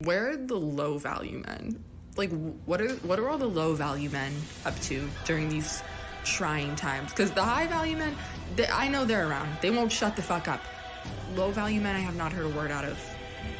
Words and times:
Where 0.00 0.28
are 0.28 0.36
the 0.36 0.56
low 0.56 0.98
value 0.98 1.42
men? 1.46 1.82
Like, 2.18 2.30
what 2.66 2.82
are 2.82 2.92
what 2.96 3.18
are 3.18 3.30
all 3.30 3.38
the 3.38 3.48
low 3.48 3.72
value 3.72 4.10
men 4.10 4.30
up 4.66 4.78
to 4.82 5.08
during 5.24 5.48
these 5.48 5.82
trying 6.22 6.76
times? 6.76 7.12
Because 7.12 7.30
the 7.30 7.42
high 7.42 7.66
value 7.66 7.96
men, 7.96 8.14
they, 8.56 8.66
I 8.66 8.88
know 8.88 9.06
they're 9.06 9.26
around. 9.26 9.56
They 9.62 9.70
won't 9.70 9.90
shut 9.90 10.14
the 10.14 10.20
fuck 10.20 10.48
up. 10.48 10.60
Low 11.34 11.50
value 11.50 11.80
men, 11.80 11.96
I 11.96 12.00
have 12.00 12.14
not 12.14 12.30
heard 12.30 12.44
a 12.44 12.50
word 12.50 12.70
out 12.70 12.84
of. 12.84 12.98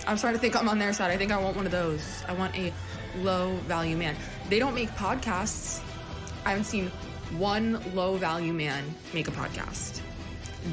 I'm 0.06 0.18
starting 0.18 0.38
to 0.38 0.42
think 0.42 0.54
I'm 0.54 0.68
on 0.68 0.78
their 0.78 0.92
side. 0.92 1.10
I 1.10 1.16
think 1.16 1.32
I 1.32 1.38
want 1.38 1.56
one 1.56 1.64
of 1.64 1.72
those. 1.72 2.22
I 2.28 2.34
want 2.34 2.54
a 2.54 2.70
low 3.16 3.54
value 3.66 3.96
man. 3.96 4.14
They 4.50 4.58
don't 4.58 4.74
make 4.74 4.90
podcasts. 4.90 5.82
I 6.44 6.50
haven't 6.50 6.64
seen 6.64 6.88
one 7.38 7.82
low 7.94 8.18
value 8.18 8.52
man 8.52 8.84
make 9.14 9.26
a 9.26 9.30
podcast. 9.32 10.02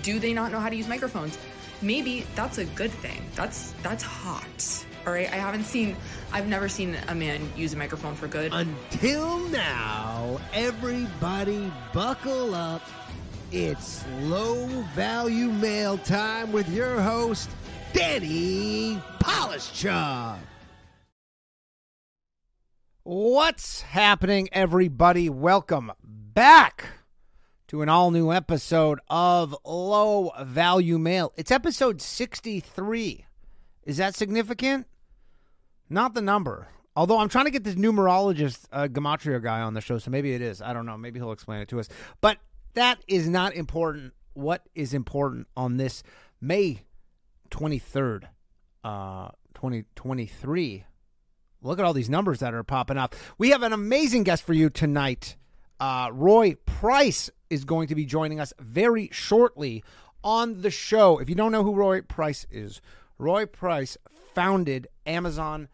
Do 0.02 0.20
they 0.20 0.34
not 0.34 0.52
know 0.52 0.60
how 0.60 0.68
to 0.68 0.76
use 0.76 0.90
microphones? 0.90 1.38
Maybe 1.82 2.28
that's 2.36 2.58
a 2.58 2.66
good 2.66 2.92
thing. 2.92 3.22
That's 3.36 3.74
that's 3.82 4.04
hot. 4.04 4.86
All 5.06 5.12
right, 5.12 5.30
I 5.30 5.36
haven't 5.36 5.66
seen, 5.66 5.98
I've 6.32 6.48
never 6.48 6.70
seen 6.70 6.96
a 7.10 7.16
man 7.16 7.52
use 7.58 7.74
a 7.74 7.78
microphone 7.78 8.16
for 8.16 8.30
good. 8.30 8.54
Until 8.54 9.40
now, 9.50 10.40
everybody 10.54 11.70
buckle 11.92 12.56
up. 12.56 12.82
It's 13.52 14.06
low 14.22 14.66
value 14.96 15.50
mail 15.50 15.98
time 15.98 16.54
with 16.54 16.70
your 16.70 17.02
host, 17.02 17.50
Danny 17.92 18.98
Polishchuk. 19.20 20.38
What's 23.04 23.82
happening, 23.82 24.48
everybody? 24.54 25.30
Welcome 25.30 25.92
back 26.02 26.86
to 27.68 27.82
an 27.82 27.90
all 27.90 28.10
new 28.12 28.32
episode 28.32 29.02
of 29.10 29.54
Low 29.66 30.32
Value 30.44 30.98
Mail. 30.98 31.34
It's 31.36 31.52
episode 31.52 32.02
63. 32.02 33.26
Is 33.84 33.98
that 33.98 34.16
significant? 34.16 34.88
Not 35.94 36.16
the 36.16 36.24
number. 36.24 36.68
Although 36.96 37.20
I'm 37.20 37.30
trying 37.30 37.46
to 37.46 37.52
get 37.52 37.64
this 37.64 37.76
numerologist 37.76 38.66
uh, 38.72 38.88
Gematria 38.88 39.42
guy 39.42 39.62
on 39.62 39.76
the 39.76 39.82
show, 39.82 40.00
so 40.00 40.10
maybe 40.10 40.34
it 40.34 40.42
is. 40.42 40.60
I 40.60 40.74
don't 40.74 40.88
know. 40.88 40.98
Maybe 40.98 41.20
he'll 41.20 41.32
explain 41.32 41.62
it 41.62 41.68
to 41.70 41.80
us. 41.80 41.88
But 42.20 42.40
that 42.74 42.98
is 43.08 43.30
not 43.30 43.54
important. 43.54 44.14
What 44.34 44.64
is 44.74 44.96
important 44.96 45.46
on 45.56 45.78
this 45.78 46.02
May 46.42 46.82
23rd, 47.52 48.24
uh, 48.84 49.30
2023? 49.54 50.84
Look 51.62 51.78
at 51.78 51.86
all 51.86 51.94
these 51.94 52.10
numbers 52.10 52.40
that 52.40 52.56
are 52.56 52.64
popping 52.64 52.98
up. 52.98 53.16
We 53.38 53.52
have 53.52 53.62
an 53.62 53.72
amazing 53.72 54.24
guest 54.24 54.44
for 54.44 54.54
you 54.54 54.72
tonight. 54.72 55.36
Uh, 55.80 56.10
Roy 56.12 56.56
Price 56.66 57.30
is 57.52 57.66
going 57.66 57.88
to 57.90 57.96
be 57.96 58.06
joining 58.06 58.40
us 58.40 58.52
very 58.60 59.10
shortly 59.12 59.84
on 60.24 60.62
the 60.64 60.72
show. 60.72 61.20
If 61.20 61.30
you 61.30 61.36
don't 61.36 61.52
know 61.52 61.64
who 61.64 61.76
Roy 61.76 62.02
Price 62.02 62.48
is, 62.50 62.82
Roy 63.20 63.46
Price 63.46 63.96
founded 64.34 64.88
Amazon 65.06 65.70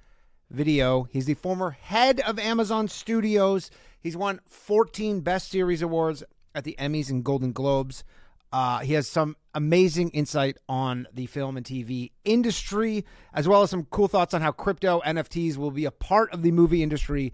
Video. 0.50 1.04
He's 1.04 1.26
the 1.26 1.34
former 1.36 1.72
head 1.72 2.20
of 2.22 2.40
Amazon 2.40 2.88
Studios. 2.88 3.70
He's 4.02 4.18
won 4.18 4.40
14 4.48 5.22
Best 5.22 5.52
Series 5.52 5.82
awards 5.82 6.24
at 6.56 6.64
the 6.64 6.76
Emmys 6.80 7.10
and 7.10 7.24
Golden 7.24 7.52
Globes. 7.52 8.04
Uh, 8.52 8.80
he 8.80 8.94
has 8.94 9.08
some 9.08 9.36
amazing 9.54 10.10
insight 10.10 10.58
on 10.68 11.08
the 11.14 11.28
film 11.28 11.56
and 11.56 11.66
TV 11.66 12.12
industry, 12.26 13.06
as 13.34 13.48
well 13.48 13.62
as 13.62 13.70
some 13.70 13.86
cool 13.86 14.08
thoughts 14.08 14.34
on 14.34 14.42
how 14.42 14.52
crypto 14.52 15.02
NFTs 15.06 15.58
will 15.58 15.72
be 15.72 15.86
a 15.86 15.92
part 15.92 16.34
of 16.34 16.42
the 16.42 16.52
movie 16.52 16.82
industry 16.82 17.32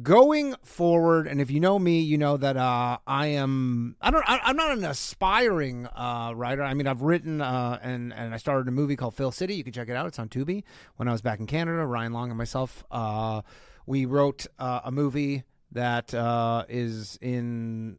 going 0.00 0.54
forward 0.62 1.26
and 1.26 1.40
if 1.40 1.50
you 1.50 1.60
know 1.60 1.78
me 1.78 2.00
you 2.00 2.16
know 2.16 2.38
that 2.38 2.56
uh, 2.56 2.96
i 3.06 3.26
am 3.26 3.94
i 4.00 4.10
don't 4.10 4.24
I, 4.26 4.48
am 4.48 4.56
not 4.56 4.70
an 4.70 4.84
aspiring 4.84 5.86
uh, 5.86 6.32
writer. 6.34 6.62
I 6.62 6.72
mean 6.72 6.86
i've 6.86 7.02
written 7.02 7.42
uh, 7.42 7.78
and 7.82 8.12
and 8.14 8.32
i 8.32 8.38
started 8.38 8.68
a 8.68 8.70
movie 8.70 8.96
called 8.96 9.14
Filth 9.14 9.34
City. 9.34 9.54
You 9.54 9.64
can 9.64 9.72
check 9.72 9.88
it 9.90 9.96
out. 9.96 10.06
It's 10.06 10.18
on 10.18 10.28
tubi 10.30 10.62
when 10.96 11.08
i 11.08 11.12
was 11.12 11.20
back 11.20 11.40
in 11.40 11.46
canada 11.46 11.84
ryan 11.84 12.12
long 12.12 12.30
and 12.30 12.38
myself. 12.38 12.84
Uh, 12.90 13.42
we 13.84 14.06
wrote 14.06 14.46
uh, 14.58 14.80
a 14.84 14.92
movie 14.92 15.42
that 15.72 16.14
uh, 16.14 16.64
is 16.70 17.18
in 17.20 17.98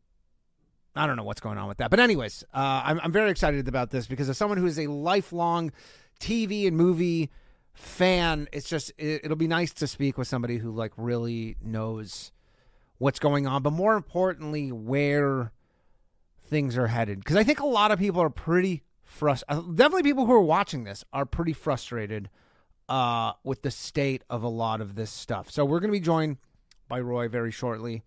i 0.95 1.05
don't 1.05 1.15
know 1.15 1.23
what's 1.23 1.41
going 1.41 1.59
on 1.59 1.67
with 1.67 1.77
that. 1.77 1.91
But 1.91 1.99
anyways 1.99 2.43
I'm, 2.53 2.99
I'm 3.03 3.11
very 3.11 3.29
excited 3.29 3.67
about 3.67 3.91
this 3.91 4.07
because 4.07 4.29
as 4.29 4.37
someone 4.37 4.57
who 4.57 4.65
is 4.65 4.79
a 4.79 4.87
lifelong 4.87 5.71
tv 6.19 6.65
and 6.67 6.75
movie 6.75 7.29
fan, 7.73 8.47
it's 8.51 8.69
just 8.69 8.91
it, 8.97 9.27
will 9.27 9.35
be 9.35 9.47
nice 9.47 9.73
to 9.73 9.87
speak 9.87 10.17
with 10.17 10.27
somebody 10.27 10.57
who 10.57 10.71
like 10.71 10.91
really 10.97 11.57
knows 11.61 12.31
what's 12.97 13.19
going 13.19 13.47
on, 13.47 13.61
but 13.63 13.73
more 13.73 13.95
importantly, 13.95 14.71
where 14.71 15.51
things 16.39 16.77
are 16.77 16.87
headed. 16.87 17.19
Because 17.19 17.35
I 17.35 17.43
think 17.43 17.59
a 17.59 17.65
lot 17.65 17.91
of 17.91 17.99
people 17.99 18.21
are 18.21 18.29
pretty 18.29 18.83
frustrated. 19.03 19.65
Uh, 19.65 19.73
definitely, 19.73 20.03
people 20.03 20.25
who 20.25 20.33
are 20.33 20.41
watching 20.41 20.83
this 20.83 21.03
are 21.11 21.25
pretty 21.25 21.53
frustrated 21.53 22.29
uh, 22.87 23.33
with 23.43 23.61
the 23.61 23.71
state 23.71 24.23
of 24.29 24.43
a 24.43 24.47
lot 24.47 24.81
of 24.81 24.95
this 24.95 25.11
stuff. 25.11 25.49
So 25.49 25.65
we're 25.65 25.79
going 25.79 25.91
to 25.91 25.99
be 25.99 26.03
joined 26.03 26.37
by 26.87 26.99
Roy 26.99 27.27
very 27.27 27.51
shortly. 27.51 28.03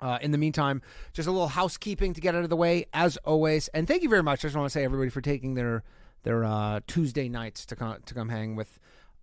Uh, 0.00 0.16
in 0.22 0.30
the 0.30 0.38
meantime, 0.38 0.80
just 1.12 1.26
a 1.26 1.32
little 1.32 1.48
housekeeping 1.48 2.14
to 2.14 2.20
get 2.20 2.32
out 2.32 2.44
of 2.44 2.50
the 2.50 2.56
way, 2.56 2.86
as 2.92 3.16
always. 3.18 3.66
And 3.68 3.88
thank 3.88 4.04
you 4.04 4.08
very 4.08 4.22
much. 4.22 4.40
I 4.44 4.48
just 4.48 4.56
want 4.56 4.66
to 4.66 4.70
say 4.70 4.84
everybody 4.84 5.10
for 5.10 5.20
taking 5.20 5.54
their 5.54 5.82
their 6.22 6.44
uh, 6.44 6.80
Tuesday 6.86 7.28
nights 7.28 7.66
to 7.66 7.76
come 7.76 7.96
to 8.04 8.14
come 8.14 8.28
hang 8.28 8.56
with 8.56 8.78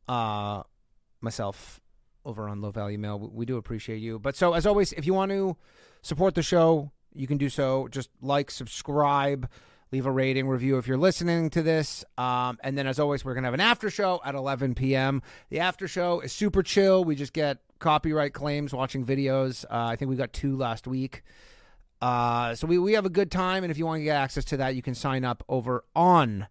uh, 0.07 0.63
myself 1.22 1.81
over 2.25 2.50
on 2.50 2.61
Low 2.61 2.72
Value 2.72 2.97
Mail. 2.97 3.19
We 3.19 3.45
do 3.45 3.57
appreciate 3.57 3.97
you. 3.97 4.19
But 4.19 4.35
so 4.35 4.53
as 4.53 4.66
always, 4.66 4.94
if 4.94 5.05
you 5.05 5.13
want 5.13 5.31
to 5.31 5.57
support 6.01 6.35
the 6.35 6.44
show, 6.44 6.91
you 7.13 7.28
can 7.28 7.38
do 7.38 7.50
so. 7.50 7.88
Just 7.89 8.09
like, 8.22 8.50
subscribe, 8.51 9.50
leave 9.91 10.05
a 10.05 10.11
rating, 10.11 10.47
review 10.47 10.78
if 10.78 10.88
you're 10.88 10.97
listening 10.97 11.50
to 11.51 11.61
this. 11.61 12.03
Um, 12.17 12.57
and 12.63 12.78
then 12.78 12.88
as 12.88 13.00
always, 13.00 13.23
we're 13.23 13.35
gonna 13.35 13.47
have 13.47 13.53
an 13.53 13.59
after 13.59 13.89
show 13.89 14.22
at 14.25 14.35
11 14.35 14.75
p.m. 14.75 15.22
The 15.50 15.59
after 15.59 15.88
show 15.88 16.19
is 16.22 16.34
super 16.34 16.63
chill. 16.63 17.03
We 17.03 17.16
just 17.16 17.34
get 17.34 17.59
copyright 17.79 18.34
claims 18.34 18.73
watching 18.73 19.05
videos. 19.05 19.66
Uh, 19.66 19.85
I 19.85 19.95
think 19.95 20.09
we 20.09 20.16
got 20.16 20.34
two 20.34 20.57
last 20.57 20.88
week. 20.88 21.23
Uh, 22.01 22.55
so 22.55 22.67
we, 22.67 22.78
we 22.78 22.94
have 22.94 23.05
a 23.05 23.09
good 23.09 23.31
time, 23.31 23.63
and 23.63 23.72
if 23.72 23.78
you 23.78 23.85
want 23.85 24.00
to 24.00 24.03
get 24.03 24.16
access 24.16 24.45
to 24.45 24.57
that, 24.57 24.75
you 24.75 24.81
can 24.81 24.94
sign 24.95 25.23
up 25.23 25.44
over 25.47 25.84
on 25.95 26.47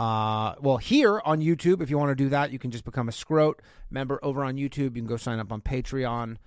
uh, 0.00 0.54
well, 0.62 0.78
here 0.78 1.20
on 1.26 1.40
YouTube, 1.40 1.82
if 1.82 1.90
you 1.90 1.98
want 1.98 2.08
to 2.08 2.14
do 2.14 2.30
that, 2.30 2.50
you 2.50 2.58
can 2.58 2.70
just 2.70 2.86
become 2.86 3.06
a 3.06 3.12
Scrote 3.12 3.58
member 3.90 4.18
over 4.22 4.42
on 4.42 4.56
YouTube. 4.56 4.96
You 4.96 5.02
can 5.02 5.06
go 5.06 5.18
sign 5.18 5.38
up 5.38 5.52
on 5.52 5.60
Patreon, 5.60 6.38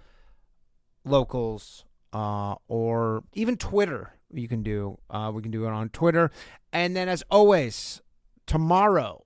locals, 1.06 1.86
uh, 2.14 2.56
or 2.68 3.24
even 3.34 3.56
Twitter. 3.56 4.16
You 4.34 4.48
can 4.48 4.64
do. 4.64 4.98
Uh, 5.08 5.32
we 5.32 5.44
can 5.44 5.52
do 5.52 5.66
it 5.66 5.70
on 5.70 5.90
Twitter, 5.90 6.32
and 6.72 6.96
then 6.96 7.08
as 7.08 7.24
always, 7.30 8.02
tomorrow 8.48 9.24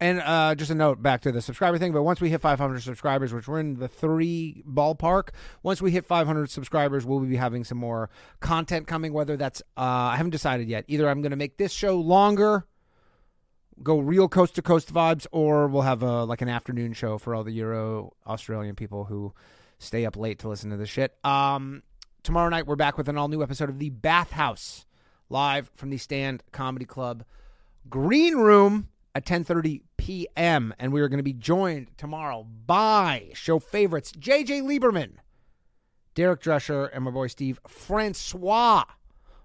and 0.00 0.20
uh, 0.20 0.54
just 0.54 0.70
a 0.70 0.74
note 0.74 1.02
back 1.02 1.20
to 1.22 1.32
the 1.32 1.40
subscriber 1.40 1.78
thing, 1.78 1.92
but 1.92 2.02
once 2.02 2.20
we 2.20 2.28
hit 2.28 2.40
500 2.40 2.82
subscribers, 2.82 3.32
which 3.32 3.46
we're 3.46 3.60
in 3.60 3.74
the 3.74 3.88
three 3.88 4.64
ballpark, 4.68 5.28
once 5.62 5.80
we 5.80 5.92
hit 5.92 6.04
500 6.04 6.50
subscribers, 6.50 7.06
we'll 7.06 7.20
be 7.20 7.36
having 7.36 7.64
some 7.64 7.78
more 7.78 8.10
content 8.40 8.86
coming. 8.86 9.12
Whether 9.12 9.36
that's, 9.36 9.62
uh, 9.76 9.80
I 9.82 10.16
haven't 10.16 10.30
decided 10.30 10.68
yet. 10.68 10.84
Either 10.88 11.08
I'm 11.08 11.22
going 11.22 11.30
to 11.30 11.36
make 11.36 11.58
this 11.58 11.72
show 11.72 11.98
longer, 11.98 12.66
go 13.82 13.98
real 13.98 14.28
coast 14.28 14.56
to 14.56 14.62
coast 14.62 14.92
vibes, 14.92 15.26
or 15.30 15.68
we'll 15.68 15.82
have 15.82 16.02
a, 16.02 16.24
like 16.24 16.42
an 16.42 16.48
afternoon 16.48 16.92
show 16.92 17.16
for 17.16 17.34
all 17.34 17.44
the 17.44 17.52
Euro 17.52 18.12
Australian 18.26 18.74
people 18.74 19.04
who 19.04 19.32
stay 19.78 20.04
up 20.04 20.16
late 20.16 20.40
to 20.40 20.48
listen 20.48 20.70
to 20.70 20.76
this 20.76 20.88
shit. 20.88 21.14
Um, 21.24 21.84
tomorrow 22.24 22.48
night, 22.48 22.66
we're 22.66 22.76
back 22.76 22.98
with 22.98 23.08
an 23.08 23.16
all 23.16 23.28
new 23.28 23.42
episode 23.44 23.68
of 23.68 23.78
The 23.78 23.90
Bathhouse, 23.90 24.86
live 25.28 25.70
from 25.76 25.90
the 25.90 25.98
Stand 25.98 26.42
Comedy 26.50 26.84
Club 26.84 27.24
Green 27.88 28.36
Room 28.36 28.88
at 29.14 29.24
10:30 29.24 29.82
p.m. 29.96 30.74
and 30.78 30.92
we 30.92 31.00
are 31.00 31.08
going 31.08 31.18
to 31.18 31.24
be 31.24 31.32
joined 31.32 31.96
tomorrow 31.96 32.46
by 32.66 33.30
show 33.32 33.58
favorites 33.58 34.12
JJ 34.12 34.62
Lieberman, 34.62 35.12
Derek 36.14 36.42
Drescher, 36.42 36.90
and 36.92 37.04
my 37.04 37.10
boy 37.10 37.28
Steve 37.28 37.60
Francois. 37.68 38.84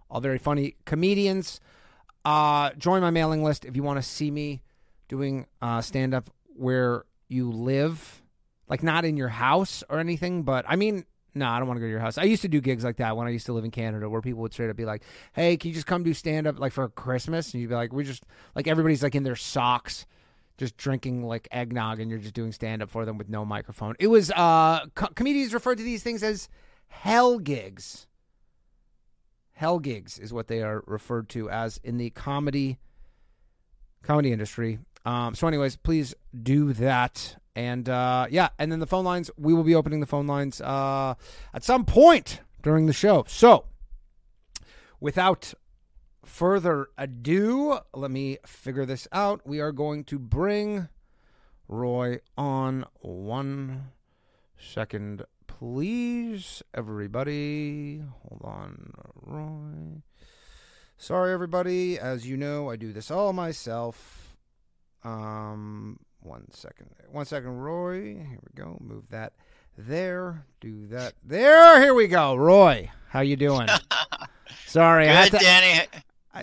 All 0.09 0.22
very 0.22 0.40
funny 0.40 0.75
comedians. 0.85 1.59
Uh, 2.25 2.72
join 2.78 3.02
my 3.02 3.12
mailing 3.12 3.44
list 3.44 3.63
if 3.63 3.75
you 3.75 3.84
want 3.84 3.97
to 3.97 4.03
see 4.03 4.31
me 4.31 4.62
doing 5.07 5.46
uh, 5.62 5.81
stand 5.81 6.13
up 6.13 6.30
where 6.56 7.06
you 7.27 7.51
live, 7.51 8.22
like 8.68 8.83
not 8.83 9.06
in 9.06 9.18
your 9.18 9.30
house 9.30 9.83
or 9.89 10.00
anything, 10.00 10.44
but 10.44 10.65
I 10.68 10.75
mean 10.75 11.06
no, 11.39 11.47
I 11.47 11.59
don't 11.59 11.68
want 11.68 11.77
to 11.77 11.81
go 11.81 11.88
to 11.88 11.91
your 11.91 12.00
house. 12.00 12.18
I 12.18 12.24
used 12.24 12.41
to 12.44 12.47
do 12.47 12.62
gigs 12.62 12.83
like 12.83 12.97
that 12.97 13.18
when 13.18 13.27
I 13.27 13.31
used 13.31 13.45
to 13.47 13.53
live 13.53 13.65
in 13.65 13.71
Canada 13.71 14.09
where 14.09 14.21
people 14.21 14.41
would 14.41 14.53
straight 14.53 14.69
up 14.69 14.75
be 14.75 14.86
like, 14.86 15.03
hey, 15.33 15.57
can 15.57 15.69
you 15.69 15.74
just 15.74 15.88
come 15.88 16.03
do 16.03 16.13
stand 16.13 16.47
up 16.47 16.59
like 16.59 16.71
for 16.71 16.88
Christmas? 16.89 17.53
And 17.53 17.62
you'd 17.62 17.69
be 17.69 17.75
like, 17.75 17.91
we're 17.91 18.03
just 18.03 18.25
like 18.56 18.68
everybody's 18.68 19.01
like 19.01 19.15
in 19.15 19.24
their 19.24 19.36
socks, 19.36 20.06
just 20.57 20.77
drinking 20.77 21.24
like 21.24 21.47
eggnog 21.51 22.00
and 22.00 22.09
you're 22.09 22.19
just 22.19 22.33
doing 22.33 22.51
stand 22.51 22.81
up 22.81 22.89
for 22.89 23.06
them 23.06 23.18
with 23.18 23.30
no 23.30 23.45
microphone. 23.45 23.95
It 24.00 24.07
was, 24.07 24.31
uh, 24.31 24.86
co- 24.95 25.07
comedians 25.15 25.53
refer 25.53 25.75
to 25.75 25.83
these 25.83 26.03
things 26.03 26.21
as 26.21 26.50
hell 26.88 27.39
gigs. 27.39 28.07
Hell 29.53 29.80
gigs 29.80 30.19
is 30.19 30.31
what 30.31 30.47
they 30.47 30.62
are 30.62 30.83
referred 30.88 31.30
to 31.30 31.50
as 31.50 31.80
in 31.83 31.97
the 31.97 32.12
comedy 32.12 32.77
comedy 34.03 34.31
industry. 34.31 34.80
Um, 35.06 35.36
so, 35.36 35.47
anyways, 35.47 35.77
please 35.77 36.13
do 36.44 36.74
that. 36.74 37.36
And 37.60 37.90
uh, 37.90 38.28
yeah, 38.30 38.50
and 38.58 38.72
then 38.72 38.80
the 38.80 38.88
phone 38.88 39.04
lines, 39.04 39.30
we 39.38 39.54
will 39.54 39.66
be 39.66 39.76
opening 39.76 40.00
the 40.00 40.06
phone 40.06 40.28
lines 40.28 40.62
uh, 40.62 41.16
at 41.54 41.62
some 41.62 41.84
point 41.84 42.40
during 42.64 42.86
the 42.86 42.94
show. 42.94 43.26
So, 43.28 43.66
without 45.02 45.54
further 46.24 46.88
ado, 46.98 47.80
let 47.94 48.12
me 48.12 48.38
figure 48.46 48.86
this 48.86 49.10
out. 49.12 49.42
We 49.46 49.60
are 49.60 49.74
going 49.74 50.06
to 50.06 50.18
bring 50.18 50.88
Roy 51.68 52.20
on 52.38 52.86
one 53.02 53.90
second, 54.58 55.26
please, 55.46 56.64
everybody. 56.74 58.02
Hold 58.22 58.42
on, 58.42 58.94
Roy. 59.16 60.02
Sorry, 60.96 61.34
everybody. 61.34 62.00
As 62.00 62.26
you 62.26 62.38
know, 62.38 62.70
I 62.70 62.78
do 62.78 62.94
this 62.94 63.12
all 63.12 63.34
myself. 63.34 64.38
Um, 65.04 66.00
one 66.21 66.51
second. 66.51 66.89
One 67.12 67.25
second, 67.25 67.57
Roy. 67.57 68.16
Here 68.16 68.39
we 68.42 68.51
go. 68.62 68.77
Move 68.81 69.10
that 69.10 69.33
there. 69.77 70.45
Do 70.60 70.88
that 70.88 71.13
there. 71.24 71.80
Here 71.81 71.94
we 71.94 72.07
go. 72.07 72.36
Roy, 72.36 72.92
how 73.10 73.21
you 73.21 73.36
doing? 73.36 73.68
Sorry, 74.66 75.07
I 75.10 75.13
had 75.13 75.31
Good, 75.31 75.39
to, 75.39 75.44
Danny. 75.45 75.88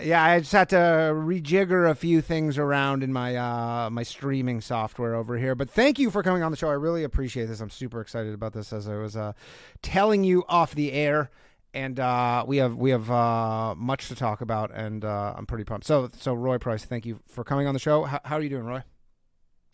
yeah, 0.03 0.23
I 0.23 0.39
just 0.39 0.51
had 0.51 0.69
to 0.69 0.75
rejigger 0.75 1.89
a 1.89 1.95
few 1.95 2.21
things 2.21 2.57
around 2.57 3.03
in 3.03 3.13
my 3.13 3.35
uh, 3.35 3.89
my 3.89 4.03
streaming 4.03 4.59
software 4.61 5.15
over 5.15 5.37
here. 5.37 5.55
But 5.55 5.69
thank 5.69 5.99
you 5.99 6.09
for 6.11 6.23
coming 6.23 6.43
on 6.43 6.51
the 6.51 6.57
show. 6.57 6.69
I 6.69 6.73
really 6.73 7.03
appreciate 7.03 7.45
this. 7.45 7.61
I'm 7.61 7.69
super 7.69 8.01
excited 8.01 8.33
about 8.33 8.53
this, 8.53 8.73
as 8.73 8.89
I 8.89 8.95
was 8.95 9.15
uh, 9.15 9.33
telling 9.81 10.23
you 10.23 10.43
off 10.49 10.75
the 10.75 10.91
air. 10.91 11.29
And 11.73 11.99
uh, 11.99 12.43
we 12.47 12.57
have 12.57 12.75
we 12.75 12.89
have 12.89 13.11
uh, 13.11 13.75
much 13.75 14.07
to 14.07 14.15
talk 14.15 14.41
about, 14.41 14.71
and 14.73 15.05
uh, 15.05 15.35
I'm 15.37 15.45
pretty 15.45 15.63
pumped. 15.63 15.85
So 15.85 16.09
so 16.17 16.33
Roy 16.33 16.57
Price, 16.57 16.83
thank 16.85 17.05
you 17.05 17.19
for 17.27 17.43
coming 17.43 17.67
on 17.67 17.73
the 17.73 17.79
show. 17.79 18.03
How, 18.03 18.19
how 18.25 18.35
are 18.37 18.41
you 18.41 18.49
doing, 18.49 18.65
Roy? 18.65 18.81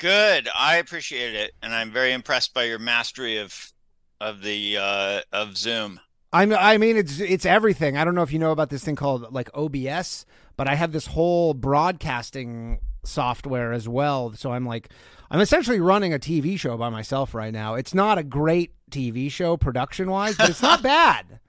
Good. 0.03 0.49
I 0.53 0.75
appreciate 0.79 1.33
it, 1.33 1.53
and 1.61 1.73
I'm 1.73 1.89
very 1.89 2.11
impressed 2.11 2.53
by 2.53 2.65
your 2.65 2.77
mastery 2.77 3.37
of 3.37 3.71
of 4.19 4.41
the 4.41 4.75
uh, 4.77 5.21
of 5.31 5.55
Zoom. 5.55 6.01
I'm, 6.33 6.51
I 6.51 6.77
mean, 6.77 6.97
it's 6.97 7.21
it's 7.21 7.45
everything. 7.45 7.95
I 7.95 8.03
don't 8.03 8.13
know 8.13 8.21
if 8.21 8.33
you 8.33 8.37
know 8.37 8.51
about 8.51 8.69
this 8.69 8.83
thing 8.83 8.97
called 8.97 9.31
like 9.33 9.49
OBS, 9.53 10.25
but 10.57 10.67
I 10.67 10.75
have 10.75 10.91
this 10.91 11.07
whole 11.07 11.53
broadcasting 11.53 12.79
software 13.05 13.71
as 13.71 13.87
well. 13.87 14.33
So 14.33 14.51
I'm 14.51 14.65
like, 14.65 14.89
I'm 15.31 15.39
essentially 15.39 15.79
running 15.79 16.13
a 16.13 16.19
TV 16.19 16.59
show 16.59 16.75
by 16.75 16.89
myself 16.89 17.33
right 17.33 17.53
now. 17.53 17.75
It's 17.75 17.93
not 17.93 18.17
a 18.17 18.23
great 18.23 18.73
TV 18.91 19.31
show 19.31 19.55
production 19.55 20.11
wise, 20.11 20.35
but 20.35 20.49
it's 20.49 20.61
not 20.61 20.81
bad. 20.83 21.39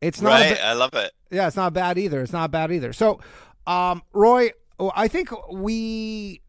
It's 0.00 0.22
not. 0.22 0.30
right. 0.30 0.54
ba- 0.54 0.64
I 0.64 0.72
love 0.72 0.94
it. 0.94 1.12
yeah, 1.30 1.46
it's 1.46 1.56
not 1.56 1.74
bad 1.74 1.98
either. 1.98 2.22
It's 2.22 2.32
not 2.32 2.50
bad 2.50 2.72
either. 2.72 2.94
So, 2.94 3.20
um, 3.66 4.02
Roy, 4.14 4.52
oh, 4.78 4.92
I 4.96 5.08
think 5.08 5.28
we. 5.52 6.40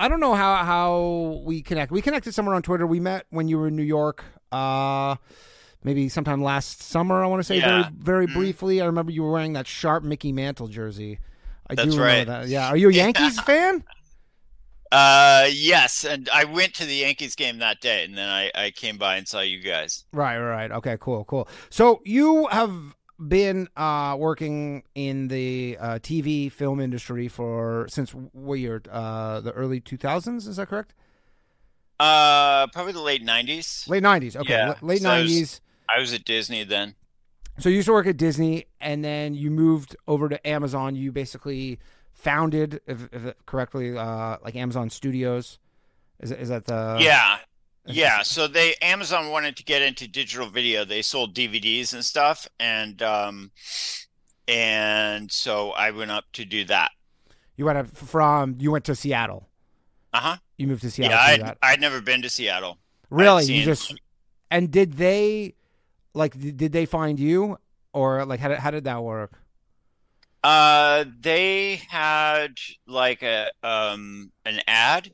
I 0.00 0.08
don't 0.08 0.18
know 0.20 0.34
how 0.34 0.56
how 0.64 1.42
we 1.44 1.60
connect. 1.62 1.92
We 1.92 2.00
connected 2.02 2.32
somewhere 2.34 2.54
on 2.54 2.62
Twitter. 2.62 2.86
We 2.86 3.00
met 3.00 3.26
when 3.30 3.46
you 3.48 3.58
were 3.58 3.68
in 3.68 3.76
New 3.76 3.82
York. 3.84 4.24
Uh 4.50 5.16
maybe 5.84 6.08
sometime 6.08 6.42
last 6.42 6.82
summer. 6.82 7.22
I 7.22 7.26
want 7.26 7.40
to 7.40 7.44
say 7.44 7.58
Yeah. 7.58 7.82
very 7.82 7.94
very 7.98 8.26
Mhm. 8.26 8.34
briefly. 8.34 8.80
I 8.80 8.86
remember 8.86 9.12
you 9.12 9.22
were 9.22 9.30
wearing 9.30 9.52
that 9.52 9.66
sharp 9.66 10.02
Mickey 10.02 10.32
Mantle 10.32 10.68
jersey. 10.68 11.18
I 11.68 11.74
That's 11.74 11.94
do 11.94 12.00
right. 12.00 12.20
remember 12.26 12.42
that. 12.42 12.48
Yeah. 12.48 12.68
Are 12.68 12.76
you 12.76 12.88
a 12.88 12.92
Yankees 12.92 13.38
fan? 13.40 13.84
Uh, 14.92 15.46
yes, 15.52 16.04
and 16.04 16.28
I 16.34 16.44
went 16.44 16.74
to 16.74 16.84
the 16.84 16.96
Yankees 16.96 17.36
game 17.36 17.58
that 17.58 17.80
day, 17.80 18.04
and 18.04 18.18
then 18.18 18.28
I 18.28 18.50
I 18.56 18.70
came 18.72 18.98
by 18.98 19.16
and 19.16 19.28
saw 19.28 19.40
you 19.40 19.60
guys. 19.60 20.04
Right, 20.12 20.36
right. 20.38 20.72
Okay, 20.72 20.96
cool, 20.98 21.24
cool. 21.26 21.46
So 21.68 22.00
you 22.04 22.48
have 22.48 22.72
been 23.28 23.68
uh, 23.76 24.16
working 24.18 24.82
in 24.94 25.28
the 25.28 25.76
uh, 25.80 25.86
TV 25.98 26.50
film 26.50 26.80
industry 26.80 27.28
for 27.28 27.86
since 27.88 28.10
what 28.12 28.54
year? 28.54 28.82
Uh, 28.90 29.40
the 29.40 29.52
early 29.52 29.80
two 29.80 29.96
thousands. 29.96 30.46
Is 30.46 30.56
that 30.56 30.68
correct? 30.68 30.94
Uh, 31.98 32.66
probably 32.68 32.92
the 32.92 33.00
late 33.00 33.24
'90s. 33.24 33.88
Late 33.88 34.02
nineties. 34.02 34.36
Okay, 34.36 34.52
Yeah, 34.54 34.68
l- 34.68 34.76
late 34.82 35.02
so 35.02 35.10
I 35.10 35.20
was- 35.20 35.30
nineties. 35.30 35.60
I 35.88 35.98
was 36.00 36.12
at 36.14 36.24
Disney 36.24 36.64
then. 36.64 36.94
So 37.58 37.68
you 37.68 37.76
used 37.76 37.86
to 37.86 37.92
work 37.92 38.06
at 38.06 38.16
Disney, 38.16 38.66
and 38.80 39.04
then 39.04 39.34
you 39.34 39.50
moved 39.50 39.96
over 40.08 40.28
to 40.28 40.46
Amazon. 40.48 40.94
You 40.94 41.12
basically 41.12 41.78
founded, 42.12 42.80
if, 42.86 43.08
if 43.12 43.34
correctly, 43.44 43.98
uh, 43.98 44.36
like 44.42 44.56
Amazon 44.56 44.88
Studios. 44.88 45.58
Is 46.20 46.30
is 46.32 46.48
that 46.48 46.64
the 46.66 46.98
yeah, 47.00 47.38
yeah. 47.86 48.22
So 48.22 48.46
they 48.46 48.74
Amazon 48.82 49.30
wanted 49.30 49.56
to 49.56 49.64
get 49.64 49.82
into 49.82 50.06
digital 50.08 50.48
video. 50.48 50.84
They 50.84 51.02
sold 51.02 51.34
DVDs 51.34 51.92
and 51.94 52.04
stuff, 52.04 52.46
and 52.58 53.00
um, 53.02 53.50
and 54.48 55.30
so 55.30 55.70
I 55.70 55.90
went 55.90 56.10
up 56.10 56.24
to 56.34 56.44
do 56.44 56.64
that. 56.64 56.90
You 57.56 57.66
went 57.66 57.78
up 57.78 57.88
from 57.88 58.56
you 58.58 58.70
went 58.70 58.84
to 58.86 58.94
Seattle. 58.94 59.48
Uh 60.12 60.20
huh. 60.20 60.36
You 60.56 60.66
moved 60.66 60.82
to 60.82 60.90
Seattle. 60.90 61.16
Yeah, 61.16 61.36
to 61.36 61.46
I'd. 61.50 61.56
I'd 61.62 61.80
never 61.80 62.00
been 62.00 62.22
to 62.22 62.30
Seattle. 62.30 62.78
Really? 63.10 63.44
You 63.44 63.64
just 63.64 63.94
and 64.50 64.70
did 64.70 64.94
they 64.94 65.54
like 66.14 66.38
did 66.38 66.72
they 66.72 66.86
find 66.86 67.18
you 67.18 67.58
or 67.92 68.24
like 68.24 68.40
how 68.40 68.48
did, 68.48 68.58
how 68.58 68.70
did 68.70 68.84
that 68.84 69.02
work? 69.02 69.32
Uh, 70.42 71.04
they 71.20 71.76
had 71.88 72.58
like 72.86 73.22
a 73.22 73.50
um 73.62 74.32
an 74.44 74.60
ad. 74.66 75.12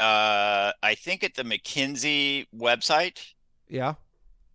Uh, 0.00 0.72
I 0.82 0.94
think 0.94 1.24
at 1.24 1.34
the 1.34 1.42
McKinsey 1.42 2.46
website, 2.56 3.18
Yeah. 3.68 3.94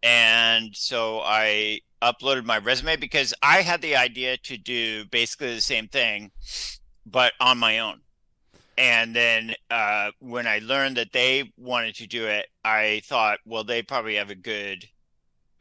and 0.01 0.75
so 0.75 1.19
I 1.21 1.79
uploaded 2.01 2.45
my 2.45 2.57
resume 2.57 2.95
because 2.97 3.33
I 3.41 3.61
had 3.61 3.81
the 3.81 3.95
idea 3.95 4.37
to 4.37 4.57
do 4.57 5.05
basically 5.05 5.53
the 5.55 5.61
same 5.61 5.87
thing, 5.87 6.31
but 7.05 7.33
on 7.39 7.57
my 7.57 7.79
own. 7.79 8.01
And 8.77 9.15
then 9.15 9.53
uh, 9.69 10.11
when 10.19 10.47
I 10.47 10.59
learned 10.59 10.97
that 10.97 11.11
they 11.13 11.51
wanted 11.57 11.95
to 11.95 12.07
do 12.07 12.25
it, 12.25 12.47
I 12.65 13.01
thought, 13.05 13.39
well, 13.45 13.63
they 13.63 13.83
probably 13.83 14.15
have 14.15 14.29
a 14.31 14.35
good 14.35 14.87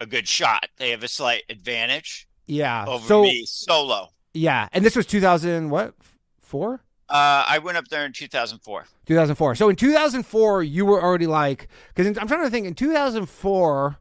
a 0.00 0.06
good 0.06 0.26
shot. 0.26 0.66
They 0.78 0.90
have 0.90 1.02
a 1.04 1.08
slight 1.08 1.42
advantage 1.48 2.26
Yeah. 2.46 2.84
over 2.88 3.06
so 3.06 3.22
me 3.22 3.44
solo. 3.46 4.08
yeah, 4.34 4.68
and 4.72 4.84
this 4.84 4.96
was 4.96 5.06
2000 5.06 5.70
what? 5.70 5.94
4? 6.42 6.82
Uh, 7.12 7.44
I 7.46 7.58
went 7.58 7.76
up 7.76 7.88
there 7.88 8.06
in 8.06 8.12
2004. 8.12 8.86
2004. 9.06 9.54
So 9.54 9.68
in 9.68 9.76
2004 9.76 10.62
you 10.62 10.86
were 10.86 11.02
already 11.02 11.26
like 11.26 11.68
cuz 11.94 12.06
I'm 12.06 12.14
trying 12.26 12.44
to 12.44 12.50
think 12.50 12.66
in 12.66 12.74
2004 12.74 13.98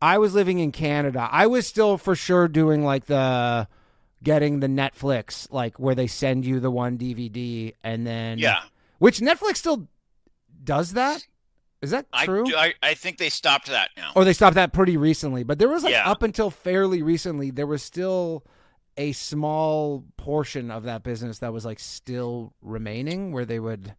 I 0.00 0.18
was 0.18 0.34
living 0.34 0.58
in 0.58 0.70
Canada. 0.70 1.28
I 1.32 1.46
was 1.46 1.66
still 1.66 1.96
for 1.98 2.14
sure 2.14 2.46
doing 2.46 2.84
like 2.84 3.06
the 3.06 3.66
getting 4.22 4.60
the 4.60 4.66
Netflix 4.66 5.50
like 5.50 5.78
where 5.80 5.94
they 5.94 6.06
send 6.06 6.44
you 6.44 6.60
the 6.60 6.70
one 6.70 6.98
DVD 6.98 7.74
and 7.82 8.06
then 8.06 8.38
Yeah, 8.38 8.60
which 8.98 9.20
Netflix 9.20 9.56
still 9.56 9.88
does 10.62 10.92
that? 10.92 11.26
Is 11.80 11.90
that 11.92 12.06
I, 12.12 12.26
true? 12.26 12.44
do- 12.44 12.56
I 12.56 12.74
I 12.82 12.94
think 12.94 13.18
they 13.18 13.28
stopped 13.30 13.68
that 13.68 13.90
now. 13.96 14.12
Or 14.16 14.24
they 14.24 14.32
stopped 14.34 14.56
that 14.56 14.72
pretty 14.72 14.96
recently. 14.96 15.44
But 15.44 15.58
there 15.58 15.68
was 15.68 15.82
like 15.82 15.92
Yeah. 15.92 16.10
up 16.10 16.22
until 16.22 16.50
fairly 16.50 17.02
recently, 17.02 17.50
there 17.50 17.66
was 17.66 17.82
still 17.82 18.44
a 18.98 19.12
small 19.12 20.04
portion 20.16 20.70
of 20.70 20.82
that 20.82 21.04
business 21.04 21.38
that 21.38 21.52
was 21.52 21.64
like 21.64 21.78
still 21.78 22.52
remaining 22.60 23.32
where 23.32 23.46
they 23.46 23.60
would 23.60 23.94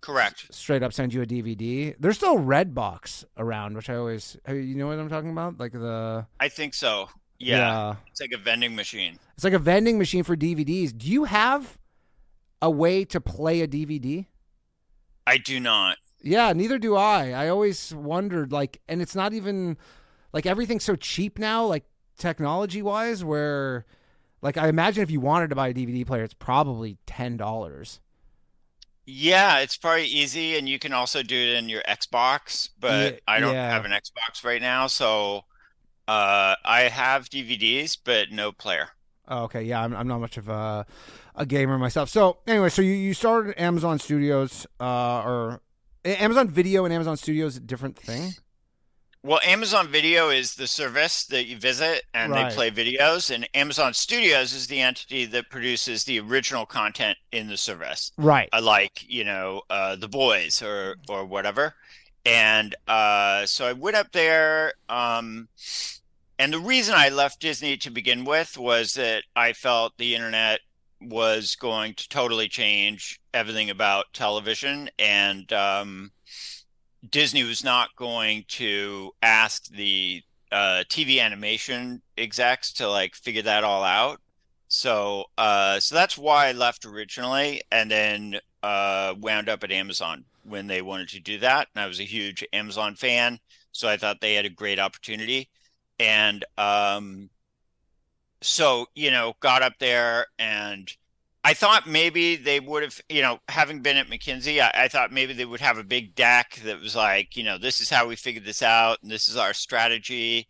Correct. 0.00 0.54
straight 0.54 0.82
up 0.82 0.92
send 0.92 1.14
you 1.14 1.22
a 1.22 1.26
DVD. 1.26 1.96
There's 1.98 2.16
still 2.16 2.36
Redbox 2.36 3.24
around, 3.38 3.74
which 3.74 3.88
I 3.88 3.96
always 3.96 4.36
you 4.46 4.76
know 4.76 4.86
what 4.86 4.98
I'm 4.98 5.08
talking 5.08 5.30
about? 5.30 5.58
Like 5.58 5.72
the 5.72 6.26
I 6.38 6.48
think 6.48 6.74
so. 6.74 7.08
Yeah, 7.38 7.96
it's 8.10 8.20
like 8.20 8.32
a 8.32 8.38
vending 8.38 8.76
machine. 8.76 9.18
It's 9.34 9.44
like 9.44 9.54
a 9.54 9.58
vending 9.58 9.98
machine 9.98 10.22
for 10.22 10.36
DVDs. 10.36 10.96
Do 10.96 11.08
you 11.10 11.24
have 11.24 11.78
a 12.62 12.70
way 12.70 13.04
to 13.06 13.20
play 13.20 13.62
a 13.62 13.68
DVD? 13.68 14.26
I 15.26 15.38
do 15.38 15.58
not. 15.58 15.96
Yeah, 16.22 16.52
neither 16.52 16.78
do 16.78 16.96
I. 16.96 17.32
I 17.32 17.48
always 17.48 17.94
wondered 17.94 18.52
like 18.52 18.80
and 18.88 19.00
it's 19.00 19.14
not 19.14 19.32
even 19.32 19.78
like 20.32 20.44
everything's 20.44 20.84
so 20.84 20.96
cheap 20.96 21.38
now 21.38 21.64
like 21.64 21.84
technology 22.18 22.82
wise 22.82 23.24
where 23.24 23.86
like 24.42 24.56
I 24.56 24.68
imagine 24.68 25.02
if 25.02 25.10
you 25.10 25.20
wanted 25.20 25.50
to 25.50 25.56
buy 25.56 25.68
a 25.68 25.74
DVD 25.74 26.06
player 26.06 26.24
it's 26.24 26.34
probably 26.34 26.98
$10. 27.06 28.00
Yeah, 29.06 29.58
it's 29.60 29.76
probably 29.76 30.06
easy, 30.06 30.56
and 30.56 30.68
you 30.68 30.78
can 30.78 30.92
also 30.94 31.22
do 31.22 31.36
it 31.36 31.56
in 31.58 31.68
your 31.68 31.82
Xbox, 31.82 32.70
but 32.78 33.14
Yeah, 33.14 33.18
I 33.26 33.38
don't 33.40 33.58
yeah. 33.58 33.68
have 33.68 33.84
an 33.84 33.90
Xbox 33.92 34.42
right 34.44 34.62
now, 34.62 34.86
so 34.86 35.44
uh, 36.08 36.56
I 36.64 36.82
have 36.92 37.30
DVDs, 37.30 37.98
but 38.02 38.30
no 38.32 38.52
player. 38.52 38.90
Oh, 39.26 39.44
okay, 39.44 39.62
yeah, 39.62 39.82
I'm, 39.82 39.94
I'm 39.96 40.06
not 40.06 40.20
much 40.20 40.36
of 40.36 40.48
a 40.48 40.86
a 41.36 41.46
gamer 41.46 41.78
myself. 41.78 42.08
So 42.10 42.38
anyway, 42.46 42.68
so 42.68 42.82
you, 42.82 42.92
you 42.92 43.14
started 43.14 43.60
Amazon 43.60 43.98
Studios 43.98 44.66
uh 44.78 45.22
or 45.22 45.62
Amazon 46.04 46.48
Video 46.48 46.84
and 46.84 46.92
Amazon 46.94 47.16
Studios 47.16 47.56
a 47.56 47.60
different 47.60 47.96
thing? 47.96 48.36
Well, 49.24 49.40
Amazon 49.42 49.88
Video 49.88 50.28
is 50.28 50.54
the 50.54 50.66
service 50.66 51.24
that 51.26 51.46
you 51.46 51.56
visit 51.56 52.02
and 52.12 52.30
Right. 52.30 52.50
they 52.50 52.54
play 52.54 52.70
videos, 52.70 53.34
and 53.34 53.48
Amazon 53.54 53.94
Studios 53.94 54.52
is 54.52 54.66
the 54.66 54.82
entity 54.82 55.24
that 55.24 55.48
produces 55.48 56.04
the 56.04 56.20
original 56.20 56.66
content 56.66 57.16
in 57.32 57.48
the 57.48 57.56
service. 57.56 58.12
Right. 58.18 58.50
uh, 58.52 58.60
like 58.60 59.02
you 59.08 59.24
know 59.24 59.62
uh, 59.70 59.96
the 59.96 60.08
boys 60.08 60.60
or 60.60 60.96
or 61.08 61.24
whatever 61.24 61.74
and 62.26 62.74
uh, 62.86 63.44
so 63.46 63.66
i 63.66 63.72
went 63.72 63.96
up 63.96 64.12
there 64.12 64.74
um, 64.90 65.48
and 66.38 66.52
the 66.52 66.58
reason 66.58 66.94
i 66.94 67.08
left 67.08 67.40
disney 67.40 67.76
to 67.78 67.90
begin 67.90 68.24
with 68.24 68.56
was 68.58 68.94
that 68.94 69.24
i 69.36 69.52
felt 69.52 69.92
the 69.98 70.14
internet 70.14 70.60
was 71.00 71.54
going 71.56 71.94
to 71.94 72.08
totally 72.08 72.48
change 72.48 73.20
everything 73.34 73.68
about 73.70 74.06
television 74.12 74.88
and 74.98 75.52
um, 75.52 76.10
disney 77.10 77.42
was 77.42 77.64
not 77.64 77.94
going 77.96 78.44
to 78.48 79.10
ask 79.22 79.66
the 79.68 80.22
uh, 80.52 80.84
tv 80.88 81.20
animation 81.20 82.00
execs 82.16 82.72
to 82.72 82.88
like 82.88 83.14
figure 83.14 83.42
that 83.42 83.64
all 83.64 83.82
out 83.82 84.20
so 84.68 85.24
uh 85.36 85.78
so 85.78 85.94
that's 85.94 86.16
why 86.16 86.48
I 86.48 86.52
left 86.52 86.84
originally 86.84 87.60
and 87.70 87.90
then 87.90 88.40
uh, 88.64 89.14
wound 89.20 89.50
up 89.50 89.62
at 89.62 89.70
Amazon 89.70 90.24
when 90.42 90.66
they 90.66 90.80
wanted 90.80 91.08
to 91.10 91.20
do 91.20 91.38
that, 91.38 91.68
and 91.74 91.84
I 91.84 91.86
was 91.86 92.00
a 92.00 92.04
huge 92.04 92.42
Amazon 92.52 92.94
fan, 92.94 93.38
so 93.72 93.88
I 93.88 93.98
thought 93.98 94.22
they 94.22 94.34
had 94.34 94.46
a 94.46 94.50
great 94.50 94.78
opportunity, 94.78 95.50
and 95.98 96.42
um, 96.56 97.28
so 98.40 98.86
you 98.94 99.10
know, 99.10 99.34
got 99.40 99.62
up 99.62 99.74
there 99.78 100.26
and. 100.38 100.90
I 101.46 101.52
thought 101.52 101.86
maybe 101.86 102.36
they 102.36 102.58
would 102.58 102.82
have, 102.82 103.00
you 103.10 103.20
know, 103.20 103.38
having 103.50 103.80
been 103.80 103.98
at 103.98 104.06
McKinsey, 104.06 104.62
I, 104.62 104.84
I, 104.84 104.88
thought 104.88 105.12
maybe 105.12 105.34
they 105.34 105.44
would 105.44 105.60
have 105.60 105.76
a 105.76 105.84
big 105.84 106.14
deck 106.14 106.58
that 106.64 106.80
was 106.80 106.96
like, 106.96 107.36
you 107.36 107.44
know, 107.44 107.58
this 107.58 107.82
is 107.82 107.90
how 107.90 108.08
we 108.08 108.16
figured 108.16 108.46
this 108.46 108.62
out, 108.62 109.02
and 109.02 109.10
this 109.10 109.28
is 109.28 109.36
our 109.36 109.52
strategy, 109.52 110.48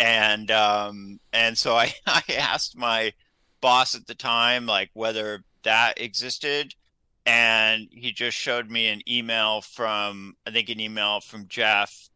and 0.00 0.50
um, 0.50 1.20
and 1.32 1.56
so 1.56 1.76
I, 1.76 1.94
I 2.06 2.22
asked 2.36 2.76
my 2.76 3.12
boss 3.60 3.94
at 3.94 4.08
the 4.08 4.16
time 4.16 4.66
like 4.66 4.90
whether 4.94 5.44
that 5.62 6.00
existed, 6.00 6.74
and 7.24 7.86
he 7.92 8.10
just 8.10 8.36
showed 8.36 8.68
me 8.68 8.88
an 8.88 9.00
email 9.08 9.60
from 9.60 10.34
I 10.44 10.50
think 10.50 10.68
an 10.68 10.80
email 10.80 11.20
from 11.20 11.46
Jeff 11.46 12.10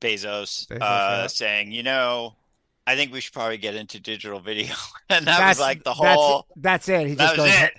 Bezos, 0.00 0.66
Bezos 0.66 0.80
uh, 0.80 1.18
yeah. 1.20 1.26
saying, 1.26 1.72
you 1.72 1.82
know, 1.82 2.36
I 2.86 2.94
think 2.94 3.12
we 3.12 3.20
should 3.20 3.32
probably 3.32 3.56
get 3.56 3.74
into 3.74 3.98
digital 3.98 4.40
video. 4.40 4.74
and 5.08 5.26
that 5.26 5.38
that's, 5.38 5.58
was 5.58 5.66
like 5.66 5.84
the 5.84 5.94
whole 5.94 6.46
That's, 6.56 6.86
that's 6.86 6.88
it. 6.88 7.08
He 7.08 7.16
just 7.16 7.36
goes 7.36 7.50
it. 7.52 7.74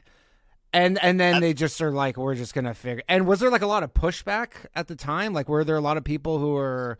And 0.73 1.01
and 1.01 1.19
then 1.19 1.39
they 1.39 1.53
just 1.53 1.81
are 1.81 1.91
like, 1.91 2.17
we're 2.17 2.35
just 2.35 2.53
gonna 2.53 2.73
figure 2.73 3.03
and 3.07 3.25
was 3.25 3.39
there 3.39 3.49
like 3.49 3.61
a 3.61 3.67
lot 3.67 3.83
of 3.83 3.93
pushback 3.93 4.49
at 4.75 4.87
the 4.87 4.95
time? 4.95 5.33
Like 5.33 5.47
were 5.47 5.63
there 5.63 5.77
a 5.77 5.81
lot 5.81 5.97
of 5.97 6.03
people 6.03 6.39
who 6.39 6.53
were 6.53 6.97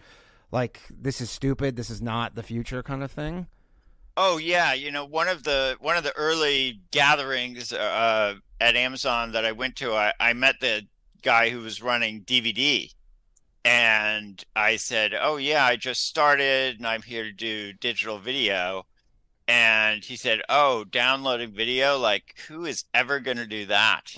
like, 0.51 0.81
This 0.89 1.19
is 1.21 1.29
stupid, 1.29 1.75
this 1.75 1.89
is 1.89 2.01
not 2.01 2.35
the 2.35 2.43
future 2.43 2.81
kind 2.81 3.03
of 3.03 3.11
thing? 3.11 3.47
Oh 4.15 4.37
yeah, 4.37 4.73
you 4.73 4.89
know, 4.89 5.05
one 5.05 5.27
of 5.27 5.43
the 5.43 5.75
one 5.79 5.97
of 5.97 6.03
the 6.03 6.15
early 6.15 6.79
gatherings 6.91 7.71
uh, 7.71 8.35
at 8.59 8.75
Amazon 8.75 9.33
that 9.33 9.45
I 9.45 9.51
went 9.51 9.75
to, 9.77 9.93
I, 9.93 10.13
I 10.19 10.33
met 10.33 10.59
the 10.59 10.87
guy 11.21 11.49
who 11.49 11.59
was 11.59 11.83
running 11.83 12.21
DVD 12.23 12.91
and 13.67 14.43
I 14.55 14.77
said, 14.77 15.13
"Oh 15.19 15.36
yeah, 15.36 15.65
I 15.65 15.75
just 15.75 16.05
started, 16.05 16.77
and 16.77 16.88
I'm 16.88 17.01
here 17.01 17.24
to 17.24 17.33
do 17.33 17.74
digital 17.74 18.17
video." 18.17 18.86
And 19.47 20.03
he 20.05 20.15
said, 20.15 20.41
"Oh, 20.47 20.86
downloading 20.86 21.51
video? 21.51 21.97
Like, 21.97 22.39
who 22.47 22.65
is 22.65 22.86
ever 22.93 23.19
going 23.19 23.38
to 23.38 23.45
do 23.45 23.65
that?" 23.65 24.13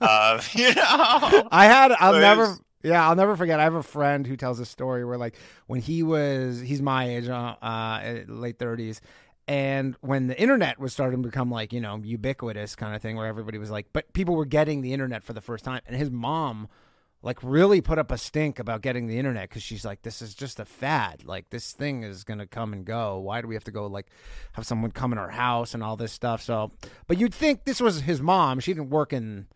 uh, 0.00 0.42
you 0.52 0.74
know, 0.74 1.48
I 1.50 1.64
had. 1.66 1.92
I'll 1.92 2.20
never. 2.20 2.58
Yeah, 2.82 3.06
I'll 3.08 3.16
never 3.16 3.36
forget. 3.36 3.60
I 3.60 3.64
have 3.64 3.74
a 3.74 3.82
friend 3.82 4.26
who 4.26 4.36
tells 4.36 4.60
a 4.60 4.66
story 4.66 5.04
where, 5.04 5.18
like, 5.18 5.36
when 5.66 5.80
he 5.80 6.02
was, 6.02 6.60
he's 6.60 6.80
my 6.80 7.08
age, 7.08 7.28
uh, 7.28 7.56
uh 7.62 8.20
late 8.26 8.58
thirties, 8.58 9.00
and 9.48 9.96
when 10.02 10.26
the 10.26 10.38
internet 10.38 10.78
was 10.78 10.92
starting 10.92 11.22
to 11.22 11.28
become 11.28 11.50
like 11.50 11.72
you 11.72 11.80
know 11.80 11.96
ubiquitous 11.96 12.76
kind 12.76 12.94
of 12.94 13.00
thing, 13.00 13.16
where 13.16 13.26
everybody 13.26 13.56
was 13.56 13.70
like, 13.70 13.86
but 13.94 14.12
people 14.12 14.34
were 14.36 14.44
getting 14.44 14.82
the 14.82 14.92
internet 14.92 15.22
for 15.22 15.32
the 15.32 15.40
first 15.40 15.64
time, 15.64 15.80
and 15.86 15.96
his 15.96 16.10
mom 16.10 16.68
like 17.22 17.38
really 17.42 17.80
put 17.80 17.98
up 17.98 18.10
a 18.10 18.18
stink 18.18 18.58
about 18.58 18.80
getting 18.80 19.06
the 19.06 19.18
internet 19.18 19.48
because 19.48 19.62
she's 19.62 19.84
like 19.84 20.02
this 20.02 20.22
is 20.22 20.34
just 20.34 20.58
a 20.58 20.64
fad. 20.64 21.24
Like 21.24 21.50
this 21.50 21.72
thing 21.72 22.02
is 22.02 22.24
gonna 22.24 22.46
come 22.46 22.72
and 22.72 22.84
go. 22.84 23.18
Why 23.18 23.40
do 23.40 23.48
we 23.48 23.54
have 23.54 23.64
to 23.64 23.70
go 23.70 23.86
like 23.86 24.06
have 24.52 24.66
someone 24.66 24.90
come 24.90 25.12
in 25.12 25.18
our 25.18 25.30
house 25.30 25.74
and 25.74 25.82
all 25.82 25.96
this 25.96 26.12
stuff? 26.12 26.42
So 26.42 26.72
but 27.06 27.18
you'd 27.18 27.34
think 27.34 27.64
this 27.64 27.80
was 27.80 28.00
his 28.02 28.20
mom. 28.22 28.60
She 28.60 28.72
didn't 28.72 28.90
work 28.90 29.12
in 29.12 29.46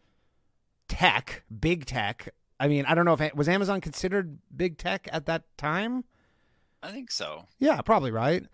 tech 0.89 1.45
big 1.59 1.87
tech. 1.87 2.29
I 2.61 2.69
mean 2.69 2.85
i 2.87 2.95
don't 2.95 3.05
know 3.05 3.15
if 3.15 3.35
was 3.35 3.49
amazon 3.49 3.81
considered 3.81 4.39
big 4.55 4.79
tech 4.79 5.09
at 5.11 5.27
that 5.27 5.45
time? 5.57 6.05
I 6.83 6.91
think 6.93 7.11
so. 7.11 7.47
Yeah 7.59 7.81
probably 7.81 8.11
right 8.11 8.45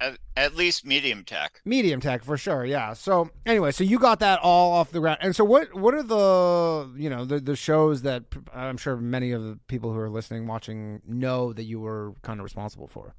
at, 0.00 0.18
at, 0.36 0.56
least 0.56 0.86
medium 0.86 1.24
tech. 1.24 1.60
Medium 1.64 2.00
tech 2.00 2.24
for 2.24 2.36
sure, 2.36 2.64
yeah. 2.64 2.92
So 2.92 3.30
anyway, 3.44 3.72
so 3.72 3.84
you 3.84 3.98
got 3.98 4.20
that 4.20 4.40
all 4.40 4.72
off 4.72 4.90
the 4.90 5.00
ground, 5.00 5.18
and 5.20 5.34
so 5.34 5.44
what? 5.44 5.74
What 5.74 5.94
are 5.94 6.02
the 6.02 6.92
you 6.96 7.10
know 7.10 7.24
the 7.24 7.40
the 7.40 7.56
shows 7.56 8.02
that 8.02 8.24
I'm 8.54 8.76
sure 8.76 8.96
many 8.96 9.32
of 9.32 9.42
the 9.42 9.58
people 9.66 9.92
who 9.92 9.98
are 9.98 10.10
listening, 10.10 10.46
watching 10.46 11.02
know 11.06 11.52
that 11.52 11.64
you 11.64 11.80
were 11.80 12.14
kind 12.22 12.40
of 12.40 12.44
responsible 12.44 12.88
for? 12.88 13.14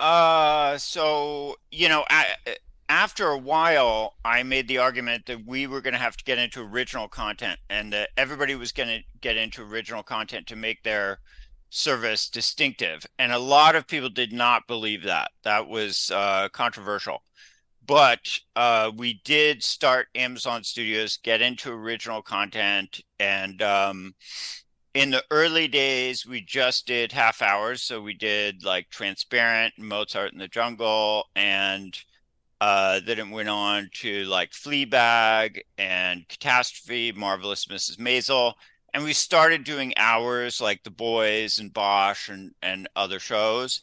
Uh, 0.00 0.76
so 0.78 1.56
you 1.70 1.88
know, 1.88 2.04
I, 2.10 2.26
after 2.88 3.28
a 3.28 3.38
while, 3.38 4.14
I 4.24 4.42
made 4.42 4.68
the 4.68 4.78
argument 4.78 5.26
that 5.26 5.46
we 5.46 5.66
were 5.66 5.80
going 5.80 5.94
to 5.94 6.00
have 6.00 6.16
to 6.16 6.24
get 6.24 6.38
into 6.38 6.60
original 6.60 7.08
content, 7.08 7.58
and 7.68 7.92
that 7.92 8.10
everybody 8.16 8.54
was 8.54 8.72
going 8.72 8.88
to 8.88 9.00
get 9.20 9.36
into 9.36 9.62
original 9.62 10.02
content 10.02 10.46
to 10.48 10.56
make 10.56 10.82
their 10.82 11.18
service 11.74 12.28
distinctive. 12.28 13.04
And 13.18 13.32
a 13.32 13.38
lot 13.38 13.74
of 13.74 13.88
people 13.88 14.08
did 14.08 14.32
not 14.32 14.68
believe 14.68 15.02
that. 15.02 15.32
That 15.42 15.66
was 15.68 16.10
uh, 16.14 16.48
controversial. 16.52 17.22
But 17.86 18.38
uh, 18.56 18.92
we 18.96 19.20
did 19.24 19.62
start 19.62 20.06
Amazon 20.14 20.62
Studios, 20.62 21.18
get 21.18 21.42
into 21.42 21.72
original 21.72 22.22
content. 22.22 23.00
And 23.18 23.60
um, 23.60 24.14
in 24.94 25.10
the 25.10 25.24
early 25.30 25.66
days, 25.68 26.24
we 26.24 26.40
just 26.40 26.86
did 26.86 27.12
half 27.12 27.42
hours. 27.42 27.82
So 27.82 28.00
we 28.00 28.14
did 28.14 28.64
like 28.64 28.88
Transparent, 28.88 29.74
Mozart 29.76 30.32
in 30.32 30.38
the 30.38 30.48
Jungle, 30.48 31.24
and 31.34 31.98
uh, 32.60 33.00
then 33.04 33.18
it 33.18 33.28
went 33.28 33.48
on 33.48 33.90
to 33.94 34.24
like 34.24 34.52
Fleabag 34.52 35.60
and 35.76 36.26
Catastrophe, 36.28 37.12
Marvelous 37.12 37.66
Mrs. 37.66 37.96
Maisel 37.98 38.54
and 38.94 39.02
we 39.02 39.12
started 39.12 39.64
doing 39.64 39.92
hours 39.96 40.60
like 40.60 40.84
the 40.84 40.90
boys 40.90 41.58
and 41.58 41.72
bosch 41.72 42.28
and 42.28 42.54
and 42.62 42.88
other 42.96 43.18
shows. 43.18 43.82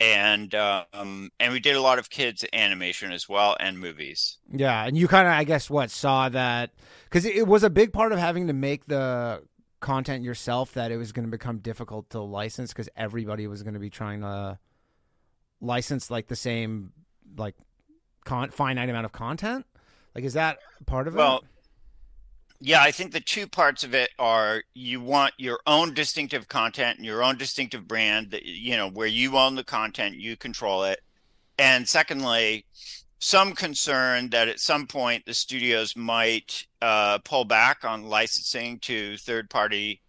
And 0.00 0.54
um 0.54 1.30
and 1.40 1.52
we 1.52 1.60
did 1.60 1.76
a 1.76 1.80
lot 1.80 1.98
of 1.98 2.10
kids 2.10 2.44
animation 2.52 3.12
as 3.12 3.28
well 3.28 3.56
and 3.58 3.78
movies. 3.78 4.38
Yeah 4.52 4.84
and 4.84 4.98
you 4.98 5.08
kind 5.08 5.26
of 5.26 5.32
i 5.32 5.44
guess 5.44 5.70
what 5.70 5.90
saw 5.90 6.28
that 6.28 6.70
because 7.04 7.24
it 7.24 7.46
was 7.46 7.62
a 7.62 7.70
big 7.70 7.92
part 7.92 8.12
of 8.12 8.18
having 8.18 8.48
to 8.48 8.52
make 8.52 8.86
the 8.86 9.42
content 9.80 10.24
yourself 10.24 10.72
that 10.74 10.90
it 10.90 10.96
was 10.96 11.12
going 11.12 11.24
to 11.24 11.30
become 11.30 11.58
difficult 11.58 12.10
to 12.10 12.20
license 12.20 12.72
because 12.72 12.88
everybody 12.96 13.46
was 13.46 13.62
going 13.62 13.74
to 13.74 13.80
be 13.80 13.90
trying 13.90 14.22
to 14.22 14.58
license 15.60 16.10
like 16.10 16.26
the 16.26 16.36
same 16.36 16.92
like 17.36 17.54
con- 18.24 18.50
finite 18.50 18.88
amount 18.88 19.04
of 19.04 19.12
content? 19.12 19.64
Like 20.16 20.24
is 20.24 20.34
that 20.34 20.58
part 20.86 21.06
of 21.06 21.14
well, 21.14 21.38
it? 21.38 21.42
Well 21.42 21.44
yeah, 22.60 22.82
I 22.82 22.90
think 22.90 23.12
the 23.12 23.20
two 23.20 23.46
parts 23.46 23.84
of 23.84 23.94
it 23.94 24.10
are 24.18 24.62
you 24.74 25.00
want 25.00 25.34
your 25.38 25.60
own 25.66 25.94
distinctive 25.94 26.48
content 26.48 26.98
and 26.98 27.06
your 27.06 27.22
own 27.22 27.36
distinctive 27.36 27.86
brand 27.86 28.32
that 28.32 28.44
you 28.44 28.76
know 28.76 28.88
where 28.88 29.06
you 29.06 29.36
own 29.36 29.54
the 29.54 29.64
content, 29.64 30.16
you 30.16 30.36
control 30.36 30.84
it. 30.84 31.00
And 31.58 31.88
secondly, 31.88 32.66
some 33.20 33.52
concern 33.52 34.30
that 34.30 34.48
at 34.48 34.60
some 34.60 34.86
point 34.86 35.24
the 35.24 35.34
studios 35.34 35.96
might 35.96 36.66
uh, 36.82 37.18
pull 37.18 37.44
back 37.44 37.84
on 37.84 38.04
licensing 38.04 38.78
to 38.80 39.16
third 39.18 39.50
party 39.50 40.00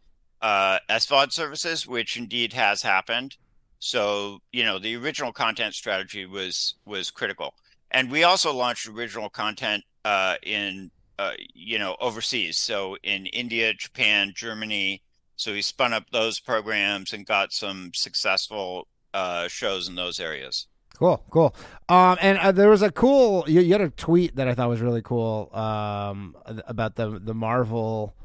uh, 0.41 0.79
SVOD 0.89 1.31
services, 1.31 1.87
which 1.87 2.17
indeed 2.17 2.53
has 2.53 2.81
happened. 2.81 3.35
So, 3.79 4.39
you 4.51 4.63
know, 4.63 4.79
the 4.79 4.95
original 4.95 5.31
content 5.31 5.75
strategy 5.75 6.25
was 6.25 6.75
was 6.85 7.11
critical. 7.11 7.53
And 7.91 8.11
we 8.11 8.23
also 8.23 8.53
launched 8.53 8.87
original 8.87 9.29
content 9.29 9.83
uh, 10.05 10.35
in 10.43 10.91
uh, 11.19 11.33
you 11.53 11.77
know, 11.77 11.97
overseas. 11.99 12.57
So 12.57 12.95
in 13.03 13.25
India, 13.27 13.73
Japan, 13.73 14.31
Germany. 14.33 15.03
So 15.35 15.53
he 15.53 15.61
spun 15.61 15.93
up 15.93 16.09
those 16.11 16.39
programs 16.39 17.13
and 17.13 17.25
got 17.25 17.51
some 17.51 17.91
successful 17.93 18.87
uh, 19.13 19.49
shows 19.49 19.89
in 19.89 19.95
those 19.95 20.19
areas. 20.19 20.67
Cool, 20.97 21.23
cool. 21.29 21.55
Um, 21.87 22.17
and 22.21 22.37
uh, 22.37 22.51
there 22.51 22.69
was 22.69 22.81
a 22.81 22.91
cool. 22.91 23.45
You, 23.47 23.61
you, 23.61 23.71
had 23.73 23.81
a 23.81 23.89
tweet 23.89 24.35
that 24.37 24.47
I 24.47 24.53
thought 24.53 24.69
was 24.69 24.81
really 24.81 25.01
cool 25.01 25.49
um, 25.53 26.35
about 26.45 26.95
the 26.95 27.19
the 27.19 27.33
Marvel 27.33 28.15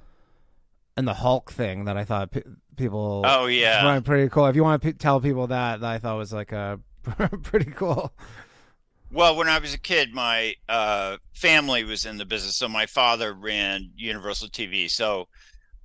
and 0.97 1.07
the 1.07 1.15
Hulk 1.15 1.53
thing 1.53 1.85
that 1.85 1.97
I 1.97 2.05
thought 2.05 2.33
pe- 2.33 2.43
people. 2.77 3.23
Oh 3.25 3.47
yeah, 3.47 4.01
pretty 4.01 4.29
cool. 4.29 4.47
If 4.47 4.57
you 4.57 4.65
want 4.65 4.83
to 4.83 4.89
p- 4.89 4.95
tell 4.95 5.21
people 5.21 5.49
that, 5.49 5.81
that 5.81 5.91
I 5.91 5.99
thought 5.99 6.17
was 6.17 6.33
like 6.33 6.51
a 6.51 6.81
pretty 7.43 7.71
cool. 7.71 8.13
Well, 9.11 9.37
when 9.37 9.49
I 9.49 9.59
was 9.59 9.75
a 9.75 9.79
kid, 9.79 10.13
my 10.13 10.55
uh, 10.69 11.19
family 11.35 11.85
was 11.85 12.05
in 12.05 12.17
the 12.17 12.25
business. 12.25 12.57
So 12.57 12.69
my 12.69 12.87
father 12.87 13.33
ran 13.33 13.91
Universal 13.97 14.49
TV. 14.49 14.91
So 14.91 15.29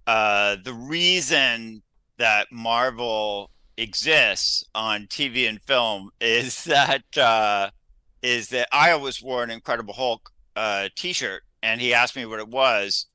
uh, 0.07 0.57
the 0.63 0.73
reason 0.73 1.83
that 2.17 2.51
Marvel 2.51 3.51
exists 3.77 4.63
on 4.75 5.07
TV 5.07 5.47
and 5.47 5.61
film 5.61 6.09
is 6.21 6.63
that 6.65 7.17
uh, 7.17 7.69
is 8.21 8.49
that 8.49 8.67
I 8.71 8.91
always 8.91 9.21
wore 9.21 9.43
an 9.43 9.51
Incredible 9.51 9.93
Hulk 9.93 10.31
uh, 10.55 10.89
T-shirt, 10.95 11.43
and 11.63 11.79
he 11.79 11.93
asked 11.93 12.15
me 12.15 12.25
what 12.25 12.39
it 12.39 12.49
was, 12.49 13.05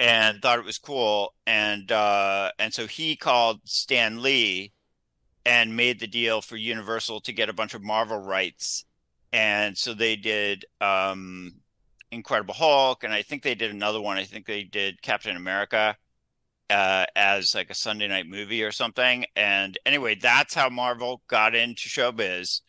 and 0.00 0.42
thought 0.42 0.58
it 0.58 0.64
was 0.64 0.78
cool, 0.78 1.32
and 1.46 1.92
uh, 1.92 2.50
and 2.58 2.74
so 2.74 2.86
he 2.86 3.14
called 3.14 3.60
Stan 3.64 4.22
Lee 4.22 4.72
and 5.44 5.76
made 5.76 6.00
the 6.00 6.06
deal 6.06 6.40
for 6.40 6.56
Universal 6.56 7.20
to 7.20 7.32
get 7.32 7.48
a 7.48 7.52
bunch 7.52 7.74
of 7.74 7.82
Marvel 7.82 8.18
rights 8.18 8.84
and 9.32 9.76
so 9.76 9.94
they 9.94 10.16
did 10.16 10.64
um, 10.80 11.52
Incredible 12.10 12.54
Hulk, 12.54 13.04
and 13.04 13.12
I 13.12 13.22
think 13.22 13.42
they 13.42 13.54
did 13.54 13.70
another 13.70 14.00
one. 14.00 14.18
I 14.18 14.24
think 14.24 14.46
they 14.46 14.64
did 14.64 15.02
Captain 15.02 15.36
America 15.36 15.96
uh, 16.70 17.06
as 17.16 17.54
like 17.54 17.70
a 17.70 17.74
Sunday 17.74 18.08
night 18.08 18.26
movie 18.26 18.62
or 18.62 18.72
something. 18.72 19.26
And 19.36 19.78
anyway, 19.86 20.16
that's 20.16 20.54
how 20.54 20.68
Marvel 20.70 21.22
got 21.28 21.54
into 21.54 21.88
showbiz. 21.88 22.60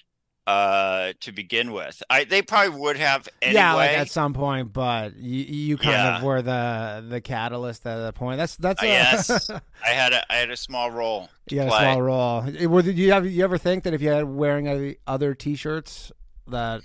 uh 0.45 1.13
to 1.21 1.31
begin 1.31 1.71
with. 1.71 2.03
I 2.09 2.25
they 2.25 2.41
probably 2.41 2.77
would 2.77 2.97
have 2.97 3.29
anyway. 3.41 3.53
Yeah, 3.53 3.73
like 3.75 3.91
at 3.91 4.09
some 4.09 4.33
point, 4.33 4.73
but 4.73 5.15
you 5.15 5.39
you 5.43 5.77
kind 5.77 5.93
Yeah. 5.93 6.17
of 6.17 6.23
were 6.23 6.41
the 6.41 7.05
the 7.07 7.21
catalyst 7.21 7.85
at 7.87 7.97
that 7.99 8.15
point. 8.15 8.37
That's 8.39 8.57
that's 8.57 8.83
Uh, 8.83 8.85
a, 8.85 8.89
yes, 8.89 9.49
I 9.85 9.89
had 9.89 10.11
a 10.11 10.29
I 10.31 10.35
had 10.37 10.51
a 10.51 10.57
small 10.57 10.91
role. 10.91 11.29
You 11.49 11.59
had 11.59 11.67
a 11.69 11.71
small 11.71 12.01
role. 12.01 12.41
Were 12.67 12.81
did 12.81 12.97
you 12.97 13.11
have 13.13 13.25
you 13.25 13.41
ever 13.43 13.57
think 13.57 13.85
that 13.85 13.93
if 13.93 14.01
you 14.01 14.09
had 14.09 14.25
wearing 14.25 14.95
other 15.07 15.33
T-shirts 15.33 16.11
that 16.47 16.81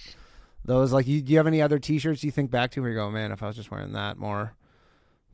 those 0.65 0.93
like 0.93 1.07
you 1.07 1.21
do 1.23 1.33
you 1.33 1.39
have 1.39 1.47
any 1.47 1.63
other 1.63 1.79
T-shirts 1.79 2.23
you 2.25 2.31
think 2.31 2.51
back 2.51 2.71
to 2.73 2.81
where 2.81 2.91
you 2.91 2.97
go, 2.97 3.11
man, 3.11 3.33
if 3.33 3.43
I 3.43 3.47
was 3.47 3.57
just 3.57 3.71
wearing 3.71 3.93
that 3.93 4.19
more, 4.19 4.55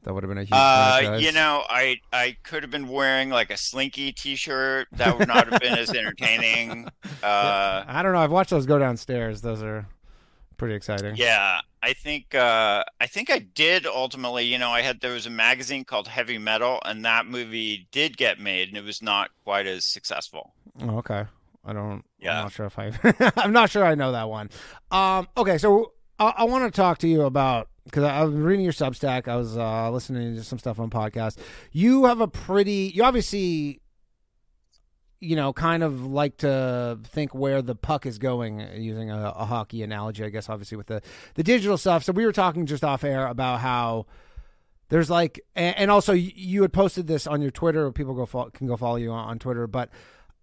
that 0.04 0.12
would 0.14 0.22
have 0.22 0.28
been 0.28 0.38
a 0.38 0.42
huge. 0.42 0.52
Uh, 0.52 1.18
you 1.20 1.32
know, 1.32 1.64
I 1.68 1.96
I 2.12 2.36
could 2.42 2.62
have 2.62 2.70
been 2.70 2.88
wearing 2.88 3.30
like 3.30 3.50
a 3.50 3.56
Slinky 3.56 4.12
T-shirt. 4.12 4.88
That 4.92 5.18
would 5.18 5.28
not 5.28 5.50
have 5.50 5.60
been 5.60 5.78
as 5.78 5.90
entertaining. 5.90 6.88
Uh, 7.22 7.84
I 7.86 8.02
don't 8.02 8.12
know. 8.12 8.18
I've 8.18 8.30
watched 8.30 8.50
those 8.50 8.66
go 8.66 8.78
downstairs. 8.78 9.40
Those 9.40 9.62
are 9.62 9.86
pretty 10.58 10.74
exciting. 10.74 11.16
yeah, 11.16 11.60
I 11.82 11.94
think 11.94 12.34
uh, 12.34 12.84
I 13.00 13.06
think 13.06 13.30
I 13.30 13.38
did 13.38 13.86
ultimately. 13.86 14.44
You 14.44 14.58
know, 14.58 14.68
I 14.70 14.82
had 14.82 15.00
there 15.00 15.12
was 15.12 15.24
a 15.24 15.30
magazine 15.30 15.84
called 15.84 16.06
Heavy 16.06 16.36
Metal, 16.36 16.80
and 16.84 17.02
that 17.06 17.24
movie 17.26 17.88
did 17.92 18.18
get 18.18 18.38
made, 18.38 18.68
and 18.68 18.76
it 18.76 18.84
was 18.84 19.00
not 19.00 19.30
quite 19.44 19.66
as 19.66 19.86
successful. 19.86 20.52
Oh, 20.82 20.98
okay. 20.98 21.24
I 21.64 21.72
don't. 21.72 22.04
Yeah. 22.18 22.38
I'm 22.38 22.44
not 22.44 22.52
sure 22.52 22.66
if 22.66 22.78
I. 22.78 22.92
I'm 23.36 23.52
not 23.52 23.70
sure 23.70 23.84
I 23.84 23.94
know 23.94 24.12
that 24.12 24.28
one. 24.28 24.50
Um. 24.90 25.28
Okay. 25.36 25.58
So 25.58 25.92
I, 26.18 26.34
I 26.38 26.44
want 26.44 26.72
to 26.72 26.76
talk 26.76 26.98
to 26.98 27.08
you 27.08 27.22
about 27.22 27.68
because 27.84 28.04
I, 28.04 28.18
I 28.18 28.24
was 28.24 28.34
reading 28.34 28.64
your 28.64 28.72
Substack. 28.72 29.28
I 29.28 29.36
was 29.36 29.56
uh, 29.56 29.90
listening 29.90 30.36
to 30.36 30.44
some 30.44 30.58
stuff 30.58 30.78
on 30.78 30.90
podcast. 30.90 31.38
You 31.72 32.04
have 32.04 32.20
a 32.20 32.28
pretty. 32.28 32.92
You 32.94 33.04
obviously. 33.04 33.80
You 35.20 35.36
know, 35.36 35.54
kind 35.54 35.82
of 35.82 36.04
like 36.04 36.36
to 36.38 36.98
think 37.04 37.34
where 37.34 37.62
the 37.62 37.74
puck 37.74 38.04
is 38.04 38.18
going, 38.18 38.60
uh, 38.60 38.72
using 38.76 39.10
a, 39.10 39.32
a 39.34 39.46
hockey 39.46 39.82
analogy, 39.82 40.22
I 40.22 40.28
guess. 40.28 40.50
Obviously, 40.50 40.76
with 40.76 40.88
the 40.88 41.00
the 41.34 41.42
digital 41.42 41.78
stuff. 41.78 42.04
So 42.04 42.12
we 42.12 42.26
were 42.26 42.32
talking 42.32 42.66
just 42.66 42.84
off 42.84 43.04
air 43.04 43.26
about 43.26 43.60
how 43.60 44.04
there's 44.90 45.08
like, 45.08 45.40
and, 45.54 45.76
and 45.78 45.90
also 45.90 46.12
you, 46.12 46.30
you 46.34 46.62
had 46.62 46.74
posted 46.74 47.06
this 47.06 47.26
on 47.26 47.40
your 47.40 47.50
Twitter. 47.50 47.90
People 47.90 48.12
go 48.14 48.50
can 48.50 48.66
go 48.66 48.76
follow 48.76 48.96
you 48.96 49.12
on, 49.12 49.28
on 49.28 49.38
Twitter, 49.38 49.66
but 49.66 49.88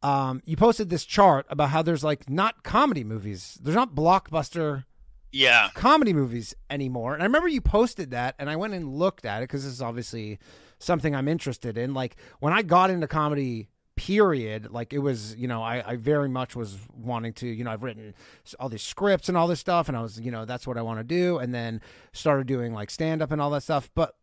um, 0.03 0.41
you 0.45 0.55
posted 0.57 0.89
this 0.89 1.05
chart 1.05 1.45
about 1.49 1.69
how 1.69 1.81
there's 1.81 2.03
like 2.03 2.29
not 2.29 2.63
comedy 2.63 3.03
movies. 3.03 3.59
There's 3.61 3.75
not 3.75 3.93
blockbuster 3.95 4.85
Yeah, 5.31 5.69
comedy 5.73 6.13
movies 6.13 6.55
anymore. 6.69 7.13
And 7.13 7.21
I 7.21 7.25
remember 7.25 7.47
you 7.47 7.61
posted 7.61 8.11
that, 8.11 8.35
and 8.39 8.49
I 8.49 8.55
went 8.55 8.73
and 8.73 8.93
looked 8.95 9.25
at 9.25 9.39
it 9.39 9.43
because 9.43 9.63
this 9.63 9.73
is 9.73 9.81
obviously 9.81 10.39
something 10.79 11.15
I'm 11.15 11.27
interested 11.27 11.77
in. 11.77 11.93
Like 11.93 12.15
when 12.39 12.53
I 12.53 12.63
got 12.63 12.89
into 12.89 13.07
comedy, 13.07 13.69
period, 13.95 14.71
like 14.71 14.93
it 14.93 14.99
was, 14.99 15.35
you 15.35 15.47
know, 15.47 15.61
I, 15.61 15.91
I 15.91 15.95
very 15.95 16.27
much 16.27 16.55
was 16.55 16.79
wanting 16.91 17.33
to, 17.33 17.47
you 17.47 17.63
know, 17.63 17.71
I've 17.71 17.83
written 17.83 18.15
all 18.59 18.67
these 18.67 18.81
scripts 18.81 19.29
and 19.29 19.37
all 19.37 19.47
this 19.47 19.59
stuff, 19.59 19.87
and 19.87 19.95
I 19.95 20.01
was, 20.01 20.19
you 20.19 20.31
know, 20.31 20.45
that's 20.45 20.65
what 20.65 20.77
I 20.77 20.81
want 20.81 20.99
to 20.99 21.03
do. 21.03 21.37
And 21.37 21.53
then 21.53 21.81
started 22.11 22.47
doing 22.47 22.73
like 22.73 22.89
stand 22.89 23.21
up 23.21 23.31
and 23.31 23.39
all 23.39 23.51
that 23.51 23.61
stuff. 23.61 23.91
But 23.93 24.15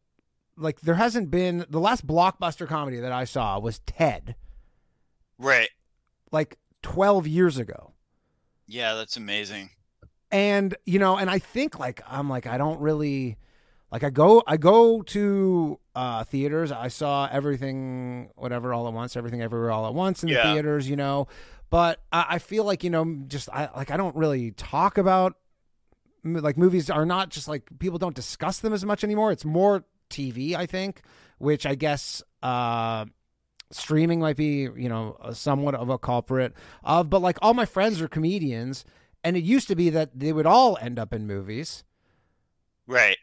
like 0.57 0.81
there 0.81 0.97
hasn't 0.97 1.31
been 1.31 1.65
the 1.71 1.79
last 1.79 2.07
blockbuster 2.07 2.67
comedy 2.67 2.99
that 2.99 3.13
I 3.13 3.25
saw 3.25 3.59
was 3.61 3.79
Ted, 3.81 4.35
right. 5.39 5.71
like 6.33 6.59
12 6.83 7.27
years 7.27 7.59
ago. 7.59 7.93
Yeah, 8.67 8.95
that's 8.95 9.17
amazing. 9.17 9.71
and 10.31 10.77
you 10.85 10.99
know 10.99 11.17
and 11.17 11.31
i 11.31 11.39
think 11.39 11.79
like 11.79 12.03
i'm 12.07 12.29
like 12.29 12.47
i 12.47 12.59
don't 12.59 12.81
really 12.81 13.39
like 13.91 14.05
i 14.05 14.11
go 14.11 14.43
i 14.47 14.59
go 14.59 15.01
to 15.01 15.79
uh 15.95 16.23
theaters 16.25 16.71
i 16.71 16.89
saw 16.89 17.27
everything 17.33 18.29
whatever 18.37 18.75
all 18.75 18.87
at 18.87 18.93
once 18.93 19.17
everything 19.17 19.41
everywhere 19.41 19.71
all 19.71 19.87
at 19.87 19.95
once 19.95 20.23
in 20.23 20.29
the 20.29 20.35
theaters 20.43 20.89
you 20.89 20.97
know 20.97 21.27
but 21.71 22.01
I, 22.13 22.27
I 22.31 22.39
feel 22.39 22.65
like 22.65 22.85
you 22.85 22.91
know 22.91 23.23
just 23.27 23.49
i 23.51 23.71
like 23.75 23.91
i 23.91 23.97
don't 23.97 24.15
really 24.17 24.51
talk 24.51 24.99
about 24.99 25.35
like 26.25 26.59
movies 26.59 26.91
are 26.91 27.07
not 27.07 27.31
just 27.31 27.49
like 27.49 27.63
people 27.79 27.99
don't 27.99 28.15
discuss 28.15 28.59
them 28.59 28.75
as 28.75 28.85
much 28.85 29.03
anymore 29.05 29.33
it's 29.33 29.47
more 29.47 29.85
tv 30.11 30.55
i 30.55 30.67
think 30.67 31.01
which 31.39 31.65
i 31.65 31.75
guess 31.75 32.23
uh 32.43 33.07
streaming 33.71 34.21
might 34.21 34.37
be 34.37 34.69
you 34.77 34.89
know 34.89 35.17
somewhat 35.33 35.75
of 35.75 35.91
a 35.91 35.99
culprit 35.99 36.55
of 36.85 37.11
but 37.11 37.21
like 37.21 37.39
all 37.43 37.53
my 37.53 37.67
friends 37.67 38.01
are 38.01 38.09
comedians 38.09 38.85
and 39.25 39.37
it 39.37 39.45
used 39.45 39.69
to 39.69 39.77
be 39.77 39.91
that 39.91 40.19
they 40.19 40.33
would 40.33 40.47
all 40.47 40.79
end 40.81 40.99
up 40.99 41.13
in 41.13 41.27
movies. 41.27 41.85
Right. 42.87 43.19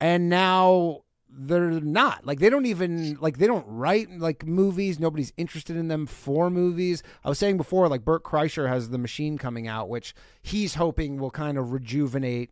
and 0.00 0.28
now 0.28 1.02
they're 1.38 1.70
not. 1.80 2.24
Like 2.26 2.38
they 2.38 2.50
don't 2.50 2.66
even 2.66 3.16
like 3.20 3.38
they 3.38 3.46
don't 3.46 3.66
write 3.66 4.10
like 4.10 4.46
movies. 4.46 4.98
Nobody's 4.98 5.32
interested 5.36 5.76
in 5.76 5.88
them 5.88 6.06
for 6.06 6.50
movies. 6.50 7.02
I 7.24 7.28
was 7.28 7.38
saying 7.38 7.56
before 7.56 7.88
like 7.88 8.04
burt 8.04 8.22
kreischer 8.22 8.68
has 8.68 8.90
the 8.90 8.98
machine 8.98 9.38
coming 9.38 9.66
out 9.68 9.88
which 9.88 10.14
he's 10.42 10.74
hoping 10.74 11.18
will 11.18 11.30
kind 11.30 11.58
of 11.58 11.72
rejuvenate 11.72 12.50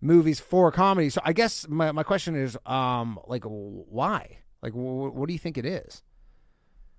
movies 0.00 0.40
for 0.40 0.70
comedy. 0.72 1.10
So 1.10 1.20
i 1.24 1.32
guess 1.32 1.66
my, 1.68 1.92
my 1.92 2.02
question 2.02 2.34
is 2.34 2.56
um 2.66 3.18
like 3.26 3.44
why? 3.44 4.38
Like 4.62 4.72
wh- 4.72 5.14
what 5.14 5.26
do 5.26 5.32
you 5.32 5.38
think 5.38 5.58
it 5.58 5.66
is 5.66 6.02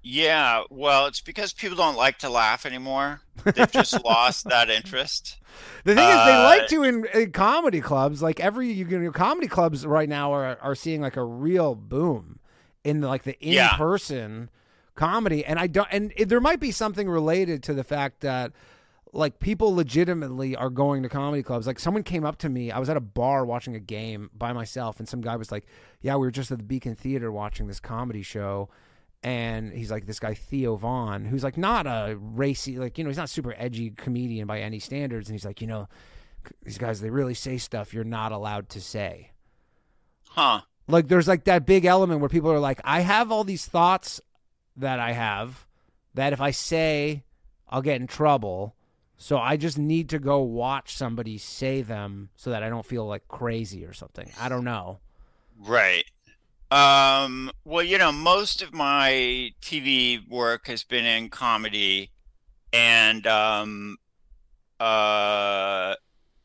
Yeah, 0.06 0.64
well, 0.70 1.06
it's 1.06 1.22
because 1.22 1.54
people 1.54 1.78
don't 1.78 1.96
like 1.96 2.18
to 2.20 2.30
laugh 2.30 2.66
anymore. 2.66 3.22
They've 3.46 3.72
just 3.72 4.04
lost 4.06 4.44
that 4.50 4.70
interest. 4.70 5.38
The 5.86 5.96
thing 5.96 6.08
is, 6.08 6.26
they 6.26 6.34
Uh, 6.34 6.44
like 6.44 6.68
to 6.68 6.84
in, 6.84 7.06
in 7.14 7.32
comedy 7.32 7.80
clubs. 7.80 8.22
Like 8.22 8.42
every 8.42 8.70
you 8.72 8.84
know, 8.86 9.12
comedy 9.12 9.48
clubs 9.48 9.86
right 9.86 10.10
now 10.10 10.34
are 10.34 10.58
are 10.62 10.76
seeing 10.76 11.00
like 11.02 11.16
a 11.16 11.24
real 11.24 11.74
boom 11.74 12.40
in 12.84 13.00
the, 13.00 13.08
like 13.08 13.24
the 13.24 13.40
in 13.40 13.54
Yeah. 13.54 13.78
person 13.78 14.50
comedy, 14.96 15.46
and 15.46 15.58
I 15.58 15.68
don't. 15.68 15.88
And 15.90 16.12
it, 16.18 16.28
there 16.28 16.42
might 16.42 16.60
be 16.60 16.72
something 16.72 17.08
related 17.10 17.64
to 17.64 17.74
the 17.74 17.84
fact 17.86 18.20
that 18.22 18.52
like 19.14 19.40
people 19.40 19.74
legitimately 19.74 20.56
are 20.58 20.70
going 20.70 21.04
to 21.04 21.10
comedy 21.10 21.44
clubs. 21.44 21.66
Like 21.66 21.80
someone 21.80 22.04
came 22.04 22.26
up 22.26 22.40
to 22.40 22.50
me. 22.50 22.72
I 22.72 22.80
was 22.80 22.90
at 22.90 22.98
a 22.98 23.02
bar 23.02 23.46
watching 23.46 23.74
a 23.76 23.80
game 23.80 24.32
by 24.38 24.52
myself, 24.52 25.00
and 25.00 25.08
some 25.08 25.22
guy 25.22 25.38
was 25.38 25.50
like, 25.50 25.66
"Yeah, 26.02 26.16
we 26.16 26.28
were 26.28 26.32
just 26.32 26.52
at 26.52 26.58
the 26.58 26.64
Beacon 26.66 26.94
Theater 26.96 27.32
watching 27.32 27.68
this 27.68 27.80
comedy 27.80 28.22
show." 28.22 28.68
And 29.24 29.72
he's 29.72 29.90
like 29.90 30.06
this 30.06 30.20
guy 30.20 30.34
Theo 30.34 30.76
Von, 30.76 31.24
who's 31.24 31.44
like 31.44 31.58
not 31.58 31.88
a 31.88 32.18
racy, 32.20 32.78
like 32.78 32.98
you 32.98 33.04
know, 33.04 33.10
he's 33.10 33.18
not 33.18 33.30
super 33.30 33.56
edgy 33.58 33.92
comedian 33.92 34.48
by 34.48 34.60
any 34.60 34.80
standards, 34.80 35.30
and 35.30 35.34
he's 35.34 35.46
like, 35.46 35.62
you 35.62 35.68
know, 35.68 35.88
these 36.64 36.78
guys 36.78 37.00
they 37.00 37.10
really 37.10 37.34
say 37.34 37.58
stuff 37.58 37.94
you're 37.94 38.04
not 38.04 38.34
allowed 38.34 38.68
to 38.70 38.82
say. 38.82 39.32
Huh. 40.30 40.62
Like 40.88 41.08
there's 41.08 41.28
like 41.28 41.46
that 41.46 41.66
big 41.66 41.86
element 41.86 42.20
where 42.20 42.30
people 42.30 42.52
are 42.52 42.60
like, 42.60 42.82
I 42.84 43.00
have 43.00 43.32
all 43.32 43.44
these 43.44 43.66
thoughts 43.66 44.20
that 44.76 45.00
I 45.00 45.14
have 45.14 45.66
that 46.16 46.34
if 46.34 46.42
I 46.42 46.52
say, 46.52 47.24
I'll 47.70 47.82
get 47.82 48.02
in 48.02 48.08
trouble. 48.08 48.76
So 49.18 49.38
I 49.38 49.56
just 49.56 49.78
need 49.78 50.10
to 50.10 50.20
go 50.20 50.40
watch 50.40 50.98
somebody 50.98 51.38
say 51.38 51.82
them 51.82 52.30
so 52.36 52.50
that 52.50 52.62
I 52.64 52.70
don't 52.70 52.86
feel 52.86 53.06
like 53.06 53.28
crazy 53.30 53.86
or 53.86 53.94
something. 53.94 54.30
I 54.38 54.50
don't 54.50 54.66
know. 54.66 55.00
Right. 55.58 56.06
Um, 56.74 57.52
well, 57.66 57.84
you 57.84 58.00
know, 58.00 58.12
most 58.12 58.64
of 58.64 58.74
my 58.74 59.52
TV 59.62 60.28
work 60.28 60.66
has 60.66 60.84
been 60.84 61.06
in 61.06 61.30
comedy 61.30 62.10
and 62.74 63.28
um 63.28 63.98
uh 64.80 65.94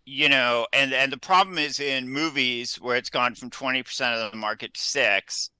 you 0.04 0.28
know, 0.28 0.66
and 0.74 0.92
and 0.92 1.10
the 1.10 1.16
problem 1.18 1.56
is 1.56 1.80
in 1.80 2.10
movies 2.10 2.76
where 2.76 2.96
it's 2.98 3.08
gone 3.08 3.36
from 3.36 3.48
20% 3.48 4.22
of 4.22 4.30
the 4.30 4.36
market 4.36 4.74
to 4.74 4.80
6 4.82 5.50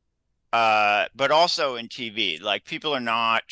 uh 0.53 1.07
but 1.17 1.31
also 1.31 1.77
in 1.77 1.89
TV. 1.89 2.39
Like 2.39 2.67
people 2.67 2.95
are 2.95 3.01
not 3.01 3.45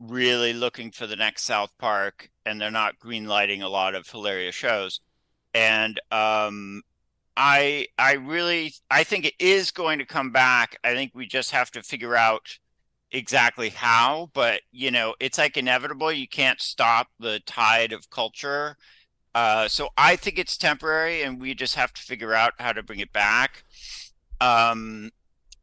really 0.00 0.54
looking 0.54 0.92
for 0.92 1.06
the 1.06 1.16
next 1.16 1.44
South 1.44 1.72
Park 1.78 2.30
and 2.46 2.58
they're 2.58 2.70
not 2.70 2.98
greenlighting 2.98 3.62
a 3.62 3.68
lot 3.68 3.94
of 3.94 4.08
hilarious 4.08 4.54
shows. 4.54 5.02
And 5.52 6.00
um 6.10 6.84
I 7.36 7.86
I 7.98 8.14
really 8.14 8.74
I 8.90 9.04
think 9.04 9.24
it 9.24 9.34
is 9.38 9.70
going 9.70 9.98
to 9.98 10.06
come 10.06 10.30
back. 10.32 10.76
I 10.84 10.94
think 10.94 11.12
we 11.14 11.26
just 11.26 11.50
have 11.52 11.70
to 11.72 11.82
figure 11.82 12.16
out 12.16 12.58
exactly 13.10 13.70
how, 13.70 14.30
but 14.34 14.62
you 14.72 14.90
know, 14.90 15.14
it's 15.20 15.38
like 15.38 15.56
inevitable. 15.56 16.12
You 16.12 16.28
can't 16.28 16.60
stop 16.60 17.08
the 17.18 17.40
tide 17.46 17.92
of 17.92 18.10
culture. 18.10 18.76
Uh, 19.34 19.66
so 19.68 19.88
I 19.96 20.16
think 20.16 20.38
it's 20.38 20.58
temporary, 20.58 21.22
and 21.22 21.40
we 21.40 21.54
just 21.54 21.74
have 21.76 21.92
to 21.94 22.02
figure 22.02 22.34
out 22.34 22.52
how 22.58 22.72
to 22.72 22.82
bring 22.82 23.00
it 23.00 23.12
back. 23.12 23.64
Um, 24.40 25.10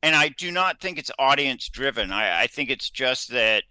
and 0.01 0.15
I 0.15 0.29
do 0.29 0.51
not 0.51 0.79
think 0.79 0.97
it's 0.97 1.11
audience 1.19 1.69
driven. 1.69 2.11
I, 2.11 2.43
I 2.43 2.47
think 2.47 2.69
it's 2.69 2.89
just 2.89 3.29
that 3.29 3.63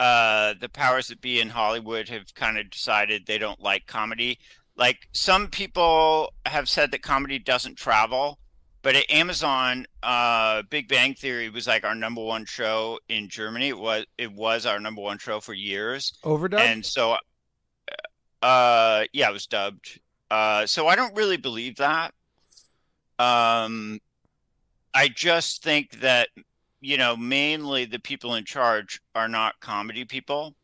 uh, 0.00 0.54
the 0.60 0.68
powers 0.68 1.08
that 1.08 1.20
be 1.20 1.40
in 1.40 1.50
Hollywood 1.50 2.08
have 2.08 2.34
kind 2.34 2.58
of 2.58 2.70
decided 2.70 3.26
they 3.26 3.38
don't 3.38 3.60
like 3.60 3.86
comedy 3.86 4.38
like 4.76 5.08
some 5.12 5.48
people 5.48 6.32
have 6.46 6.68
said 6.68 6.90
that 6.90 7.02
comedy 7.02 7.38
doesn't 7.38 7.76
travel 7.76 8.38
but 8.82 8.94
at 8.96 9.10
amazon 9.10 9.86
uh 10.02 10.62
big 10.68 10.88
bang 10.88 11.14
theory 11.14 11.48
was 11.48 11.66
like 11.66 11.84
our 11.84 11.94
number 11.94 12.22
one 12.22 12.44
show 12.44 12.98
in 13.08 13.28
germany. 13.28 13.68
It 13.68 13.78
was 13.78 14.04
it 14.18 14.32
was 14.32 14.66
our 14.66 14.78
number 14.80 15.00
one 15.00 15.18
show 15.18 15.40
for 15.40 15.54
years. 15.54 16.18
Overdub? 16.24 16.58
and 16.60 16.84
so 16.84 17.16
uh 18.42 19.04
yeah 19.12 19.30
it 19.30 19.32
was 19.32 19.46
dubbed. 19.46 20.00
Uh 20.30 20.66
so 20.66 20.86
i 20.86 20.96
don't 20.96 21.14
really 21.16 21.36
believe 21.38 21.76
that. 21.76 22.12
Um 23.18 24.00
i 24.92 25.08
just 25.08 25.62
think 25.62 26.00
that 26.00 26.28
you 26.80 26.98
know 26.98 27.16
mainly 27.16 27.84
the 27.86 27.98
people 27.98 28.34
in 28.34 28.44
charge 28.44 29.00
are 29.14 29.28
not 29.28 29.58
comedy 29.60 30.04
people. 30.04 30.54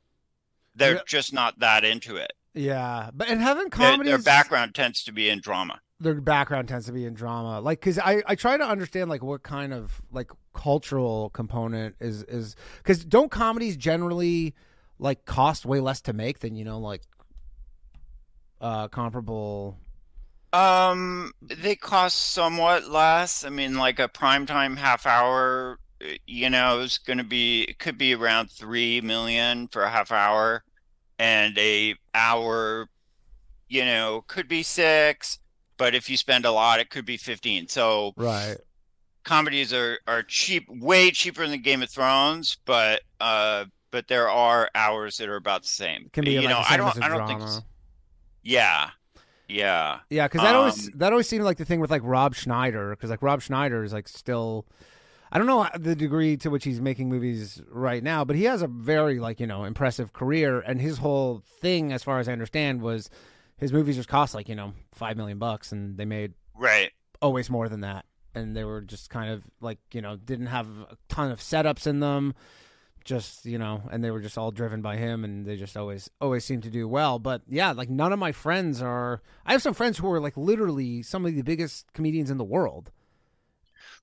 They're 0.75 0.97
Yeah. 0.97 1.01
just 1.07 1.33
not 1.33 1.59
that 1.61 1.85
into 1.85 2.17
it 2.17 2.33
Yeah, 2.55 3.11
but 3.15 3.29
and 3.29 3.41
haven't 3.41 3.71
Their, 3.77 3.99
comedies 3.99 4.07
their 4.07 4.19
background 4.19 4.75
tends 4.75 5.03
to 5.05 5.13
be 5.13 5.29
in 5.29 5.41
drama. 5.41 5.81
their 6.01 6.21
background 6.21 6.69
tends 6.69 6.87
to 6.87 6.93
be 6.93 7.05
in 7.05 7.13
drama 7.15 7.61
like 7.61 7.79
because 7.81 7.99
I, 7.99 8.23
I 8.27 8.35
try 8.35 8.57
to 8.57 8.65
understand 8.65 9.11
like 9.11 9.23
what 9.23 9.43
kind 9.43 9.73
of 9.75 10.01
like 10.11 10.31
cultural 10.55 11.31
component 11.31 11.97
is 12.01 12.23
is 12.25 12.57
because 12.79 13.05
don't 13.05 13.31
comedies 13.31 13.77
generally 13.77 14.55
like 14.99 15.25
cost 15.27 15.67
way 15.67 15.81
less 15.81 16.01
to 16.03 16.13
make 16.15 16.41
than 16.41 16.55
you 16.55 16.65
know 16.65 16.79
like 16.79 17.03
uh 18.61 18.89
comparable 18.89 19.79
Um, 20.53 21.33
they 21.43 21.77
cost 21.77 22.17
somewhat 22.33 22.89
less. 22.89 23.45
I 23.45 23.51
mean, 23.51 23.75
like 23.77 23.99
a 24.01 24.09
primetime 24.09 24.77
half 24.77 25.07
hour, 25.07 25.79
you 26.27 26.51
know, 26.51 26.81
is 26.81 26.99
going 26.99 27.19
to 27.19 27.25
be 27.25 27.63
it 27.65 27.79
could 27.79 27.97
be 27.99 28.15
around 28.15 28.51
three 28.51 29.01
million 29.01 29.69
for 29.69 29.83
a 29.83 29.91
half 29.91 30.11
hour, 30.11 30.65
and 31.21 31.57
a 31.59 31.95
hour, 32.15 32.89
you 33.69 33.85
know, 33.85 34.25
could 34.27 34.49
be 34.49 34.63
six. 34.63 35.39
But 35.77 35.95
if 35.95 36.11
you 36.11 36.17
spend 36.17 36.45
a 36.45 36.51
lot, 36.53 36.81
it 36.81 36.91
could 36.91 37.05
be 37.07 37.17
15. 37.17 37.69
So 37.69 38.13
right 38.17 38.57
comedies 39.23 39.73
are 39.73 39.99
are 40.07 40.23
cheap, 40.23 40.67
way 40.69 41.11
cheaper 41.11 41.47
than 41.47 41.61
Game 41.63 41.83
of 41.83 41.91
Thrones, 41.91 42.57
but 42.65 43.03
uh, 43.21 43.67
but 43.91 44.09
there 44.09 44.29
are 44.31 44.69
hours 44.75 45.19
that 45.19 45.29
are 45.29 45.37
about 45.37 45.63
the 45.63 45.69
same. 45.69 46.09
can 46.13 46.25
be 46.25 46.33
you 46.33 46.41
like 46.41 46.49
know, 46.51 46.63
I 46.69 46.77
don't, 46.77 47.03
I 47.03 47.09
don't 47.09 47.27
think. 47.27 47.39
drama. 47.41 47.45
it's- 47.57 47.63
Yeah, 48.43 48.91
yeah. 49.49 49.99
Yeah, 50.11 50.27
because 50.27 50.43
that 50.43 50.55
always 50.55 50.87
Um, 50.89 50.93
that 50.97 51.13
always 51.13 51.29
seemed 51.29 51.45
like 51.45 51.59
the 51.59 51.65
thing 51.65 51.81
with 51.81 51.91
like 51.91 52.03
Rob 52.05 52.35
Schneider, 52.35 52.91
because 52.91 53.11
like 53.11 53.23
Rob 53.23 53.43
Schneider 53.43 53.85
is 53.85 53.93
like 53.93 54.09
still, 54.09 54.67
I 55.33 55.39
don't 55.39 55.47
know 55.47 55.69
the 55.79 55.95
degree 55.95 56.37
to 56.39 56.51
which 56.51 56.65
he's 56.65 56.81
making 56.81 57.09
movies 57.09 57.63
right 57.71 58.03
now, 58.03 58.25
but 58.25 58.37
he 58.37 58.45
has 58.45 58.63
a 58.63 58.67
very 58.67 59.19
like 59.21 59.39
you 59.41 59.47
know 59.47 59.65
impressive 59.65 60.13
career, 60.13 60.61
and 60.61 60.81
his 60.81 60.99
whole 60.99 61.43
thing, 61.61 61.93
as 61.93 62.03
far 62.03 62.19
as 62.19 62.29
I 62.29 62.33
understand, 62.33 62.83
was 62.83 63.11
his 63.57 63.73
movies 63.73 63.97
just 63.97 64.09
cost 64.09 64.35
like 64.35 64.49
you 64.49 64.57
know 64.57 64.73
five 64.93 65.17
million 65.17 65.39
bucks, 65.39 65.73
and 65.73 65.97
they 65.97 66.05
made 66.05 66.33
Right. 66.55 66.91
always 67.23 67.49
more 67.49 67.69
than 67.69 67.81
that, 67.83 68.05
and 68.35 68.57
they 68.57 68.65
were 68.65 68.81
just 68.81 69.09
kind 69.11 69.31
of 69.33 69.45
like 69.61 69.79
you 69.93 70.01
know 70.03 70.17
didn't 70.17 70.47
have 70.47 70.67
a 70.69 70.97
ton 71.09 71.31
of 71.31 71.41
setups 71.41 71.87
in 71.87 72.01
them. 72.01 72.35
Just 73.03 73.47
you 73.47 73.57
know, 73.57 73.83
and 73.91 74.05
they 74.05 74.11
were 74.11 74.21
just 74.21 74.37
all 74.37 74.51
driven 74.51 74.83
by 74.83 74.97
him, 74.97 75.25
and 75.25 75.47
they 75.47 75.57
just 75.57 75.75
always 75.77 76.11
always 76.21 76.45
seem 76.45 76.61
to 76.61 76.71
do 76.71 76.87
well. 76.87 77.19
But 77.19 77.43
yeah, 77.49 77.73
like 77.73 77.89
none 77.89 78.13
of 78.13 78.19
my 78.19 78.33
friends 78.33 78.83
are. 78.83 79.23
I 79.47 79.53
have 79.53 79.63
some 79.63 79.73
friends 79.75 79.97
who 79.97 80.11
are 80.13 80.21
like 80.21 80.37
literally 80.37 81.03
some 81.03 81.25
of 81.25 81.35
the 81.35 81.41
biggest 81.43 81.91
comedians 81.95 82.31
in 82.31 82.37
the 82.37 82.45
world. 82.45 82.91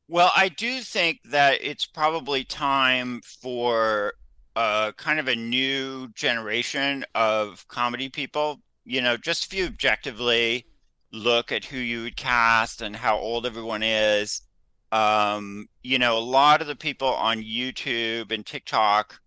Well, 0.07 0.31
I 0.35 0.49
do 0.49 0.81
think 0.81 1.19
that 1.25 1.59
it's 1.61 1.85
probably 1.85 2.43
time 2.45 3.21
for 3.21 4.13
uh, 4.55 4.93
kind 4.93 5.19
of 5.19 5.27
a 5.27 5.35
new 5.35 6.07
generation 6.09 7.05
of 7.13 7.67
comedy 7.67 8.09
people. 8.09 8.61
You 8.85 9.01
know, 9.01 9.17
just 9.17 9.45
if 9.45 9.57
you 9.57 9.65
objectively 9.65 10.65
look 11.11 11.51
at 11.51 11.65
who 11.65 11.77
you 11.77 12.03
would 12.03 12.15
cast 12.15 12.81
and 12.81 12.95
how 12.95 13.17
old 13.17 13.45
everyone 13.45 13.83
is, 13.83 14.41
um, 14.93 15.67
you 15.83 15.99
know, 15.99 16.17
a 16.17 16.19
lot 16.19 16.61
of 16.61 16.67
the 16.67 16.75
people 16.75 17.09
on 17.09 17.43
YouTube 17.43 18.31
and 18.31 18.45
TikTok 18.45 19.19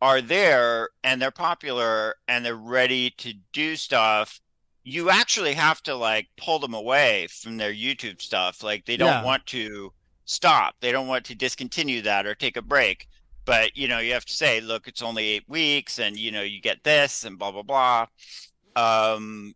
are 0.00 0.22
there 0.22 0.88
and 1.04 1.20
they're 1.20 1.30
popular 1.30 2.14
and 2.26 2.44
they're 2.44 2.56
ready 2.56 3.10
to 3.10 3.34
do 3.52 3.76
stuff 3.76 4.40
you 4.84 5.10
actually 5.10 5.54
have 5.54 5.82
to 5.84 5.94
like 5.94 6.28
pull 6.36 6.58
them 6.58 6.74
away 6.74 7.26
from 7.28 7.56
their 7.56 7.72
YouTube 7.72 8.20
stuff. 8.20 8.62
Like 8.62 8.84
they 8.84 8.96
don't 8.96 9.08
Yeah. 9.08 9.24
want 9.24 9.46
to 9.46 9.92
stop. 10.24 10.74
They 10.80 10.92
don't 10.92 11.06
want 11.08 11.24
to 11.26 11.34
discontinue 11.34 12.02
that 12.02 12.26
or 12.26 12.34
take 12.34 12.56
a 12.56 12.62
break. 12.62 13.08
But 13.44 13.76
you 13.76 13.88
know, 13.88 13.98
you 13.98 14.12
have 14.12 14.24
to 14.24 14.32
say, 14.32 14.60
look, 14.60 14.86
it's 14.88 15.02
only 15.02 15.24
eight 15.28 15.48
weeks, 15.48 15.98
and 15.98 16.16
you 16.16 16.30
know, 16.30 16.42
you 16.42 16.60
get 16.60 16.84
this, 16.84 17.24
and 17.24 17.38
blah 17.38 17.50
blah 17.52 17.62
blah. 17.62 18.06
Um, 18.76 19.54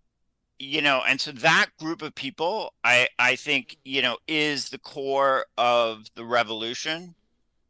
you 0.59 0.81
know, 0.81 1.03
and 1.07 1.21
so 1.21 1.33
that 1.33 1.67
group 1.79 2.03
of 2.03 2.15
people, 2.15 2.73
I 2.83 3.09
I 3.19 3.37
think, 3.37 3.77
you 3.85 4.03
know, 4.03 4.19
is 4.27 4.71
the 4.71 4.79
core 4.79 5.47
of 5.59 6.07
the 6.15 6.25
revolution. 6.25 7.15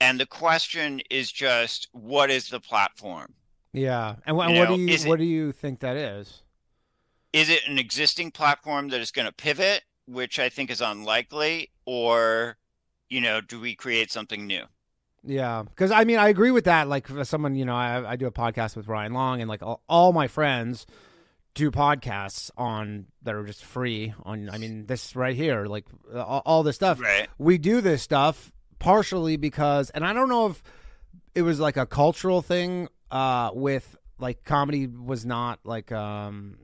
And 0.00 0.20
the 0.20 0.26
question 0.26 1.00
is 1.10 1.32
just, 1.32 1.88
what 1.92 2.30
is 2.30 2.48
the 2.50 2.60
platform? 2.60 3.32
Yeah, 3.72 4.10
and, 4.10 4.20
and 4.26 4.36
what 4.36 4.48
know, 4.50 4.76
do 4.76 4.82
you 4.82 4.88
is 4.88 5.04
it- 5.04 5.08
what 5.08 5.18
do 5.18 5.24
you 5.24 5.52
think 5.52 5.80
that 5.80 5.96
is? 5.96 6.42
Is 7.36 7.50
it 7.50 7.68
an 7.68 7.78
existing 7.78 8.30
platform 8.30 8.88
that 8.88 9.00
is 9.02 9.10
going 9.10 9.26
to 9.26 9.32
pivot, 9.32 9.82
which 10.06 10.38
I 10.38 10.48
think 10.48 10.70
is 10.70 10.80
unlikely, 10.80 11.70
or 11.84 12.56
you 13.10 13.20
know, 13.20 13.42
do 13.42 13.60
we 13.60 13.74
create 13.74 14.10
something 14.10 14.46
new? 14.46 14.64
Yeah, 15.22 15.62
because 15.62 15.90
I 15.90 16.04
mean, 16.04 16.18
I 16.18 16.28
agree 16.28 16.50
with 16.50 16.64
that. 16.64 16.88
Like, 16.88 17.08
for 17.08 17.24
someone, 17.24 17.54
you 17.54 17.66
know, 17.66 17.76
I, 17.76 18.12
I 18.12 18.16
do 18.16 18.26
a 18.26 18.32
podcast 18.32 18.74
with 18.74 18.88
Ryan 18.88 19.12
Long, 19.12 19.42
and 19.42 19.50
like 19.50 19.62
all, 19.62 19.82
all 19.86 20.14
my 20.14 20.28
friends 20.28 20.86
do 21.52 21.70
podcasts 21.70 22.50
on 22.56 23.06
that 23.22 23.34
are 23.34 23.44
just 23.44 23.64
free. 23.64 24.14
On, 24.24 24.48
I 24.48 24.56
mean, 24.56 24.86
this 24.86 25.14
right 25.14 25.36
here, 25.36 25.66
like 25.66 25.84
all, 26.14 26.42
all 26.46 26.62
this 26.62 26.76
stuff. 26.76 27.00
Right. 27.00 27.28
We 27.36 27.58
do 27.58 27.82
this 27.82 28.02
stuff 28.02 28.50
partially 28.78 29.36
because, 29.36 29.90
and 29.90 30.06
I 30.06 30.14
don't 30.14 30.30
know 30.30 30.46
if 30.46 30.62
it 31.34 31.42
was 31.42 31.60
like 31.60 31.76
a 31.76 31.84
cultural 31.84 32.40
thing 32.40 32.88
uh, 33.10 33.50
with 33.52 33.94
like 34.18 34.42
comedy 34.44 34.86
was 34.86 35.26
not 35.26 35.58
like 35.64 35.92
um 35.92 36.56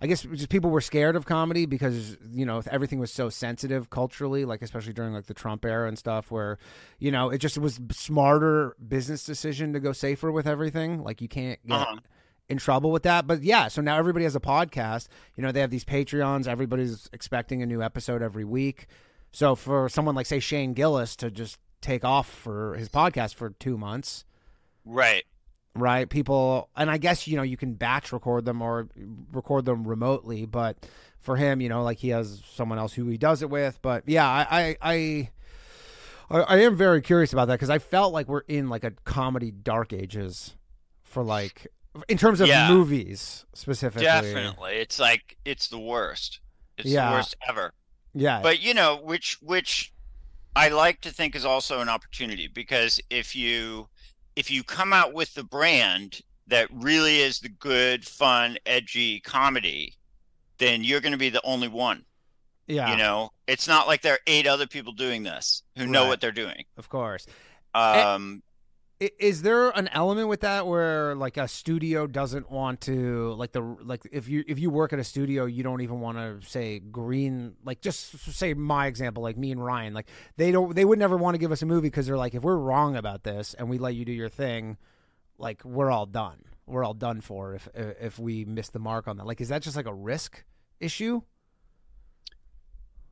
I 0.00 0.06
guess 0.06 0.22
just 0.22 0.48
people 0.48 0.70
were 0.70 0.80
scared 0.80 1.16
of 1.16 1.26
comedy 1.26 1.66
because 1.66 2.16
you 2.32 2.46
know 2.46 2.62
everything 2.70 2.98
was 3.00 3.12
so 3.12 3.28
sensitive 3.28 3.90
culturally, 3.90 4.44
like 4.44 4.62
especially 4.62 4.92
during 4.92 5.12
like 5.12 5.26
the 5.26 5.34
Trump 5.34 5.64
era 5.64 5.88
and 5.88 5.98
stuff, 5.98 6.30
where 6.30 6.58
you 6.98 7.10
know 7.10 7.30
it 7.30 7.38
just 7.38 7.58
was 7.58 7.80
smarter 7.90 8.76
business 8.86 9.24
decision 9.24 9.72
to 9.72 9.80
go 9.80 9.92
safer 9.92 10.30
with 10.30 10.46
everything. 10.46 11.02
Like 11.02 11.20
you 11.20 11.28
can't 11.28 11.58
get 11.66 11.74
Uh-huh. 11.74 11.96
in 12.48 12.58
trouble 12.58 12.90
with 12.92 13.02
that. 13.02 13.26
But 13.26 13.42
yeah, 13.42 13.68
so 13.68 13.82
now 13.82 13.98
everybody 13.98 14.24
has 14.24 14.36
a 14.36 14.40
podcast. 14.40 15.08
You 15.36 15.42
know 15.42 15.50
they 15.52 15.60
have 15.60 15.70
these 15.70 15.84
Patreons. 15.84 16.46
Everybody's 16.46 17.08
expecting 17.12 17.62
a 17.62 17.66
new 17.66 17.82
episode 17.82 18.22
every 18.22 18.44
week. 18.44 18.86
So 19.32 19.54
for 19.54 19.88
someone 19.88 20.14
like 20.14 20.26
say 20.26 20.38
Shane 20.40 20.74
Gillis 20.74 21.16
to 21.16 21.30
just 21.30 21.58
take 21.80 22.04
off 22.04 22.28
for 22.28 22.74
his 22.76 22.88
podcast 22.88 23.34
for 23.34 23.50
two 23.50 23.76
months, 23.76 24.24
Right. 24.84 25.24
Right? 25.78 26.08
People, 26.08 26.68
and 26.76 26.90
I 26.90 26.98
guess 26.98 27.26
you 27.26 27.36
know 27.36 27.42
you 27.42 27.56
can 27.56 27.74
batch 27.74 28.12
record 28.12 28.44
them 28.44 28.62
or 28.62 28.88
record 29.32 29.64
them 29.64 29.86
remotely, 29.86 30.46
but 30.46 30.86
for 31.20 31.36
him, 31.36 31.60
you 31.60 31.68
know, 31.68 31.82
like 31.82 31.98
he 31.98 32.08
has 32.10 32.42
someone 32.54 32.78
else 32.78 32.94
who 32.94 33.06
he 33.08 33.18
does 33.18 33.42
it 33.42 33.50
with. 33.50 33.80
But 33.82 34.04
yeah, 34.06 34.26
I, 34.26 34.76
I, 34.80 35.28
I, 36.30 36.40
I, 36.40 36.58
am 36.60 36.76
very 36.76 37.02
curious 37.02 37.32
about 37.32 37.48
that 37.48 37.54
because 37.54 37.70
I 37.70 37.78
felt 37.78 38.12
like 38.12 38.28
we're 38.28 38.44
in 38.48 38.68
like 38.68 38.84
a 38.84 38.92
comedy 39.04 39.50
dark 39.50 39.92
ages 39.92 40.54
for 41.02 41.22
like 41.24 41.66
in 42.08 42.18
terms 42.18 42.40
of 42.40 42.48
Yeah. 42.48 42.68
movies 42.68 43.46
specifically. 43.54 44.04
Definitely. 44.04 44.74
It's 44.76 44.98
like 44.98 45.36
it's 45.44 45.68
the 45.68 45.78
worst. 45.78 46.40
It's 46.76 46.88
Yeah. 46.88 47.10
the 47.10 47.16
worst 47.16 47.36
ever. 47.48 47.74
Yeah, 48.14 48.40
But 48.42 48.60
you 48.60 48.74
know, 48.74 48.96
which 48.96 49.38
which 49.42 49.92
I 50.56 50.68
like 50.68 51.00
to 51.02 51.10
think 51.10 51.36
is 51.36 51.44
also 51.44 51.80
an 51.80 51.88
opportunity 51.88 52.48
because 52.48 53.00
if 53.10 53.36
you 53.36 53.88
if 54.38 54.50
you 54.52 54.62
come 54.62 54.92
out 54.92 55.12
with 55.12 55.34
the 55.34 55.42
brand 55.42 56.20
that 56.46 56.68
really 56.72 57.18
is 57.20 57.40
the 57.40 57.48
good, 57.48 58.06
fun, 58.06 58.56
edgy 58.64 59.18
comedy, 59.20 59.94
then 60.58 60.84
you're 60.84 61.00
going 61.00 61.12
to 61.12 61.18
be 61.18 61.28
the 61.28 61.42
only 61.44 61.66
one. 61.68 62.04
yeah, 62.68 62.90
You 62.92 62.96
know, 62.96 63.30
it's 63.48 63.66
not 63.66 63.86
like 63.88 64.02
there 64.02 64.14
are 64.14 64.20
eight 64.28 64.46
other 64.46 64.66
people 64.68 64.92
doing 64.92 65.24
this 65.24 65.62
who 65.76 65.86
know 65.86 66.02
Right. 66.02 66.08
what 66.10 66.20
they're 66.20 66.30
doing. 66.32 66.64
of 66.76 66.88
course. 66.88 67.26
Um, 67.74 68.42
Is 69.00 69.42
there 69.42 69.70
an 69.70 69.88
element 69.92 70.28
with 70.28 70.40
that 70.40 70.66
where 70.66 71.14
like 71.14 71.36
a 71.36 71.46
studio 71.46 72.06
doesn't 72.08 72.50
want 72.50 72.80
to 72.82 73.32
like 73.34 73.52
the 73.52 73.60
like 73.60 74.02
if 74.10 74.28
you 74.28 74.42
if 74.48 74.58
you 74.58 74.70
work 74.70 74.92
at 74.92 74.98
a 74.98 75.04
studio 75.04 75.44
you 75.44 75.62
don't 75.62 75.82
even 75.82 76.00
want 76.00 76.18
to 76.18 76.48
say 76.48 76.80
green 76.80 77.54
like 77.64 77.80
just 77.80 78.18
say 78.32 78.54
my 78.54 78.86
example 78.86 79.22
like 79.22 79.36
me 79.36 79.52
and 79.52 79.64
Ryan 79.64 79.94
like 79.94 80.08
they 80.36 80.50
don't 80.50 80.74
they 80.74 80.84
would 80.84 80.98
never 80.98 81.16
want 81.16 81.34
to 81.34 81.38
give 81.38 81.52
us 81.52 81.62
a 81.62 81.66
movie 81.66 81.88
because 81.88 82.06
they're 82.06 82.16
like 82.16 82.34
if 82.34 82.42
we're 82.42 82.56
wrong 82.56 82.96
about 82.96 83.22
this 83.22 83.54
and 83.54 83.70
we 83.70 83.78
let 83.78 83.94
you 83.94 84.04
do 84.04 84.12
your 84.12 84.28
thing 84.28 84.76
like 85.38 85.64
we're 85.64 85.90
all 85.90 86.06
done. 86.06 86.42
We're 86.66 86.84
all 86.84 86.94
done 86.94 87.20
for 87.20 87.54
if 87.54 87.68
if 87.74 88.18
we 88.18 88.44
miss 88.44 88.68
the 88.70 88.80
mark 88.80 89.06
on 89.06 89.16
that. 89.18 89.26
Like 89.26 89.40
is 89.40 89.48
that 89.48 89.62
just 89.62 89.76
like 89.76 89.86
a 89.86 89.94
risk 89.94 90.44
issue? 90.80 91.22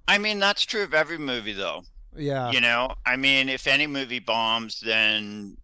I 0.08 0.18
mean, 0.18 0.38
that's 0.38 0.64
true 0.64 0.82
of 0.82 0.94
every 0.94 1.18
movie, 1.18 1.52
though. 1.52 1.82
yeah. 2.16 2.50
You 2.50 2.60
know, 2.60 2.94
I 3.04 3.16
mean, 3.16 3.48
if 3.48 3.66
any 3.66 3.86
movie 3.86 4.20
bombs, 4.20 4.80
then 4.80 5.56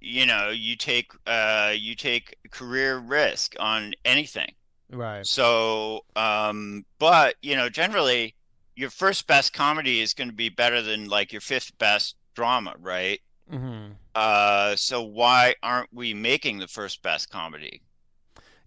you 0.00 0.26
know 0.26 0.50
you 0.50 0.76
take 0.76 1.12
uh 1.26 1.72
you 1.76 1.94
take 1.94 2.36
career 2.50 2.98
risk 2.98 3.54
on 3.60 3.94
anything. 4.04 4.54
right 4.90 5.26
So, 5.26 6.04
um, 6.16 6.84
but 6.98 7.36
you 7.42 7.56
know, 7.56 7.68
generally, 7.68 8.36
your 8.76 8.90
first 8.90 9.26
best 9.26 9.52
comedy 9.52 10.00
is 10.00 10.14
going 10.14 10.28
to 10.30 10.34
be 10.36 10.48
better 10.48 10.82
than 10.82 11.08
like 11.08 11.32
your 11.32 11.40
fifth 11.40 11.76
best 11.78 12.16
drama, 12.34 12.74
right? 12.80 13.20
mm-hmm. 13.50 13.92
Uh, 14.14 14.76
so 14.76 15.02
why 15.02 15.54
aren't 15.62 15.92
we 15.92 16.14
making 16.14 16.58
the 16.58 16.68
first 16.68 17.02
best 17.02 17.30
comedy? 17.30 17.82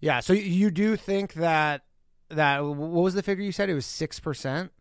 yeah 0.00 0.20
so 0.20 0.32
you 0.32 0.70
do 0.70 0.96
think 0.96 1.34
that 1.34 1.82
that 2.28 2.64
what 2.64 2.76
was 3.02 3.14
the 3.14 3.22
figure 3.22 3.44
you 3.44 3.52
said 3.52 3.68
it 3.68 3.74
was 3.74 3.86
six 3.86 4.18
percent 4.20 4.72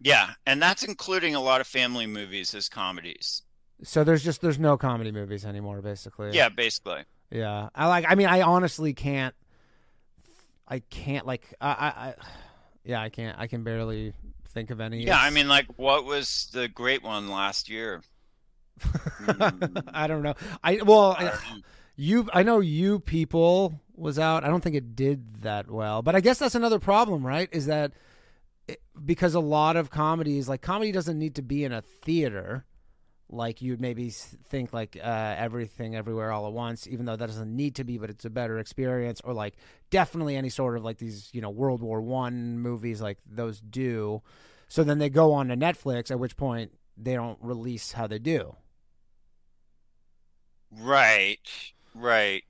Yeah, 0.00 0.34
and 0.46 0.60
that's 0.62 0.82
including 0.82 1.34
a 1.34 1.40
lot 1.40 1.60
of 1.60 1.66
family 1.66 2.06
movies 2.06 2.54
as 2.54 2.68
comedies. 2.68 3.42
So 3.82 4.04
there's 4.04 4.24
just 4.24 4.40
there's 4.40 4.58
no 4.58 4.76
comedy 4.76 5.12
movies 5.12 5.44
anymore, 5.44 5.82
basically. 5.82 6.32
Yeah, 6.32 6.48
basically. 6.48 7.04
yeah. 7.30 7.68
I 7.74 7.86
like. 7.88 8.06
I 8.08 8.14
mean, 8.14 8.26
I 8.26 8.42
honestly 8.42 8.94
can't 8.94 9.34
I 10.68 10.80
can't 10.80 11.26
like 11.26 11.54
I, 11.60 11.68
I, 11.68 11.86
I 12.08 12.14
yeah 12.84 13.00
I 13.00 13.08
can't 13.08 13.38
I 13.38 13.46
can 13.46 13.62
barely 13.62 14.12
think 14.48 14.70
of 14.70 14.80
any. 14.80 15.04
Yeah, 15.04 15.20
I 15.20 15.30
mean, 15.30 15.48
like, 15.48 15.66
what 15.76 16.04
was 16.04 16.48
the 16.52 16.68
great 16.68 17.02
one 17.02 17.28
last 17.28 17.68
year? 17.68 18.02
I 19.92 20.06
don't 20.06 20.22
know. 20.22 20.34
I 20.62 20.82
well 20.82 21.16
I 21.18 21.32
you 21.96 22.28
I 22.32 22.42
know 22.42 22.60
you 22.60 23.00
people 23.00 23.80
was 23.94 24.18
out. 24.18 24.44
I 24.44 24.48
don't 24.48 24.62
think 24.62 24.76
it 24.76 24.96
did 24.96 25.42
that 25.42 25.70
well, 25.70 26.02
but 26.02 26.16
I 26.16 26.20
guess 26.20 26.38
that's 26.38 26.54
another 26.54 26.78
problem, 26.78 27.24
right? 27.24 27.48
Is 27.52 27.66
that 27.66 27.92
it, 28.66 28.82
because 29.04 29.34
a 29.34 29.40
lot 29.40 29.76
of 29.76 29.90
comedies 29.90 30.48
like 30.48 30.62
comedy 30.62 30.90
doesn't 30.90 31.18
need 31.18 31.36
to 31.36 31.42
be 31.42 31.64
in 31.64 31.72
a 31.72 31.82
theater 31.82 32.64
like 33.28 33.60
you'd 33.60 33.80
maybe 33.80 34.10
think 34.10 34.72
like 34.72 34.96
uh, 35.02 35.34
everything 35.36 35.96
everywhere 35.96 36.30
all 36.30 36.46
at 36.46 36.52
once 36.52 36.86
even 36.86 37.06
though 37.06 37.16
that 37.16 37.26
doesn't 37.26 37.54
need 37.54 37.74
to 37.74 37.84
be 37.84 37.98
but 37.98 38.08
it's 38.08 38.24
a 38.24 38.30
better 38.30 38.58
experience 38.58 39.20
or 39.24 39.32
like 39.32 39.54
definitely 39.90 40.36
any 40.36 40.48
sort 40.48 40.76
of 40.76 40.84
like 40.84 40.98
these 40.98 41.28
you 41.32 41.40
know 41.40 41.50
world 41.50 41.82
war 41.82 42.00
one 42.00 42.58
movies 42.58 43.00
like 43.00 43.18
those 43.28 43.60
do. 43.60 44.22
So 44.68 44.82
then 44.84 44.98
they 44.98 45.08
go 45.08 45.32
on 45.32 45.48
to 45.48 45.56
netflix 45.56 46.10
at 46.10 46.18
which 46.18 46.36
point 46.36 46.72
they 46.96 47.14
don't 47.14 47.38
release 47.40 47.92
how 47.92 48.06
they 48.06 48.18
do. 48.18 48.56
Right, 50.78 51.48
right. 51.94 52.44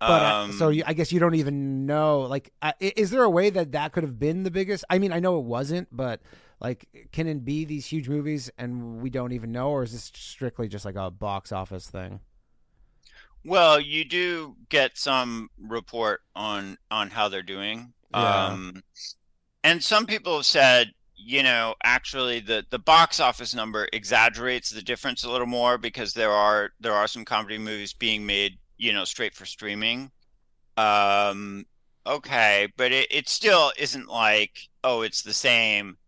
but 0.00 0.22
uh, 0.22 0.34
um, 0.34 0.52
so 0.52 0.68
you, 0.68 0.82
i 0.86 0.92
guess 0.92 1.12
you 1.12 1.20
don't 1.20 1.34
even 1.34 1.86
know 1.86 2.20
like 2.20 2.52
uh, 2.62 2.72
is 2.80 3.10
there 3.10 3.22
a 3.22 3.30
way 3.30 3.50
that 3.50 3.72
that 3.72 3.92
could 3.92 4.02
have 4.02 4.18
been 4.18 4.42
the 4.42 4.50
biggest? 4.50 4.84
I 4.90 4.98
mean 4.98 5.12
i 5.12 5.20
know 5.20 5.38
it 5.38 5.44
wasn't 5.44 5.88
but 5.90 6.20
like 6.60 6.88
can 7.12 7.26
it 7.26 7.44
be 7.44 7.64
these 7.64 7.86
huge 7.86 8.08
movies 8.08 8.50
and 8.58 9.00
we 9.00 9.10
don't 9.10 9.32
even 9.32 9.52
know 9.52 9.70
or 9.70 9.82
is 9.82 9.92
this 9.92 10.10
strictly 10.14 10.68
just 10.68 10.84
like 10.84 10.96
a 10.96 11.10
box 11.10 11.52
office 11.52 11.88
thing 11.88 12.20
Well, 13.44 13.80
you 13.80 14.04
do 14.04 14.56
get 14.68 14.98
some 14.98 15.50
report 15.58 16.20
on 16.34 16.78
on 16.90 17.10
how 17.10 17.28
they're 17.28 17.42
doing. 17.42 17.92
Yeah. 18.12 18.46
Um, 18.46 18.82
and 19.64 19.82
some 19.82 20.06
people 20.06 20.36
have 20.36 20.46
said, 20.46 20.92
you 21.16 21.42
know, 21.42 21.74
actually 21.82 22.40
the 22.40 22.64
the 22.70 22.78
box 22.78 23.20
office 23.20 23.54
number 23.54 23.88
exaggerates 23.92 24.70
the 24.70 24.82
difference 24.82 25.24
a 25.24 25.30
little 25.30 25.46
more 25.46 25.78
because 25.78 26.14
there 26.14 26.30
are 26.32 26.72
there 26.80 26.94
are 26.94 27.06
some 27.08 27.24
comedy 27.24 27.58
movies 27.58 27.92
being 27.92 28.26
made, 28.26 28.58
you 28.76 28.92
know, 28.92 29.04
straight 29.04 29.34
for 29.34 29.46
streaming. 29.46 30.10
Um, 30.76 31.66
okay, 32.06 32.68
but 32.76 32.92
it, 32.92 33.08
it 33.10 33.28
still 33.28 33.72
isn't 33.78 34.08
like, 34.08 34.68
oh, 34.84 35.02
it's 35.02 35.22
the 35.22 35.34
same. 35.34 35.98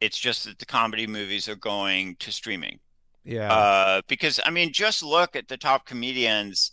It's 0.00 0.18
just 0.18 0.44
that 0.44 0.58
the 0.58 0.66
comedy 0.66 1.06
movies 1.06 1.48
are 1.48 1.56
going 1.56 2.16
to 2.20 2.30
streaming. 2.32 2.80
yeah 3.24 3.52
Uh, 3.52 4.02
because 4.08 4.40
I 4.44 4.50
mean, 4.50 4.72
just 4.72 5.02
look 5.02 5.34
at 5.36 5.48
the 5.48 5.56
top 5.56 5.86
comedians. 5.86 6.72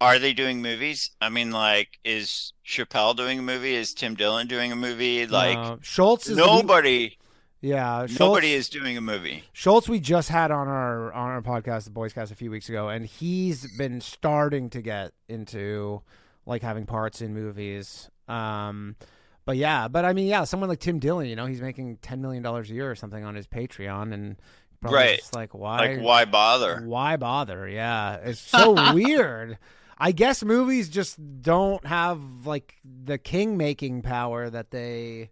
Are 0.00 0.18
they 0.18 0.32
doing 0.34 0.60
movies? 0.60 1.10
I 1.20 1.28
mean, 1.28 1.50
like, 1.52 1.98
is 2.04 2.52
Chappelle 2.66 3.16
doing 3.16 3.38
a 3.38 3.42
movie? 3.42 3.74
Is 3.74 3.94
Tim 3.94 4.14
Dillon 4.16 4.48
doing 4.48 4.72
a 4.72 4.76
movie? 4.76 5.26
Like, 5.26 5.56
Uh, 5.56 5.76
Schulz 5.82 6.26
is 6.26 6.36
the- 6.36 6.44
nobody, 6.44 7.16
yeah, 7.60 8.00
Schulz, 8.06 8.18
nobody 8.20 8.52
is 8.52 8.68
doing 8.68 8.96
a 8.98 9.00
movie. 9.00 9.44
Schulz. 9.52 9.88
We 9.88 10.00
just 10.00 10.28
had 10.30 10.50
on 10.50 10.66
our 10.68 11.12
on 11.12 11.30
our 11.30 11.42
podcast, 11.42 11.84
the 11.84 11.90
Boys 11.90 12.12
Cast, 12.12 12.32
a 12.32 12.34
few 12.34 12.50
weeks 12.50 12.68
ago, 12.68 12.88
and 12.88 13.06
he's 13.06 13.66
been 13.78 14.00
starting 14.00 14.68
to 14.70 14.82
get 14.82 15.12
into 15.28 16.02
like 16.44 16.60
having 16.62 16.84
parts 16.86 17.22
in 17.22 17.32
movies. 17.32 18.10
Um, 18.28 18.96
but 19.44 19.56
yeah, 19.56 19.88
but 19.88 20.04
I 20.04 20.12
mean, 20.12 20.26
yeah, 20.26 20.44
someone 20.44 20.68
like 20.68 20.80
Tim 20.80 20.98
Dillon, 20.98 21.26
you 21.26 21.36
know, 21.36 21.46
he's 21.46 21.60
making 21.62 21.98
ten 21.98 22.20
million 22.22 22.42
dollars 22.42 22.70
a 22.70 22.74
year 22.74 22.90
or 22.90 22.94
something 22.94 23.24
on 23.24 23.34
his 23.34 23.46
Patreon, 23.46 24.12
and 24.14 24.36
probably 24.80 24.98
Right. 24.98 25.30
like 25.34 25.54
why, 25.54 25.78
Like, 25.78 26.00
why 26.00 26.24
bother? 26.24 26.82
Why 26.84 27.16
bother? 27.16 27.68
Yeah, 27.68 28.16
it's 28.16 28.40
so 28.40 28.72
weird. 28.94 29.58
I 29.96 30.12
guess 30.12 30.42
movies 30.42 30.88
just 30.88 31.18
don't 31.42 31.86
have 31.86 32.20
like 32.46 32.74
the 32.84 33.16
king 33.18 33.56
making 33.56 34.02
power 34.02 34.50
that 34.50 34.70
they 34.70 35.30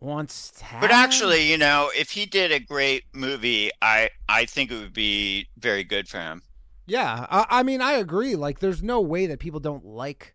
once 0.00 0.58
had. 0.60 0.80
But 0.80 0.90
actually, 0.90 1.50
you 1.50 1.58
know, 1.58 1.90
if 1.96 2.10
he 2.10 2.26
did 2.26 2.50
a 2.52 2.58
great 2.60 3.04
movie, 3.12 3.70
I 3.80 4.10
I 4.28 4.44
think 4.46 4.70
it 4.70 4.78
would 4.78 4.92
be 4.94 5.48
very 5.58 5.84
good 5.84 6.08
for 6.08 6.18
him. 6.18 6.42
yeah, 6.86 7.26
I, 7.30 7.46
I 7.60 7.62
mean, 7.62 7.80
I 7.80 7.92
agree. 7.92 8.34
Like, 8.34 8.58
there's 8.58 8.82
no 8.82 9.00
way 9.00 9.26
that 9.26 9.38
people 9.38 9.60
don't 9.60 9.84
like 9.84 10.34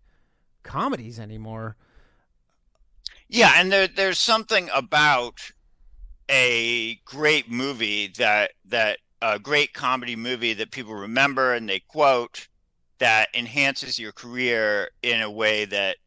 comedies 0.64 1.20
anymore. 1.20 1.76
Yeah, 3.30 3.54
and 3.56 3.72
there 3.72 3.88
there's 3.88 4.20
something 4.20 4.70
about 4.74 5.40
a 6.30 6.96
great 7.06 7.50
movie 7.50 8.08
that 8.18 8.52
that 8.66 9.00
a 9.22 9.40
great 9.40 9.74
comedy 9.74 10.16
movie 10.16 10.54
that 10.54 10.72
people 10.72 10.94
remember 10.94 11.54
and 11.54 11.68
they 11.68 11.80
quote 11.80 12.48
that 13.00 13.30
enhances 13.34 13.98
your 13.98 14.12
career 14.12 14.90
in 15.02 15.22
a 15.22 15.32
way 15.32 15.66
that 15.66 15.98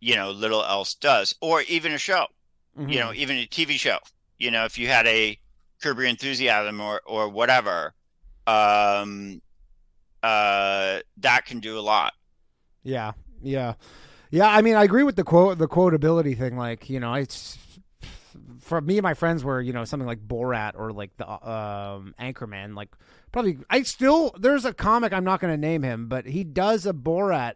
you 0.00 0.14
know 0.14 0.30
little 0.30 0.62
else 0.64 0.94
does 0.94 1.34
or 1.40 1.62
even 1.62 1.92
a 1.92 1.98
show 1.98 2.26
Mhm. 2.78 2.92
you 2.92 3.00
know 3.00 3.12
even 3.12 3.36
a 3.38 3.46
tv 3.46 3.72
show 3.72 3.98
you 4.38 4.50
know 4.50 4.64
if 4.64 4.78
you 4.78 4.86
had 4.88 5.06
a 5.06 5.38
curb 5.82 5.98
your 5.98 6.06
enthusiasm 6.06 6.80
or 6.80 7.00
or 7.06 7.28
whatever 7.28 7.94
um 8.46 9.40
uh 10.22 11.00
that 11.16 11.44
can 11.46 11.60
do 11.60 11.78
a 11.78 11.80
lot 11.80 12.12
Yeah, 12.82 13.12
yeah, 13.42 13.74
yeah. 14.30 14.48
I 14.48 14.62
mean, 14.62 14.74
I 14.76 14.84
agree 14.84 15.02
with 15.02 15.16
the 15.16 15.24
quote, 15.24 15.58
the 15.58 15.68
quotability 15.68 16.36
thing. 16.36 16.56
Like, 16.56 16.88
you 16.90 17.00
know, 17.00 17.14
it's 17.14 17.58
for 18.60 18.80
me 18.80 18.98
and 18.98 19.02
my 19.02 19.14
friends 19.14 19.42
were, 19.44 19.60
you 19.60 19.72
know, 19.72 19.84
something 19.84 20.06
like 20.06 20.20
Borat 20.26 20.72
or 20.76 20.92
like 20.92 21.14
the 21.16 21.28
um, 21.28 22.14
Anchorman. 22.20 22.74
Like, 22.74 22.88
probably, 23.32 23.58
I 23.68 23.82
still 23.82 24.34
there's 24.38 24.64
a 24.64 24.72
comic. 24.72 25.12
I'm 25.12 25.24
not 25.24 25.40
going 25.40 25.52
to 25.52 25.58
name 25.60 25.82
him, 25.82 26.08
but 26.08 26.26
he 26.26 26.44
does 26.44 26.86
a 26.86 26.92
Borat 26.92 27.54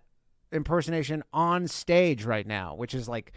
impersonation 0.52 1.24
on 1.32 1.66
stage 1.66 2.24
right 2.24 2.46
now, 2.46 2.76
which 2.76 2.94
is 2.94 3.08
like 3.08 3.32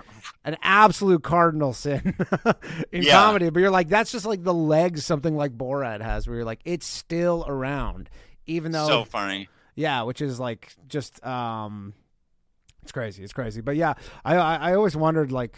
an 0.46 0.56
absolute 0.62 1.24
cardinal 1.24 1.74
sin 1.74 2.16
in 2.92 3.04
Yeah. 3.04 3.14
comedy. 3.14 3.50
But 3.50 3.60
you're 3.62 3.72
like, 3.72 3.90
that's 3.90 4.12
just 4.12 4.26
like 4.26 4.44
the 4.44 4.54
legs 4.54 5.04
something 5.06 5.36
like 5.36 5.58
Borat 5.58 6.02
has, 6.02 6.28
where 6.28 6.38
you're 6.38 6.46
like, 6.46 6.62
it's 6.64 6.86
still 6.86 7.44
around, 7.48 8.10
even 8.46 8.72
though 8.72 8.88
so 8.88 9.04
funny 9.06 9.50
yeah, 9.76 10.02
which 10.04 10.22
is 10.22 10.40
like 10.40 10.74
just 10.88 11.24
um 11.26 11.94
it's 12.88 12.94
crazy. 12.94 13.22
It's 13.22 13.34
crazy. 13.34 13.60
But 13.60 13.76
yeah, 13.76 13.96
I 14.24 14.38
I, 14.38 14.56
I 14.56 14.74
always 14.76 14.96
wondered 14.96 15.30
like 15.30 15.58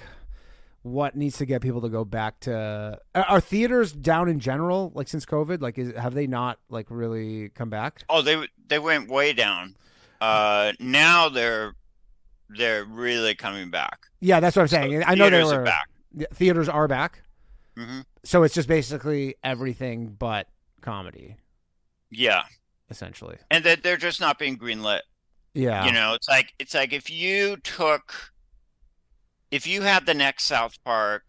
what 0.81 1.15
needs 1.15 1.37
to 1.37 1.45
get 1.45 1.61
people 1.61 1.81
to 1.81 1.89
go 1.89 2.03
back 2.03 2.39
to 2.39 2.97
are, 3.13 3.23
are 3.23 3.39
theaters 3.39 3.91
down 3.91 4.27
in 4.29 4.39
general 4.39 4.91
like 4.95 5.07
since 5.07 5.27
COVID? 5.27 5.61
Like 5.61 5.77
is 5.77 5.95
have 5.95 6.15
they 6.15 6.25
not 6.25 6.57
like 6.69 6.87
really 6.89 7.49
come 7.49 7.69
back? 7.69 8.01
Oh, 8.09 8.23
they 8.23 8.47
they 8.67 8.79
went 8.79 9.09
way 9.11 9.31
down. 9.31 9.75
Uh, 10.19 10.71
now 10.79 11.29
they're 11.29 11.75
they're 12.49 12.83
really 12.85 13.35
coming 13.35 13.69
back. 13.69 13.99
Yeah, 14.21 14.39
that's 14.39 14.55
what 14.55 14.63
I'm 14.63 14.67
saying. 14.69 15.03
I 15.05 15.13
know 15.13 15.29
they 15.29 15.43
were, 15.43 15.63
back. 15.63 15.87
Theaters 16.33 16.67
are 16.67 16.87
back. 16.87 17.21
hmm 17.77 17.99
So 18.23 18.41
it's 18.41 18.55
just 18.55 18.67
basically 18.67 19.35
everything 19.43 20.15
but 20.17 20.47
comedy 20.81 21.35
Yeah, 22.09 22.43
essentially. 22.89 23.37
and 23.51 23.63
that 23.65 23.83
they're 23.83 23.97
just 23.97 24.19
not 24.19 24.39
being 24.39 24.57
greenlit. 24.57 25.01
Yeah. 25.59 25.85
You 25.85 25.91
know, 25.91 26.13
it's 26.13 26.27
like 26.29 26.53
it's 26.59 26.73
like 26.73 26.93
if 26.93 27.09
you 27.09 27.57
took, 27.57 28.31
if 29.51 29.67
you 29.67 29.81
had 29.81 30.05
the 30.05 30.13
next 30.13 30.45
South 30.45 30.77
Park, 30.83 31.23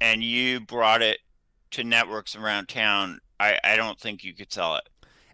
and 0.00 0.22
you 0.22 0.60
brought 0.60 1.02
it 1.02 1.18
to 1.72 1.84
networks 1.84 2.36
around 2.36 2.68
town, 2.68 3.20
I 3.40 3.58
I 3.64 3.76
don't 3.76 3.98
think 3.98 4.24
you 4.24 4.34
could 4.34 4.52
sell 4.52 4.76
it. 4.76 4.88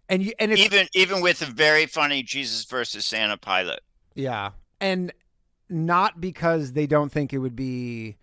and 0.09 0.23
you 0.23 0.33
and 0.39 0.53
it's 0.53 0.61
Even 0.63 0.87
even 0.95 1.21
with 1.21 1.43
a 1.43 1.47
very 1.47 1.87
funny 1.87 2.23
Jesus 2.23 2.65
versus 2.65 3.05
Santa 3.05 3.37
pilot. 3.37 3.81
Yeah. 4.15 4.51
And 4.81 5.13
not 5.69 6.21
because 6.21 6.73
they 6.73 6.87
don't 6.87 7.11
think 7.11 7.33
it 7.33 7.39
would 7.39 7.57
be 7.57 8.17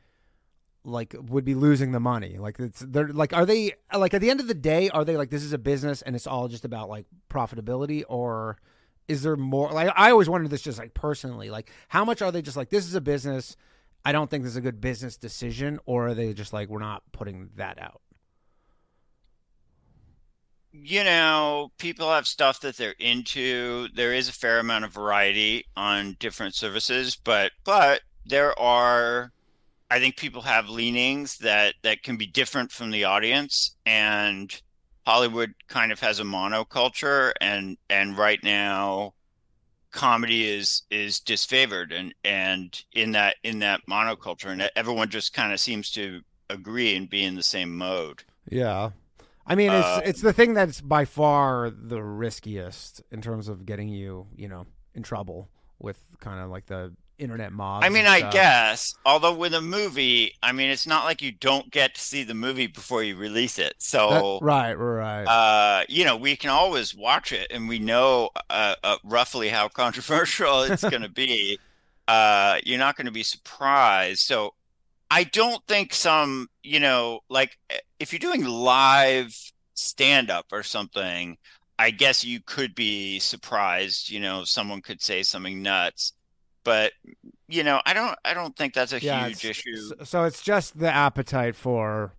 like 0.83 1.15
would 1.19 1.45
be 1.45 1.55
losing 1.55 1.91
the 1.91 1.99
money. 1.99 2.37
Like 2.37 2.59
it's 2.59 2.79
they're 2.79 3.07
like 3.07 3.33
are 3.33 3.45
they 3.45 3.73
like 3.95 4.13
at 4.13 4.21
the 4.21 4.29
end 4.29 4.39
of 4.39 4.47
the 4.47 4.53
day 4.53 4.89
are 4.89 5.05
they 5.05 5.17
like 5.17 5.29
this 5.29 5.43
is 5.43 5.53
a 5.53 5.57
business 5.57 6.01
and 6.01 6.15
it's 6.15 6.27
all 6.27 6.47
just 6.47 6.65
about 6.65 6.89
like 6.89 7.05
profitability 7.29 8.03
or 8.07 8.57
is 9.07 9.23
there 9.23 9.35
more 9.35 9.71
like 9.71 9.91
I 9.95 10.11
always 10.11 10.29
wondered 10.29 10.49
this 10.49 10.61
just 10.61 10.79
like 10.79 10.93
personally 10.93 11.49
like 11.49 11.71
how 11.87 12.05
much 12.05 12.21
are 12.21 12.31
they 12.31 12.41
just 12.41 12.57
like 12.57 12.69
this 12.69 12.85
is 12.85 12.95
a 12.95 13.01
business 13.01 13.55
I 14.05 14.11
don't 14.11 14.29
think 14.29 14.43
this 14.43 14.53
is 14.53 14.57
a 14.57 14.61
good 14.61 14.81
business 14.81 15.17
decision 15.17 15.79
or 15.85 16.07
are 16.09 16.13
they 16.13 16.33
just 16.33 16.53
like 16.53 16.69
we're 16.69 16.79
not 16.79 17.03
putting 17.11 17.49
that 17.55 17.79
out. 17.81 18.01
you 20.71 21.03
know, 21.03 21.71
people 21.77 22.09
have 22.09 22.25
stuff 22.27 22.61
that 22.61 22.77
they're 22.77 22.95
into. 22.99 23.87
There 23.93 24.13
is 24.13 24.29
a 24.29 24.33
fair 24.33 24.59
amount 24.59 24.85
of 24.85 24.93
variety 24.93 25.65
on 25.75 26.15
different 26.19 26.55
services, 26.55 27.15
but 27.15 27.51
but 27.63 28.01
there 28.25 28.57
are 28.59 29.31
I 29.89 29.99
think 29.99 30.15
people 30.17 30.41
have 30.43 30.69
leanings 30.69 31.37
that 31.39 31.75
that 31.83 32.03
can 32.03 32.17
be 32.17 32.27
different 32.27 32.71
from 32.71 32.91
the 32.91 33.03
audience 33.03 33.75
and 33.85 34.61
Hollywood 35.11 35.53
kind 35.67 35.91
of 35.91 35.99
has 35.99 36.21
a 36.21 36.23
monoculture 36.23 37.33
and 37.41 37.77
and 37.89 38.17
right 38.17 38.41
now 38.43 39.13
comedy 39.91 40.47
is 40.47 40.83
is 40.89 41.19
disfavored 41.19 41.93
and 41.93 42.13
and 42.23 42.81
in 42.93 43.11
that 43.11 43.35
in 43.43 43.59
that 43.59 43.81
monoculture 43.89 44.45
and 44.45 44.71
everyone 44.73 45.09
just 45.09 45.33
kind 45.33 45.51
of 45.51 45.59
seems 45.59 45.91
to 45.91 46.21
agree 46.49 46.95
and 46.95 47.09
be 47.09 47.25
in 47.25 47.35
the 47.35 47.43
same 47.43 47.77
mode. 47.77 48.23
Yeah. 48.49 48.91
I 49.45 49.55
mean, 49.55 49.71
it's 49.73 49.85
Uh, 49.85 50.01
it's 50.05 50.21
the 50.21 50.31
thing 50.31 50.53
that's 50.53 50.79
by 50.79 51.03
far 51.03 51.69
the 51.69 52.01
riskiest 52.01 53.01
in 53.11 53.21
terms 53.21 53.49
of 53.49 53.65
getting 53.65 53.89
you, 53.89 54.27
you 54.37 54.47
know, 54.47 54.65
in 54.95 55.03
trouble 55.03 55.49
with 55.77 56.05
kind 56.21 56.39
of 56.39 56.49
like 56.49 56.67
the 56.67 56.93
internet 57.21 57.53
mobs. 57.53 57.85
I 57.85 57.89
mean, 57.89 58.05
I 58.05 58.19
stuff. 58.19 58.33
guess. 58.33 58.95
Although 59.05 59.33
with 59.35 59.53
a 59.53 59.61
movie, 59.61 60.33
I 60.43 60.51
mean, 60.51 60.69
it's 60.69 60.87
not 60.87 61.05
like 61.05 61.21
you 61.21 61.31
don't 61.31 61.71
get 61.71 61.95
to 61.95 62.01
see 62.01 62.23
the 62.23 62.33
movie 62.33 62.67
before 62.67 63.03
you 63.03 63.15
release 63.15 63.59
it. 63.59 63.75
That- 63.77 63.83
So, 63.83 64.39
right, 64.41 64.73
right. 64.73 65.23
uh, 65.25 65.85
you 65.87 66.03
know, 66.03 66.17
we 66.17 66.35
can 66.35 66.49
always 66.49 66.95
watch 66.95 67.31
it, 67.31 67.47
and 67.51 67.69
we 67.69 67.79
know 67.79 68.29
uh, 68.49 68.75
uh, 68.83 68.97
roughly 69.03 69.49
how 69.49 69.67
controversial 69.83 70.63
it's 70.63 70.83
going 70.83 71.03
to 71.03 71.09
be. 71.09 71.57
Uh, 72.07 72.57
you're 72.65 72.79
not 72.79 72.97
going 72.97 73.05
to 73.05 73.11
be 73.11 73.23
surprised. 73.23 74.19
So, 74.19 74.53
I 75.09 75.23
don't 75.23 75.65
think 75.67 75.93
some, 75.93 76.49
you 76.61 76.79
know, 76.81 77.21
like 77.29 77.57
eh, 77.69 77.77
if 77.99 78.11
you're 78.11 78.19
doing 78.19 78.43
live 78.43 79.33
stand 79.75 80.29
up 80.29 80.47
or 80.51 80.61
something, 80.63 81.37
I 81.79 81.91
guess 81.91 82.25
you 82.25 82.41
could 82.45 82.75
be 82.75 83.19
surprised, 83.19 84.09
you 84.09 84.19
know, 84.19 84.43
someone 84.43 84.81
could 84.81 85.01
say 85.01 85.23
something 85.23 85.61
nuts. 85.61 86.11
But, 86.63 86.93
you 87.47 87.63
know, 87.63 87.81
I 87.85 87.93
don't 87.93 88.17
I 88.23 88.33
don't 88.33 88.55
think 88.55 88.73
that's 88.73 88.93
a 88.93 89.01
yeah, 89.01 89.27
huge 89.27 89.45
issue. 89.45 89.91
So, 90.03 90.23
it's 90.25 90.41
just 90.41 90.77
the 90.77 90.93
appetite 90.93 91.55
for 91.55 92.13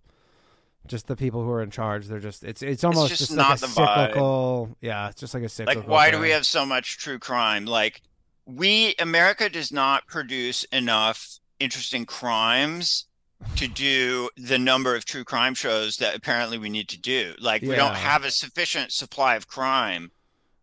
just 0.85 1.07
the 1.07 1.15
people 1.15 1.43
who 1.43 1.51
are 1.51 1.61
in 1.61 1.71
charge. 1.71 2.07
They're 2.07 2.19
just 2.19 2.43
it's 2.43 2.61
it's 2.61 2.83
almost 2.83 3.09
just 3.09 3.21
just, 3.21 3.35
not 3.35 3.49
like 3.49 3.57
a 3.57 3.61
the 3.61 3.67
vibe. 3.67 4.05
cyclical. 4.07 4.77
Yeah, 4.81 5.09
it's 5.09 5.19
just 5.19 5.33
like 5.33 5.43
a 5.43 5.49
cyclical. 5.49 5.81
Like, 5.81 5.89
why 5.89 6.11
do 6.11 6.19
we 6.19 6.31
have 6.31 6.45
so 6.45 6.65
much 6.65 6.97
true 6.97 7.19
crime? 7.19 7.65
Like, 7.65 8.01
we, 8.45 8.95
America 8.99 9.49
does 9.49 9.71
not 9.71 10.05
produce 10.07 10.65
enough 10.65 11.39
interesting 11.59 12.05
crimes 12.05 13.05
to 13.55 13.67
do 13.67 14.29
the 14.37 14.59
number 14.59 14.95
of 14.95 15.05
true 15.05 15.23
crime 15.23 15.53
shows 15.53 15.97
that 15.97 16.15
apparently 16.15 16.57
we 16.57 16.69
need 16.69 16.89
to 16.89 16.99
do. 16.99 17.33
Like, 17.39 17.61
we 17.61 17.75
don't 17.75 17.95
have 17.95 18.23
a 18.23 18.31
sufficient 18.31 18.91
supply 18.91 19.35
of 19.35 19.47
crime. 19.47 20.11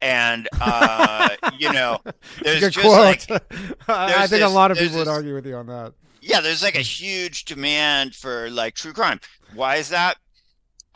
And, 0.02 0.48
uh, 0.60 1.28
you 1.58 1.72
know, 1.72 1.98
there's 2.42 2.60
Good 2.60 2.72
just 2.72 2.86
quote. 2.86 3.28
like, 3.28 3.42
I 3.88 4.26
think 4.26 4.42
a 4.42 4.48
lot 4.48 4.70
of 4.70 4.78
people 4.78 4.98
would 4.98 5.08
argue 5.08 5.34
with 5.34 5.46
you 5.46 5.56
on 5.56 5.66
that. 5.66 5.92
yeah, 6.22 6.40
there's 6.40 6.62
like 6.62 6.76
a 6.76 6.80
huge 6.80 7.44
demand 7.44 8.14
for 8.14 8.48
like 8.50 8.74
true 8.74 8.92
crime. 8.92 9.20
Why 9.54 9.76
is 9.76 9.88
that? 9.90 10.16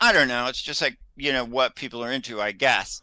I 0.01 0.11
don't 0.11 0.27
know. 0.27 0.47
It's 0.47 0.61
just 0.61 0.81
like, 0.81 0.97
you 1.15 1.31
know, 1.33 1.45
what 1.45 1.75
people 1.75 2.03
are 2.03 2.11
into, 2.11 2.41
I 2.41 2.51
guess. 2.51 3.01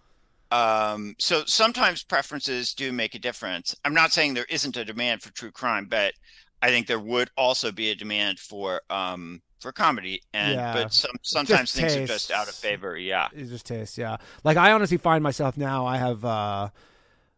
Um, 0.51 1.15
so 1.19 1.45
sometimes 1.47 2.03
preferences 2.05 2.75
do 2.75 2.93
make 2.93 3.15
a 3.15 3.19
difference. 3.19 3.75
I'm 3.85 3.95
not 3.95 4.12
saying 4.12 4.35
there 4.35 4.45
isn't 4.51 4.77
a 4.77 4.85
demand 4.85 5.23
for 5.23 5.33
true 5.33 5.51
crime, 5.51 5.87
but 5.88 6.12
I 6.61 6.69
think 6.69 6.87
there 6.87 6.99
would 6.99 7.31
also 7.37 7.73
be 7.73 7.91
a 7.91 7.95
demand 7.95 8.38
for 8.38 8.83
um 8.91 9.41
for 9.62 9.72
comedy 9.72 10.20
and 10.35 10.55
Yeah. 10.57 10.75
but 10.75 10.92
some 10.92 11.12
sometimes 11.22 11.72
things 11.72 11.94
are 11.96 12.07
just 12.07 12.31
out 12.31 12.48
of 12.48 12.55
favor. 12.55 12.96
Yeah. 12.98 13.29
It's 13.33 13.51
just 13.51 13.64
taste, 13.66 13.96
yeah. 13.96 14.16
Like 14.44 14.57
I 14.57 14.72
honestly 14.72 14.98
find 14.98 15.22
myself 15.22 15.57
now. 15.57 15.87
I 15.87 15.96
have, 15.96 16.25
uh 16.25 16.68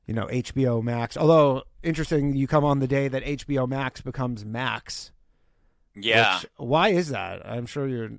you 0.06 0.12
know, 0.14 0.26
HBO 0.26 0.82
Max. 0.82 1.16
Although 1.16 1.62
interesting, 1.82 2.34
you 2.34 2.46
come 2.46 2.64
on 2.64 2.80
the 2.80 2.88
day 2.88 3.08
that 3.08 3.22
HBO 3.24 3.68
Max 3.68 4.00
becomes 4.00 4.44
Max. 4.44 5.12
Yeah. 5.94 6.38
which- 6.40 6.50
why 6.56 6.88
is 6.88 7.10
that? 7.10 7.46
I'm 7.46 7.66
sure 7.66 7.86
you're. 7.86 8.10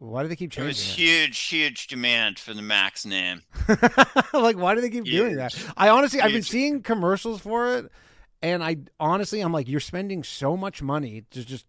Why 0.00 0.22
do 0.22 0.28
they 0.28 0.36
keep 0.36 0.52
There 0.54 0.64
was 0.64 0.78
changing 0.80 1.06
huge, 1.06 1.38
huge 1.40 1.86
demand 1.88 2.38
for 2.38 2.54
the 2.54 2.62
Max 2.62 3.04
name. 3.04 3.42
like, 4.32 4.56
why 4.56 4.76
do 4.76 4.80
they 4.80 4.90
keep 4.90 5.04
doing 5.04 5.34
that? 5.36 5.56
I 5.76 5.88
honestly, 5.88 6.20
I've 6.20 6.30
been 6.30 6.42
seeing 6.44 6.82
commercials 6.82 7.40
for 7.40 7.74
it, 7.74 7.90
and 8.40 8.62
I 8.62 8.76
honestly, 9.00 9.40
I'm 9.40 9.52
like, 9.52 9.66
you're 9.68 9.80
spending 9.80 10.22
so 10.22 10.56
much 10.56 10.82
money 10.82 11.24
to 11.32 11.44
just 11.44 11.66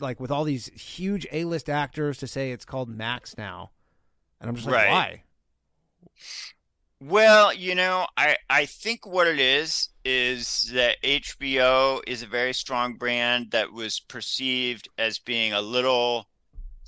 like 0.00 0.20
with 0.20 0.30
all 0.30 0.44
these 0.44 0.66
huge 0.68 1.26
A-list 1.32 1.68
actors 1.68 2.18
to 2.18 2.26
say 2.26 2.52
it's 2.52 2.64
called 2.64 2.88
Max 2.88 3.36
now, 3.36 3.70
and 4.40 4.48
I'm 4.48 4.56
just 4.56 4.66
like, 4.66 4.76
Right. 4.76 4.90
why? 4.90 5.22
Well, 7.00 7.52
you 7.52 7.74
know, 7.74 8.06
I 8.16 8.36
I 8.48 8.66
think 8.66 9.06
what 9.06 9.26
it 9.26 9.40
is 9.40 9.88
is 10.04 10.70
that 10.72 11.02
HBO 11.02 12.00
is 12.06 12.22
a 12.22 12.26
very 12.28 12.52
strong 12.52 12.94
brand 12.94 13.50
that 13.50 13.72
was 13.72 13.98
perceived 13.98 14.88
as 14.98 15.18
being 15.18 15.52
a 15.52 15.60
little 15.60 16.28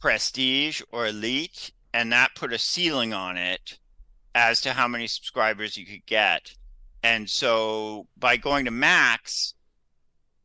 prestige 0.00 0.82
or 0.92 1.06
elite, 1.08 1.72
and 1.92 2.12
that 2.12 2.36
put 2.36 2.52
a 2.52 2.58
ceiling 2.58 3.12
on 3.12 3.36
it 3.36 3.78
as 4.36 4.60
to 4.60 4.72
how 4.72 4.86
many 4.86 5.06
subscribers 5.08 5.76
you 5.76 5.86
could 5.86 6.06
get. 6.06 6.54
And 7.02 7.28
so 7.28 8.06
by 8.16 8.36
going 8.36 8.64
to 8.66 8.70
Max, 8.70 9.53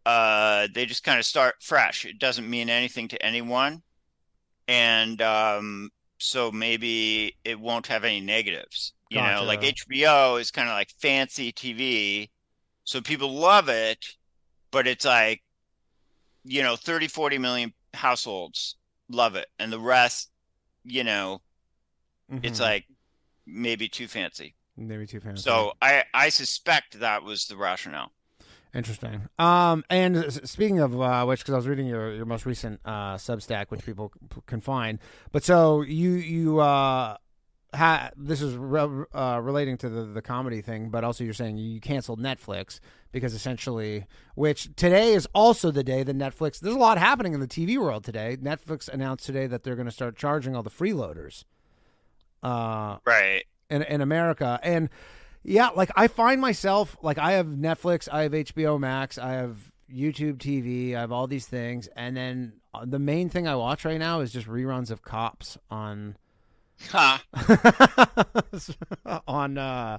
uh, 0.09 0.67
they 0.73 0.85
just 0.85 1.03
kind 1.03 1.19
of 1.19 1.25
start 1.25 1.55
fresh. 1.61 2.05
It 2.05 2.19
doesn't 2.19 2.49
mean 2.49 2.69
anything 2.69 3.07
to 3.09 3.25
anyone. 3.25 3.83
And 4.67 5.21
um, 5.21 5.89
so 6.19 6.51
maybe 6.51 7.37
it 7.43 7.59
won't 7.59 7.87
have 7.87 8.03
any 8.03 8.21
negatives. 8.21 8.93
You 9.09 9.21
know, 9.21 9.45
like 9.45 9.63
HBO 9.63 10.37
is 10.37 10.51
kind 10.51 10.69
of 10.69 10.73
like 10.75 10.91
fancy 11.01 11.51
TV. 11.51 12.31
So 12.85 13.01
people 13.01 13.31
love 13.33 13.69
it, 13.69 14.05
but 14.71 14.87
it's 14.87 15.05
like, 15.05 15.41
you 16.43 16.63
know, 16.63 16.75
30, 16.75 17.07
40 17.07 17.37
million 17.37 17.73
households 17.93 18.77
love 19.09 19.35
it. 19.35 19.47
And 19.59 19.71
the 19.71 19.79
rest, 19.79 20.31
you 20.83 21.03
know, 21.03 21.41
it's 22.43 22.59
Mhm. 22.59 22.63
like 22.63 22.85
maybe 23.45 23.87
too 23.89 24.07
fancy. 24.07 24.55
maybe 24.77 25.05
too 25.07 25.19
fancy. 25.19 25.41
So 25.43 25.73
I, 25.81 26.05
I 26.13 26.29
suspect 26.29 26.99
that 26.99 27.23
was 27.23 27.45
the 27.47 27.57
rationale. 27.57 28.11
Interesting. 28.73 29.27
Um, 29.39 29.83
and 29.89 30.31
speaking 30.47 30.79
of 30.79 30.99
uh, 31.01 31.25
which, 31.25 31.39
because 31.39 31.53
I 31.53 31.57
was 31.57 31.67
reading 31.67 31.87
your, 31.87 32.13
your 32.13 32.25
most 32.25 32.45
recent 32.45 32.79
uh, 32.85 33.15
Substack, 33.15 33.67
which 33.69 33.83
people 33.85 34.11
c- 34.33 34.41
can 34.45 34.61
find. 34.61 34.99
But 35.31 35.43
so 35.43 35.81
you 35.81 36.11
you 36.11 36.59
uh, 36.59 37.17
ha- 37.73 38.11
this 38.15 38.43
is 38.43 38.55
re- 38.55 39.05
uh, 39.13 39.39
relating 39.41 39.75
to 39.77 39.89
the 39.89 40.03
the 40.03 40.21
comedy 40.21 40.61
thing, 40.61 40.89
but 40.91 41.03
also 41.03 41.23
you're 41.23 41.33
saying 41.33 41.57
you 41.57 41.79
canceled 41.81 42.19
Netflix 42.19 42.79
because 43.11 43.33
essentially, 43.33 44.05
which 44.35 44.69
today 44.75 45.13
is 45.13 45.27
also 45.33 45.71
the 45.71 45.83
day 45.83 46.03
that 46.03 46.15
Netflix. 46.15 46.59
There's 46.59 46.75
a 46.75 46.79
lot 46.79 46.99
happening 46.99 47.33
in 47.33 47.39
the 47.39 47.47
TV 47.47 47.75
world 47.79 48.03
today. 48.03 48.37
Netflix 48.39 48.87
announced 48.87 49.25
today 49.25 49.47
that 49.47 49.63
they're 49.63 49.75
going 49.75 49.87
to 49.87 49.91
start 49.91 50.15
charging 50.15 50.55
all 50.55 50.61
the 50.61 50.69
freeloaders. 50.69 51.43
Uh, 52.43 52.97
Right. 53.03 53.45
in 53.69 53.81
in 53.81 54.01
America. 54.01 54.59
And 54.61 54.89
yeah, 55.43 55.69
like 55.69 55.91
I 55.95 56.07
find 56.07 56.39
myself 56.41 56.97
like 57.01 57.17
I 57.17 57.33
have 57.33 57.47
Netflix, 57.47 58.07
I 58.11 58.23
have 58.23 58.31
HBO 58.33 58.79
Max, 58.79 59.17
I 59.17 59.33
have 59.33 59.57
YouTube 59.91 60.37
TV, 60.37 60.95
I 60.95 61.01
have 61.01 61.11
all 61.11 61.27
these 61.27 61.47
things, 61.47 61.87
and 61.95 62.15
then 62.15 62.53
uh, 62.73 62.85
the 62.85 62.99
main 62.99 63.29
thing 63.29 63.47
I 63.47 63.55
watch 63.55 63.85
right 63.85 63.97
now 63.99 64.19
is 64.21 64.31
just 64.31 64.47
reruns 64.47 64.91
of 64.91 65.01
Cops 65.01 65.57
on 65.69 66.17
Ha. 66.91 67.21
on 69.27 69.57
uh 69.57 69.97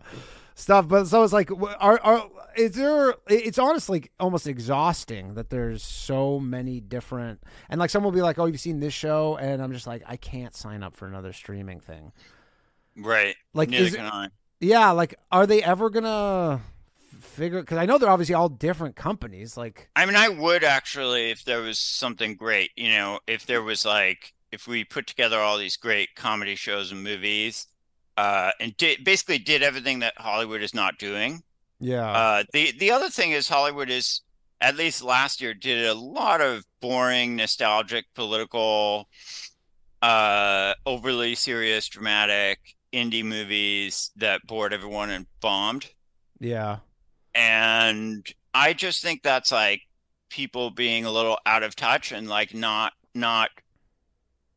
stuff 0.55 0.89
but 0.89 1.07
so 1.07 1.23
it's 1.23 1.33
like 1.33 1.51
are 1.79 2.01
are 2.01 2.27
is 2.57 2.73
there 2.73 3.15
it's 3.29 3.59
honestly 3.59 4.11
almost 4.19 4.47
exhausting 4.47 5.35
that 5.35 5.51
there's 5.51 5.83
so 5.83 6.39
many 6.41 6.81
different 6.81 7.43
and 7.69 7.79
like 7.79 7.91
someone 7.91 8.13
will 8.13 8.19
be 8.19 8.23
like 8.23 8.39
oh 8.39 8.47
you've 8.47 8.61
seen 8.61 8.81
this 8.81 8.95
show 8.95 9.37
and 9.37 9.63
i'm 9.63 9.73
just 9.73 9.87
like 9.87 10.03
i 10.07 10.17
can't 10.17 10.55
sign 10.55 10.83
up 10.83 10.97
for 10.97 11.07
another 11.07 11.33
streaming 11.33 11.81
thing 11.81 12.13
Right. 12.97 13.37
like 13.55 13.69
Neither 13.71 13.85
is 13.85 13.97
can 13.97 14.07
I. 14.07 14.29
Yeah, 14.61 14.91
like 14.91 15.15
are 15.33 15.47
they 15.47 15.63
ever 15.63 15.89
gonna 15.91 16.61
figure? 17.21 17.61
Because 17.61 17.79
I 17.79 17.87
know 17.87 17.99
they're 17.99 18.11
obviously 18.11 18.35
all 18.35 18.49
different 18.51 18.95
companies. 18.95 19.57
Like, 19.57 19.89
I 19.97 20.05
mean, 20.07 20.17
I 20.17 20.29
would 20.29 20.63
actually, 20.65 21.31
if 21.31 21.45
there 21.45 21.63
was 21.63 21.79
something 21.79 22.37
great, 22.37 22.71
you 22.77 22.91
know, 22.91 23.21
if 23.27 23.47
there 23.47 23.63
was 23.63 23.85
like, 23.85 24.35
if 24.53 24.69
we 24.69 24.85
put 24.85 25.07
together 25.07 25.39
all 25.39 25.57
these 25.59 25.77
great 25.77 26.15
comedy 26.15 26.55
shows 26.57 26.93
and 26.93 27.03
movies, 27.03 27.67
uh, 28.17 28.51
and 28.61 28.77
did 28.77 29.03
basically 29.05 29.39
did 29.39 29.63
everything 29.63 30.01
that 30.01 30.15
Hollywood 30.19 30.63
is 30.63 30.75
not 30.75 30.99
doing. 30.99 31.43
yeah, 31.79 32.11
Uh, 32.11 32.45
the 32.53 32.73
the 32.79 32.91
other 32.91 33.09
thing 33.09 33.31
is 33.31 33.49
Hollywood 33.49 33.89
is, 33.89 34.21
at 34.61 34.77
least 34.77 35.03
last 35.03 35.41
year, 35.41 35.55
did 35.55 35.87
a 35.87 35.95
lot 35.95 36.43
of 36.43 36.65
boring, 36.81 37.37
nostalgic, 37.37 38.05
political, 38.15 39.09
uh, 40.03 40.75
overly 40.85 41.35
serious, 41.35 41.89
dramatic 41.89 42.77
indie 42.93 43.25
movies 43.25 44.11
that 44.17 44.47
bored 44.47 44.73
everyone 44.73 45.11
and 45.11 45.27
bombed. 45.41 45.91
yeah, 46.41 46.79
And 47.35 48.27
I 48.55 48.73
just 48.73 49.03
think 49.03 49.23
that's 49.23 49.53
like 49.53 49.83
people 50.29 50.71
being 50.71 51.05
a 51.05 51.11
little 51.11 51.39
out 51.47 51.63
of 51.63 51.77
touch 51.77 52.13
and 52.13 52.29
like 52.29 52.55
not 52.55 52.93
not 53.15 53.51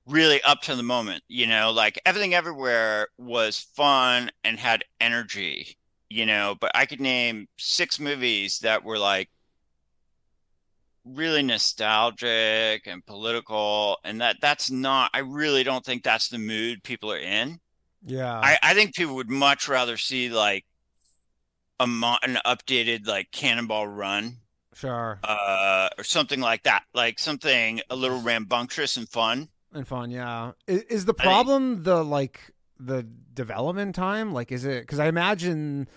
really 0.06 0.42
up 0.44 0.62
to 0.62 0.76
the 0.76 0.84
moment, 0.84 1.24
you 1.28 1.48
know, 1.48 1.72
like 1.72 2.00
everything 2.06 2.34
everywhere 2.34 3.08
was 3.18 3.60
fun 3.60 4.30
and 4.44 4.60
had 4.60 4.84
energy, 5.00 5.78
you 6.10 6.26
know, 6.26 6.56
but 6.60 6.72
I 6.76 6.86
could 6.86 7.00
name 7.02 7.48
six 7.58 8.00
movies 8.00 8.60
that 8.60 8.84
were 8.84 8.98
like 8.98 9.30
really 11.06 11.44
nostalgic 11.44 12.88
and 12.88 13.06
political 13.06 13.98
and 14.06 14.22
that 14.22 14.38
that's 14.42 14.72
not 14.72 15.12
I 15.14 15.20
really 15.20 15.64
don't 15.64 15.84
think 15.84 16.04
that's 16.04 16.30
the 16.30 16.38
mood 16.38 16.84
people 16.84 17.12
are 17.12 17.18
in. 17.18 17.60
Yeah. 18.06 18.40
I, 18.40 18.58
I 18.62 18.74
think 18.74 18.96
people 18.96 19.16
would 19.16 19.30
much 19.30 19.68
rather 19.68 19.98
see 19.98 20.30
like 20.30 20.66
a 21.80 21.88
mo- 21.88 22.18
an 22.24 22.38
updated 22.46 23.08
like 23.08 23.32
Cannonball 23.32 23.88
Run 23.88 24.38
sure, 24.76 25.20
uh 25.24 25.90
or 25.98 26.04
something 26.04 26.40
like 26.40 26.64
that 26.64 26.84
like 26.94 27.20
something 27.20 27.82
a 27.90 27.96
little 27.96 28.22
rambunctious 28.22 28.98
and 28.98 29.08
fun 29.10 29.50
and 29.74 29.88
fun. 29.88 30.12
Yeah, 30.12 30.52
is, 30.68 30.82
is 30.84 31.06
the 31.06 31.14
I 31.14 31.24
think- 31.24 31.30
problem 31.30 31.84
the 31.84 32.04
like 32.04 32.40
the 32.80 33.04
development 33.34 33.96
time? 33.96 34.34
Like, 34.34 34.52
is 34.52 34.66
it? 34.66 34.82
Because 34.82 35.00
I 35.00 35.08
imagine 35.08 35.88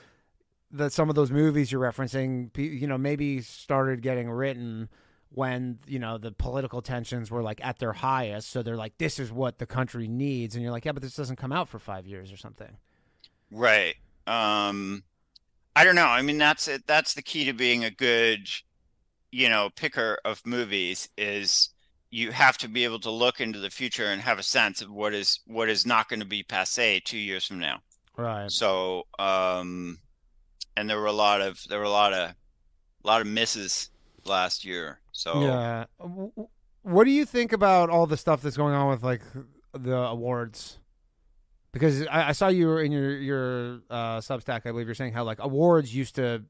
that 0.72 0.92
some 0.92 1.08
of 1.08 1.14
those 1.14 1.30
movies 1.30 1.70
you're 1.70 1.80
referencing, 1.80 2.56
you 2.56 2.86
know, 2.86 2.98
maybe 2.98 3.40
started 3.40 4.02
getting 4.02 4.28
written 4.30 4.88
when 5.30 5.78
you 5.86 5.98
know 5.98 6.18
the 6.18 6.32
political 6.32 6.82
tensions 6.82 7.30
were 7.30 7.42
like 7.42 7.64
at 7.64 7.78
their 7.78 7.92
highest. 7.92 8.50
So 8.50 8.62
they're 8.62 8.76
like, 8.76 8.98
this 8.98 9.18
is 9.18 9.32
what 9.32 9.58
the 9.58 9.66
country 9.66 10.08
needs, 10.08 10.54
and 10.54 10.62
you're 10.62 10.72
like, 10.72 10.84
yeah, 10.84 10.92
but 10.92 11.02
this 11.02 11.16
doesn't 11.16 11.36
come 11.36 11.52
out 11.52 11.68
for 11.68 11.78
five 11.78 12.06
years 12.06 12.32
or 12.32 12.36
something. 12.36 12.76
Right. 13.50 13.94
Um, 14.26 15.04
I 15.74 15.84
don't 15.84 15.94
know. 15.94 16.06
I 16.06 16.22
mean, 16.22 16.38
that's 16.38 16.68
it. 16.68 16.86
That's 16.86 17.14
the 17.14 17.22
key 17.22 17.44
to 17.44 17.52
being 17.52 17.84
a 17.84 17.90
good, 17.90 18.48
you 19.30 19.48
know, 19.48 19.70
picker 19.76 20.18
of 20.24 20.44
movies 20.46 21.08
is 21.16 21.70
you 22.10 22.30
have 22.32 22.56
to 22.58 22.68
be 22.68 22.84
able 22.84 23.00
to 23.00 23.10
look 23.10 23.40
into 23.40 23.58
the 23.58 23.70
future 23.70 24.06
and 24.06 24.22
have 24.22 24.38
a 24.38 24.42
sense 24.42 24.80
of 24.80 24.90
what 24.90 25.12
is 25.12 25.40
what 25.46 25.68
is 25.68 25.84
not 25.84 26.08
going 26.08 26.20
to 26.20 26.26
be 26.26 26.42
passe 26.42 27.00
two 27.00 27.18
years 27.18 27.46
from 27.46 27.58
now. 27.58 27.80
Right. 28.16 28.50
So, 28.50 29.06
um, 29.18 29.98
and 30.76 30.88
there 30.88 30.98
were 30.98 31.06
a 31.06 31.12
lot 31.12 31.40
of 31.40 31.62
there 31.68 31.78
were 31.78 31.84
a 31.84 31.90
lot 31.90 32.12
of 32.12 32.30
a 32.30 33.06
lot 33.06 33.20
of 33.20 33.26
misses 33.26 33.90
last 34.24 34.64
year. 34.64 35.00
So 35.16 35.40
yeah, 35.40 35.84
what 36.82 37.04
do 37.04 37.10
you 37.10 37.24
think 37.24 37.52
about 37.52 37.88
all 37.88 38.06
the 38.06 38.18
stuff 38.18 38.42
that's 38.42 38.56
going 38.56 38.74
on 38.74 38.90
with 38.90 39.02
like 39.02 39.22
the 39.72 39.96
awards? 39.96 40.78
Because 41.72 42.06
I, 42.06 42.28
I 42.28 42.32
saw 42.32 42.48
you 42.48 42.66
were 42.66 42.82
in 42.82 42.92
your 42.92 43.16
your 43.16 43.80
uh, 43.88 44.18
Substack, 44.18 44.66
I 44.66 44.72
believe 44.72 44.86
you're 44.86 44.94
saying 44.94 45.14
how 45.14 45.24
like 45.24 45.38
awards 45.40 45.94
used 45.94 46.16
to, 46.16 46.42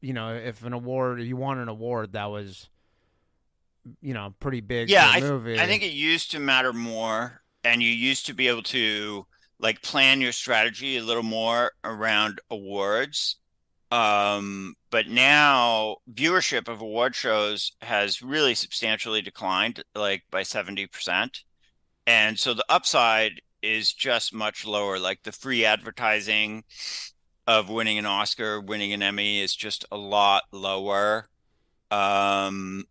you 0.00 0.14
know, 0.14 0.34
if 0.34 0.64
an 0.64 0.72
award, 0.72 1.20
if 1.20 1.26
you 1.26 1.36
won 1.36 1.58
an 1.58 1.68
award, 1.68 2.12
that 2.12 2.30
was, 2.30 2.70
you 4.00 4.14
know, 4.14 4.34
pretty 4.40 4.62
big. 4.62 4.88
Yeah, 4.88 5.06
I, 5.06 5.20
movie. 5.20 5.60
I 5.60 5.66
think 5.66 5.82
it 5.82 5.92
used 5.92 6.30
to 6.30 6.38
matter 6.38 6.72
more, 6.72 7.42
and 7.62 7.82
you 7.82 7.90
used 7.90 8.24
to 8.26 8.32
be 8.32 8.48
able 8.48 8.62
to 8.64 9.26
like 9.58 9.82
plan 9.82 10.22
your 10.22 10.32
strategy 10.32 10.96
a 10.96 11.02
little 11.02 11.22
more 11.22 11.72
around 11.84 12.40
awards. 12.50 13.36
Um, 13.94 14.74
but 14.90 15.06
now 15.06 15.98
viewership 16.12 16.66
of 16.66 16.80
award 16.80 17.14
shows 17.14 17.70
has 17.80 18.22
really 18.22 18.56
substantially 18.56 19.22
declined, 19.22 19.84
like 19.94 20.24
by 20.32 20.42
70%. 20.42 21.42
And 22.04 22.36
so 22.36 22.54
the 22.54 22.64
upside 22.68 23.40
is 23.62 23.92
just 23.92 24.34
much 24.34 24.66
lower. 24.66 24.98
Like 24.98 25.22
the 25.22 25.30
free 25.30 25.64
advertising 25.64 26.64
of 27.46 27.68
winning 27.68 27.96
an 27.98 28.04
Oscar, 28.04 28.60
winning 28.60 28.92
an 28.92 29.00
Emmy 29.00 29.40
is 29.40 29.54
just 29.54 29.84
a 29.92 29.96
lot 29.96 30.42
lower. 30.50 31.28
Um, 31.92 32.86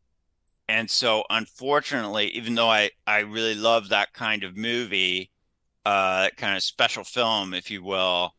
and 0.69 0.89
so 0.89 1.25
unfortunately, 1.29 2.27
even 2.27 2.55
though 2.55 2.69
I, 2.69 2.91
I 3.05 3.19
really 3.19 3.55
love 3.55 3.89
that 3.89 4.13
kind 4.13 4.45
of 4.45 4.55
movie, 4.55 5.31
uh, 5.85 6.29
kind 6.37 6.55
of 6.55 6.63
special 6.63 7.03
film, 7.03 7.53
if 7.53 7.69
you 7.69 7.83
will, 7.83 8.35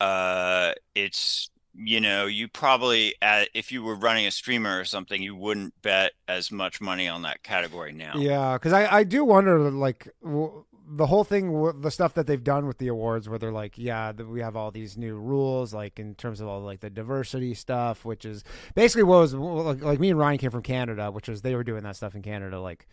uh, 0.00 0.72
it's 0.94 1.50
you 1.78 2.00
know 2.00 2.26
you 2.26 2.48
probably 2.48 3.14
uh, 3.22 3.44
if 3.54 3.70
you 3.70 3.82
were 3.82 3.94
running 3.94 4.26
a 4.26 4.30
streamer 4.30 4.80
or 4.80 4.84
something 4.84 5.22
you 5.22 5.36
wouldn't 5.36 5.80
bet 5.80 6.12
as 6.26 6.50
much 6.50 6.80
money 6.80 7.08
on 7.08 7.22
that 7.22 7.42
category 7.42 7.92
now. 7.92 8.14
Yeah 8.16 8.54
because 8.54 8.72
I, 8.72 8.98
I 8.98 9.04
do 9.04 9.24
wonder 9.24 9.70
like 9.70 10.08
w- 10.22 10.64
the 10.90 11.06
whole 11.06 11.24
thing 11.24 11.80
the 11.80 11.90
stuff 11.90 12.14
that 12.14 12.26
they've 12.26 12.42
done 12.42 12.66
with 12.66 12.78
the 12.78 12.88
awards 12.88 13.28
where 13.28 13.38
they're 13.38 13.52
like 13.52 13.76
yeah 13.76 14.10
we 14.12 14.40
have 14.40 14.56
all 14.56 14.70
these 14.70 14.96
new 14.96 15.16
rules 15.16 15.74
like 15.74 15.98
in 15.98 16.14
terms 16.14 16.40
of 16.40 16.48
all 16.48 16.60
like 16.60 16.80
the 16.80 16.90
diversity 16.90 17.54
stuff 17.54 18.04
which 18.04 18.24
is 18.24 18.42
basically 18.74 19.02
what 19.02 19.20
was 19.20 19.34
like, 19.34 19.82
like 19.82 20.00
me 20.00 20.10
and 20.10 20.18
ryan 20.18 20.38
came 20.38 20.50
from 20.50 20.62
canada 20.62 21.10
which 21.10 21.28
was 21.28 21.42
they 21.42 21.54
were 21.54 21.64
doing 21.64 21.82
that 21.82 21.94
stuff 21.94 22.14
in 22.14 22.22
canada 22.22 22.58
like 22.58 22.88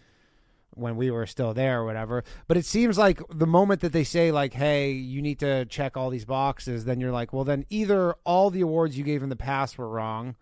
when 0.75 0.95
we 0.95 1.09
were 1.09 1.25
still 1.25 1.53
there 1.53 1.81
or 1.81 1.85
whatever. 1.85 2.23
But 2.47 2.57
it 2.57 2.65
seems 2.65 2.97
like 2.97 3.21
the 3.29 3.47
moment 3.47 3.81
that 3.81 3.93
they 3.93 4.03
say 4.03 4.31
like, 4.31 4.53
"Hey, 4.53 4.91
you 4.91 5.21
need 5.21 5.39
to 5.39 5.65
check 5.65 5.97
all 5.97 6.09
these 6.09 6.25
boxes," 6.25 6.85
then 6.85 6.99
you're 6.99 7.11
like, 7.11 7.33
"Well, 7.33 7.43
then 7.43 7.65
either 7.69 8.15
all 8.25 8.49
the 8.49 8.61
awards 8.61 8.97
you 8.97 9.03
gave 9.03 9.23
in 9.23 9.29
the 9.29 9.35
past 9.35 9.77
were 9.77 9.89
wrong 9.89 10.35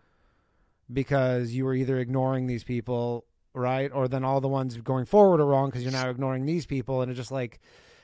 because 0.92 1.54
you 1.54 1.66
were 1.66 1.74
either 1.74 1.98
ignoring 2.00 2.48
these 2.48 2.64
people, 2.64 3.26
right, 3.54 3.92
or 3.94 4.08
then 4.08 4.24
all 4.24 4.42
the 4.42 4.48
ones 4.48 4.78
going 4.78 5.06
forward 5.06 5.40
are 5.40 5.46
wrong 5.46 5.70
because 5.70 5.84
you're 5.84 5.92
now 5.92 6.10
ignoring 6.10 6.46
these 6.46 6.66
people." 6.66 7.02
And 7.02 7.12
it's 7.12 7.18
just 7.18 7.32
like, 7.32 7.60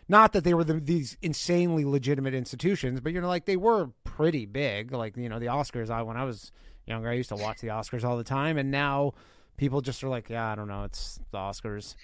not 0.08 0.34
that 0.34 0.44
they 0.44 0.54
were 0.54 0.64
the, 0.64 0.74
these 0.74 1.18
insanely 1.22 1.86
legitimate 1.86 2.34
institutions, 2.34 3.00
but 3.00 3.14
you 3.14 3.22
know, 3.22 3.28
like 3.28 3.46
they 3.46 3.58
were 3.58 3.92
pretty 4.04 4.46
big. 4.46 4.92
Like 4.92 5.18
you 5.18 5.30
know, 5.30 5.40
the 5.40 5.48
Oscars. 5.48 5.90
I 5.90 6.02
when 6.02 6.18
I 6.18 6.24
was 6.24 6.52
younger, 6.86 7.10
I 7.10 7.14
used 7.14 7.30
to 7.30 7.36
watch 7.36 7.62
the 7.62 7.68
Oscars 7.68 8.04
all 8.04 8.18
the 8.18 8.24
time, 8.24 8.58
and 8.58 8.72
now 8.72 9.14
people 9.60 9.82
just 9.82 10.04
are 10.04 10.10
like, 10.10 10.30
yeah, 10.30 10.52
I 10.52 10.56
don't 10.56 10.70
know, 10.70 10.86
it's 10.86 11.20
the 11.32 11.38
Oscars. 11.38 11.96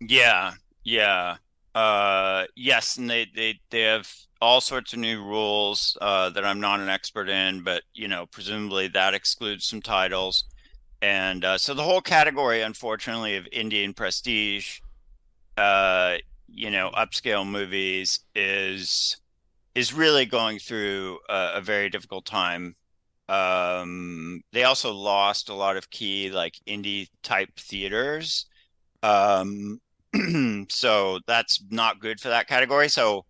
Yeah, 0.00 0.52
yeah. 0.84 1.36
Uh, 1.74 2.44
yes, 2.56 2.96
and 2.96 3.08
they, 3.08 3.26
they 3.34 3.60
they 3.70 3.82
have 3.82 4.12
all 4.40 4.60
sorts 4.60 4.92
of 4.92 4.98
new 4.98 5.22
rules 5.22 5.96
uh, 6.00 6.28
that 6.30 6.44
I'm 6.44 6.60
not 6.60 6.80
an 6.80 6.88
expert 6.88 7.28
in, 7.28 7.62
but 7.62 7.82
you 7.94 8.08
know, 8.08 8.26
presumably 8.26 8.88
that 8.88 9.14
excludes 9.14 9.64
some 9.64 9.80
titles, 9.80 10.44
and 11.00 11.44
uh, 11.44 11.56
so 11.58 11.74
the 11.74 11.84
whole 11.84 12.00
category, 12.00 12.62
unfortunately, 12.62 13.36
of 13.36 13.46
Indian 13.52 13.94
prestige, 13.94 14.80
uh, 15.56 16.16
you 16.48 16.70
know, 16.70 16.90
upscale 16.96 17.46
movies 17.46 18.20
is 18.34 19.16
is 19.76 19.94
really 19.94 20.26
going 20.26 20.58
through 20.58 21.18
a, 21.28 21.52
a 21.56 21.60
very 21.60 21.88
difficult 21.88 22.24
time. 22.24 22.74
Um, 23.28 24.42
they 24.52 24.64
also 24.64 24.92
lost 24.92 25.48
a 25.48 25.54
lot 25.54 25.76
of 25.76 25.90
key 25.90 26.30
like 26.30 26.54
indie 26.66 27.08
type 27.22 27.50
theaters. 27.58 28.46
Um, 29.02 29.80
so 30.68 31.20
that's 31.26 31.62
not 31.70 32.00
good 32.00 32.20
for 32.20 32.28
that 32.28 32.48
category. 32.48 32.88
So, 32.88 33.24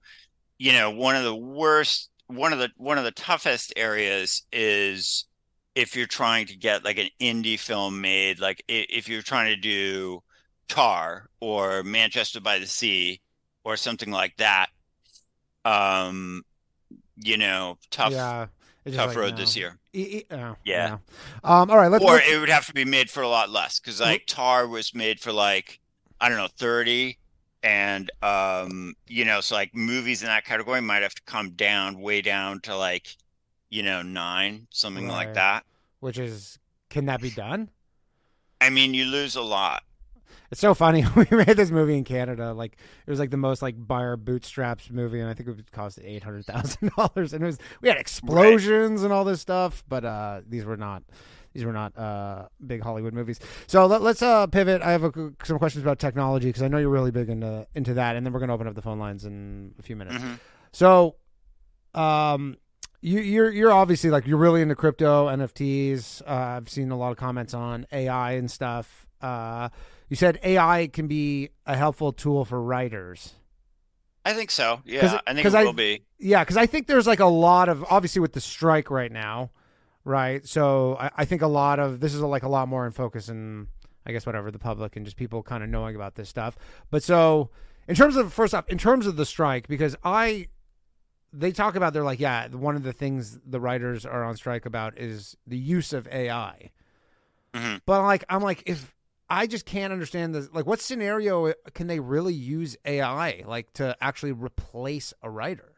you 0.59 0.72
know, 0.72 0.90
one 0.90 1.16
of 1.16 1.24
the 1.24 1.34
worst, 1.34 2.11
one 2.28 2.53
of 2.53 2.59
the 2.59 2.70
one 2.76 2.99
of 2.99 3.05
the 3.05 3.11
toughest 3.11 3.72
areas 3.76 4.42
is 4.53 5.24
if 5.74 5.96
you're 5.96 6.07
trying 6.07 6.46
to 6.46 6.57
get 6.57 6.84
like 6.84 6.99
an 6.99 7.09
indie 7.20 7.59
film 7.59 8.01
made, 8.01 8.38
like 8.40 8.62
if 8.68 9.09
you're 9.09 9.22
trying 9.22 9.46
to 9.55 9.57
do 9.57 10.22
Tar 10.68 11.28
or 11.40 11.82
Manchester 11.82 12.40
by 12.40 12.59
the 12.59 12.66
Sea 12.66 13.20
or 13.64 13.76
something 13.76 14.11
like 14.11 14.36
that. 14.36 14.68
Um, 15.64 16.42
you 17.16 17.36
know, 17.36 17.78
tough. 17.90 18.12
Yeah. 18.12 18.46
Tough 18.97 19.09
like, 19.09 19.16
road 19.16 19.30
no. 19.32 19.36
this 19.36 19.57
year. 19.57 19.78
E- 19.93 20.18
e- 20.18 20.26
oh, 20.30 20.36
yeah. 20.36 20.55
yeah. 20.64 20.99
Um, 21.45 21.70
all 21.70 21.76
right. 21.76 21.89
Let's. 21.91 22.05
Or 22.05 22.14
let's... 22.14 22.30
it 22.30 22.39
would 22.39 22.49
have 22.49 22.66
to 22.66 22.74
be 22.74 22.84
made 22.84 23.11
for 23.11 23.22
a 23.22 23.28
lot 23.28 23.51
less 23.51 23.80
because 23.80 24.01
like 24.01 24.24
Tar 24.26 24.66
was 24.66 24.95
made 24.95 25.20
for 25.20 25.32
like 25.32 25.80
I 26.20 26.28
don't 26.28 26.39
know, 26.39 26.49
30. 26.49 27.18
And, 27.62 28.11
um, 28.22 28.95
you 29.07 29.24
know, 29.24 29.41
so 29.41 29.55
like 29.55 29.74
movies 29.74 30.22
in 30.22 30.28
that 30.28 30.45
category 30.45 30.80
might 30.80 31.03
have 31.03 31.14
to 31.14 31.22
come 31.22 31.51
down 31.51 32.01
way 32.01 32.20
down 32.20 32.61
to 32.61 32.76
like, 32.76 33.16
you 33.68 33.82
know, 33.82 34.03
nine, 34.03 34.66
something 34.70 35.09
right. 35.09 35.14
like 35.14 35.34
that. 35.34 35.64
Which 36.01 36.18
is, 36.18 36.59
can 36.91 37.07
that 37.07 37.20
be 37.20 37.30
done? 37.30 37.70
I 38.61 38.70
mean, 38.70 38.95
you 38.95 39.05
lose 39.05 39.36
a 39.36 39.43
lot. 39.43 39.82
It's 40.51 40.61
so 40.61 40.74
funny. 40.74 41.05
we 41.16 41.26
made 41.30 41.57
this 41.57 41.70
movie 41.70 41.96
in 41.96 42.05
Canada. 42.05 42.53
Like 42.53 42.76
it 43.07 43.11
was 43.11 43.18
like 43.18 43.30
the 43.30 43.36
most 43.36 43.62
like 43.62 43.76
our 43.90 44.16
bootstraps 44.16 44.90
movie, 44.90 45.20
and 45.20 45.28
I 45.28 45.34
think 45.34 45.49
it 45.49 45.57
would 45.57 45.72
cost 45.72 45.99
eight 46.03 46.24
hundred 46.24 46.46
thousand 46.46 46.92
dollars. 46.96 47.32
And 47.38 47.42
it 47.42 47.46
was 47.46 47.59
we 47.80 47.88
had 47.88 47.99
explosions 47.99 49.01
right. 49.01 49.07
and 49.07 49.12
all 49.12 49.24
this 49.24 49.40
stuff, 49.40 49.84
but 49.88 50.05
uh, 50.05 50.40
these 50.49 50.64
were 50.64 50.76
not 50.76 51.03
these 51.53 51.64
were 51.64 51.72
not 51.72 51.96
uh, 51.99 52.46
big 52.64 52.82
Hollywood 52.82 53.12
movies. 53.12 53.40
So 53.66 53.86
let, 53.86 54.03
us 54.03 54.22
uh, 54.22 54.46
pivot. 54.46 54.82
I 54.82 54.92
have 54.92 55.05
a, 55.05 55.32
some 55.44 55.59
questions 55.59 55.82
about 55.82 55.99
technology 55.99 56.49
because 56.49 56.62
I 56.62 56.68
know 56.68 56.78
you're 56.78 56.88
really 56.88 57.11
big 57.11 57.28
into 57.28 57.66
into 57.74 57.94
that, 57.94 58.16
and 58.16 58.24
then 58.24 58.32
we're 58.32 58.40
going 58.40 58.49
to 58.49 58.55
open 58.55 58.66
up 58.66 58.74
the 58.74 58.82
phone 58.82 58.99
lines 58.99 59.24
in 59.24 59.74
a 59.78 59.82
few 59.82 59.96
minutes. 59.96 60.18
Mm-hmm. 60.18 60.34
So, 60.72 61.16
um, 61.94 62.57
you, 63.01 63.20
you're 63.20 63.51
you're 63.51 63.72
obviously 63.72 64.11
like 64.11 64.26
you're 64.26 64.38
really 64.38 64.62
into 64.62 64.76
crypto, 64.76 65.26
NFTs. 65.26 66.22
Uh, 66.22 66.57
I've 66.57 66.68
seen 66.68 66.90
a 66.90 66.96
lot 66.96 67.11
of 67.11 67.16
comments 67.16 67.55
on 67.55 67.86
AI 67.92 68.32
and 68.32 68.51
stuff. 68.51 69.07
Uh, 69.20 69.68
you 70.08 70.16
said 70.16 70.38
AI 70.42 70.88
can 70.92 71.06
be 71.06 71.50
a 71.66 71.76
helpful 71.76 72.12
tool 72.12 72.44
for 72.44 72.62
writers. 72.62 73.34
I 74.24 74.34
think 74.34 74.50
so. 74.50 74.80
Yeah, 74.84 75.20
I 75.26 75.34
think 75.34 75.46
it 75.46 75.52
will 75.52 75.68
I, 75.68 75.72
be. 75.72 76.02
Yeah, 76.18 76.44
because 76.44 76.56
I 76.56 76.66
think 76.66 76.86
there's 76.86 77.06
like 77.06 77.20
a 77.20 77.26
lot 77.26 77.68
of 77.68 77.84
obviously 77.88 78.20
with 78.20 78.32
the 78.32 78.40
strike 78.40 78.90
right 78.90 79.12
now 79.12 79.50
right? 80.08 80.46
So 80.46 80.96
I, 80.98 81.10
I 81.18 81.24
think 81.24 81.42
a 81.42 81.46
lot 81.46 81.78
of 81.78 82.00
this 82.00 82.14
is 82.14 82.20
like 82.20 82.42
a 82.42 82.48
lot 82.48 82.66
more 82.66 82.86
in 82.86 82.92
focus 82.92 83.28
and 83.28 83.68
I 84.06 84.12
guess 84.12 84.24
whatever 84.24 84.50
the 84.50 84.58
public 84.58 84.96
and 84.96 85.04
just 85.04 85.16
people 85.16 85.42
kind 85.42 85.62
of 85.62 85.68
knowing 85.68 85.94
about 85.94 86.14
this 86.14 86.28
stuff. 86.28 86.56
But 86.90 87.02
so 87.02 87.50
in 87.86 87.94
terms 87.94 88.16
of 88.16 88.32
first 88.32 88.54
off, 88.54 88.68
in 88.68 88.78
terms 88.78 89.06
of 89.06 89.16
the 89.16 89.26
strike, 89.26 89.68
because 89.68 89.94
I 90.02 90.48
they 91.32 91.52
talk 91.52 91.76
about 91.76 91.92
they're 91.92 92.02
like 92.02 92.20
yeah 92.20 92.48
one 92.48 92.74
of 92.74 92.82
the 92.82 92.92
things 92.92 93.38
the 93.44 93.60
writers 93.60 94.06
are 94.06 94.24
on 94.24 94.34
strike 94.34 94.64
about 94.64 94.98
is 94.98 95.36
the 95.46 95.58
use 95.58 95.92
of 95.92 96.08
AI. 96.08 96.70
Mm-hmm. 97.52 97.76
But 97.84 98.02
like 98.02 98.24
I'm 98.30 98.42
like 98.42 98.62
if 98.66 98.94
I 99.30 99.46
just 99.46 99.66
can't 99.66 99.92
understand 99.92 100.34
this. 100.34 100.48
Like, 100.52 100.66
what 100.66 100.80
scenario 100.80 101.48
uh, 101.48 101.52
can 101.74 101.86
they 101.86 102.00
really 102.00 102.34
use 102.34 102.76
AI 102.84 103.42
like 103.46 103.72
to 103.74 103.96
actually 104.00 104.32
replace 104.32 105.12
a 105.22 105.30
writer? 105.30 105.72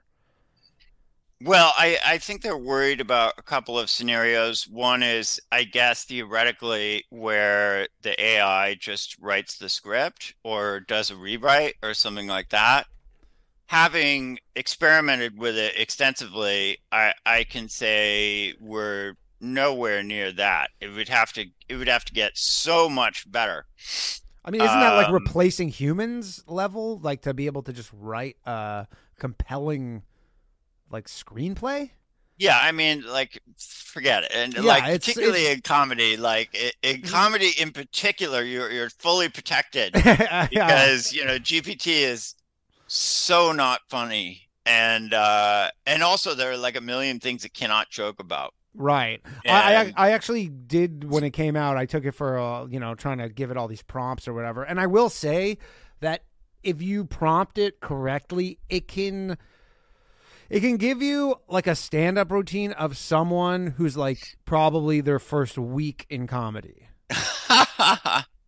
Well, 1.43 1.73
I, 1.77 1.99
I 2.05 2.19
think 2.19 2.43
they're 2.43 2.57
worried 2.57 3.01
about 3.01 3.35
a 3.39 3.43
couple 3.43 3.79
of 3.79 3.89
scenarios. 3.89 4.69
One 4.69 5.03
is, 5.03 5.41
I 5.51 5.65
guess, 5.65 6.05
theoretically, 6.05 7.05
where 7.09 7.89
the 8.03 8.21
AI 8.23 8.75
just 8.75 9.17
writes 9.19 9.57
the 9.57 9.71
script 9.71 10.35
or 10.45 10.81
does 10.81 11.11
a 11.11 11.17
rewrite 11.17 11.77
or 11.83 11.95
something 11.95 12.27
like 12.27 12.51
that. 12.51 12.87
having 13.67 14.39
experimented 14.57 15.39
with 15.39 15.57
it 15.57 15.75
extensively, 15.77 16.79
I 16.93 17.15
I 17.25 17.45
can 17.45 17.69
say 17.69 18.55
we're 18.61 19.15
nowhere 19.41 20.03
near 20.03 20.33
that. 20.33 20.71
It 20.81 20.89
would 20.89 21.09
have 21.09 21.33
to 21.35 21.47
it 21.69 21.77
would 21.77 21.89
have 21.89 22.05
to 22.07 22.13
get 22.13 22.37
so 22.37 22.89
much 22.89 23.31
better. 23.31 23.67
I 24.45 24.51
mean, 24.51 24.61
isn't 24.63 24.81
that 24.81 24.95
like 24.95 25.09
Um, 25.09 25.15
replacing 25.15 25.69
humans 25.69 26.43
level? 26.47 26.99
Like 26.99 27.23
to 27.23 27.35
be 27.35 27.47
able 27.47 27.63
to 27.65 27.73
just 27.73 27.91
write 27.93 28.37
a 28.47 28.87
compelling 29.19 30.03
like 30.91 31.07
screenplay? 31.07 31.91
Yeah, 32.39 32.59
I 32.59 32.73
mean, 32.73 33.05
like, 33.07 33.39
forget 33.59 34.23
it, 34.25 34.31
and 34.35 34.55
Yeah, 34.55 34.63
like 34.63 34.85
it's- 34.85 35.01
particularly 35.01 35.43
it's- 35.43 35.57
in 35.57 35.61
comedy, 35.61 36.17
like 36.17 36.57
in 36.83 37.03
comedy 37.03 37.51
in 37.59 37.71
particular, 37.71 38.43
you're 38.43 38.71
you're 38.71 38.89
fully 38.89 39.29
protected 39.29 39.93
because 40.51 41.13
you 41.13 41.25
know 41.27 41.39
GPT 41.39 42.01
is 42.01 42.35
so 42.87 43.53
not 43.53 43.83
funny, 43.91 44.49
and 44.65 45.13
uh 45.13 45.71
and 45.87 46.03
also 46.03 46.35
there 46.35 46.51
are 46.53 46.57
like 46.57 46.77
a 46.77 46.81
million 46.81 47.21
things 47.21 47.45
it 47.45 47.53
cannot 47.53 47.91
joke 47.91 48.21
about. 48.21 48.55
Right. 48.75 49.21
I, 49.47 49.77
I 49.77 49.93
I 49.97 50.11
actually 50.13 50.49
did 50.49 51.05
when 51.05 51.25
it 51.25 51.31
came 51.31 51.57
out. 51.57 51.77
I 51.77 51.87
took 51.87 52.05
it 52.05 52.13
for 52.13 52.39
uh, 52.39 52.67
you 52.67 52.79
know 52.79 52.95
trying 52.95 53.19
to 53.19 53.29
give 53.29 53.51
it 53.51 53.57
all 53.57 53.69
these 53.69 53.83
prompts 53.83 54.29
or 54.29 54.33
whatever. 54.33 54.63
And 54.63 54.79
I 54.79 54.87
will 54.87 55.11
say 55.11 55.59
that 56.01 56.25
if 56.63 56.81
you 56.81 57.05
prompt 57.05 57.59
it 57.59 57.81
correctly, 57.81 58.59
it 58.69 58.87
can 58.87 59.37
it 60.49 60.61
can 60.61 60.77
give 60.77 61.03
you 61.03 61.37
like 61.49 61.67
a 61.67 61.75
stand 61.75 62.19
up 62.19 62.31
routine 62.31 62.73
of 62.73 62.97
someone 62.97 63.69
who's 63.77 63.97
like 63.97 64.37
probably 64.45 65.01
their 65.01 65.19
first 65.19 65.59
week 65.59 66.07
in 66.09 66.27
comedy. 66.27 66.89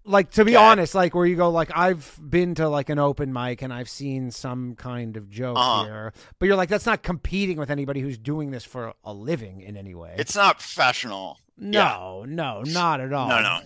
Like 0.05 0.33
to 0.33 0.45
be 0.45 0.57
Okay. 0.57 0.65
honest, 0.65 0.95
like 0.97 1.15
where 1.15 1.25
you 1.27 1.37
go, 1.37 1.51
like 1.51 1.71
I've 1.77 2.19
been 2.21 2.57
to 2.57 2.69
like 2.69 2.89
an 2.89 2.99
open 2.99 3.33
mic 3.33 3.63
and 3.63 3.73
I've 3.73 3.89
seen 3.89 4.33
some 4.33 4.75
kind 4.75 5.17
of 5.17 5.31
joke 5.31 5.59
Uh-huh. 5.59 5.85
here, 5.85 6.13
but 6.41 6.47
you're 6.47 6.57
like 6.57 6.69
that's 6.69 6.87
not 6.87 7.05
competing 7.05 7.57
with 7.57 7.71
anybody 7.71 8.01
who's 8.01 8.19
doing 8.19 8.51
this 8.51 8.65
for 8.65 8.95
a 9.05 9.13
living 9.15 9.61
in 9.61 9.77
any 9.77 9.95
way. 9.95 10.15
it's 10.19 10.35
not 10.35 10.59
professional. 10.59 11.39
No, 11.57 12.25
no, 12.27 12.63
not 12.63 13.01
at 13.01 13.13
all. 13.13 13.29
No, 13.29 13.41
no. 13.43 13.61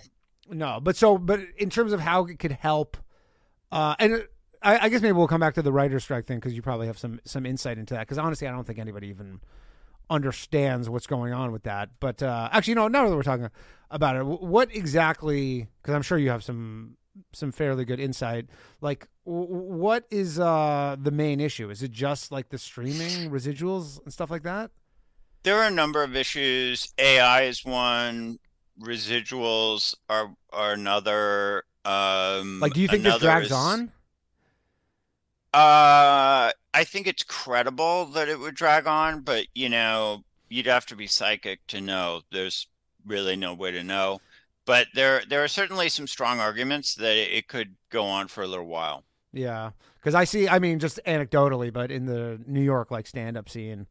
no. 0.50 0.80
But 0.82 0.96
so, 0.96 1.16
but 1.16 1.40
in 1.56 1.70
terms 1.70 1.92
of 1.94 2.00
how 2.00 2.26
it 2.26 2.38
could 2.38 2.52
help, 2.52 2.98
uh, 3.72 3.94
and 3.98 4.26
I, 4.62 4.78
I 4.78 4.88
guess 4.90 5.00
maybe 5.00 5.12
we'll 5.12 5.28
come 5.28 5.40
back 5.40 5.54
to 5.54 5.62
the 5.62 5.72
writer's 5.72 6.02
strike 6.04 6.26
thing 6.26 6.38
because 6.38 6.52
you 6.52 6.60
probably 6.60 6.86
have 6.88 6.98
some 6.98 7.18
some 7.24 7.46
insight 7.46 7.78
into 7.78 7.94
that. 7.94 8.00
Because 8.00 8.18
honestly, 8.18 8.46
I 8.46 8.50
don't 8.50 8.66
think 8.66 8.78
anybody 8.78 9.08
even 9.08 9.40
understands 10.10 10.88
what's 10.90 11.06
going 11.06 11.32
on 11.32 11.52
with 11.52 11.62
that. 11.64 11.90
But 12.00 12.22
uh, 12.22 12.48
actually, 12.52 12.74
no, 12.74 12.88
now 12.88 13.08
that 13.08 13.16
we're 13.16 13.22
talking 13.22 13.48
about 13.90 14.16
it, 14.16 14.24
what 14.26 14.74
exactly? 14.74 15.68
Because 15.82 15.94
I'm 15.94 16.02
sure 16.02 16.18
you 16.18 16.30
have 16.30 16.42
some 16.44 16.96
some 17.32 17.50
fairly 17.52 17.84
good 17.84 17.98
insight. 18.00 18.46
Like, 18.80 19.08
w- 19.24 19.46
what 19.48 20.04
is 20.10 20.38
uh, 20.38 20.96
the 21.00 21.10
main 21.10 21.40
issue? 21.40 21.70
Is 21.70 21.82
it 21.82 21.90
just 21.92 22.30
like 22.30 22.50
the 22.50 22.58
streaming 22.58 23.30
residuals 23.30 24.02
and 24.04 24.12
stuff 24.12 24.30
like 24.30 24.42
that? 24.42 24.70
There 25.42 25.56
are 25.56 25.68
a 25.68 25.70
number 25.70 26.02
of 26.02 26.14
issues. 26.16 26.92
AI 26.98 27.42
is 27.42 27.64
one. 27.64 28.38
Residuals 28.80 29.94
are 30.10 30.34
are 30.52 30.72
another. 30.72 31.64
Um, 31.84 32.60
Like, 32.60 32.72
do 32.74 32.80
you 32.80 32.88
think 32.88 33.04
this 33.04 33.18
drags 33.18 33.46
is- 33.46 33.52
on? 33.52 33.92
Uh, 35.54 36.50
I 36.74 36.84
think 36.84 37.06
it's 37.06 37.22
credible 37.22 38.06
that 38.06 38.28
it 38.28 38.38
would 38.38 38.54
drag 38.54 38.86
on, 38.86 39.22
but 39.22 39.46
you 39.54 39.68
know, 39.70 40.24
you'd 40.48 40.66
have 40.66 40.84
to 40.86 40.96
be 40.96 41.06
psychic 41.06 41.66
to 41.68 41.80
know. 41.80 42.22
There's 42.30 42.66
really 43.06 43.36
no 43.36 43.54
way 43.54 43.70
to 43.70 43.82
know. 43.82 44.20
But 44.64 44.88
there 44.94 45.22
there 45.28 45.44
are 45.44 45.48
certainly 45.48 45.88
some 45.88 46.06
strong 46.06 46.40
arguments 46.40 46.94
that 46.96 47.16
it, 47.16 47.46
could 47.48 47.76
go 47.90 48.04
on 48.04 48.28
for 48.28 48.42
a 48.42 48.48
little 48.48 48.66
while. 48.66 49.04
Yeah, 49.32 49.70
because 50.00 50.14
I 50.14 50.24
see. 50.24 50.48
I 50.48 50.58
mean, 50.58 50.78
just 50.78 50.98
anecdotally, 51.06 51.72
but 51.72 51.90
in 51.90 52.06
the 52.06 52.40
New 52.46 52.62
York 52.62 52.90
like 52.90 53.06
stand 53.06 53.36
up 53.36 53.48
scene, 53.48 53.86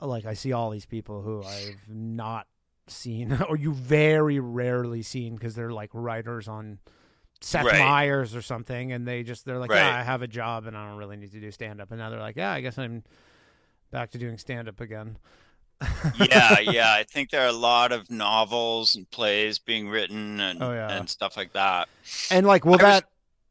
like 0.00 0.26
I 0.26 0.34
see 0.34 0.52
all 0.52 0.70
these 0.70 0.86
people 0.86 1.22
who 1.22 1.42
I've 1.42 1.88
not 1.88 2.46
seen 2.88 3.32
or 3.48 3.56
you 3.56 3.72
very 3.72 4.38
rarely 4.38 5.02
seen 5.02 5.34
because 5.34 5.54
they're 5.54 5.72
like 5.72 5.90
writers 5.94 6.48
on 6.48 6.78
Seth 7.40 7.64
Right. 7.64 7.78
Meyers 7.78 8.36
or 8.36 8.42
something, 8.42 8.92
and 8.92 9.06
they 9.06 9.22
just 9.22 9.44
they're 9.46 9.58
like, 9.58 9.70
Right. 9.70 9.78
yeah, 9.78 9.98
I 9.98 10.02
have 10.02 10.22
a 10.22 10.28
job 10.28 10.66
and 10.66 10.76
I 10.76 10.88
don't 10.88 10.98
really 10.98 11.16
need 11.16 11.32
to 11.32 11.40
do 11.40 11.50
stand 11.50 11.80
up, 11.80 11.90
and 11.90 11.98
now 11.98 12.10
they're 12.10 12.20
like, 12.20 12.36
yeah, 12.36 12.52
I 12.52 12.60
guess 12.60 12.78
I'm 12.78 13.02
back 13.90 14.10
to 14.10 14.18
doing 14.18 14.38
stand 14.38 14.68
up 14.68 14.80
again. 14.80 15.16
Yeah, 16.18 16.58
yeah. 16.60 16.92
I 16.92 17.04
think 17.04 17.30
there 17.30 17.42
are 17.42 17.48
a 17.48 17.52
lot 17.52 17.92
of 17.92 18.10
novels 18.10 18.94
and 18.94 19.10
plays 19.10 19.58
being 19.58 19.88
written 19.88 20.40
and 20.40 20.62
Oh, 20.62 20.72
yeah. 20.72 20.90
and 20.96 21.08
stuff 21.08 21.36
like 21.36 21.52
that. 21.52 21.88
and 22.30 22.46
like, 22.46 22.64
will 22.64 22.72
I 22.74 22.76
was- 22.76 22.80
that? 22.82 23.04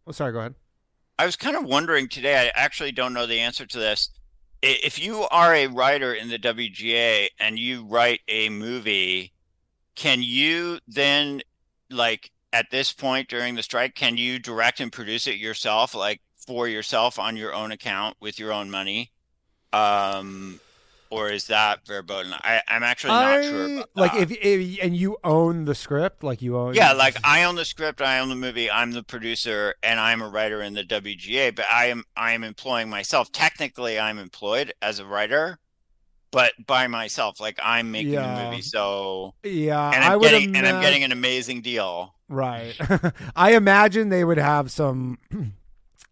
Oh, 0.07 0.11
sorry, 0.11 0.31
go 0.33 0.39
ahead. 0.39 0.55
I 1.19 1.25
was 1.25 1.35
kind 1.35 1.55
of 1.55 1.63
wondering 1.65 2.07
today, 2.09 2.35
I 2.37 2.51
actually 2.55 2.91
don't 2.91 3.13
know 3.13 3.27
the 3.27 3.39
answer 3.39 3.65
to 3.65 3.77
this. 3.77 4.09
If 4.63 4.97
you 5.03 5.23
are 5.29 5.53
a 5.53 5.67
writer 5.67 6.13
in 6.13 6.29
the 6.29 6.39
WGA 6.39 7.27
and 7.39 7.59
you 7.59 7.85
write 7.85 8.21
a 8.27 8.49
movie, 8.49 9.31
can 9.95 10.23
you 10.23 10.79
then, 10.87 11.41
like, 11.91 12.31
at 12.53 12.71
this 12.71 12.91
point 12.91 13.27
during 13.29 13.55
the 13.55 13.63
strike, 13.63 13.93
can 13.95 14.17
you 14.17 14.39
direct 14.39 14.79
and 14.79 14.91
produce 14.91 15.27
it 15.27 15.35
yourself, 15.37 15.93
like 15.95 16.21
for 16.45 16.67
yourself 16.67 17.17
on 17.19 17.37
your 17.37 17.53
own 17.53 17.71
account 17.71 18.17
with 18.19 18.39
your 18.39 18.51
own 18.51 18.69
money? 18.71 19.11
Um, 19.73 20.59
or 21.11 21.29
is 21.29 21.45
that 21.47 21.85
verboten? 21.85 22.33
I, 22.33 22.61
I'm 22.67 22.83
actually 22.83 23.11
not 23.11 23.43
sure 23.43 23.67
I 23.67 23.71
about 23.73 23.89
like 23.95 24.13
if, 24.15 24.31
if 24.31 24.79
and 24.81 24.95
you 24.95 25.17
own 25.23 25.65
the 25.65 25.75
script, 25.75 26.23
like 26.23 26.41
you 26.41 26.57
own. 26.57 26.73
Yeah, 26.73 26.93
like 26.93 27.17
I 27.23 27.43
own 27.43 27.55
the 27.55 27.65
script, 27.65 28.01
I 28.01 28.19
own 28.19 28.29
the 28.29 28.35
movie, 28.35 28.71
I'm 28.71 28.91
the 28.91 29.03
producer, 29.03 29.75
and 29.83 29.99
I'm 29.99 30.21
a 30.21 30.29
writer 30.29 30.61
in 30.61 30.73
the 30.73 30.83
WGA. 30.83 31.53
But 31.55 31.65
I 31.71 31.87
am 31.87 32.05
I 32.15 32.31
am 32.31 32.43
employing 32.43 32.89
myself. 32.89 33.31
Technically, 33.31 33.99
I'm 33.99 34.17
employed 34.17 34.73
as 34.81 34.99
a 34.99 35.05
writer, 35.05 35.59
but 36.31 36.53
by 36.65 36.87
myself. 36.87 37.39
Like 37.39 37.59
I'm 37.61 37.91
making 37.91 38.13
Yeah. 38.13 38.33
the 38.33 38.45
movie, 38.45 38.61
so 38.61 39.35
yeah, 39.43 39.91
and 39.91 40.03
I'm 40.03 40.19
getting 40.19 40.55
and 40.55 40.65
I'm 40.65 40.81
getting 40.81 41.03
an 41.03 41.11
amazing 41.11 41.61
deal. 41.61 42.15
Right. 42.29 42.73
I 43.35 43.55
imagine 43.55 44.07
they 44.07 44.23
would 44.23 44.37
have 44.37 44.71
some 44.71 45.17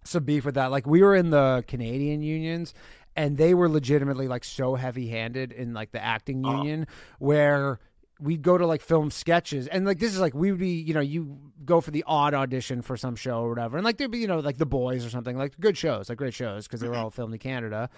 some 0.04 0.24
beef 0.26 0.43
with 0.43 0.56
that. 0.56 0.72
Like 0.72 0.86
we 0.86 1.02
were 1.02 1.16
in 1.16 1.30
the 1.30 1.64
Canadian 1.68 2.22
unions 2.22 2.74
and 3.16 3.38
they 3.38 3.53
were 3.53 3.70
legitimately 3.70 4.28
like 4.28 4.43
so 4.43 4.76
heavy-handed 4.76 5.51
in 5.51 5.74
like 5.74 5.91
the 5.91 6.03
acting 6.03 6.45
Uh-huh. 6.45 6.57
union 6.57 6.88
where 7.20 7.80
we'd 8.22 8.41
go 8.41 8.57
to 8.57 8.66
like 8.68 8.82
film 8.82 9.10
sketches 9.12 9.68
and 9.68 9.86
like 9.86 9.99
this 9.99 10.14
is 10.14 10.20
like 10.20 10.34
we 10.34 10.51
would 10.51 10.60
be 10.60 10.72
you 10.82 10.93
know 10.93 10.99
you 10.99 11.38
go 11.64 11.80
for 11.80 11.91
the 11.91 12.03
odd 12.05 12.34
audition 12.34 12.82
for 12.82 12.97
some 12.97 13.16
show 13.16 13.41
or 13.41 13.49
whatever 13.49 13.78
and 13.78 13.86
like 13.86 13.97
there'd 13.97 14.12
be 14.12 14.18
you 14.20 14.28
know 14.28 14.39
like 14.39 14.57
the 14.57 14.66
boys 14.66 15.05
or 15.05 15.10
something 15.10 15.38
like 15.38 15.57
good 15.62 15.78
shows 15.78 16.10
like 16.10 16.18
great 16.18 16.34
shows 16.34 16.68
because 16.68 16.82
they 16.82 16.89
were 16.89 16.95
Mhm. 16.95 17.03
all 17.03 17.10
filmed 17.12 17.34
in 17.34 17.39
canada 17.39 17.89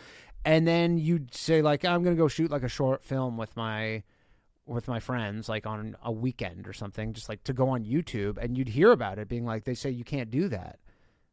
and 0.46 0.68
then 0.68 1.00
you'd 1.00 1.34
say 1.34 1.64
like 1.64 1.84
i'm 1.86 2.04
gonna 2.04 2.16
go 2.16 2.28
shoot 2.28 2.52
like 2.52 2.62
a 2.64 2.68
short 2.70 3.04
film 3.04 3.36
with 3.36 3.56
my 3.58 4.04
with 4.68 4.88
my 4.88 5.00
friends 5.00 5.50
like 5.50 5.66
on 5.66 5.96
a 6.04 6.12
weekend 6.12 6.68
or 6.68 6.74
something 6.74 7.14
just 7.14 7.28
like 7.28 7.44
to 7.44 7.52
go 7.54 7.70
on 7.70 7.84
youtube 7.84 8.38
and 8.38 8.56
you'd 8.58 8.70
hear 8.70 8.92
about 8.92 9.18
it 9.18 9.28
being 9.28 9.44
like 9.44 9.64
they 9.66 9.74
say 9.74 9.90
you 9.90 10.04
can't 10.04 10.30
do 10.30 10.48
that 10.48 10.80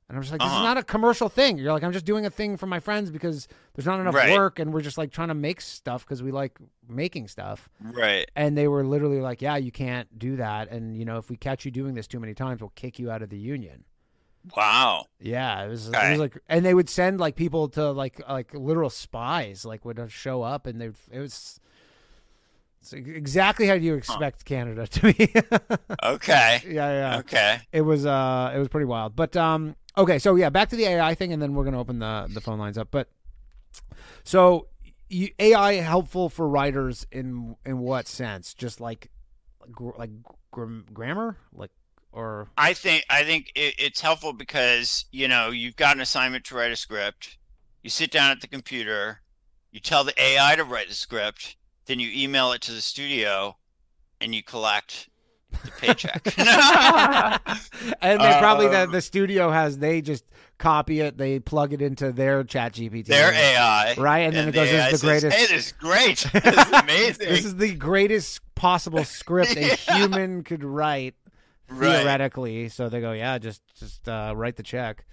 and 0.08 0.16
i'm 0.16 0.22
just 0.22 0.32
like 0.32 0.40
this 0.40 0.48
is 0.48 0.54
Uh-huh. 0.54 0.62
not 0.64 0.78
a 0.78 0.82
commercial 0.82 1.28
thing 1.28 1.58
you're 1.58 1.72
like 1.72 1.82
i'm 1.82 1.92
just 1.92 2.04
doing 2.06 2.24
a 2.26 2.30
thing 2.30 2.56
for 2.56 2.66
my 2.66 2.80
friends 2.80 3.10
because 3.10 3.46
there's 3.74 3.86
not 3.86 4.00
enough 4.00 4.14
Right. 4.14 4.32
work 4.32 4.58
and 4.58 4.72
we're 4.72 4.80
just 4.80 4.96
like 4.98 5.10
trying 5.10 5.28
to 5.28 5.34
make 5.34 5.60
stuff 5.60 6.04
because 6.04 6.22
we 6.22 6.30
like 6.32 6.58
making 6.88 7.28
stuff 7.28 7.68
Right. 7.82 8.30
and 8.34 8.56
they 8.56 8.68
were 8.68 8.84
literally 8.84 9.20
like 9.20 9.42
yeah 9.42 9.56
you 9.56 9.70
can't 9.72 10.18
do 10.18 10.36
that 10.36 10.70
and 10.70 10.96
you 10.96 11.04
know 11.04 11.18
if 11.18 11.28
we 11.30 11.36
catch 11.36 11.64
you 11.64 11.70
doing 11.70 11.94
this 11.94 12.06
too 12.06 12.20
many 12.20 12.34
times 12.34 12.60
we'll 12.60 12.72
kick 12.74 12.98
you 12.98 13.10
out 13.10 13.22
of 13.22 13.28
the 13.30 13.38
union 13.38 13.84
Wow. 14.56 15.04
yeah 15.20 15.62
it 15.64 15.68
was, 15.68 15.88
it 15.88 15.92
was 16.10 16.18
like 16.18 16.38
and 16.48 16.64
they 16.64 16.72
would 16.72 16.88
send 16.88 17.20
like 17.20 17.34
people 17.36 17.68
to 17.70 17.90
like 17.90 18.20
like 18.28 18.54
literal 18.54 18.88
spies 18.88 19.64
like 19.66 19.84
would 19.84 20.00
show 20.10 20.42
up 20.42 20.66
and 20.66 20.80
they 20.80 20.86
it 21.10 21.18
was 21.20 21.60
it's 22.80 22.92
exactly 22.94 23.66
how 23.66 23.74
you 23.74 23.94
expect 23.94 24.44
canada 24.46 24.86
to 24.94 25.12
be 25.12 25.32
Okay. 26.02 26.62
yeah 26.66 27.12
yeah 27.12 27.18
Okay. 27.18 27.58
it 27.72 27.82
was 27.82 28.06
uh 28.06 28.52
it 28.54 28.58
was 28.58 28.68
pretty 28.68 28.86
wild 28.86 29.14
but 29.16 29.36
um 29.36 29.74
okay 29.98 30.18
so 30.18 30.34
yeah 30.36 30.48
back 30.48 30.70
to 30.70 30.76
the 30.76 30.86
ai 30.86 31.14
thing 31.14 31.32
and 31.32 31.42
then 31.42 31.54
we're 31.54 31.64
gonna 31.64 31.80
open 31.80 31.98
the 31.98 32.28
the 32.32 32.40
phone 32.40 32.58
lines 32.58 32.78
up. 32.78 32.88
But 32.90 33.08
so 34.24 34.68
you, 35.08 35.30
ai 35.38 35.74
helpful 35.74 36.28
for 36.28 36.48
writers 36.48 37.06
in 37.10 37.56
in 37.64 37.78
what 37.78 38.06
sense? 38.08 38.54
Just 38.54 38.80
like 38.80 39.10
like 39.96 40.10
gr- 40.50 40.80
grammar? 40.92 41.36
Like 41.52 41.70
or? 42.12 42.48
I 42.56 42.74
think 42.74 43.04
I 43.10 43.24
think 43.24 43.52
it, 43.54 43.74
it's 43.78 44.00
helpful 44.00 44.32
because 44.32 45.04
you 45.10 45.28
know 45.28 45.50
you've 45.50 45.76
got 45.76 45.96
an 45.96 46.02
assignment 46.02 46.44
to 46.46 46.54
write 46.54 46.72
a 46.72 46.76
script. 46.76 47.38
You 47.82 47.90
sit 47.90 48.10
down 48.10 48.30
at 48.30 48.40
the 48.40 48.48
computer, 48.48 49.20
you 49.70 49.80
tell 49.80 50.04
the 50.04 50.20
AI 50.20 50.56
to 50.56 50.64
write 50.64 50.88
the 50.88 50.94
script, 50.94 51.56
then 51.86 52.00
you 52.00 52.10
email 52.12 52.52
it 52.52 52.60
to 52.62 52.72
the 52.72 52.80
studio, 52.80 53.56
and 54.20 54.34
you 54.34 54.42
collect 54.42 55.07
paycheck. 55.78 56.22
and 58.02 58.20
they 58.20 58.38
probably 58.38 58.68
the, 58.68 58.84
Um, 58.84 58.92
the 58.92 59.00
studio 59.00 59.50
has 59.50 59.78
they 59.78 60.00
just 60.00 60.24
copy 60.58 61.00
it 61.00 61.16
they 61.16 61.38
plug 61.38 61.72
it 61.72 61.80
into 61.80 62.10
their 62.10 62.42
chat 62.42 62.72
gpt 62.72 63.06
Their 63.06 63.32
AI, 63.32 63.94
right 63.96 64.18
and 64.20 64.34
then 64.34 64.48
it 64.48 64.52
goes 64.52 64.68
AI 64.68 64.90
this 64.90 64.94
is 64.94 65.00
the 65.02 65.20
says, 65.20 65.22
greatest 65.22 65.36
Hey, 65.50 65.56
this 65.56 65.66
is 65.66 65.72
great. 65.72 66.18
This 66.44 66.66
is 66.66 66.72
amazing. 66.72 67.28
this 67.28 67.44
is 67.44 67.56
the 67.56 67.74
greatest 67.74 68.40
possible 68.54 69.04
script 69.04 69.56
a 69.56 69.60
Yeah. 69.68 69.74
human 69.96 70.42
could 70.44 70.64
write 70.64 71.14
Right. 71.70 71.98
theoretically. 71.98 72.70
So 72.70 72.88
they 72.88 73.00
go, 73.00 73.12
yeah, 73.12 73.36
just 73.38 73.60
just 73.78 74.08
uh, 74.08 74.32
write 74.34 74.56
the 74.56 74.62
check. 74.62 75.04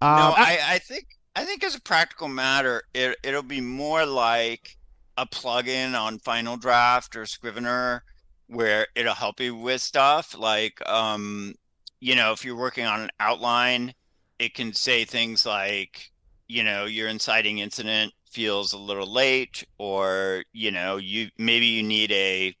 no, 0.00 0.06
Um, 0.08 0.34
I, 0.36 0.58
I 0.64 0.78
think 0.78 1.06
I 1.34 1.44
think 1.44 1.64
as 1.64 1.74
a 1.74 1.80
practical 1.80 2.28
matter, 2.28 2.84
it 2.94 3.16
it'll 3.24 3.42
be 3.42 3.60
more 3.60 4.06
like 4.06 4.76
a 5.16 5.26
plugin 5.26 5.98
on 6.00 6.18
Final 6.20 6.56
Draft 6.56 7.16
or 7.16 7.26
Scrivener 7.26 8.04
where 8.50 8.86
it'll 8.94 9.14
help 9.14 9.40
you 9.40 9.54
with 9.56 9.80
stuff 9.82 10.36
like 10.38 10.80
um 10.88 11.54
you 12.00 12.14
know, 12.16 12.32
if 12.32 12.44
you're 12.44 12.56
working 12.56 12.86
on 12.86 13.02
an 13.02 13.10
outline, 13.20 13.94
it 14.38 14.54
can 14.54 14.72
say 14.72 15.04
things 15.04 15.44
like, 15.46 16.10
you 16.48 16.64
know, 16.64 16.86
your 16.86 17.08
inciting 17.08 17.58
incident 17.58 18.12
feels 18.32 18.72
a 18.72 18.78
little 18.78 19.12
late 19.12 19.64
or, 19.78 20.44
you 20.52 20.70
know, 20.70 20.96
you 20.98 21.28
maybe 21.38 21.66
you 21.66 21.82
need 21.82 22.10
a 22.12 22.54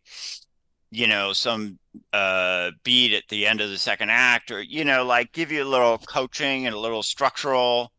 you 0.90 1.06
know, 1.06 1.32
some 1.32 1.78
uh 2.12 2.70
beat 2.84 3.12
at 3.14 3.24
the 3.28 3.46
end 3.46 3.60
of 3.60 3.70
the 3.70 3.78
second 3.78 4.10
act 4.10 4.50
or 4.50 4.60
you 4.62 4.84
know, 4.84 5.04
like 5.04 5.32
give 5.32 5.52
you 5.52 5.62
a 5.62 5.64
little 5.64 5.98
coaching 5.98 6.66
and 6.66 6.74
a 6.74 6.78
little 6.78 7.02
structural 7.02 7.92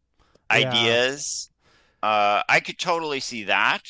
Yeah. 0.49 0.99
ideas. 0.99 1.49
Uh, 2.03 2.43
I 2.49 2.61
could 2.61 2.79
totally 2.79 3.19
see 3.21 3.45
that, 3.45 3.83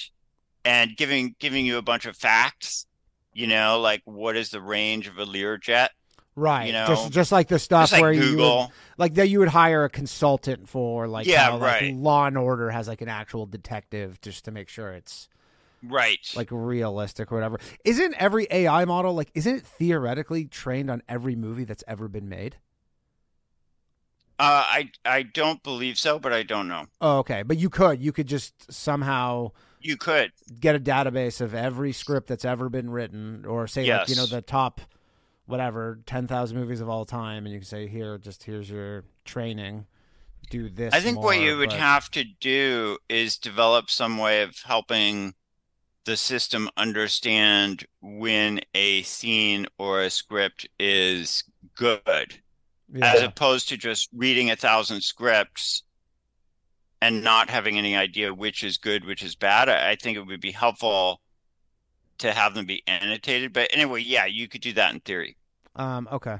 and 0.65 0.97
giving 0.97 1.35
giving 1.39 1.65
you 1.65 1.77
a 1.77 1.81
bunch 1.83 2.05
of 2.07 2.17
facts. 2.17 2.85
You 3.33 3.47
know, 3.47 3.79
like 3.79 4.01
what 4.05 4.35
is 4.37 4.49
the 4.51 4.61
range 4.61 5.07
of 5.07 5.17
a 5.17 5.25
Learjet? 5.25 5.89
Right. 6.35 6.65
You 6.65 6.73
know, 6.73 6.85
just 6.85 7.11
just 7.11 7.31
like 7.31 7.49
the 7.49 7.59
stuff 7.59 7.93
like 7.93 7.93
where 7.93 8.13
you 8.13 8.29
would, 8.35 8.57
Google. 8.59 8.73
like 8.97 9.15
that 9.15 9.27
you 9.27 9.39
would 9.39 9.49
hire 9.49 9.83
a 9.83 9.89
consultant 9.89 10.69
for 10.69 11.07
like 11.07 11.29
Yeah, 11.29 11.33
how, 11.33 11.57
like, 11.57 11.75
right. 11.81 11.81
Law 11.81 12.25
and 12.25 12.37
Order 12.37 12.69
has 12.69 12.87
like 12.87 13.01
an 13.01 13.09
actual 13.09 13.45
detective 13.45 14.19
just 14.21 14.45
to 14.45 14.51
make 14.51 14.69
sure 14.69 14.91
it's 14.93 15.27
Right. 15.83 16.25
like 16.33 16.47
realistic 16.51 17.31
or 17.31 17.35
whatever. 17.35 17.59
Isn't 17.83 18.15
every 18.15 18.47
AI 18.51 18.85
model 18.85 19.13
like 19.13 19.31
isn't 19.33 19.55
it 19.57 19.65
theoretically 19.65 20.45
trained 20.45 20.89
on 20.89 21.01
every 21.09 21.35
movie 21.35 21.65
that's 21.65 21.83
ever 21.87 22.07
been 22.07 22.29
made? 22.29 22.55
uh, 24.39 24.65
I 24.67 24.91
I 25.05 25.23
don't 25.23 25.61
believe 25.63 25.97
so, 25.97 26.19
but 26.19 26.33
I 26.33 26.43
don't 26.43 26.67
know. 26.67 26.87
Oh, 26.99 27.19
okay. 27.19 27.43
But 27.43 27.57
you 27.57 27.69
could 27.69 28.01
you 28.01 28.11
could 28.11 28.27
just 28.27 28.71
somehow 28.71 29.51
You 29.81 29.97
could. 29.97 30.31
get 30.59 30.75
a 30.75 30.79
database 30.79 31.41
of 31.41 31.53
every 31.53 31.91
script 31.91 32.27
that's 32.27 32.45
ever 32.45 32.69
been 32.69 32.89
written 32.89 33.45
or 33.45 33.67
say 33.67 33.91
like 33.91 34.09
you 34.09 34.15
know 34.15 34.25
the 34.25 34.41
top 34.41 34.81
whatever 35.45 35.99
10,000 36.05 36.57
movies 36.57 36.79
of 36.81 36.87
all 36.89 37.03
time 37.05 37.45
and 37.45 37.53
you 37.53 37.59
can 37.59 37.67
say 37.67 37.87
here 37.87 38.17
just 38.17 38.43
here's 38.43 38.69
your 38.69 39.03
training 39.25 39.85
do 40.49 40.69
this 40.69 40.93
I 40.93 40.99
think 41.01 41.17
what 41.17 41.35
more, 41.37 41.43
you 41.43 41.57
would 41.57 41.69
but- 41.69 41.79
have 41.79 42.09
to 42.11 42.23
do 42.23 42.97
is 43.09 43.37
develop 43.37 43.89
some 43.89 44.17
way 44.17 44.43
of 44.43 44.55
helping 44.65 45.33
the 46.05 46.17
system 46.17 46.69
understand 46.77 47.85
when 48.01 48.59
a 48.73 49.03
scene 49.03 49.67
or 49.77 50.01
a 50.01 50.09
script 50.09 50.67
is 50.79 51.43
good. 51.75 52.39
yeah. 52.91 53.13
as 53.13 53.21
opposed 53.21 53.69
to 53.69 53.77
just 53.77 54.09
reading 54.13 54.49
a 54.49 54.55
thousand 54.55 55.01
scripts 55.01 55.83
and 57.01 57.23
not 57.23 57.49
having 57.49 57.77
any 57.77 57.95
idea 57.95 58.33
which 58.33 58.63
is 58.63 58.77
good, 58.77 59.05
which 59.05 59.23
is 59.23 59.35
bad. 59.35 59.67
I, 59.67 59.91
I 59.91 59.95
think 59.95 60.17
it 60.17 60.21
would 60.21 60.39
be 60.39 60.51
helpful 60.51 61.21
to 62.19 62.31
have 62.31 62.53
them 62.53 62.65
be 62.65 62.83
annotated. 62.87 63.51
But 63.51 63.69
anyway, 63.73 64.01
yeah, 64.01 64.25
you 64.25 64.47
could 64.47 64.61
do 64.61 64.73
that 64.73 64.93
in 64.93 64.99
theory. 64.99 65.35
Um, 65.75 66.07
okay. 66.11 66.37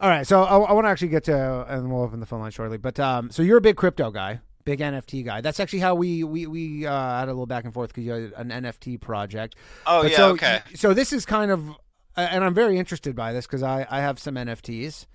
All 0.00 0.08
right. 0.08 0.26
So 0.26 0.44
I, 0.44 0.58
I 0.58 0.72
want 0.72 0.86
to 0.86 0.90
actually 0.90 1.08
get 1.08 1.24
to, 1.24 1.66
and 1.68 1.92
we'll 1.92 2.02
open 2.02 2.20
the 2.20 2.26
phone 2.26 2.40
line 2.40 2.52
shortly. 2.52 2.78
But 2.78 3.00
um, 3.00 3.30
so 3.30 3.42
you're 3.42 3.58
a 3.58 3.62
big 3.62 3.76
crypto 3.76 4.10
guy, 4.10 4.40
big 4.64 4.78
NFT 4.78 5.24
guy. 5.24 5.40
That's 5.40 5.58
actually 5.58 5.80
how 5.80 5.96
we 5.96 6.22
we 6.22 6.46
we 6.46 6.86
uh, 6.86 7.18
had 7.18 7.28
a 7.28 7.32
little 7.32 7.46
back 7.46 7.64
and 7.64 7.74
forth 7.74 7.90
because 7.90 8.04
you 8.04 8.12
had 8.12 8.32
an 8.36 8.50
NFT 8.50 9.00
project. 9.00 9.56
Oh 9.86 10.02
But 10.02 10.12
yeah, 10.12 10.16
so, 10.16 10.30
okay. 10.30 10.60
So 10.74 10.94
this 10.94 11.12
is 11.12 11.26
kind 11.26 11.50
of, 11.50 11.72
and 12.16 12.44
I'm 12.44 12.54
very 12.54 12.78
interested 12.78 13.16
by 13.16 13.32
this 13.32 13.46
because 13.46 13.64
I 13.64 13.86
I 13.90 14.00
have 14.00 14.20
some 14.20 14.36
NFTs, 14.36 15.06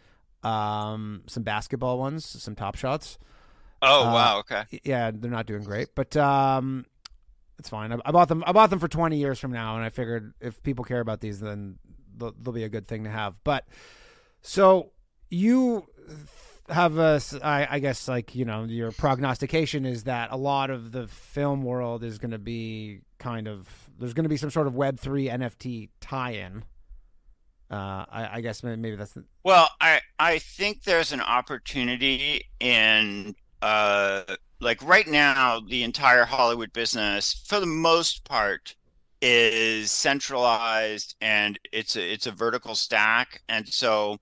um, 0.44 1.22
some 1.28 1.44
basketball 1.44 1.98
ones, 1.98 2.26
some 2.26 2.56
Top 2.56 2.76
Shots. 2.76 3.18
Oh 3.84 4.08
uh, 4.08 4.14
wow, 4.14 4.40
okay. 4.40 4.64
Yeah, 4.84 5.12
they're 5.14 5.30
not 5.30 5.46
doing 5.46 5.64
great, 5.64 5.90
but 5.94 6.16
um, 6.16 6.86
it's 7.60 7.70
fine. 7.70 7.92
I, 7.92 7.98
I 8.06 8.12
bought 8.12 8.30
them. 8.30 8.44
I 8.48 8.54
bought 8.54 8.70
them 8.70 8.80
for 8.80 8.88
20 8.88 9.18
years 9.18 9.40
from 9.40 9.52
now, 9.52 9.76
and 9.76 9.84
I 9.84 9.90
figured 9.90 10.34
if 10.40 10.62
people 10.64 10.86
care 10.86 11.02
about 11.02 11.20
these, 11.20 11.40
then 11.40 11.78
they'll, 12.18 12.34
they'll 12.40 12.54
be 12.54 12.64
a 12.64 12.70
good 12.70 12.88
thing 12.88 13.04
to 13.04 13.10
have. 13.10 13.36
But 13.44 13.68
so 14.42 14.92
you 15.30 15.86
have 16.70 16.98
a, 16.98 17.22
I, 17.44 17.68
I 17.72 17.80
guess, 17.80 18.08
like 18.08 18.36
you 18.36 18.46
know, 18.46 18.64
your 18.64 18.92
prognostication 18.92 19.86
is 19.86 20.06
that 20.06 20.32
a 20.32 20.38
lot 20.38 20.70
of 20.70 20.92
the 20.94 21.08
film 21.08 21.64
world 21.64 22.04
is 22.04 22.20
going 22.20 22.32
to 22.32 22.40
be 22.40 23.02
kind 23.20 23.48
of 23.48 23.68
there's 24.00 24.14
going 24.14 24.24
to 24.24 24.30
be 24.30 24.38
some 24.38 24.50
sort 24.50 24.68
of 24.68 24.76
Web 24.76 25.00
three 25.00 25.28
NFT 25.28 25.90
tie-in. 26.00 26.64
Uh, 27.72 28.06
I, 28.08 28.30
I 28.34 28.42
guess 28.42 28.62
maybe, 28.62 28.80
maybe 28.80 28.96
that's 28.96 29.18
Well, 29.44 29.68
I 29.82 30.02
I 30.20 30.40
think 30.40 30.84
there's 30.84 31.12
an 31.12 31.22
opportunity 31.22 32.46
in 32.60 33.36
uh 33.64 34.24
like 34.60 34.84
right 34.84 35.08
now 35.08 35.62
the 35.62 35.84
entire 35.84 36.26
Hollywood 36.26 36.74
business 36.74 37.44
for 37.48 37.62
the 37.62 37.66
most 37.66 38.26
part 38.26 38.76
is 39.22 39.90
centralized 39.90 41.16
and 41.22 41.58
it's 41.72 41.96
a 41.96 42.14
it's 42.14 42.28
a 42.28 42.32
vertical 42.32 42.76
stack. 42.76 43.42
And 43.48 43.68
so 43.68 44.18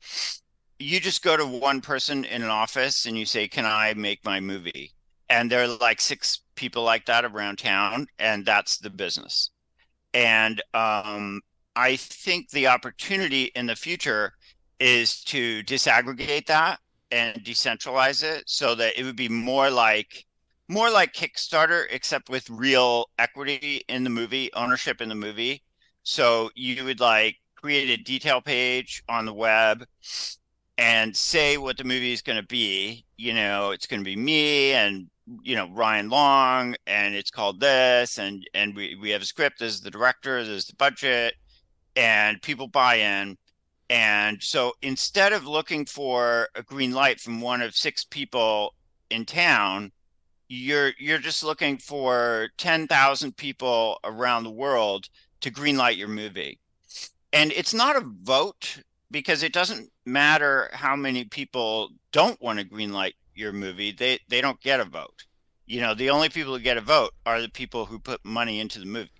you 0.79 0.99
just 0.99 1.23
go 1.23 1.37
to 1.37 1.45
one 1.45 1.81
person 1.81 2.25
in 2.25 2.43
an 2.43 2.49
office 2.49 3.05
and 3.07 3.17
you 3.17 3.25
say 3.25 3.47
can 3.47 3.65
I 3.65 3.95
make 3.95 4.23
my 4.25 4.39
movie? 4.39 4.93
And 5.29 5.51
there 5.51 5.63
are 5.63 5.67
like 5.67 6.01
six 6.01 6.41
people 6.55 6.83
like 6.83 7.05
that 7.07 7.25
around 7.25 7.57
town 7.57 8.07
and 8.19 8.45
that's 8.45 8.77
the 8.77 8.91
business. 8.91 9.49
And 10.13 10.61
um 10.75 11.41
I 11.75 11.95
think 11.95 12.51
the 12.51 12.67
opportunity 12.67 13.45
in 13.55 13.65
the 13.67 13.75
future 13.75 14.33
is 14.79 15.23
to 15.25 15.63
disaggregate 15.63 16.47
that 16.47 16.80
and 17.11 17.43
decentralize 17.43 18.23
it 18.23 18.43
so 18.47 18.75
that 18.75 18.99
it 18.99 19.03
would 19.03 19.15
be 19.15 19.29
more 19.29 19.69
like 19.69 20.25
more 20.67 20.89
like 20.89 21.13
Kickstarter 21.13 21.85
except 21.89 22.29
with 22.29 22.49
real 22.49 23.09
equity 23.19 23.83
in 23.89 24.05
the 24.05 24.09
movie, 24.09 24.49
ownership 24.53 25.01
in 25.01 25.09
the 25.09 25.15
movie. 25.15 25.63
So 26.03 26.49
you 26.55 26.85
would 26.85 27.01
like 27.01 27.35
create 27.55 27.89
a 27.89 28.01
detail 28.01 28.41
page 28.41 29.03
on 29.09 29.25
the 29.25 29.33
web 29.33 29.85
and 30.77 31.15
say 31.15 31.57
what 31.57 31.77
the 31.77 31.83
movie 31.83 32.13
is 32.13 32.21
going 32.21 32.39
to 32.39 32.47
be. 32.47 33.05
You 33.17 33.33
know, 33.33 33.71
it's 33.71 33.85
going 33.85 33.99
to 33.99 34.05
be 34.05 34.15
me 34.15 34.71
and 34.71 35.07
you 35.43 35.55
know 35.55 35.69
Ryan 35.71 36.09
Long 36.09 36.75
and 36.87 37.15
it's 37.15 37.31
called 37.31 37.59
this 37.59 38.17
and 38.17 38.43
and 38.53 38.75
we 38.75 38.95
we 38.95 39.11
have 39.11 39.21
a 39.21 39.25
script 39.25 39.61
is 39.61 39.79
the 39.79 39.91
director 39.91 40.37
is 40.37 40.65
the 40.65 40.75
budget 40.75 41.35
and 41.95 42.41
people 42.41 42.67
buy 42.67 42.95
in 42.95 43.37
and 43.91 44.41
so 44.41 44.71
instead 44.81 45.33
of 45.33 45.45
looking 45.45 45.85
for 45.85 46.47
a 46.55 46.63
green 46.63 46.93
light 46.93 47.19
from 47.19 47.41
one 47.41 47.61
of 47.61 47.75
six 47.75 48.05
people 48.05 48.73
in 49.09 49.25
town, 49.25 49.91
you're 50.47 50.93
you're 50.97 51.19
just 51.19 51.43
looking 51.43 51.77
for 51.77 52.47
10,000 52.57 53.35
people 53.35 53.99
around 54.05 54.45
the 54.45 54.49
world 54.49 55.09
to 55.41 55.51
green 55.51 55.75
light 55.75 55.97
your 55.97 56.07
movie. 56.07 56.57
And 57.33 57.51
it's 57.51 57.73
not 57.73 57.97
a 57.97 58.09
vote 58.23 58.81
because 59.11 59.43
it 59.43 59.51
doesn't 59.51 59.91
matter 60.05 60.69
how 60.71 60.95
many 60.95 61.25
people 61.25 61.89
don't 62.13 62.41
want 62.41 62.59
to 62.59 62.65
green 62.65 62.93
light 62.93 63.15
your 63.35 63.51
movie. 63.51 63.91
They 63.91 64.19
they 64.29 64.39
don't 64.39 64.61
get 64.61 64.79
a 64.79 64.85
vote. 64.85 65.25
You 65.65 65.81
know, 65.81 65.93
the 65.93 66.11
only 66.11 66.29
people 66.29 66.55
who 66.55 66.63
get 66.63 66.77
a 66.77 66.81
vote 66.81 67.11
are 67.25 67.41
the 67.41 67.49
people 67.49 67.87
who 67.87 67.99
put 67.99 68.23
money 68.23 68.61
into 68.61 68.79
the 68.79 68.85
movie. 68.85 69.11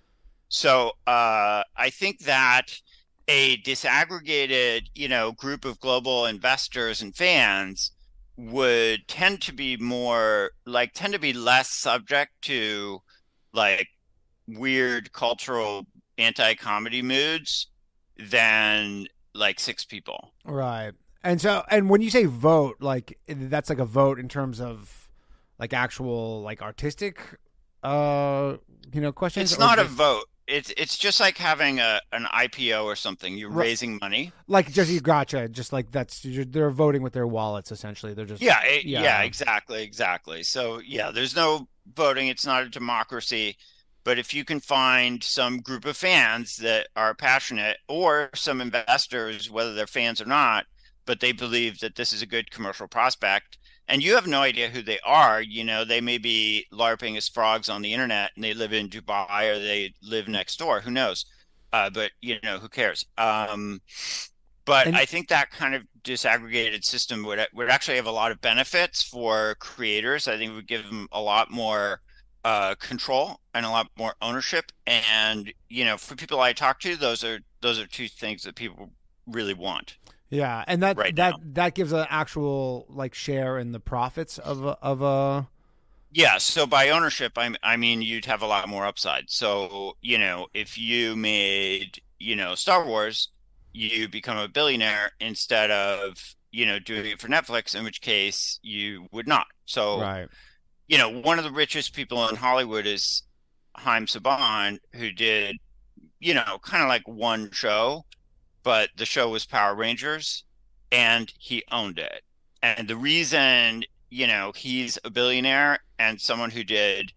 So 0.48 0.92
uh, 1.06 1.62
I 1.76 1.90
think 1.90 2.20
that 2.20 2.80
a 3.28 3.56
disaggregated, 3.58 4.86
you 4.94 5.08
know, 5.08 5.32
group 5.32 5.64
of 5.64 5.80
global 5.80 6.26
investors 6.26 7.00
and 7.00 7.14
fans 7.14 7.92
would 8.36 9.06
tend 9.06 9.40
to 9.42 9.52
be 9.52 9.76
more 9.76 10.52
like 10.66 10.92
tend 10.94 11.12
to 11.12 11.18
be 11.18 11.32
less 11.32 11.68
subject 11.68 12.32
to 12.42 13.00
like 13.52 13.88
weird 14.48 15.12
cultural 15.12 15.86
anti-comedy 16.18 17.02
moods 17.02 17.68
than 18.18 19.06
like 19.34 19.60
six 19.60 19.84
people. 19.84 20.32
Right. 20.44 20.92
And 21.22 21.40
so, 21.40 21.62
and 21.70 21.88
when 21.88 22.00
you 22.00 22.10
say 22.10 22.24
vote, 22.24 22.76
like 22.80 23.18
that's 23.28 23.70
like 23.70 23.78
a 23.78 23.84
vote 23.84 24.18
in 24.18 24.28
terms 24.28 24.60
of 24.60 25.08
like 25.58 25.72
actual 25.72 26.42
like 26.42 26.60
artistic, 26.62 27.20
uh, 27.84 28.56
you 28.92 29.00
know, 29.00 29.12
questions. 29.12 29.52
It's 29.52 29.60
not 29.60 29.78
a 29.78 29.84
vote. 29.84 30.24
It's 30.48 30.72
it's 30.76 30.98
just 30.98 31.20
like 31.20 31.38
having 31.38 31.78
a 31.78 32.00
an 32.12 32.24
IPO 32.24 32.84
or 32.84 32.96
something. 32.96 33.36
You're 33.36 33.50
Right. 33.50 33.66
raising 33.68 33.98
money. 34.00 34.32
like 34.48 34.72
just 34.72 34.90
you 34.90 35.00
gotcha. 35.00 35.48
Just 35.48 35.72
like 35.72 35.90
that's 35.92 36.24
you're, 36.24 36.44
they're 36.44 36.70
voting 36.70 37.02
with 37.02 37.12
their 37.12 37.26
wallets 37.26 37.70
essentially. 37.70 38.12
They're 38.14 38.24
just 38.26 38.42
Yeah, 38.42 38.62
it, 38.64 38.84
Yeah. 38.84 39.02
yeah, 39.02 39.22
exactly, 39.22 39.82
exactly. 39.82 40.42
So 40.42 40.80
yeah, 40.80 41.10
there's 41.12 41.36
no 41.36 41.68
voting. 41.94 42.28
It's 42.28 42.44
not 42.46 42.64
a 42.64 42.68
democracy. 42.68 43.56
But 44.04 44.18
if 44.18 44.34
you 44.34 44.44
can 44.44 44.58
find 44.58 45.22
some 45.22 45.58
group 45.60 45.84
of 45.84 45.96
fans 45.96 46.56
that 46.56 46.88
are 46.96 47.14
passionate, 47.14 47.76
or 47.88 48.30
some 48.34 48.60
investors, 48.60 49.48
whether 49.48 49.74
they're 49.74 49.86
fans 49.86 50.20
or 50.20 50.24
not, 50.26 50.66
but 51.06 51.20
they 51.20 51.30
believe 51.30 51.78
that 51.78 51.94
this 51.94 52.12
is 52.12 52.20
a 52.20 52.26
good 52.26 52.50
commercial 52.50 52.88
prospect, 52.88 53.58
and 53.88 54.02
you 54.02 54.14
have 54.14 54.26
no 54.26 54.40
idea 54.42 54.68
who 54.68 54.82
they 54.82 54.98
are, 55.04 55.40
you 55.42 55.64
know, 55.64 55.84
they 55.84 56.00
may 56.00 56.18
be 56.18 56.66
LARPing 56.72 57.16
as 57.16 57.28
frogs 57.28 57.68
on 57.68 57.82
the 57.82 57.92
internet 57.92 58.30
and 58.34 58.44
they 58.44 58.54
live 58.54 58.72
in 58.72 58.88
Dubai 58.88 59.50
or 59.54 59.58
they 59.58 59.94
live 60.02 60.28
next 60.28 60.58
door, 60.58 60.80
who 60.80 60.90
knows? 60.90 61.26
Uh, 61.72 61.90
but 61.90 62.10
you 62.20 62.38
know, 62.42 62.58
who 62.58 62.68
cares? 62.68 63.04
Um, 63.18 63.80
But 64.64 64.86
And- 64.86 64.96
I 64.96 65.04
think 65.06 65.28
that 65.28 65.50
kind 65.50 65.74
of 65.74 65.82
disaggregated 66.04 66.84
system 66.84 67.24
would 67.24 67.44
would 67.52 67.68
actually 67.70 67.96
have 67.96 68.06
a 68.06 68.12
lot 68.12 68.30
of 68.32 68.40
benefits 68.40 69.02
for 69.02 69.56
creators. 69.56 70.28
I 70.28 70.36
think 70.36 70.52
it 70.52 70.54
would 70.54 70.68
give 70.68 70.84
them 70.84 71.08
a 71.12 71.20
lot 71.20 71.50
more 71.50 72.00
uh, 72.44 72.74
control 72.76 73.40
and 73.54 73.64
a 73.66 73.70
lot 73.70 73.88
more 73.96 74.14
ownership. 74.22 74.72
And 74.86 75.52
you 75.68 75.84
know, 75.84 75.96
for 75.98 76.14
people 76.16 76.40
I 76.40 76.52
talk 76.52 76.80
to, 76.80 76.96
those 76.96 77.24
are 77.24 77.40
those 77.60 77.78
are 77.80 77.86
two 77.86 78.08
things 78.08 78.42
that 78.44 78.54
people 78.54 78.92
really 79.26 79.54
want. 79.54 79.96
Yeah, 80.32 80.64
and 80.66 80.82
that 80.82 80.96
Right 80.96 81.14
that 81.16 81.34
now. 81.38 81.46
that 81.52 81.74
gives 81.74 81.92
an 81.92 82.06
actual 82.08 82.86
like 82.88 83.12
share 83.14 83.58
in 83.58 83.72
the 83.72 83.80
profits 83.80 84.38
of 84.38 84.64
a, 84.64 84.78
of 84.80 85.02
a 85.02 85.46
Yeah, 86.10 86.38
so 86.38 86.66
by 86.66 86.88
ownership, 86.88 87.32
I 87.36 87.54
I 87.62 87.76
mean 87.76 88.00
you'd 88.00 88.24
have 88.24 88.40
a 88.42 88.46
lot 88.46 88.66
more 88.68 88.86
upside. 88.86 89.28
So, 89.28 89.96
you 90.00 90.16
know, 90.18 90.46
if 90.54 90.78
you 90.78 91.16
made, 91.16 92.00
you 92.18 92.34
know, 92.34 92.54
Star 92.54 92.84
Wars, 92.86 93.28
you 93.74 94.08
become 94.08 94.38
a 94.38 94.48
billionaire 94.48 95.12
instead 95.20 95.70
of, 95.70 96.34
you 96.50 96.64
know, 96.64 96.78
doing 96.78 97.06
it 97.06 97.20
for 97.20 97.28
Netflix, 97.28 97.74
in 97.74 97.84
which 97.84 98.00
case 98.00 98.58
you 98.62 99.06
would 99.12 99.28
not. 99.28 99.46
So, 99.66 100.00
right. 100.00 100.28
you 100.88 100.96
know, 100.98 101.10
one 101.10 101.38
of 101.38 101.44
the 101.44 101.52
richest 101.52 101.94
people 101.94 102.26
in 102.28 102.36
Hollywood 102.36 102.86
is 102.86 103.22
Haim 103.76 104.06
Saban, 104.06 104.78
who 104.94 105.12
did, 105.12 105.56
you 106.20 106.32
know, 106.34 106.58
kind 106.62 106.82
of 106.82 106.88
like 106.88 107.06
one 107.06 107.50
show, 107.52 108.04
but 108.62 108.90
the 108.96 109.06
show 109.06 109.28
was 109.28 109.46
Power 109.46 109.74
Rangers 109.74 110.44
and 110.90 111.32
he 111.38 111.62
owned 111.70 111.98
it. 111.98 112.22
And 112.62 112.86
the 112.86 112.96
reason, 112.96 113.84
you 114.10 114.26
know, 114.26 114.52
he's 114.54 114.98
a 115.04 115.10
billionaire 115.10 115.80
and 115.98 116.20
someone 116.20 116.50
who 116.50 116.62
did 116.62 117.12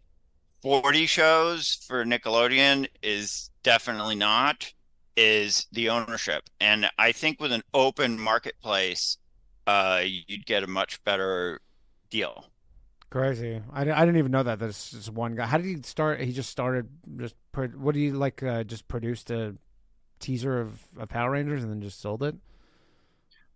40 0.62 1.06
shows 1.06 1.86
for 1.88 2.04
Nickelodeon 2.06 2.88
is 3.04 3.52
definitely 3.62 4.16
not, 4.16 4.74
is 5.16 5.68
the 5.72 5.90
ownership. 5.90 6.44
And 6.60 6.90
I 6.98 7.12
think 7.12 7.40
with 7.40 7.52
an 7.52 7.62
open 7.74 8.20
marketplace, 8.20 9.18
uh, 9.68 10.02
you'd 10.04 10.46
get 10.46 10.64
a 10.64 10.68
much 10.68 11.04
better 11.04 11.62
deal. 12.10 12.46
Crazy. 13.10 13.62
I, 13.72 13.82
I 13.82 14.06
didn't 14.06 14.18
even 14.18 14.32
know 14.32 14.44
that. 14.44 14.60
There's 14.60 14.92
just 14.92 15.12
one 15.12 15.36
guy. 15.36 15.46
How 15.46 15.58
did 15.58 15.68
he 15.68 15.78
start? 15.84 16.20
He 16.20 16.34
just 16.34 16.50
started. 16.50 16.90
Just 17.18 17.36
pro- 17.52 17.68
what 17.68 17.94
do 17.94 18.00
you 18.00 18.14
like? 18.14 18.44
Uh, 18.44 18.64
just 18.64 18.88
produced 18.88 19.32
a 19.32 19.56
teaser 20.26 20.60
of, 20.60 20.84
of 20.98 21.10
Power 21.10 21.32
Rangers 21.32 21.64
and 21.64 21.72
then 21.72 21.82
just 21.82 22.02
sold 22.02 22.24
it. 22.24 22.36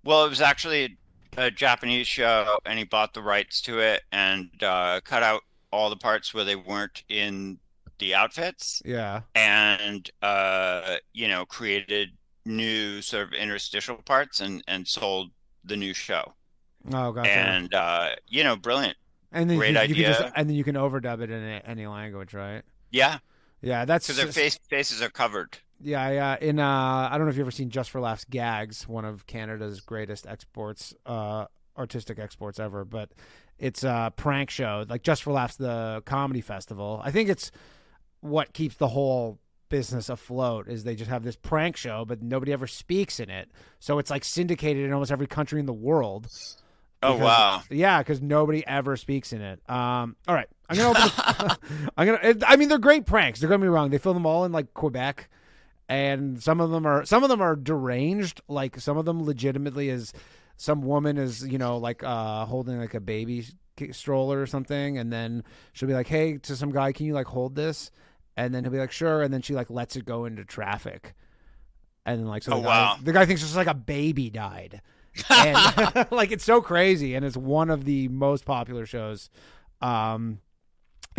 Well, 0.03 0.25
it 0.25 0.29
was 0.29 0.41
actually 0.41 0.97
a, 1.37 1.51
Japanese 1.51 2.07
show, 2.07 2.59
and 2.65 2.77
he 2.79 2.85
bought 2.85 3.13
the 3.13 3.21
rights 3.21 3.61
to 3.61 3.79
it 3.79 4.01
and 4.11 4.49
uh, 4.61 4.99
cut 5.03 5.23
out 5.23 5.41
all 5.71 5.89
the 5.89 5.95
parts 5.97 6.33
where 6.33 6.43
they 6.45 6.55
weren't 6.55 7.03
in 7.09 7.59
the 7.99 8.15
outfits, 8.15 8.81
Yeah. 8.85 9.21
and 9.35 10.09
uh, 10.21 10.97
you 11.13 11.27
know, 11.27 11.45
created 11.45 12.09
new 12.45 13.01
sort 13.01 13.27
of 13.27 13.33
interstitial 13.33 13.97
parts 13.97 14.39
and 14.39 14.63
and 14.67 14.87
sold 14.87 15.31
the 15.65 15.75
new 15.75 15.93
show. 15.93 16.33
Oh, 16.93 17.11
gotcha. 17.11 17.29
And 17.29 17.73
uh, 17.73 18.09
you 18.27 18.43
know, 18.43 18.55
brilliant. 18.55 18.95
And 19.31 19.49
then 19.49 19.57
great 19.57 19.75
you, 19.75 19.81
you 19.81 19.95
can 19.95 20.03
just 20.05 20.21
idea. 20.21 20.33
and 20.35 20.49
then 20.49 20.55
you 20.55 20.63
can 20.63 20.75
overdub 20.75 21.21
it 21.21 21.29
in 21.29 21.43
any 21.43 21.85
language, 21.87 22.33
right? 22.33 22.63
Yeah, 22.89 23.19
Yeah, 23.61 23.85
that's 23.85 24.07
because 24.07 24.17
their 24.23 24.31
face 24.31 24.57
faces 24.69 25.01
are 25.01 25.09
covered. 25.09 25.57
Yeah, 25.81 26.09
yeah. 26.11 26.37
In 26.39 26.59
uh, 26.59 27.09
I 27.11 27.17
don't 27.17 27.25
know 27.25 27.29
if 27.29 27.35
you 27.35 27.41
have 27.41 27.47
ever 27.47 27.51
seen 27.51 27.69
Just 27.69 27.89
for 27.89 28.01
Laughs 28.01 28.25
Gags, 28.25 28.87
one 28.87 29.05
of 29.05 29.25
Canada's 29.25 29.79
greatest 29.81 30.27
exports, 30.27 30.93
uh, 31.05 31.45
artistic 31.77 32.19
exports 32.19 32.59
ever. 32.59 32.85
But 32.85 33.11
it's 33.57 33.83
a 33.83 34.13
prank 34.15 34.49
show, 34.49 34.85
like 34.89 35.03
Just 35.03 35.23
for 35.23 35.31
Laughs, 35.31 35.55
the 35.55 36.01
comedy 36.05 36.41
festival. 36.41 37.01
I 37.03 37.11
think 37.11 37.29
it's 37.29 37.51
what 38.21 38.53
keeps 38.53 38.75
the 38.75 38.87
whole 38.89 39.39
business 39.69 40.09
afloat 40.09 40.67
is 40.67 40.83
they 40.83 40.95
just 40.95 41.09
have 41.09 41.23
this 41.23 41.35
prank 41.35 41.77
show, 41.77 42.03
but 42.05 42.21
nobody 42.21 42.51
ever 42.51 42.67
speaks 42.67 43.19
in 43.19 43.29
it. 43.29 43.49
So 43.79 43.99
it's 43.99 44.09
like 44.09 44.23
syndicated 44.23 44.83
in 44.83 44.91
almost 44.91 45.11
every 45.11 45.27
country 45.27 45.59
in 45.59 45.65
the 45.65 45.73
world. 45.73 46.27
Oh 47.01 47.15
wow! 47.15 47.61
Yeah, 47.69 47.99
because 47.99 48.21
nobody 48.21 48.65
ever 48.67 48.97
speaks 48.97 49.31
in 49.31 49.41
it. 49.41 49.61
Um, 49.69 50.17
all 50.27 50.35
right, 50.35 50.49
I'm 50.67 50.75
gonna 50.75 50.89
open. 50.89 51.01
The, 51.03 51.57
I'm 51.97 52.07
gonna. 52.07 52.35
I 52.45 52.57
mean, 52.57 52.67
they're 52.67 52.77
great 52.77 53.05
pranks. 53.05 53.39
Don't 53.39 53.49
get 53.49 53.59
me 53.59 53.67
wrong. 53.67 53.89
They 53.89 53.99
film 53.99 54.15
them 54.15 54.25
all 54.25 54.43
in 54.43 54.51
like 54.51 54.73
Quebec, 54.73 55.29
and 55.89 56.41
some 56.41 56.61
of 56.61 56.69
them 56.69 56.85
are 56.85 57.03
some 57.03 57.23
of 57.23 57.29
them 57.29 57.41
are 57.41 57.55
deranged. 57.55 58.41
Like 58.47 58.79
some 58.79 58.97
of 58.97 59.05
them 59.05 59.23
legitimately 59.25 59.89
is 59.89 60.13
some 60.55 60.81
woman 60.81 61.17
is 61.17 61.45
you 61.45 61.57
know 61.57 61.77
like 61.77 62.03
uh 62.03 62.45
holding 62.45 62.77
like 62.79 62.93
a 62.93 62.99
baby 63.01 63.45
stroller 63.91 64.41
or 64.41 64.45
something, 64.45 64.97
and 64.97 65.11
then 65.11 65.43
she'll 65.73 65.87
be 65.89 65.93
like, 65.95 66.07
"Hey," 66.07 66.37
to 66.37 66.55
some 66.55 66.71
guy, 66.71 66.91
"Can 66.91 67.05
you 67.07 67.13
like 67.13 67.27
hold 67.27 67.55
this?" 67.55 67.91
And 68.37 68.53
then 68.53 68.63
he'll 68.63 68.71
be 68.71 68.79
like, 68.79 68.91
"Sure," 68.91 69.21
and 69.23 69.33
then 69.33 69.41
she 69.41 69.53
like 69.55 69.69
lets 69.69 69.95
it 69.95 70.05
go 70.05 70.25
into 70.25 70.45
traffic, 70.45 71.15
and 72.05 72.19
then 72.19 72.27
like 72.27 72.43
so 72.43 72.53
Oh, 72.53 72.57
the, 72.57 72.61
guy, 72.61 72.67
wow. 72.67 72.97
the 73.03 73.13
guy 73.13 73.25
thinks 73.25 73.41
it's 73.41 73.51
just 73.51 73.57
like 73.57 73.67
a 73.67 73.73
baby 73.73 74.29
died 74.29 74.81
and 75.29 76.07
like 76.11 76.31
it's 76.31 76.43
so 76.43 76.61
crazy 76.61 77.15
and 77.15 77.25
it's 77.25 77.35
one 77.35 77.69
of 77.69 77.83
the 77.83 78.07
most 78.09 78.45
popular 78.45 78.85
shows 78.85 79.29
um 79.81 80.39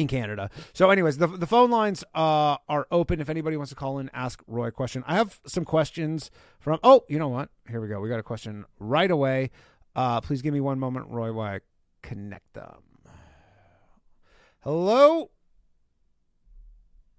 in 0.01 0.09
Canada. 0.09 0.51
So 0.72 0.90
anyways, 0.90 1.18
the 1.18 1.26
the 1.26 1.46
phone 1.46 1.70
lines 1.70 2.03
uh 2.14 2.57
are 2.68 2.86
open 2.90 3.20
if 3.20 3.28
anybody 3.28 3.57
wants 3.57 3.70
to 3.70 3.76
call 3.76 3.98
in 3.98 4.11
ask 4.12 4.42
Roy 4.46 4.66
a 4.68 4.72
question. 4.72 5.05
I 5.07 5.14
have 5.16 5.40
some 5.46 5.64
questions 5.64 6.30
from 6.59 6.78
Oh, 6.82 7.05
you 7.09 7.18
know 7.18 7.28
what? 7.28 7.51
Here 7.68 7.80
we 7.80 7.88
go. 7.88 8.01
We 8.01 8.09
got 8.09 8.18
a 8.18 8.24
question 8.24 8.64
right 8.78 9.11
away. 9.11 9.51
Uh 9.94 10.20
please 10.20 10.42
give 10.42 10.53
me 10.55 10.61
one 10.61 10.78
moment 10.78 11.07
Roy 11.09 11.32
while 11.32 11.55
I 11.55 11.61
connect 12.03 12.53
them. 12.55 12.82
Hello? 14.61 15.30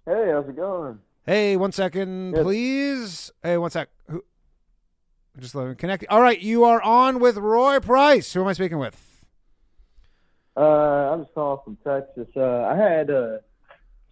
Hey, 0.06 0.30
how's 0.32 0.48
it 0.50 0.56
going? 0.56 1.00
Hey, 1.26 1.56
one 1.58 1.72
second, 1.72 2.34
Yes. 2.34 2.44
please. 2.44 3.32
Hey, 3.44 3.58
one 3.58 3.70
sec. 3.72 3.90
Who? 4.10 4.24
Just 5.40 5.56
let 5.56 5.68
me 5.68 5.76
connect. 5.76 6.06
All 6.10 6.22
right, 6.22 6.40
you 6.40 6.64
are 6.66 6.82
on 6.82 7.20
with 7.20 7.38
Roy 7.38 7.80
Price. 7.80 8.34
Who 8.34 8.42
am 8.42 8.48
I 8.48 8.54
speaking 8.54 8.80
with? 8.80 9.11
Uh, 10.58 11.14
I'm 11.14 11.24
just 11.24 11.34
calling 11.34 11.60
from 11.64 11.78
Texas. 11.84 12.28
Uh, 12.36 12.64
I 12.64 12.76
had 12.76 13.10
uh, 13.10 13.38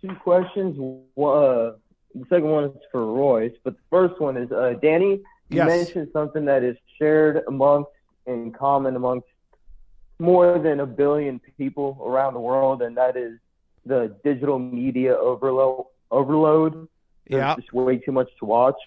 two 0.02 0.16
questions. 0.24 0.76
One, 1.16 1.38
uh, 1.38 1.72
the 2.16 2.26
second 2.30 2.50
one 2.50 2.64
is 2.66 2.72
for 2.92 3.06
Royce, 3.14 3.52
but 3.64 3.74
the 3.76 3.84
first 3.90 4.20
one 4.22 4.38
is 4.38 4.52
uh, 4.52 4.74
Danny. 4.82 5.22
You 5.50 5.58
Yes. 5.58 5.68
mentioned 5.68 6.10
something 6.14 6.46
that 6.46 6.64
is 6.64 6.78
shared 6.98 7.44
amongst 7.48 7.90
and 8.28 8.54
common 8.56 8.96
amongst 8.96 9.28
more 10.20 10.60
than 10.60 10.82
a 10.82 10.86
billion 10.86 11.40
people 11.58 11.98
around 12.06 12.34
the 12.36 12.40
world, 12.40 12.82
and 12.84 12.96
that 12.98 13.18
is 13.18 13.40
the 13.86 14.16
digital 14.24 14.60
media 14.60 15.16
overload. 15.16 15.86
Overload. 16.12 16.74
There's 17.28 17.42
Yeah. 17.42 17.56
just 17.56 17.74
way 17.74 17.98
too 17.98 18.12
much 18.12 18.30
to 18.40 18.46
watch. 18.46 18.80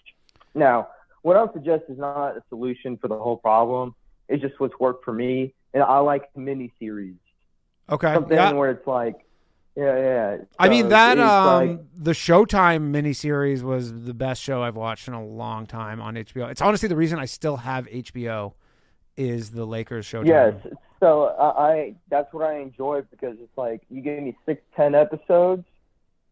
Now, 0.54 0.88
what 1.22 1.36
I'll 1.36 1.52
suggest 1.52 1.84
is 1.88 1.98
not 1.98 2.36
a 2.36 2.42
solution 2.48 2.96
for 2.98 3.08
the 3.08 3.16
whole 3.18 3.36
problem. 3.36 3.94
It's 4.28 4.42
just 4.42 4.58
what's 4.60 4.78
worked 4.78 5.04
for 5.04 5.12
me, 5.12 5.54
and 5.74 5.82
I 5.82 5.98
like 5.98 6.24
mini 6.36 6.72
series. 6.78 7.16
Okay. 7.90 8.14
Something 8.14 8.36
Yeah. 8.36 8.52
where 8.52 8.70
it's 8.70 8.86
like, 8.86 9.24
yeah, 9.76 9.96
yeah. 9.98 10.36
I 10.58 10.68
mean 10.68 10.88
that 10.90 11.18
um 11.18 11.68
like- 11.68 11.80
the 11.96 12.12
Showtime 12.12 12.90
miniseries 12.90 13.62
was 13.62 14.04
the 14.04 14.14
best 14.14 14.42
show 14.42 14.62
I've 14.62 14.76
watched 14.76 15.08
in 15.08 15.14
a 15.14 15.24
long 15.24 15.66
time 15.66 16.00
on 16.00 16.14
HBO. 16.14 16.50
It's 16.50 16.60
honestly 16.60 16.88
the 16.88 16.96
reason 16.96 17.18
I 17.18 17.24
still 17.24 17.56
have 17.58 17.86
HBO 17.86 18.52
is 19.16 19.50
the 19.50 19.64
Lakers 19.64 20.06
Showtime. 20.06 20.26
Yes. 20.26 20.54
So 21.00 21.24
I, 21.26 21.72
I 21.72 21.94
that's 22.10 22.32
what 22.32 22.44
I 22.44 22.58
enjoy 22.58 23.02
because 23.10 23.36
it's 23.40 23.56
like 23.56 23.82
you 23.90 24.02
give 24.02 24.22
me 24.22 24.36
six, 24.46 24.62
ten 24.76 24.94
episodes, 24.94 25.64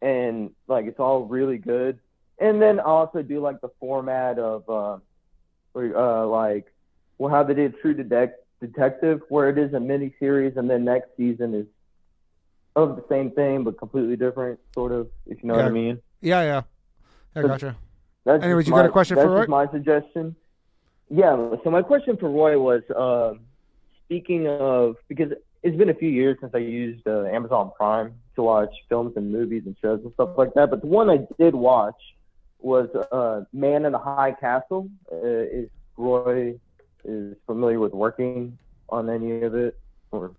and 0.00 0.50
like 0.68 0.86
it's 0.86 1.00
all 1.00 1.24
really 1.24 1.58
good. 1.58 1.98
And 2.38 2.60
then 2.62 2.78
I 2.80 2.84
also 2.84 3.22
do 3.22 3.40
like 3.40 3.60
the 3.60 3.70
format 3.80 4.38
of 4.38 4.68
uh, 4.68 4.98
uh 5.74 6.26
like 6.26 6.66
well 7.18 7.30
how 7.30 7.42
they 7.42 7.54
did 7.54 7.78
True 7.80 7.94
Detec- 7.94 8.34
Detective, 8.60 9.20
where 9.28 9.48
it 9.48 9.58
is 9.58 9.72
a 9.74 9.80
mini 9.80 10.14
series, 10.18 10.56
and 10.56 10.68
then 10.68 10.84
next 10.84 11.08
season 11.16 11.54
is 11.54 11.66
of 12.76 12.96
the 12.96 13.04
same 13.08 13.30
thing 13.32 13.64
but 13.64 13.78
completely 13.78 14.16
different, 14.16 14.60
sort 14.74 14.92
of. 14.92 15.08
If 15.26 15.42
you 15.42 15.48
know 15.48 15.54
what 15.56 15.64
I 15.64 15.70
mean. 15.70 16.00
Yeah, 16.20 16.42
yeah. 16.42 16.62
I 17.34 17.42
So- 17.42 17.48
gotcha. 17.48 17.76
That's 18.26 18.44
Anyways, 18.44 18.66
you 18.68 18.74
got 18.74 18.84
a 18.84 18.90
question 18.90 19.16
for 19.16 19.26
Roy? 19.30 19.46
my 19.46 19.66
suggestion. 19.70 20.36
Yeah. 21.08 21.56
So 21.64 21.70
my 21.70 21.80
question 21.80 22.18
for 22.18 22.28
Roy 22.28 22.58
was, 22.58 22.82
um, 22.94 23.40
speaking 24.04 24.46
of, 24.46 24.96
because 25.08 25.32
it's 25.62 25.76
been 25.76 25.88
a 25.88 25.94
few 25.94 26.10
years 26.10 26.36
since 26.40 26.54
I 26.54 26.58
used 26.58 27.08
uh, 27.08 27.24
Amazon 27.24 27.72
Prime 27.76 28.12
to 28.34 28.42
watch 28.42 28.72
films 28.90 29.14
and 29.16 29.32
movies 29.32 29.62
and 29.64 29.74
shows 29.80 30.00
and 30.04 30.12
stuff 30.12 30.36
like 30.36 30.52
that. 30.54 30.68
But 30.68 30.82
the 30.82 30.86
one 30.86 31.08
I 31.08 31.26
did 31.38 31.54
watch 31.54 31.96
was 32.60 32.90
uh, 33.10 33.44
Man 33.54 33.86
in 33.86 33.92
the 33.92 33.98
High 33.98 34.32
Castle. 34.38 34.90
Uh, 35.10 35.16
is 35.16 35.70
Roy 35.96 36.60
is 37.04 37.36
familiar 37.46 37.78
with 37.80 37.92
working 37.92 38.58
on 38.88 39.08
any 39.10 39.30
of 39.32 39.54
it? 39.54 39.76
Or 40.12 40.34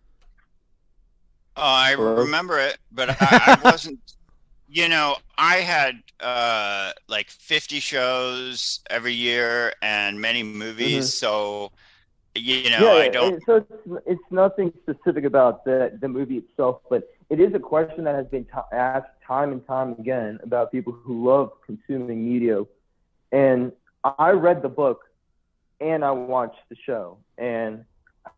Oh, 1.55 1.62
I 1.64 1.91
remember 1.91 2.59
it, 2.59 2.78
but 2.91 3.09
I, 3.09 3.16
I 3.20 3.57
wasn't. 3.64 3.99
You 4.68 4.88
know, 4.88 5.16
I 5.38 5.57
had 5.57 5.95
uh, 6.20 6.91
like 7.07 7.30
50 7.30 7.80
shows 7.80 8.82
every 8.89 9.14
year 9.14 9.74
and 9.82 10.22
many 10.22 10.43
movies. 10.43 11.05
Mhm. 11.05 11.12
So, 11.12 11.72
you 12.36 12.70
know, 12.70 12.84
yeah, 12.84 12.93
I 12.93 13.07
don't. 13.07 13.36
So 13.45 13.55
it's, 13.57 14.03
it's 14.05 14.32
nothing 14.32 14.72
specific 14.84 15.26
about 15.26 15.66
the 15.66 15.97
the 16.01 16.07
movie 16.07 16.38
itself, 16.38 16.82
but 16.89 17.03
it 17.30 17.39
is 17.39 17.53
a 17.53 17.59
question 17.59 18.03
that 18.05 18.16
has 18.16 18.28
been 18.28 18.45
t- 18.45 18.70
asked 18.72 19.12
time 19.26 19.51
and 19.51 19.66
time 19.68 19.93
again 19.99 20.39
about 20.43 20.72
people 20.72 20.93
who 20.93 21.26
love 21.28 21.51
consuming 21.66 22.26
media. 22.26 22.64
And 23.32 23.72
I 24.05 24.32
read 24.32 24.62
the 24.62 24.70
book, 24.70 24.99
and 25.82 26.06
I 26.06 26.12
watched 26.12 26.62
the 26.70 26.76
show. 26.86 27.18
And 27.38 27.84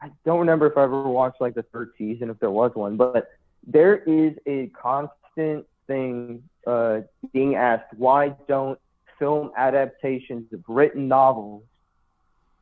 I 0.01 0.11
don't 0.25 0.39
remember 0.39 0.67
if 0.67 0.77
I 0.77 0.83
ever 0.83 1.03
watched 1.03 1.41
like 1.41 1.55
the 1.55 1.63
third 1.63 1.91
season, 1.97 2.29
if 2.29 2.39
there 2.39 2.51
was 2.51 2.71
one, 2.73 2.97
but 2.97 3.31
there 3.67 3.97
is 3.97 4.33
a 4.45 4.67
constant 4.67 5.65
thing 5.87 6.43
uh, 6.65 7.01
being 7.33 7.55
asked: 7.55 7.93
Why 7.97 8.29
don't 8.47 8.79
film 9.19 9.51
adaptations 9.57 10.51
of 10.53 10.63
written 10.67 11.07
novels 11.07 11.63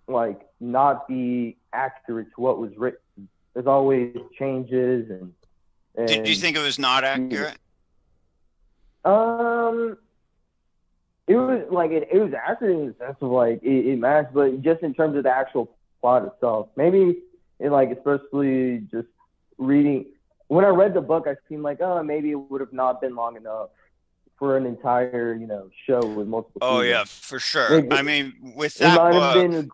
like 0.07 0.41
not 0.59 1.07
be 1.07 1.57
accurate 1.73 2.27
to 2.35 2.41
what 2.41 2.57
was 2.59 2.71
written? 2.77 3.29
There's 3.53 3.67
always 3.67 4.15
changes 4.37 5.09
and. 5.09 5.33
and 5.95 6.07
Did 6.07 6.27
you 6.27 6.35
think 6.35 6.57
it 6.57 6.61
was 6.61 6.79
not 6.79 7.03
accurate? 7.03 7.57
Um, 9.03 9.97
it 11.27 11.35
was 11.35 11.65
like 11.71 11.91
it, 11.91 12.09
it 12.11 12.19
was 12.19 12.33
accurate 12.33 12.77
in 12.79 12.87
the 12.87 12.95
sense 12.99 13.17
of 13.21 13.29
like 13.31 13.61
it, 13.63 13.87
it 13.87 13.97
matched, 13.99 14.33
but 14.33 14.61
just 14.61 14.81
in 14.83 14.93
terms 14.93 15.15
of 15.15 15.23
the 15.23 15.29
actual 15.31 15.75
plot 16.01 16.25
itself, 16.25 16.69
maybe 16.75 17.17
it 17.59 17.69
like 17.69 17.91
especially 17.91 18.79
just 18.91 19.07
reading. 19.57 20.05
When 20.47 20.65
I 20.65 20.69
read 20.69 20.93
the 20.93 21.01
book, 21.01 21.27
I 21.27 21.35
seemed 21.47 21.63
like 21.63 21.79
oh 21.81 22.01
maybe 22.03 22.31
it 22.31 22.35
would 22.35 22.59
have 22.61 22.73
not 22.73 22.99
been 23.01 23.15
long 23.15 23.35
enough 23.37 23.69
for 24.37 24.57
an 24.57 24.65
entire 24.65 25.33
you 25.35 25.47
know 25.47 25.69
show 25.85 25.99
with 26.05 26.27
multiple. 26.27 26.59
Oh 26.61 26.81
yeah, 26.81 27.03
for 27.05 27.39
sure. 27.39 27.79
It- 27.79 27.93
I 27.93 28.01
mean, 28.01 28.53
with 28.55 28.75
that 28.79 28.97
book, 29.11 29.33
been. 29.35 29.69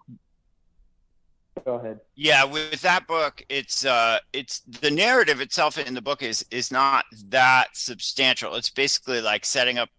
Go 1.65 1.73
ahead. 1.75 1.99
yeah, 2.15 2.43
with 2.43 2.81
that 2.81 3.07
book, 3.07 3.43
it's 3.49 3.83
uh, 3.83 4.19
it's 4.31 4.59
the 4.59 4.91
narrative 4.91 5.41
itself 5.41 5.77
in 5.77 5.95
the 5.95 6.01
book 6.01 6.21
is 6.21 6.45
is 6.51 6.71
not 6.71 7.05
that 7.29 7.69
substantial. 7.73 8.55
It's 8.55 8.69
basically 8.69 9.21
like 9.21 9.43
setting 9.43 9.77
up, 9.79 9.89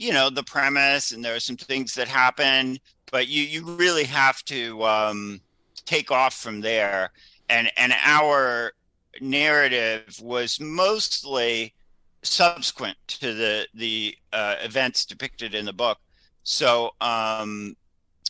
you 0.00 0.14
know, 0.14 0.30
the 0.30 0.42
premise, 0.42 1.12
and 1.12 1.22
there 1.22 1.34
are 1.34 1.40
some 1.40 1.58
things 1.58 1.94
that 1.94 2.08
happen, 2.08 2.78
but 3.12 3.28
you 3.28 3.42
you 3.42 3.62
really 3.62 4.04
have 4.04 4.42
to 4.46 4.82
um, 4.82 5.40
take 5.84 6.10
off 6.10 6.34
from 6.34 6.62
there. 6.62 7.12
And 7.50 7.70
and 7.76 7.92
our 8.02 8.72
narrative 9.20 10.18
was 10.22 10.58
mostly 10.58 11.74
subsequent 12.22 12.96
to 13.08 13.34
the 13.34 13.68
the 13.74 14.16
uh, 14.32 14.56
events 14.62 15.04
depicted 15.04 15.54
in 15.54 15.66
the 15.66 15.72
book. 15.72 15.98
So 16.44 16.92
um, 17.02 17.76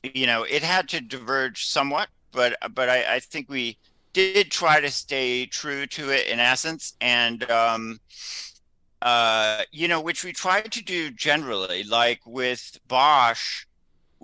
you 0.02 0.26
know, 0.26 0.42
it 0.42 0.64
had 0.64 0.88
to 0.88 1.00
diverge 1.00 1.66
somewhat, 1.66 2.08
but 2.32 2.56
but 2.74 2.88
I, 2.88 3.14
I 3.14 3.20
think 3.20 3.48
we 3.48 3.78
did 4.12 4.50
try 4.50 4.80
to 4.80 4.90
stay 4.90 5.46
true 5.46 5.86
to 5.86 6.10
it 6.10 6.26
in 6.26 6.40
essence, 6.40 6.94
and 7.00 7.48
um, 7.48 8.00
uh, 9.03 9.62
you 9.72 9.88
know, 9.88 10.01
which 10.01 10.24
we 10.24 10.32
try 10.32 10.61
to 10.62 10.82
do 10.84 11.11
generally, 11.11 11.84
like 11.84 12.20
with 12.26 12.78
Bosch 12.86 13.66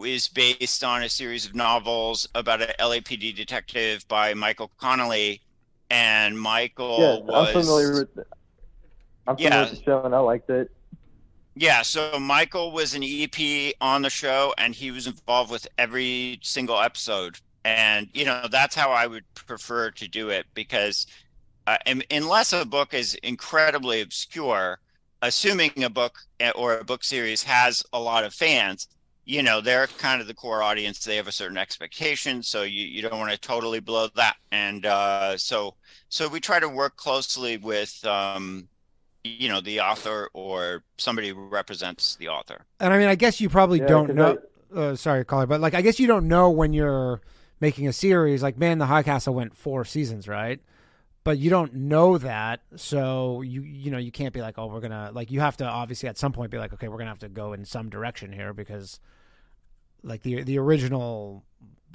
is 0.04 0.28
based 0.28 0.84
on 0.84 1.02
a 1.02 1.08
series 1.08 1.46
of 1.46 1.54
novels 1.54 2.28
about 2.34 2.62
an 2.62 2.72
LAPD 2.78 3.34
detective 3.34 4.06
by 4.08 4.34
Michael 4.34 4.72
Connelly, 4.78 5.42
and 5.90 6.38
Michael 6.40 6.96
Yes, 6.98 7.22
was 7.24 7.48
I'm 7.48 7.62
familiar 7.62 7.96
with. 7.96 8.14
The, 8.14 8.24
I'm 9.26 9.36
familiar 9.36 9.60
Yeah. 9.60 9.70
with 9.70 9.78
the 9.78 9.84
show, 9.84 10.04
and 10.04 10.14
I 10.14 10.18
liked 10.18 10.50
it. 10.50 10.70
Yeah, 11.54 11.82
so 11.82 12.18
Michael 12.18 12.70
was 12.72 12.94
an 12.94 13.02
EP 13.02 13.74
on 13.80 14.02
the 14.02 14.10
show 14.10 14.52
and 14.58 14.74
he 14.74 14.90
was 14.90 15.06
involved 15.06 15.50
with 15.50 15.66
every 15.78 16.38
single 16.42 16.78
episode. 16.80 17.38
And, 17.64 18.08
you 18.12 18.24
know, 18.26 18.46
that's 18.50 18.74
how 18.74 18.90
I 18.92 19.06
would 19.06 19.24
prefer 19.34 19.90
to 19.92 20.06
do 20.08 20.28
it 20.28 20.46
because 20.54 21.06
uh, 21.66 21.78
unless 22.10 22.52
a 22.52 22.64
book 22.64 22.94
is 22.94 23.14
incredibly 23.16 24.00
obscure, 24.00 24.80
assuming 25.22 25.72
a 25.82 25.90
book 25.90 26.18
eh, 26.40 26.52
or 26.54 26.78
a 26.78 26.84
book 26.84 27.04
series 27.04 27.42
has 27.44 27.82
a 27.92 28.00
lot 28.00 28.24
of 28.24 28.34
fans, 28.34 28.88
you 29.24 29.42
know, 29.42 29.60
they're 29.60 29.88
kind 29.98 30.20
of 30.20 30.28
the 30.28 30.34
core 30.34 30.62
audience. 30.62 31.00
They 31.04 31.16
have 31.16 31.26
a 31.28 31.32
certain 31.32 31.56
expectation. 31.58 32.42
So 32.42 32.62
you, 32.62 32.86
you 32.86 33.02
don't 33.02 33.18
want 33.18 33.32
to 33.32 33.38
totally 33.38 33.80
blow 33.80 34.08
that. 34.14 34.36
And 34.52 34.86
uh, 34.86 35.36
so, 35.36 35.76
so 36.08 36.28
we 36.28 36.40
try 36.40 36.60
to 36.60 36.68
work 36.68 36.96
closely 36.96 37.56
with, 37.56 38.04
um, 38.04 38.68
you 39.24 39.48
know 39.48 39.60
the 39.60 39.80
author 39.80 40.30
or 40.34 40.84
somebody 40.98 41.30
who 41.30 41.48
represents 41.48 42.16
the 42.16 42.28
author 42.28 42.66
And 42.80 42.92
I 42.92 42.98
mean, 42.98 43.08
I 43.08 43.14
guess 43.14 43.40
you 43.40 43.48
probably 43.48 43.80
Yeah, 43.80 43.80
don't 43.80 44.12
know. 44.14 44.38
uh, 44.74 44.94
sorry, 44.96 45.24
caller, 45.24 45.46
but 45.46 45.60
like, 45.60 45.74
I 45.74 45.82
guess 45.82 45.98
you 45.98 46.06
don't 46.06 46.28
know 46.28 46.50
when 46.50 46.72
you're 46.72 47.20
making 47.60 47.88
a 47.88 47.92
series. 47.92 48.42
Like, 48.42 48.58
Man, 48.58 48.78
the 48.78 48.86
High 48.86 49.02
Castle 49.02 49.34
went 49.34 49.56
four 49.56 49.84
seasons, 49.84 50.28
right? 50.28 50.60
But 51.26 51.38
you 51.38 51.50
don't 51.50 51.74
know 51.74 52.18
that, 52.18 52.60
so 52.76 53.40
you 53.42 53.62
you 53.62 53.90
know 53.90 53.98
you 53.98 54.12
can't 54.12 54.32
be 54.32 54.40
like, 54.40 54.58
oh, 54.58 54.68
we're 54.68 54.78
gonna 54.78 55.10
like. 55.12 55.32
You 55.32 55.40
have 55.40 55.56
to 55.56 55.64
obviously 55.64 56.08
at 56.08 56.16
some 56.16 56.30
point 56.30 56.52
be 56.52 56.58
like, 56.58 56.72
okay, 56.74 56.86
we're 56.86 56.98
gonna 56.98 57.10
have 57.10 57.18
to 57.18 57.28
go 57.28 57.52
in 57.52 57.64
some 57.64 57.90
direction 57.90 58.32
here 58.32 58.54
because, 58.54 59.00
like 60.04 60.22
the 60.22 60.44
the 60.44 60.56
original, 60.60 61.42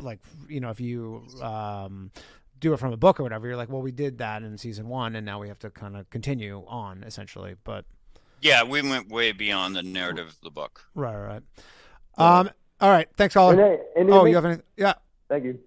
like 0.01 0.19
you 0.49 0.59
know, 0.59 0.69
if 0.69 0.81
you 0.81 1.23
um 1.41 2.11
do 2.59 2.73
it 2.73 2.77
from 2.77 2.91
a 2.91 2.97
book 2.97 3.21
or 3.21 3.23
whatever, 3.23 3.47
you're 3.47 3.55
like, 3.55 3.69
well, 3.69 3.81
we 3.81 3.93
did 3.93 4.17
that 4.17 4.43
in 4.43 4.57
season 4.57 4.89
one, 4.89 5.15
and 5.15 5.25
now 5.25 5.39
we 5.39 5.47
have 5.47 5.59
to 5.59 5.69
kind 5.69 5.95
of 5.95 6.09
continue 6.09 6.65
on 6.67 7.01
essentially. 7.03 7.55
But 7.63 7.85
yeah 8.41 8.63
we 8.63 8.81
went 8.81 9.07
way 9.07 9.31
beyond 9.31 9.77
the 9.77 9.83
narrative 9.83 10.27
of 10.27 10.41
the 10.41 10.51
book 10.51 10.83
right, 10.93 11.15
right. 11.15 11.43
Um. 12.17 12.49
All 12.81 12.89
right. 12.91 13.07
Thanks, 13.15 13.33
caller. 13.33 13.53
And 13.53 13.61
it, 13.61 13.81
and 13.95 14.11
Oh, 14.11 14.23
makes- 14.25 14.31
you 14.31 14.35
have 14.35 14.45
any? 14.45 14.61
Yeah. 14.75 14.95
Thank 15.29 15.45
you. 15.45 15.57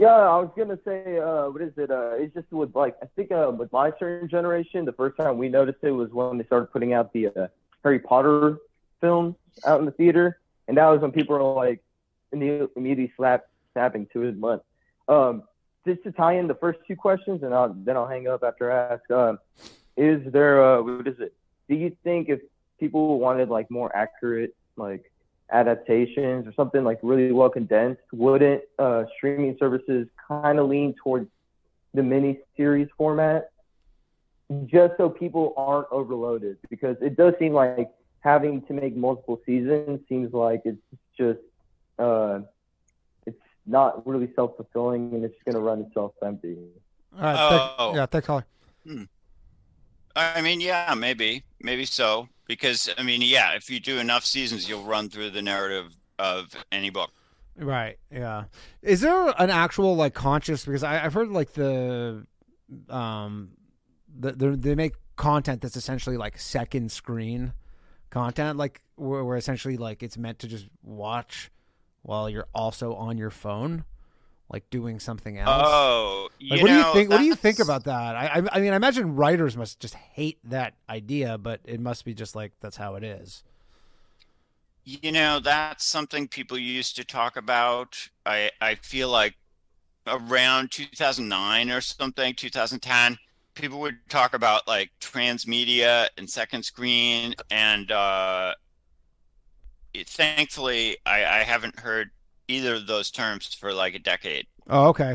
Yeah, 0.00 0.14
I 0.14 0.36
was 0.36 0.50
gonna 0.56 0.78
say, 0.84 1.18
uh, 1.18 1.50
what 1.50 1.60
is 1.60 1.72
it? 1.76 1.90
Uh, 1.90 2.12
it's 2.12 2.32
just 2.32 2.52
with 2.52 2.72
like 2.76 2.96
I 3.02 3.06
think 3.16 3.32
uh, 3.32 3.50
with 3.50 3.72
my 3.72 3.90
certain 3.98 4.28
generation, 4.28 4.84
the 4.84 4.92
first 4.92 5.16
time 5.16 5.38
we 5.38 5.48
noticed 5.48 5.78
it 5.82 5.90
was 5.90 6.10
when 6.12 6.38
they 6.38 6.44
started 6.44 6.66
putting 6.66 6.92
out 6.92 7.12
the 7.12 7.26
uh, 7.26 7.48
Harry 7.82 7.98
Potter 7.98 8.58
films 9.00 9.34
out 9.66 9.80
in 9.80 9.86
the 9.86 9.90
theater, 9.92 10.38
and 10.68 10.76
that 10.76 10.86
was 10.86 11.00
when 11.00 11.10
people 11.10 11.36
were 11.36 11.52
like 11.52 11.82
imme- 12.32 12.68
immediately 12.76 13.12
slap 13.16 13.46
snapping 13.72 14.06
to 14.12 14.22
it. 14.22 14.40
But 14.40 14.64
um, 15.08 15.42
just 15.84 16.04
to 16.04 16.12
tie 16.12 16.34
in 16.34 16.46
the 16.46 16.54
first 16.54 16.78
two 16.86 16.94
questions, 16.94 17.42
and 17.42 17.52
I'll, 17.52 17.74
then 17.74 17.96
I'll 17.96 18.06
hang 18.06 18.28
up 18.28 18.44
after 18.44 18.70
I 18.70 18.94
ask. 18.94 19.10
Um, 19.10 19.40
is 19.96 20.20
there 20.32 20.62
uh, 20.64 20.80
what 20.80 21.08
is 21.08 21.18
it? 21.18 21.34
Do 21.68 21.74
you 21.74 21.96
think 22.04 22.28
if 22.28 22.38
people 22.78 23.18
wanted 23.18 23.48
like 23.48 23.68
more 23.68 23.94
accurate 23.96 24.54
like 24.76 25.10
adaptations 25.50 26.46
or 26.46 26.52
something 26.54 26.84
like 26.84 26.98
really 27.02 27.32
well 27.32 27.48
condensed, 27.50 28.02
wouldn't 28.12 28.62
uh, 28.78 29.04
streaming 29.16 29.56
services 29.58 30.06
kind 30.28 30.58
of 30.58 30.68
lean 30.68 30.94
towards 31.02 31.28
the 31.94 32.02
mini 32.02 32.38
series 32.56 32.88
format 32.96 33.50
just 34.66 34.94
so 34.96 35.08
people 35.08 35.54
aren't 35.56 35.86
overloaded? 35.90 36.56
Because 36.70 36.96
it 37.00 37.16
does 37.16 37.34
seem 37.38 37.52
like 37.52 37.90
having 38.20 38.62
to 38.62 38.72
make 38.72 38.96
multiple 38.96 39.40
seasons 39.46 40.00
seems 40.08 40.32
like 40.32 40.62
it's 40.64 40.78
just 41.16 41.40
uh, 41.98 42.40
it's 43.26 43.38
not 43.66 44.06
really 44.06 44.30
self 44.34 44.56
fulfilling 44.56 45.12
and 45.14 45.24
it's 45.24 45.34
gonna 45.44 45.60
run 45.60 45.80
itself 45.80 46.12
empty. 46.24 46.56
All 47.16 47.22
right. 47.22 47.48
thank- 47.50 47.72
Oh. 47.78 47.92
yeah. 47.94 48.06
Thanks, 48.06 48.26
caller. 48.26 48.44
I 50.18 50.40
mean 50.40 50.60
yeah 50.60 50.94
maybe 50.96 51.42
maybe 51.60 51.84
so 51.84 52.28
because 52.46 52.88
i 52.98 53.02
mean 53.02 53.22
yeah 53.22 53.54
if 53.54 53.70
you 53.70 53.80
do 53.80 53.98
enough 53.98 54.24
seasons 54.24 54.68
you'll 54.68 54.84
run 54.84 55.08
through 55.08 55.30
the 55.30 55.42
narrative 55.42 55.96
of 56.18 56.54
any 56.72 56.90
book 56.90 57.10
Right. 57.58 57.98
Yeah. 58.10 58.44
Is 58.82 59.00
there 59.00 59.34
an 59.38 59.50
actual 59.50 59.96
like 59.96 60.14
conscious? 60.14 60.64
Because 60.64 60.84
I, 60.84 61.04
I've 61.04 61.14
heard 61.14 61.28
like 61.28 61.52
the, 61.54 62.24
um, 62.88 63.50
the, 64.16 64.32
the 64.32 64.50
they 64.50 64.74
make 64.74 64.94
content 65.16 65.60
that's 65.60 65.76
essentially 65.76 66.16
like 66.16 66.38
second 66.38 66.92
screen 66.92 67.52
content, 68.10 68.58
like 68.58 68.82
where, 68.94 69.24
where 69.24 69.36
essentially 69.36 69.76
like 69.76 70.02
it's 70.02 70.16
meant 70.16 70.38
to 70.40 70.48
just 70.48 70.68
watch 70.82 71.50
while 72.02 72.30
you're 72.30 72.46
also 72.54 72.94
on 72.94 73.18
your 73.18 73.30
phone, 73.30 73.84
like 74.50 74.68
doing 74.70 74.98
something 74.98 75.38
else. 75.38 75.64
oh 75.66 76.28
you 76.38 76.50
Like, 76.50 76.62
what 76.62 76.68
do 76.68 76.74
you 76.74 76.80
know, 76.80 76.92
think? 76.92 77.10
What 77.10 77.18
do 77.18 77.24
you 77.24 77.34
think 77.34 77.58
about 77.58 77.84
that? 77.84 78.16
I, 78.16 78.26
I, 78.26 78.42
I 78.52 78.60
mean, 78.60 78.72
I 78.72 78.76
imagine 78.76 79.14
writers 79.16 79.56
must 79.56 79.80
just 79.80 79.94
hate 79.94 80.38
that 80.44 80.74
idea, 80.88 81.38
but 81.38 81.60
it 81.64 81.80
must 81.80 82.04
be 82.04 82.14
just 82.14 82.34
like 82.34 82.52
that's 82.60 82.76
how 82.76 82.94
it 82.94 83.04
is. 83.04 83.44
You 84.84 85.12
know, 85.12 85.38
that's 85.38 85.84
something 85.84 86.28
people 86.28 86.58
used 86.58 86.96
to 86.96 87.04
talk 87.04 87.36
about. 87.36 88.08
I 88.24 88.50
I 88.60 88.76
feel 88.76 89.10
like 89.10 89.34
around 90.06 90.70
2009 90.70 91.70
or 91.70 91.82
something, 91.82 92.34
2010, 92.34 93.18
people 93.54 93.80
would 93.80 93.98
talk 94.08 94.32
about 94.32 94.66
like 94.66 94.90
transmedia 95.00 96.08
and 96.16 96.28
second 96.28 96.62
screen, 96.62 97.34
and 97.50 97.90
uh, 97.92 98.54
it, 99.92 100.08
thankfully, 100.08 100.96
I, 101.04 101.24
I 101.24 101.42
haven't 101.42 101.78
heard 101.78 102.10
either 102.48 102.74
of 102.74 102.86
those 102.86 103.10
terms 103.10 103.54
for 103.54 103.72
like 103.72 103.94
a 103.94 103.98
decade. 103.98 104.46
Oh, 104.68 104.88
okay. 104.88 105.14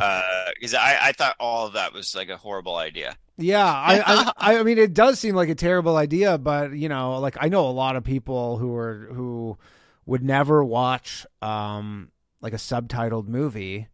Because 0.56 0.74
I 0.74 0.98
I 1.02 1.12
thought 1.12 1.36
all 1.40 1.68
of 1.68 1.74
that 1.74 1.94
was 1.94 2.16
like 2.16 2.30
a 2.30 2.38
horrible 2.38 2.76
idea. 2.76 3.16
Yeah, 3.38 3.66
I, 3.66 4.32
I, 4.38 4.60
I 4.60 4.64
mean, 4.64 4.78
it 4.78 4.94
does 4.94 5.20
seem 5.20 5.36
like 5.36 5.50
a 5.50 5.56
terrible 5.56 5.98
idea, 5.98 6.38
but 6.38 6.74
you 6.74 6.90
know, 6.90 7.20
like 7.20 7.38
I 7.40 7.50
know 7.50 7.68
a 7.68 7.72
lot 7.72 7.96
of 7.96 8.04
people 8.04 8.58
who 8.58 8.76
are 8.76 9.10
who 9.12 9.58
would 10.06 10.24
never 10.24 10.64
watch 10.64 11.26
um 11.42 12.12
like 12.42 12.54
a 12.54 12.58
subtitled 12.58 13.28
movie 13.28 13.88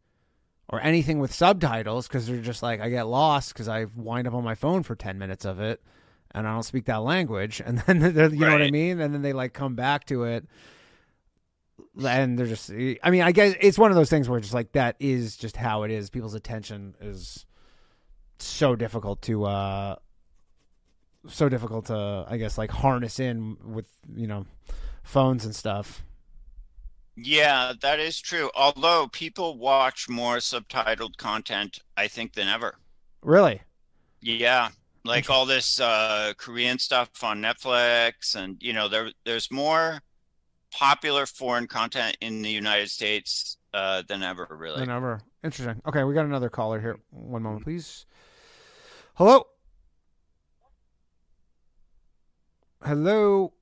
or 0.68 0.82
anything 0.82 1.20
with 1.20 1.34
subtitles 1.34 2.08
because 2.08 2.28
they're 2.28 2.42
just 2.42 2.64
like 2.64 2.82
I 2.82 2.90
get 2.90 3.08
lost 3.08 3.54
because 3.54 3.68
I 3.68 3.86
wind 3.96 4.28
up 4.28 4.34
on 4.34 4.44
my 4.44 4.56
phone 4.56 4.84
for 4.84 4.96
ten 4.96 5.18
minutes 5.18 5.46
of 5.46 5.60
it 5.60 5.82
and 6.32 6.48
I 6.48 6.54
don't 6.54 6.64
speak 6.64 6.86
that 6.86 7.02
language, 7.04 7.62
and 7.66 7.80
then 7.80 8.00
they're, 8.00 8.30
you 8.30 8.46
know 8.46 8.52
what 8.52 8.62
I 8.62 8.72
mean, 8.72 9.00
and 9.00 9.14
then 9.14 9.22
they 9.22 9.34
like 9.34 9.54
come 9.54 9.76
back 9.76 10.06
to 10.06 10.24
it. 10.26 10.46
And 12.06 12.38
they're 12.38 12.46
just 12.46 12.72
i 12.72 13.10
mean 13.10 13.22
i 13.22 13.32
guess 13.32 13.56
it's 13.60 13.78
one 13.78 13.92
of 13.92 13.96
those 13.96 14.10
things 14.10 14.30
where 14.30 14.40
just 14.40 14.54
like 14.54 14.72
that 14.74 14.96
is 15.00 15.38
just 15.38 15.58
how 15.58 15.84
it 15.84 15.92
is 15.92 16.10
people's 16.10 16.34
attention 16.34 16.96
is 17.02 17.46
so 18.40 18.76
difficult 18.76 19.22
to 19.22 19.46
uh 19.46 19.96
so 21.28 21.50
difficult 21.50 21.86
to 21.86 22.26
i 22.28 22.38
guess 22.38 22.58
like 22.58 22.72
harness 22.72 23.20
in 23.20 23.58
with 23.64 23.88
you 24.16 24.28
know 24.28 24.46
phones 25.04 25.46
and 25.46 25.56
stuff 25.56 26.04
Yeah, 27.16 27.74
that 27.82 28.00
is 28.00 28.20
true. 28.22 28.50
Although 28.56 29.08
people 29.12 29.58
watch 29.58 30.08
more 30.08 30.38
subtitled 30.38 31.18
content, 31.18 31.80
I 31.98 32.08
think, 32.08 32.34
than 32.34 32.48
ever. 32.48 32.76
really 33.22 33.62
Yeah, 34.22 34.70
like 35.04 35.30
all 35.30 35.46
this 35.46 35.80
uh, 35.80 36.34
Korean 36.38 36.80
stuff 36.80 37.10
on 37.24 37.42
Netflix, 37.42 38.36
and 38.36 38.58
you 38.62 38.74
know, 38.74 38.88
there 38.88 39.12
there's 39.26 39.52
more 39.52 40.02
popular 40.72 41.26
foreign 41.26 41.67
content 41.67 42.17
in 42.22 42.41
the 42.41 42.49
United 42.49 42.89
States 42.89 43.57
uh, 43.74 44.03
than 44.07 44.24
ever. 44.24 44.47
Really. 44.49 44.80
than 44.80 44.89
ever. 44.89 45.22
Interesting. 45.43 45.82
Okay 45.88 46.03
we 46.03 46.13
got 46.13 46.26
another 46.26 46.49
caller 46.49 46.80
here. 46.80 46.99
One 47.11 47.43
moment 47.43 47.63
please. 47.63 48.05
Hello? 49.15 49.45
Hello? 52.84 53.53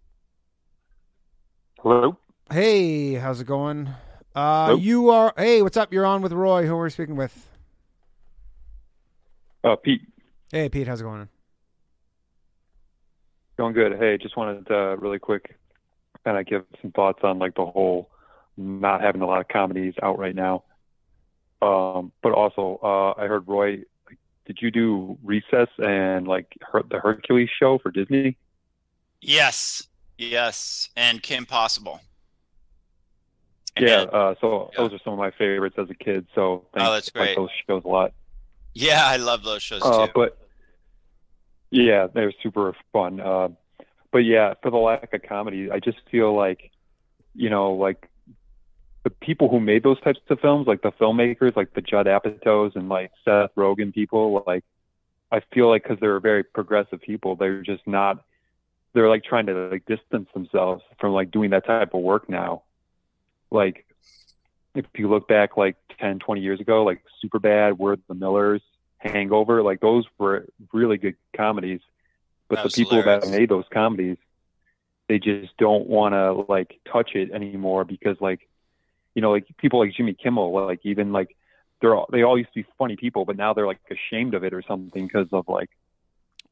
Hello. 1.79 2.17
hey 2.51 3.13
how's 3.15 3.41
it 3.41 3.47
going? 3.47 3.89
Uh 4.35 4.67
Hello? 4.67 4.77
you 4.77 5.09
are 5.09 5.33
hey 5.37 5.61
what's 5.61 5.77
up? 5.77 5.91
You're 5.93 6.05
on 6.05 6.21
with 6.21 6.33
roy. 6.33 6.65
Who 6.65 6.75
we're 6.75 6.89
speaking 6.89 7.15
with? 7.15 7.47
Uh, 9.63 9.75
Pete, 9.75 10.01
hey 10.51 10.69
pete 10.69 10.87
how's 10.87 11.01
it 11.01 11.03
going? 11.03 11.27
Going 13.57 13.73
good. 13.73 13.97
Hey, 13.97 14.19
just 14.21 14.37
wanted 14.37 14.67
to 14.67 14.95
really 14.99 15.17
quick 15.17 15.56
kind 16.27 16.37
of 16.37 16.45
give 16.45 16.65
some 16.81 16.91
thoughts 16.91 17.19
on 17.23 17.39
like 17.39 17.55
the 17.55 17.65
whole 17.65 18.09
not 18.57 18.99
having 19.01 19.21
a 19.21 19.25
lot 19.25 19.39
of 19.39 19.47
comedies 19.47 19.93
out 20.03 20.19
right 20.19 20.35
now. 20.35 20.63
Um, 21.61 22.11
but 22.21 22.33
also, 22.33 22.79
uh, 22.83 23.21
I 23.21 23.27
heard 23.27 23.47
Roy. 23.47 23.77
Like, 24.07 24.17
did 24.45 24.57
you 24.61 24.69
do 24.71 25.17
Recess 25.23 25.69
and 25.77 26.27
like 26.27 26.47
her, 26.69 26.83
the 26.89 26.99
Hercules 26.99 27.49
show 27.57 27.77
for 27.77 27.91
Disney? 27.91 28.35
Yes, 29.21 29.87
yes, 30.17 30.89
and 30.97 31.23
Kim 31.23 31.45
Possible. 31.45 32.01
Yeah. 33.79 34.01
And- 34.01 34.11
Uh, 34.11 34.35
so 34.41 34.69
Yeah. 34.73 34.83
those 34.83 34.93
are 34.93 34.99
some 35.03 35.13
of 35.13 35.19
my 35.19 35.31
favorites 35.31 35.75
as 35.79 35.89
a 35.89 35.95
kid. 35.95 36.27
So 36.35 36.65
thanks, 36.73 36.89
Oh, 36.89 36.93
that's 36.93 37.11
I 37.15 37.19
like 37.19 37.27
great. 37.29 37.35
those 37.37 37.49
shows 37.67 37.83
a 37.85 37.87
lot. 37.87 38.11
yeah, 38.73 39.03
I 39.05 39.15
love 39.17 39.43
those 39.43 39.63
shows 39.63 39.81
Uh, 39.83 40.07
too. 40.07 40.11
but 40.13 40.37
yeah, 41.71 42.07
they 42.13 42.25
were 42.25 42.33
super 42.43 42.75
fun. 42.91 43.19
But 44.17 44.25
yeah, 44.25 44.55
for 44.63 44.71
the 44.71 44.77
lack 44.77 45.13
of 45.13 45.21
comedy, 45.21 45.69
I 45.69 45.79
just 45.79 45.99
feel 46.09 46.35
like, 46.35 46.71
you 47.35 47.51
know, 47.51 47.73
like 47.73 48.09
the 49.03 49.11
people 49.11 49.47
who 49.47 49.59
made 49.59 49.83
those 49.83 50.01
types 50.01 50.19
of 50.27 50.39
films, 50.39 50.65
like 50.65 50.81
the 50.81 50.91
filmmakers, 50.93 51.55
like 51.55 51.75
the 51.75 51.81
Judd 51.81 52.07
Apatows 52.07 52.75
and 52.75 52.89
like 52.89 53.11
Seth 53.23 53.51
Rogen 53.55 53.93
people, 53.93 54.43
like 54.47 54.63
I 55.31 55.41
feel 55.53 55.69
like 55.69 55.83
because 55.83 55.99
they're 55.99 56.19
very 56.19 56.43
progressive 56.43 56.99
people, 56.99 57.35
they're 57.35 57.61
just 57.61 57.85
not. 57.85 58.25
They're 58.93 59.07
like 59.07 59.23
trying 59.23 59.45
to 59.45 59.69
like 59.69 59.85
distance 59.85 60.29
themselves 60.33 60.81
from 60.99 61.13
like 61.13 61.29
doing 61.29 61.51
that 61.51 61.67
type 61.67 61.93
of 61.93 62.01
work 62.01 62.27
now. 62.27 62.63
Like 63.51 63.85
if 64.73 64.87
you 64.95 65.11
look 65.11 65.27
back 65.27 65.57
like 65.57 65.75
10, 65.99 66.17
20 66.17 66.41
years 66.41 66.59
ago, 66.59 66.83
like 66.83 67.03
Superbad, 67.23 67.77
We're 67.77 67.97
the 68.07 68.15
Millers, 68.15 68.63
Hangover, 68.97 69.61
like 69.61 69.79
those 69.79 70.05
were 70.17 70.47
really 70.73 70.97
good 70.97 71.17
comedies. 71.35 71.81
But 72.49 72.57
the 72.57 72.63
was 72.63 72.75
people 72.75 73.01
that 73.01 73.27
made 73.29 73.49
those 73.49 73.65
comedies, 73.71 74.17
they 75.07 75.19
just 75.19 75.55
don't 75.57 75.87
want 75.87 76.13
to 76.13 76.33
like 76.51 76.79
touch 76.91 77.11
it 77.15 77.31
anymore 77.31 77.85
because 77.85 78.17
like, 78.19 78.47
you 79.15 79.21
know, 79.21 79.31
like 79.31 79.45
people 79.57 79.79
like 79.79 79.93
Jimmy 79.93 80.13
Kimmel, 80.13 80.53
like 80.53 80.79
even 80.83 81.11
like 81.11 81.35
they're 81.81 81.95
all, 81.95 82.07
they 82.11 82.23
all 82.23 82.37
used 82.37 82.53
to 82.53 82.63
be 82.63 82.67
funny 82.77 82.95
people, 82.95 83.25
but 83.25 83.37
now 83.37 83.53
they're 83.53 83.67
like 83.67 83.79
ashamed 83.91 84.33
of 84.33 84.43
it 84.43 84.53
or 84.53 84.63
something 84.67 85.07
because 85.07 85.27
of 85.31 85.47
like 85.47 85.69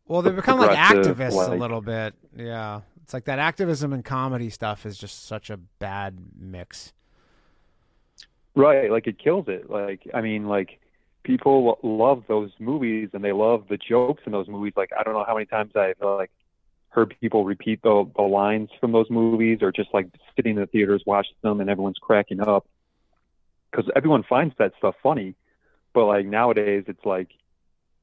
Well, 0.07 0.21
they've 0.21 0.35
become 0.35 0.59
like 0.59 0.77
progressive, 0.77 1.17
activists 1.17 1.49
a 1.49 1.55
little 1.55 1.81
bit. 1.81 2.13
Yeah. 2.35 2.81
It's 3.03 3.13
like 3.13 3.25
that 3.25 3.39
activism 3.39 3.93
and 3.93 4.03
comedy 4.03 4.49
stuff 4.49 4.85
is 4.85 4.97
just 4.97 5.25
such 5.27 5.49
a 5.49 5.57
bad 5.57 6.17
mix. 6.37 6.91
Right, 8.55 8.89
like 8.89 9.05
it 9.05 9.19
kills 9.19 9.47
it. 9.47 9.69
Like 9.69 10.07
I 10.13 10.21
mean, 10.21 10.47
like 10.47 10.79
people 11.25 11.79
love 11.83 12.23
those 12.27 12.51
movies 12.59 13.09
and 13.13 13.23
they 13.23 13.33
love 13.33 13.65
the 13.67 13.77
jokes 13.77 14.23
in 14.25 14.31
those 14.31 14.47
movies. 14.47 14.73
Like 14.77 14.91
I 14.97 15.03
don't 15.03 15.13
know 15.13 15.25
how 15.27 15.33
many 15.33 15.47
times 15.47 15.71
I've 15.75 15.99
like 15.99 16.31
heard 16.89 17.13
people 17.19 17.43
repeat 17.43 17.81
the 17.81 18.09
the 18.15 18.21
lines 18.21 18.69
from 18.79 18.93
those 18.93 19.09
movies 19.09 19.59
or 19.61 19.71
just 19.71 19.89
like 19.93 20.07
sitting 20.35 20.55
in 20.55 20.61
the 20.61 20.67
theaters 20.67 21.03
watching 21.05 21.35
them 21.41 21.59
and 21.59 21.69
everyone's 21.69 21.97
cracking 21.99 22.39
up 22.39 22.65
because 23.69 23.91
everyone 23.95 24.23
finds 24.23 24.55
that 24.59 24.71
stuff 24.77 24.95
funny. 25.03 25.35
But 25.93 26.05
like 26.05 26.25
nowadays, 26.25 26.85
it's 26.87 27.03
like 27.03 27.29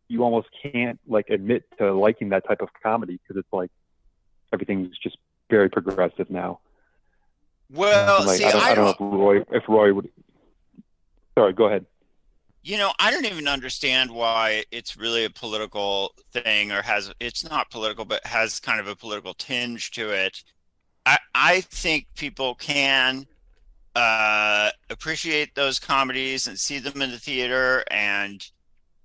you 0.09 0.23
almost 0.25 0.49
can't 0.63 0.99
like 1.07 1.31
admit 1.31 1.65
to 1.79 1.93
liking 1.95 2.31
that 2.31 2.47
type 2.47 2.61
of 2.61 2.69
comedy 2.83 3.19
because 3.23 3.39
it's 3.39 3.53
like 3.53 3.71
everything's 4.53 4.99
just 4.99 5.17
very 5.49 5.71
progressive 5.71 6.29
now. 6.29 6.61
well, 7.71 8.27
like 8.27 8.39
see, 8.39 8.45
I 8.45 8.51
don't, 8.51 8.63
I 8.63 8.75
don't 8.75 8.99
don't, 8.99 9.01
know 9.01 9.07
if 9.07 9.21
Roy 9.21 9.57
if 9.57 9.69
Roy 9.69 9.95
would. 9.95 10.11
Sorry, 11.39 11.53
go 11.53 11.65
ahead. 11.67 11.87
You 12.63 12.77
know, 12.79 12.93
I 13.01 13.11
don't 13.11 13.25
even 13.27 13.49
understand 13.49 14.11
why 14.11 14.65
it's 14.71 14.97
really 14.97 15.25
a 15.25 15.31
political 15.31 16.13
thing 16.33 16.71
or 16.73 16.83
has 16.83 17.13
it's 17.21 17.49
not 17.49 17.71
political, 17.71 18.05
but 18.05 18.25
has 18.27 18.61
kind 18.61 18.81
of 18.81 18.87
a 18.87 18.97
political 18.97 19.35
tinge 19.35 19.91
to 19.93 20.11
it. 20.11 20.43
I 21.07 21.19
I 21.35 21.61
think 21.63 22.07
people 22.17 22.55
can 22.57 23.27
uh 23.95 24.71
appreciate 24.91 25.55
those 25.55 25.79
comedies 25.79 26.47
and 26.49 26.59
see 26.59 26.79
them 26.79 27.03
in 27.03 27.11
the 27.11 27.19
theater 27.19 27.85
and 27.91 28.49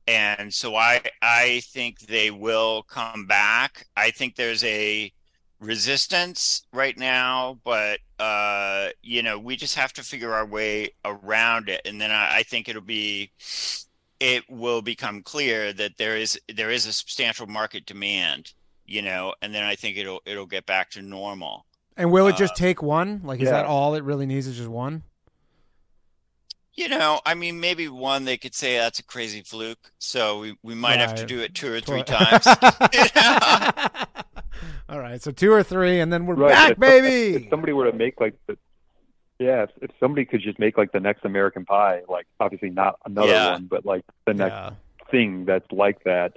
and 0.07 0.53
so 0.53 0.75
I 0.75 1.01
I 1.21 1.61
think 1.65 1.99
they 2.01 2.31
will 2.31 2.83
come 2.83 3.25
back. 3.27 3.87
I 3.97 4.11
think 4.11 4.35
there's 4.35 4.63
a 4.63 5.11
resistance 5.59 6.63
right 6.73 6.97
now, 6.97 7.59
but 7.63 7.99
uh, 8.19 8.89
you 9.01 9.21
know, 9.23 9.37
we 9.39 9.55
just 9.55 9.75
have 9.75 9.93
to 9.93 10.03
figure 10.03 10.33
our 10.33 10.45
way 10.45 10.91
around 11.05 11.69
it, 11.69 11.81
and 11.85 11.99
then 11.99 12.11
I, 12.11 12.37
I 12.37 12.43
think 12.43 12.67
it'll 12.69 12.81
be 12.81 13.31
it 14.19 14.43
will 14.49 14.81
become 14.81 15.21
clear 15.21 15.73
that 15.73 15.97
there 15.97 16.17
is 16.17 16.39
there 16.53 16.71
is 16.71 16.85
a 16.85 16.93
substantial 16.93 17.47
market 17.47 17.85
demand, 17.85 18.53
you 18.85 19.01
know, 19.01 19.33
and 19.41 19.53
then 19.53 19.63
I 19.63 19.75
think 19.75 19.97
it'll 19.97 20.21
it'll 20.25 20.45
get 20.47 20.65
back 20.65 20.89
to 20.91 21.01
normal. 21.01 21.65
And 21.95 22.11
will 22.11 22.27
it 22.27 22.35
Uh, 22.35 22.37
just 22.37 22.55
take 22.55 22.81
one? 22.83 23.21
Like, 23.23 23.39
is 23.39 23.45
yeah. 23.45 23.51
that 23.51 23.65
all 23.65 23.95
it 23.95 24.03
really 24.03 24.25
needs? 24.25 24.47
Is 24.47 24.57
just 24.57 24.69
one? 24.69 25.03
You 26.73 26.87
know, 26.89 27.19
I 27.25 27.33
mean, 27.33 27.59
maybe 27.59 27.87
one 27.87 28.25
they 28.25 28.37
could 28.37 28.53
say 28.53 28.77
that's 28.77 28.99
a 28.99 29.03
crazy 29.03 29.41
fluke, 29.41 29.91
so 29.97 30.39
we, 30.39 30.57
we 30.61 30.75
might 30.75 30.99
have 30.99 31.15
to 31.15 31.25
do 31.25 31.39
it 31.39 31.55
two 31.55 31.73
or 31.73 31.81
three 31.81 32.03
Tw- 32.03 32.07
times. 32.07 32.45
all 34.89 34.99
right, 34.99 35.21
so 35.21 35.31
two 35.31 35.51
or 35.51 35.63
three, 35.63 35.99
and 35.99 36.11
then 36.11 36.25
we're 36.25 36.35
Right, 36.35 36.51
back, 36.51 36.71
if- 36.71 36.77
baby. 36.79 37.35
If 37.45 37.49
somebody 37.49 37.73
were 37.73 37.89
to 37.91 37.97
make 37.97 38.19
like 38.19 38.35
the, 38.47 38.57
yeah, 39.39 39.63
if, 39.63 39.69
if 39.81 39.91
somebody 39.99 40.25
could 40.25 40.41
just 40.41 40.57
make 40.59 40.77
like 40.77 40.91
the 40.91 40.99
next 40.99 41.25
American 41.25 41.65
Pie, 41.65 42.01
like 42.09 42.25
obviously 42.39 42.69
not 42.69 42.95
another 43.05 43.31
Yeah. 43.31 43.51
one, 43.53 43.65
but 43.65 43.85
like 43.85 44.03
the 44.25 44.33
next 44.33 44.53
yeah. 44.53 44.69
thing 45.11 45.45
that's 45.45 45.71
like 45.71 46.03
that, 46.05 46.33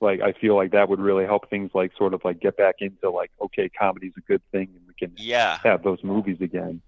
like 0.00 0.20
I 0.20 0.32
feel 0.32 0.54
like 0.56 0.70
that 0.72 0.88
would 0.88 1.00
really 1.00 1.24
help 1.24 1.50
things 1.50 1.70
like 1.74 1.92
sort 1.98 2.14
of 2.14 2.22
like 2.24 2.40
get 2.40 2.56
back 2.56 2.76
into 2.80 3.10
like 3.10 3.30
okay, 3.42 3.68
comedy's 3.68 4.12
a 4.16 4.20
good 4.20 4.40
thing 4.52 4.68
and 4.74 4.80
we 4.86 4.94
can 4.98 5.12
yeah, 5.16 5.58
have 5.64 5.82
those 5.82 5.98
movies 6.04 6.38
again. 6.40 6.80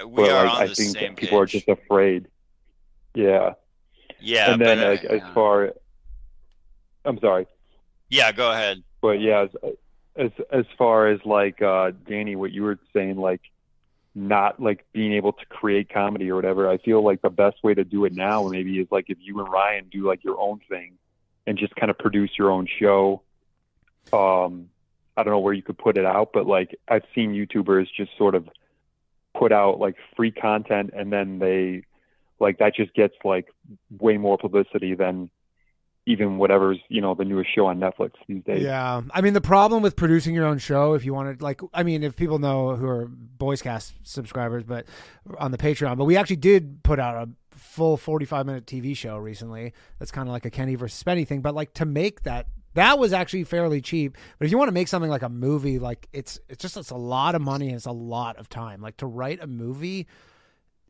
we 0.00 0.22
but 0.22 0.30
are 0.30 0.44
like 0.46 0.54
on 0.54 0.62
I 0.62 0.66
the 0.68 0.74
think 0.74 0.96
same 0.96 1.14
that 1.14 1.16
people 1.16 1.38
are 1.40 1.46
just 1.46 1.68
afraid. 1.68 2.28
Yeah, 3.14 3.54
Yeah, 4.20 4.52
and 4.52 4.60
then 4.62 4.78
but, 4.78 4.86
uh, 4.86 4.90
like 4.90 5.04
as 5.04 5.34
far, 5.34 5.72
I'm 7.04 7.18
sorry. 7.20 7.46
yeah, 8.08 8.32
go 8.32 8.50
ahead. 8.50 8.82
But 9.04 9.20
yeah, 9.20 9.42
as 9.42 9.72
as 10.16 10.30
as 10.50 10.64
far 10.78 11.08
as 11.08 11.20
like 11.26 11.60
uh 11.60 11.90
Danny, 12.08 12.36
what 12.36 12.52
you 12.52 12.62
were 12.62 12.78
saying, 12.94 13.18
like 13.18 13.42
not 14.14 14.58
like 14.58 14.86
being 14.94 15.12
able 15.12 15.34
to 15.34 15.44
create 15.44 15.92
comedy 15.92 16.30
or 16.30 16.36
whatever, 16.36 16.70
I 16.70 16.78
feel 16.78 17.04
like 17.04 17.20
the 17.20 17.28
best 17.28 17.62
way 17.62 17.74
to 17.74 17.84
do 17.84 18.06
it 18.06 18.14
now 18.14 18.48
maybe 18.48 18.78
is 18.78 18.88
like 18.90 19.10
if 19.10 19.18
you 19.20 19.38
and 19.40 19.52
Ryan 19.52 19.88
do 19.92 20.08
like 20.08 20.24
your 20.24 20.40
own 20.40 20.58
thing 20.70 20.94
and 21.46 21.58
just 21.58 21.76
kind 21.76 21.90
of 21.90 21.98
produce 21.98 22.30
your 22.38 22.50
own 22.50 22.66
show. 22.80 23.20
Um 24.10 24.70
I 25.18 25.22
don't 25.22 25.34
know 25.34 25.40
where 25.40 25.52
you 25.52 25.60
could 25.60 25.76
put 25.76 25.98
it 25.98 26.06
out, 26.06 26.30
but 26.32 26.46
like 26.46 26.74
I've 26.88 27.04
seen 27.14 27.34
YouTubers 27.34 27.88
just 27.94 28.16
sort 28.16 28.34
of 28.34 28.48
put 29.34 29.52
out 29.52 29.80
like 29.80 29.96
free 30.16 30.30
content 30.30 30.94
and 30.96 31.12
then 31.12 31.40
they 31.40 31.82
like 32.40 32.56
that 32.56 32.74
just 32.74 32.94
gets 32.94 33.16
like 33.22 33.48
way 33.98 34.16
more 34.16 34.38
publicity 34.38 34.94
than 34.94 35.28
even 36.06 36.38
whatever's, 36.38 36.78
you 36.88 37.00
know, 37.00 37.14
the 37.14 37.24
newest 37.24 37.54
show 37.54 37.66
on 37.66 37.80
Netflix 37.80 38.12
these 38.28 38.42
days. 38.44 38.62
Yeah, 38.62 39.02
I 39.10 39.20
mean 39.20 39.32
the 39.32 39.40
problem 39.40 39.82
with 39.82 39.96
producing 39.96 40.34
your 40.34 40.44
own 40.46 40.58
show, 40.58 40.94
if 40.94 41.04
you 41.04 41.14
wanted, 41.14 41.40
like, 41.40 41.60
I 41.72 41.82
mean, 41.82 42.02
if 42.02 42.14
people 42.14 42.38
know 42.38 42.76
who 42.76 42.86
are 42.86 43.08
Boyscast 43.38 43.92
subscribers, 44.02 44.64
but 44.64 44.86
on 45.38 45.50
the 45.50 45.58
Patreon, 45.58 45.96
but 45.96 46.04
we 46.04 46.16
actually 46.16 46.36
did 46.36 46.82
put 46.82 46.98
out 46.98 47.16
a 47.16 47.30
full 47.50 47.96
forty-five 47.96 48.44
minute 48.46 48.66
TV 48.66 48.96
show 48.96 49.16
recently. 49.16 49.72
That's 49.98 50.10
kind 50.10 50.28
of 50.28 50.32
like 50.32 50.44
a 50.44 50.50
Kenny 50.50 50.74
versus 50.74 51.02
Spenny 51.02 51.26
thing, 51.26 51.40
but 51.40 51.54
like 51.54 51.72
to 51.74 51.84
make 51.86 52.22
that 52.24 52.46
That 52.74 52.98
was 52.98 53.12
actually 53.12 53.44
fairly 53.44 53.80
cheap. 53.80 54.16
But 54.38 54.46
if 54.46 54.50
you 54.50 54.58
want 54.58 54.68
to 54.68 54.72
make 54.72 54.88
something 54.88 55.10
like 55.10 55.22
a 55.22 55.28
movie, 55.28 55.78
like 55.78 56.08
it's 56.12 56.40
it's 56.48 56.60
just 56.60 56.76
it's 56.76 56.90
a 56.90 56.96
lot 56.96 57.34
of 57.34 57.40
money 57.40 57.68
and 57.68 57.76
it's 57.76 57.86
a 57.86 57.92
lot 57.92 58.36
of 58.36 58.48
time. 58.48 58.80
Like 58.82 58.96
to 58.98 59.06
write 59.06 59.40
a 59.40 59.46
movie 59.46 60.06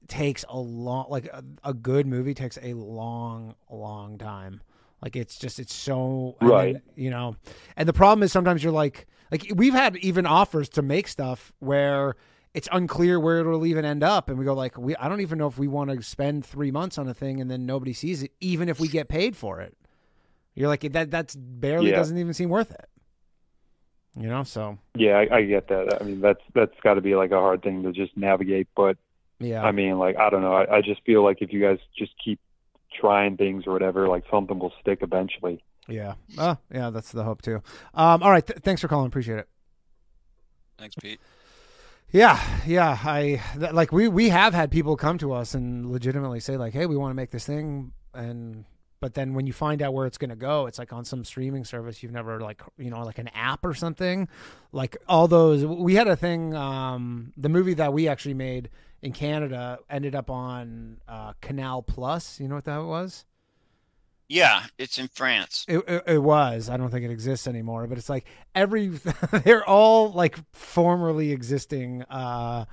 takes 0.08 0.44
a 0.48 0.58
long 0.58 1.06
like 1.08 1.26
a, 1.26 1.44
a 1.62 1.72
good 1.74 2.06
movie 2.06 2.34
takes 2.34 2.58
a 2.62 2.72
long 2.74 3.54
long 3.70 4.18
time. 4.18 4.60
Like 5.04 5.14
it's 5.16 5.38
just 5.38 5.58
it's 5.60 5.74
so 5.74 6.36
Right. 6.40 6.72
then, 6.72 6.82
you 6.96 7.10
know. 7.10 7.36
And 7.76 7.86
the 7.88 7.92
problem 7.92 8.22
is 8.24 8.32
sometimes 8.32 8.64
you're 8.64 8.72
like 8.72 9.06
like 9.30 9.46
we've 9.54 9.74
had 9.74 9.96
even 9.98 10.24
offers 10.26 10.68
to 10.70 10.82
make 10.82 11.06
stuff 11.08 11.52
where 11.60 12.16
it's 12.54 12.68
unclear 12.72 13.20
where 13.20 13.38
it'll 13.40 13.66
even 13.66 13.84
end 13.84 14.02
up 14.02 14.28
and 14.30 14.38
we 14.38 14.44
go 14.46 14.54
like 14.54 14.78
we 14.78 14.96
I 14.96 15.08
don't 15.08 15.20
even 15.20 15.38
know 15.38 15.46
if 15.46 15.58
we 15.58 15.68
want 15.68 15.90
to 15.90 16.02
spend 16.02 16.46
3 16.46 16.70
months 16.70 16.96
on 16.98 17.06
a 17.08 17.14
thing 17.14 17.40
and 17.40 17.50
then 17.50 17.66
nobody 17.66 17.92
sees 17.92 18.22
it 18.22 18.32
even 18.40 18.68
if 18.70 18.80
we 18.80 18.88
get 18.88 19.06
paid 19.08 19.36
for 19.36 19.60
it. 19.60 19.76
You're 20.54 20.68
like 20.68 20.80
that 20.92 21.10
that's 21.10 21.36
barely 21.36 21.90
Yeah. 21.90 21.96
doesn't 21.96 22.16
even 22.16 22.32
seem 22.32 22.48
worth 22.48 22.70
it. 22.70 22.86
You 24.16 24.28
know, 24.28 24.44
so 24.44 24.78
Yeah, 24.94 25.18
I, 25.18 25.36
I 25.38 25.42
get 25.44 25.68
that. 25.68 25.98
I 26.00 26.04
mean, 26.04 26.20
that's 26.20 26.40
that's 26.54 26.78
got 26.82 26.94
to 26.94 27.00
be 27.02 27.14
like 27.16 27.32
a 27.32 27.40
hard 27.40 27.62
thing 27.62 27.82
to 27.82 27.92
just 27.92 28.16
navigate. 28.16 28.68
But 28.76 28.96
yeah. 29.40 29.62
I 29.64 29.72
mean, 29.72 29.98
like 29.98 30.16
I 30.16 30.30
don't 30.30 30.40
know. 30.42 30.54
I, 30.54 30.76
I 30.76 30.80
just 30.80 31.02
feel 31.04 31.24
like 31.24 31.38
if 31.42 31.52
you 31.52 31.60
guys 31.60 31.78
just 31.98 32.12
keep 32.24 32.38
trying 32.98 33.36
things 33.36 33.64
or 33.66 33.72
whatever, 33.72 34.08
like 34.08 34.24
something 34.30 34.58
will 34.58 34.72
stick 34.80 34.98
eventually. 35.02 35.62
yeah. 35.88 36.14
Oh, 36.38 36.56
yeah, 36.72 36.90
that's 36.90 37.12
the 37.12 37.24
hope 37.24 37.42
too. 37.42 37.62
Um 37.94 38.22
all 38.22 38.30
right, 38.30 38.46
th- 38.46 38.60
thanks 38.60 38.80
for 38.80 38.88
calling, 38.88 39.06
appreciate 39.06 39.38
it. 39.38 39.48
Thanks, 40.78 40.96
Pete. 41.00 41.20
Yeah, 42.10 42.40
yeah. 42.66 42.98
I 43.04 43.40
th- 43.58 43.72
like 43.72 43.92
we 43.92 44.08
we 44.08 44.28
have 44.28 44.54
had 44.54 44.70
people 44.70 44.96
come 44.96 45.18
to 45.18 45.32
us 45.32 45.54
and 45.54 45.90
legitimately 45.90 46.40
say 46.40 46.56
like, 46.56 46.72
"Hey, 46.72 46.86
we 46.86 46.96
want 46.96 47.10
to 47.10 47.14
make 47.14 47.30
this 47.30 47.44
thing," 47.46 47.92
and 48.12 48.64
but 49.00 49.14
then 49.14 49.34
when 49.34 49.46
you 49.46 49.52
find 49.52 49.82
out 49.82 49.92
where 49.94 50.06
it's 50.06 50.16
going 50.18 50.30
to 50.30 50.36
go, 50.36 50.66
it's 50.66 50.78
like 50.78 50.92
on 50.92 51.04
some 51.04 51.24
streaming 51.24 51.64
service 51.64 52.02
you've 52.02 52.12
never 52.12 52.40
like 52.40 52.62
you 52.78 52.90
know 52.90 53.02
like 53.04 53.18
an 53.18 53.28
app 53.34 53.64
or 53.64 53.74
something. 53.74 54.28
Like 54.72 54.96
all 55.08 55.26
those, 55.28 55.64
we 55.66 55.94
had 55.96 56.06
a 56.08 56.16
thing. 56.16 56.54
Um, 56.54 57.32
the 57.36 57.48
movie 57.48 57.74
that 57.74 57.92
we 57.92 58.06
actually 58.08 58.34
made 58.34 58.70
in 59.04 59.12
Canada 59.12 59.78
ended 59.90 60.14
up 60.14 60.30
on 60.30 60.96
uh, 61.06 61.34
Canal 61.42 61.82
Plus. 61.82 62.40
You 62.40 62.48
know 62.48 62.54
what 62.54 62.64
that 62.64 62.82
was? 62.84 63.26
Yeah, 64.28 64.62
it's 64.78 64.98
in 64.98 65.08
France. 65.08 65.66
It, 65.68 65.84
it, 65.86 66.02
it 66.06 66.22
was. 66.22 66.70
I 66.70 66.78
don't 66.78 66.90
think 66.90 67.04
it 67.04 67.10
exists 67.10 67.46
anymore, 67.46 67.86
but 67.86 67.98
it's 67.98 68.08
like 68.08 68.24
every 68.54 68.88
they're 69.44 69.68
all 69.68 70.10
like 70.10 70.38
formerly 70.54 71.32
existing 71.32 72.02
uh 72.04 72.64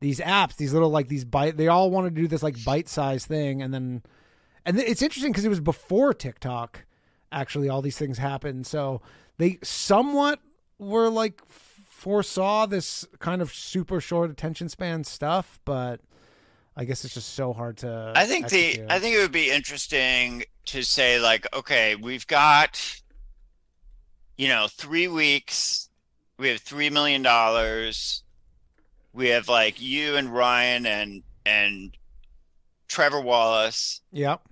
these 0.00 0.20
apps, 0.20 0.56
these 0.56 0.72
little 0.72 0.88
like 0.90 1.08
these 1.08 1.26
bite 1.26 1.58
they 1.58 1.68
all 1.68 1.90
wanted 1.90 2.14
to 2.14 2.22
do 2.22 2.28
this 2.28 2.42
like 2.42 2.62
bite-sized 2.64 3.26
thing 3.26 3.62
and 3.62 3.72
then 3.72 4.02
and 4.64 4.78
it's 4.78 5.02
interesting 5.02 5.30
because 5.32 5.44
it 5.44 5.50
was 5.50 5.60
before 5.60 6.14
TikTok 6.14 6.86
actually 7.30 7.68
all 7.68 7.82
these 7.82 7.98
things 7.98 8.16
happened. 8.16 8.66
So 8.66 9.02
they 9.36 9.58
somewhat 9.62 10.40
were 10.78 11.10
like 11.10 11.42
foresaw 12.04 12.66
this 12.66 13.06
kind 13.18 13.40
of 13.40 13.50
super 13.54 13.98
short 13.98 14.30
attention 14.30 14.68
span 14.68 15.04
stuff, 15.04 15.58
but 15.64 16.00
I 16.76 16.84
guess 16.84 17.02
it's 17.02 17.14
just 17.14 17.32
so 17.32 17.54
hard 17.54 17.78
to 17.78 18.12
I 18.14 18.26
think 18.26 18.50
the. 18.50 18.84
I 18.90 18.98
think 18.98 19.16
it 19.16 19.20
would 19.20 19.32
be 19.32 19.50
interesting 19.50 20.44
to 20.66 20.82
say 20.82 21.18
like, 21.18 21.46
okay, 21.56 21.96
we've 21.96 22.26
got 22.26 23.00
you 24.36 24.48
know, 24.48 24.66
3 24.68 25.08
weeks. 25.08 25.88
We 26.38 26.48
have 26.48 26.60
3 26.60 26.90
million 26.90 27.22
dollars. 27.22 28.22
We 29.14 29.28
have 29.28 29.48
like 29.48 29.80
you 29.80 30.16
and 30.16 30.28
Ryan 30.28 30.84
and 30.84 31.22
and 31.46 31.96
Trevor 32.86 33.20
Wallace 33.22 34.02
Yep. 34.12 34.42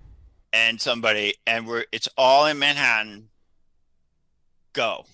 and 0.53 0.81
somebody 0.81 1.35
and 1.45 1.67
we're 1.67 1.85
it's 1.91 2.09
all 2.17 2.47
in 2.47 2.57
Manhattan. 2.57 3.29
Go. 4.73 5.05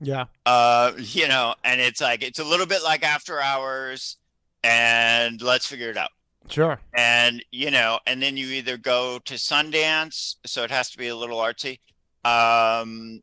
Yeah. 0.00 0.26
Uh, 0.44 0.92
you 0.98 1.28
know, 1.28 1.54
and 1.64 1.80
it's 1.80 2.00
like 2.00 2.22
it's 2.22 2.38
a 2.38 2.44
little 2.44 2.66
bit 2.66 2.82
like 2.82 3.02
after 3.04 3.40
hours 3.40 4.16
and 4.62 5.40
let's 5.40 5.66
figure 5.66 5.90
it 5.90 5.96
out. 5.96 6.10
Sure. 6.48 6.78
and 6.94 7.44
you 7.50 7.72
know 7.72 7.98
and 8.06 8.22
then 8.22 8.36
you 8.36 8.46
either 8.50 8.76
go 8.76 9.18
to 9.24 9.34
sundance 9.34 10.36
so 10.46 10.62
it 10.62 10.70
has 10.70 10.90
to 10.90 10.96
be 10.96 11.08
a 11.08 11.16
little 11.16 11.38
artsy 11.38 11.80
um 12.24 13.20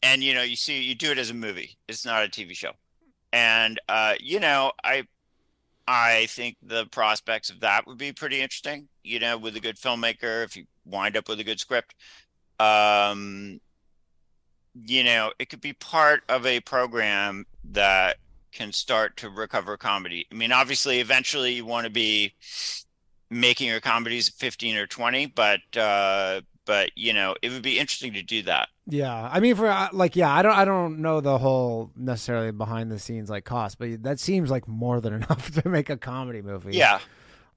and 0.00 0.22
you 0.22 0.32
know 0.32 0.42
you 0.42 0.54
see 0.54 0.80
you 0.80 0.94
do 0.94 1.10
it 1.10 1.18
as 1.18 1.30
a 1.30 1.34
movie 1.34 1.76
it's 1.88 2.06
not 2.06 2.24
a 2.24 2.28
tv 2.28 2.54
show 2.54 2.70
and 3.32 3.80
uh 3.88 4.14
you 4.20 4.38
know 4.38 4.70
i 4.84 5.02
i 5.88 6.26
think 6.26 6.56
the 6.62 6.86
prospects 6.92 7.50
of 7.50 7.58
that 7.58 7.84
would 7.88 7.98
be 7.98 8.12
pretty 8.12 8.40
interesting 8.40 8.86
you 9.02 9.18
know 9.18 9.36
with 9.36 9.56
a 9.56 9.60
good 9.60 9.76
filmmaker 9.76 10.44
if 10.44 10.56
you 10.56 10.64
wind 10.84 11.16
up 11.16 11.28
with 11.28 11.40
a 11.40 11.44
good 11.44 11.58
script 11.58 11.96
um 12.60 13.60
you 14.74 15.04
know 15.04 15.32
it 15.38 15.50
could 15.50 15.60
be 15.60 15.72
part 15.72 16.22
of 16.28 16.46
a 16.46 16.60
program 16.60 17.46
that 17.64 18.16
can 18.52 18.72
start 18.72 19.16
to 19.18 19.30
recover 19.30 19.76
comedy. 19.76 20.26
I 20.30 20.34
mean, 20.34 20.52
obviously, 20.52 21.00
eventually 21.00 21.54
you 21.54 21.64
want 21.64 21.84
to 21.84 21.90
be 21.90 22.34
making 23.30 23.68
your 23.68 23.80
comedies 23.80 24.28
at 24.28 24.34
15 24.34 24.76
or 24.76 24.86
20, 24.86 25.26
but 25.26 25.60
uh, 25.76 26.42
but 26.64 26.90
you 26.94 27.12
know, 27.12 27.34
it 27.42 27.50
would 27.50 27.62
be 27.62 27.78
interesting 27.78 28.12
to 28.12 28.22
do 28.22 28.42
that. 28.42 28.68
Yeah, 28.86 29.28
I 29.30 29.40
mean, 29.40 29.54
for 29.54 29.68
uh, 29.68 29.88
like, 29.92 30.16
yeah, 30.16 30.32
I 30.32 30.42
don't, 30.42 30.56
I 30.56 30.64
don't 30.64 30.98
know 31.00 31.20
the 31.20 31.38
whole 31.38 31.92
necessarily 31.96 32.50
behind 32.50 32.90
the 32.90 32.98
scenes 32.98 33.30
like 33.30 33.44
cost, 33.44 33.78
but 33.78 34.02
that 34.02 34.20
seems 34.20 34.50
like 34.50 34.68
more 34.68 35.00
than 35.00 35.12
enough 35.14 35.50
to 35.62 35.68
make 35.68 35.90
a 35.90 35.96
comedy 35.96 36.42
movie. 36.42 36.76
Yeah, 36.76 37.00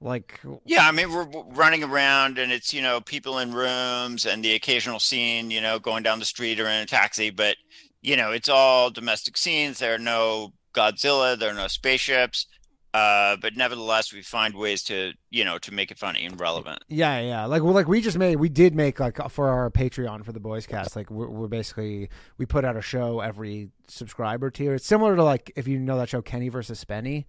like, 0.00 0.40
yeah. 0.64 0.86
I 0.86 0.92
mean, 0.92 1.12
we're 1.12 1.28
running 1.54 1.82
around, 1.82 2.38
and 2.38 2.52
it's 2.52 2.72
you 2.74 2.82
know 2.82 3.00
people 3.00 3.38
in 3.38 3.52
rooms, 3.52 4.26
and 4.26 4.44
the 4.44 4.54
occasional 4.54 5.00
scene, 5.00 5.50
you 5.50 5.60
know, 5.60 5.78
going 5.78 6.02
down 6.02 6.18
the 6.18 6.24
street 6.24 6.60
or 6.60 6.66
in 6.66 6.82
a 6.82 6.86
taxi, 6.86 7.30
but 7.30 7.56
you 8.02 8.16
know, 8.16 8.30
it's 8.30 8.48
all 8.48 8.90
domestic 8.90 9.36
scenes. 9.36 9.78
There 9.78 9.94
are 9.94 9.98
no 9.98 10.52
Godzilla, 10.74 11.38
there 11.38 11.50
are 11.50 11.54
no 11.54 11.66
spaceships. 11.66 12.46
Uh, 12.94 13.36
but 13.42 13.54
nevertheless, 13.54 14.10
we 14.10 14.22
find 14.22 14.54
ways 14.54 14.82
to, 14.84 15.12
you 15.28 15.44
know, 15.44 15.58
to 15.58 15.74
make 15.74 15.90
it 15.90 15.98
funny 15.98 16.24
and 16.24 16.40
relevant. 16.40 16.82
yeah, 16.88 17.20
yeah, 17.20 17.44
like, 17.44 17.62
well, 17.62 17.74
like 17.74 17.86
we 17.86 18.00
just 18.00 18.16
made, 18.16 18.36
we 18.36 18.48
did 18.48 18.74
make 18.74 18.98
like 18.98 19.18
for 19.28 19.50
our 19.50 19.70
Patreon 19.70 20.24
for 20.24 20.32
the 20.32 20.40
Boys 20.40 20.66
Cast, 20.66 20.96
like 20.96 21.10
we're, 21.10 21.28
we're 21.28 21.46
basically 21.46 22.08
we 22.38 22.46
put 22.46 22.64
out 22.64 22.74
a 22.74 22.80
show 22.80 23.20
every 23.20 23.68
subscriber 23.86 24.50
tier. 24.50 24.72
It's 24.72 24.86
similar 24.86 25.14
to 25.14 25.22
like 25.22 25.52
if 25.56 25.68
you 25.68 25.78
know 25.78 25.98
that 25.98 26.08
show 26.08 26.22
Kenny 26.22 26.48
versus 26.48 26.82
Spenny. 26.82 27.26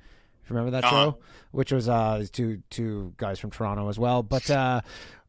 If 0.48 0.52
you 0.52 0.56
remember 0.56 0.72
that 0.80 0.86
Uh-huh. 0.86 0.96
show, 1.12 1.18
which 1.52 1.74
was 1.74 1.90
uh 1.90 2.26
two 2.32 2.62
two 2.70 3.14
guys 3.18 3.38
from 3.38 3.52
Toronto 3.52 3.90
as 3.90 4.00
well. 4.00 4.24
But 4.24 4.50
uh 4.50 4.80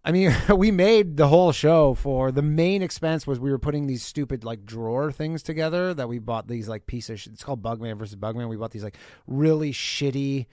I 0.04 0.12
mean, 0.12 0.32
we 0.56 0.70
made 0.70 1.16
the 1.16 1.26
whole 1.26 1.50
show 1.50 1.94
for 1.94 2.30
the 2.30 2.40
main 2.40 2.82
expense 2.82 3.26
was 3.26 3.40
we 3.40 3.50
were 3.50 3.58
putting 3.58 3.88
these 3.88 4.04
stupid 4.04 4.44
like 4.44 4.64
drawer 4.64 5.10
things 5.10 5.42
together 5.42 5.92
that 5.92 6.08
we 6.08 6.20
bought 6.20 6.46
these 6.46 6.68
like 6.68 6.86
pieces. 6.86 7.26
It's 7.26 7.42
called 7.42 7.60
Bugman 7.64 7.98
versus 7.98 8.14
Bugman. 8.14 8.48
We 8.48 8.56
bought 8.56 8.70
these 8.70 8.84
like 8.84 8.96
really 9.26 9.72
shitty, 9.72 10.46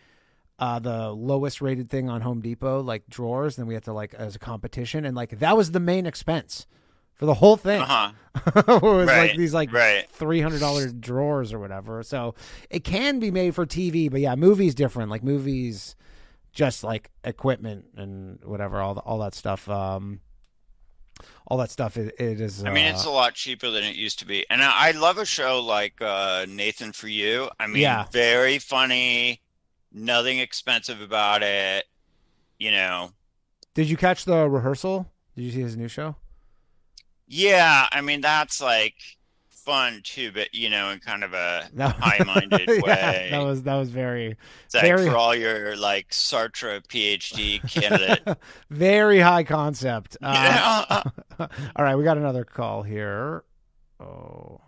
uh, 0.57 0.80
the 0.80 1.11
lowest 1.11 1.61
rated 1.61 1.91
thing 1.91 2.09
on 2.09 2.22
Home 2.22 2.41
Depot 2.41 2.82
like 2.82 3.03
drawers. 3.07 3.55
Then 3.57 3.68
we 3.68 3.76
had 3.76 3.84
to 3.84 3.93
like 3.93 4.16
as 4.16 4.36
a 4.36 4.39
competition, 4.39 5.05
and 5.05 5.16
like 5.16 5.38
that 5.38 5.55
was 5.55 5.70
the 5.74 5.80
main 5.80 6.07
expense 6.07 6.66
for 7.16 7.26
the 7.26 7.34
whole 7.34 7.57
thing. 7.57 7.82
Uh-huh. 7.82 8.11
it 8.55 8.82
was 8.82 9.07
like 9.07 9.38
these 9.38 9.53
like 9.53 9.72
right. 9.72 10.09
three 10.09 10.41
hundred 10.41 10.59
dollar 10.59 10.88
drawers 10.89 11.53
or 11.53 11.59
whatever. 11.59 12.03
So 12.03 12.36
it 12.69 12.84
can 12.84 13.19
be 13.19 13.31
made 13.31 13.56
for 13.56 13.65
TV, 13.65 14.11
but 14.11 14.19
yeah, 14.19 14.35
movies 14.35 14.76
different. 14.76 15.10
Like 15.10 15.23
movies, 15.23 15.95
just 16.52 16.84
like 16.84 17.10
equipment 17.23 17.85
and 17.95 18.40
whatever, 18.44 18.81
all 18.81 18.94
the, 18.95 19.02
all 19.02 19.19
that 19.19 19.34
stuff. 19.34 19.69
Um, 19.69 20.19
all 21.48 21.57
that 21.57 21.72
stuff. 21.72 21.95
It, 21.95 22.14
it 22.19 22.41
is. 22.41 22.65
I 22.65 22.72
mean, 22.72 22.88
uh, 22.88 22.90
it's 22.90 23.06
a 23.06 23.10
lot 23.10 23.35
cheaper 23.35 23.69
than 23.69 23.84
it 23.84 23.95
used 23.95 24.19
to 24.19 24.26
be. 24.26 24.45
And 24.49 24.61
I, 24.61 24.90
I 24.90 24.91
love 24.91 25.18
a 25.18 25.26
show 25.26 25.61
like 25.61 26.02
uh, 26.02 26.45
Nathan 26.49 26.91
for 26.91 27.07
You. 27.07 27.49
I 27.60 27.68
mean, 27.68 27.81
Yeah. 27.81 28.06
very 28.11 28.60
funny, 28.60 29.41
nothing 29.94 30.40
expensive 30.40 31.02
about 31.02 31.41
it. 31.41 31.85
You 32.57 32.72
know, 32.72 33.11
Did 33.73 33.90
you 33.90 33.98
catch 33.98 34.26
the 34.26 34.49
rehearsal? 34.49 35.11
Did 35.35 35.44
you 35.44 35.52
see 35.52 35.61
his 35.61 35.76
new 35.76 35.90
show? 35.90 36.15
Yeah. 37.27 37.88
I 37.91 38.02
mean, 38.02 38.22
that's 38.22 38.61
like 38.61 38.95
fun 39.49 40.02
too, 40.03 40.31
but 40.31 40.53
you 40.53 40.69
know, 40.69 40.89
in 40.91 40.99
kind 40.99 41.23
of 41.23 41.34
a 41.34 41.68
No. 41.73 41.88
high-minded 41.89 42.61
yeah, 42.68 42.81
way. 42.81 43.27
that 43.31 43.39
was 43.43 43.64
that 43.64 43.76
was 43.76 43.89
very 43.89 44.38
It's 44.65 44.76
like 44.76 44.85
for 44.99 45.15
all 45.15 45.34
your 45.35 45.76
like 45.76 46.10
Sartre 46.10 46.85
PhD 46.88 47.60
candidate. 47.72 48.38
very 48.69 49.19
high 49.19 49.43
concept. 49.43 50.18
Uh, 50.22 51.03
know? 51.39 51.47
all 51.76 51.84
right, 51.85 51.95
we 51.95 52.03
got 52.03 52.18
another 52.18 52.43
call 52.43 52.84
here. 52.84 53.43
Oh, 53.99 54.60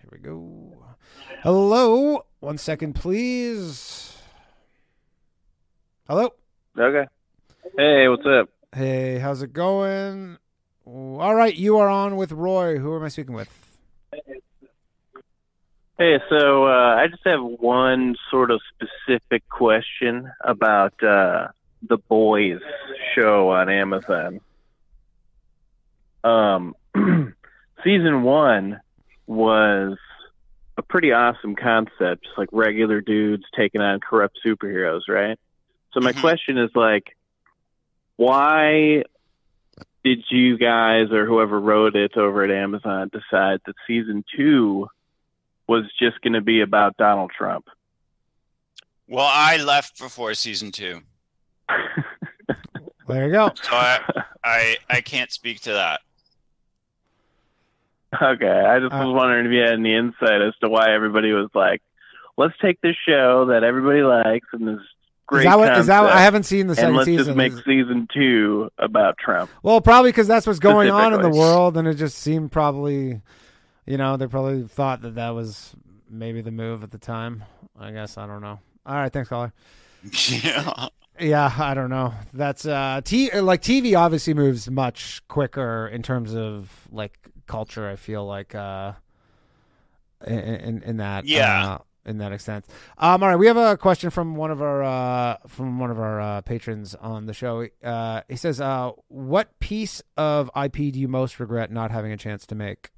here 0.00 0.08
we 0.12 0.18
go. 0.18 0.76
Hello, 1.42 2.26
one 2.40 2.58
second, 2.58 2.92
please. 2.94 4.16
Hello. 6.08 6.34
Okay. 6.78 7.08
Hey, 7.78 8.08
what's 8.08 8.26
up? 8.26 8.48
Hey, 8.74 9.18
how's 9.18 9.42
it 9.42 9.52
going? 9.52 10.36
All 10.94 11.34
right, 11.34 11.56
you 11.56 11.78
are 11.78 11.88
on 11.88 12.16
with 12.16 12.32
Roy. 12.32 12.76
Who 12.78 12.94
am 12.94 13.02
I 13.02 13.08
speaking 13.08 13.34
with? 13.34 13.48
Hey, 15.98 16.18
so 16.28 16.66
uh, 16.66 16.96
I 16.96 17.06
just 17.08 17.22
have 17.24 17.40
one 17.42 18.14
sort 18.30 18.50
of 18.50 18.60
specific 18.74 19.48
question 19.48 20.30
about 20.44 20.92
uh, 21.02 21.48
the 21.88 21.96
Boys 22.10 22.60
show 23.14 23.48
on 23.52 23.70
Amazon. 23.70 24.40
Um, 26.24 26.74
season 27.82 28.22
one 28.22 28.78
was 29.26 29.96
a 30.76 30.82
pretty 30.82 31.12
awesome 31.12 31.56
concept, 31.56 32.24
just 32.24 32.36
like 32.36 32.48
regular 32.52 33.00
dudes 33.00 33.44
taking 33.56 33.80
on 33.80 33.98
corrupt 34.00 34.38
superheroes, 34.44 35.02
right? 35.08 35.38
So 35.94 36.00
my 36.00 36.12
Mhm. 36.12 36.20
question 36.20 36.58
is 36.58 36.70
like, 36.74 37.16
why 38.16 39.04
did 40.04 40.24
you 40.30 40.56
guys 40.58 41.10
or 41.12 41.26
whoever 41.26 41.58
wrote 41.60 41.94
it 41.96 42.16
over 42.16 42.42
at 42.44 42.50
Amazon 42.50 43.08
decide 43.12 43.60
that 43.66 43.74
season 43.86 44.24
two 44.36 44.88
was 45.68 45.84
just 45.98 46.20
going 46.22 46.32
to 46.32 46.40
be 46.40 46.60
about 46.60 46.96
Donald 46.96 47.30
Trump? 47.36 47.66
Well, 49.08 49.28
I 49.30 49.58
left 49.58 49.98
before 49.98 50.34
season 50.34 50.70
two, 50.72 51.00
There 53.08 53.26
you 53.26 53.32
go. 53.32 53.50
so 53.54 53.72
I 53.74 54.00
I, 54.44 54.76
I 54.88 55.00
can't 55.00 55.30
speak 55.30 55.60
to 55.62 55.72
that. 55.72 56.00
Okay, 58.20 58.46
I 58.46 58.78
just 58.78 58.92
Uh, 58.92 58.98
was 59.06 59.14
wondering 59.14 59.46
if 59.46 59.52
you 59.52 59.60
had 59.60 59.74
any 59.74 59.94
insight 59.94 60.40
as 60.42 60.54
to 60.60 60.68
why 60.68 60.92
everybody 60.94 61.32
was 61.32 61.48
like, 61.54 61.82
"Let's 62.36 62.54
take 62.60 62.80
this 62.80 62.96
show 63.06 63.46
that 63.46 63.64
everybody 63.64 64.02
likes 64.02 64.46
and 64.52 64.66
this 64.68 64.80
great 65.32 65.40
Is 65.40 65.50
that 65.50 65.58
what? 65.58 65.76
Is 65.78 65.86
that? 65.86 66.00
concept, 66.00 66.16
I 66.16 66.20
haven't 66.22 66.42
seen 66.44 66.66
the 66.66 66.72
and 66.72 66.76
second 66.78 66.94
let's 66.96 67.06
season. 67.06 67.24
just 67.26 67.36
make 67.36 67.52
season 67.64 68.08
two 68.12 68.70
about 68.78 69.18
Trump." 69.18 69.50
Well, 69.62 69.80
probably 69.80 70.10
because 70.10 70.26
that's 70.28 70.46
what's 70.46 70.58
going 70.58 70.90
on 70.90 71.14
in 71.14 71.22
the 71.22 71.30
world, 71.30 71.76
and 71.76 71.88
it 71.88 71.94
just 71.94 72.18
seemed 72.18 72.52
probably, 72.52 73.20
you 73.86 73.96
know, 73.96 74.16
they 74.16 74.26
probably 74.26 74.62
thought 74.68 75.02
that 75.02 75.14
that 75.16 75.30
was 75.30 75.74
maybe 76.08 76.40
the 76.40 76.50
move 76.52 76.82
at 76.82 76.90
the 76.90 76.98
time. 76.98 77.44
I 77.78 77.90
guess 77.90 78.16
I 78.18 78.26
don't 78.26 78.40
know. 78.42 78.60
All 78.86 78.94
right, 78.94 79.12
thanks, 79.12 79.28
caller. 79.28 79.52
yeah. 80.28 80.88
Yeah, 81.20 81.52
I 81.58 81.74
don't 81.74 81.90
know. 81.90 82.14
That's 82.32 82.64
uh, 82.66 83.00
t 83.04 83.30
like 83.38 83.60
TV 83.62 83.96
obviously 83.96 84.34
moves 84.34 84.70
much 84.70 85.22
quicker 85.28 85.86
in 85.86 86.02
terms 86.02 86.34
of 86.34 86.88
like 86.90 87.16
culture. 87.46 87.88
I 87.88 87.96
feel 87.96 88.24
like 88.26 88.54
uh, 88.54 88.92
in 90.26 90.38
in, 90.38 90.82
in 90.82 90.96
that 90.96 91.26
Yeah. 91.26 91.74
uh, 91.74 91.78
in 92.04 92.18
that 92.18 92.32
extent. 92.32 92.64
Um, 92.98 93.22
all 93.22 93.28
right, 93.28 93.36
we 93.36 93.46
have 93.46 93.56
a 93.56 93.76
question 93.76 94.10
from 94.10 94.34
one 94.36 94.50
of 94.50 94.60
our 94.60 94.82
uh, 94.82 95.36
from 95.48 95.78
one 95.78 95.90
of 95.90 95.98
our 96.00 96.20
uh, 96.20 96.40
patrons 96.42 96.94
on 96.94 97.26
the 97.26 97.34
show. 97.34 97.66
Uh, 97.82 98.22
he 98.28 98.36
says, 98.36 98.60
uh, 98.60 98.90
"What 99.08 99.58
piece 99.60 100.02
of 100.16 100.50
IP 100.56 100.92
do 100.92 101.00
you 101.00 101.08
most 101.08 101.38
regret 101.40 101.70
not 101.70 101.90
having 101.90 102.12
a 102.12 102.16
chance 102.16 102.46
to 102.46 102.54
make 102.54 102.90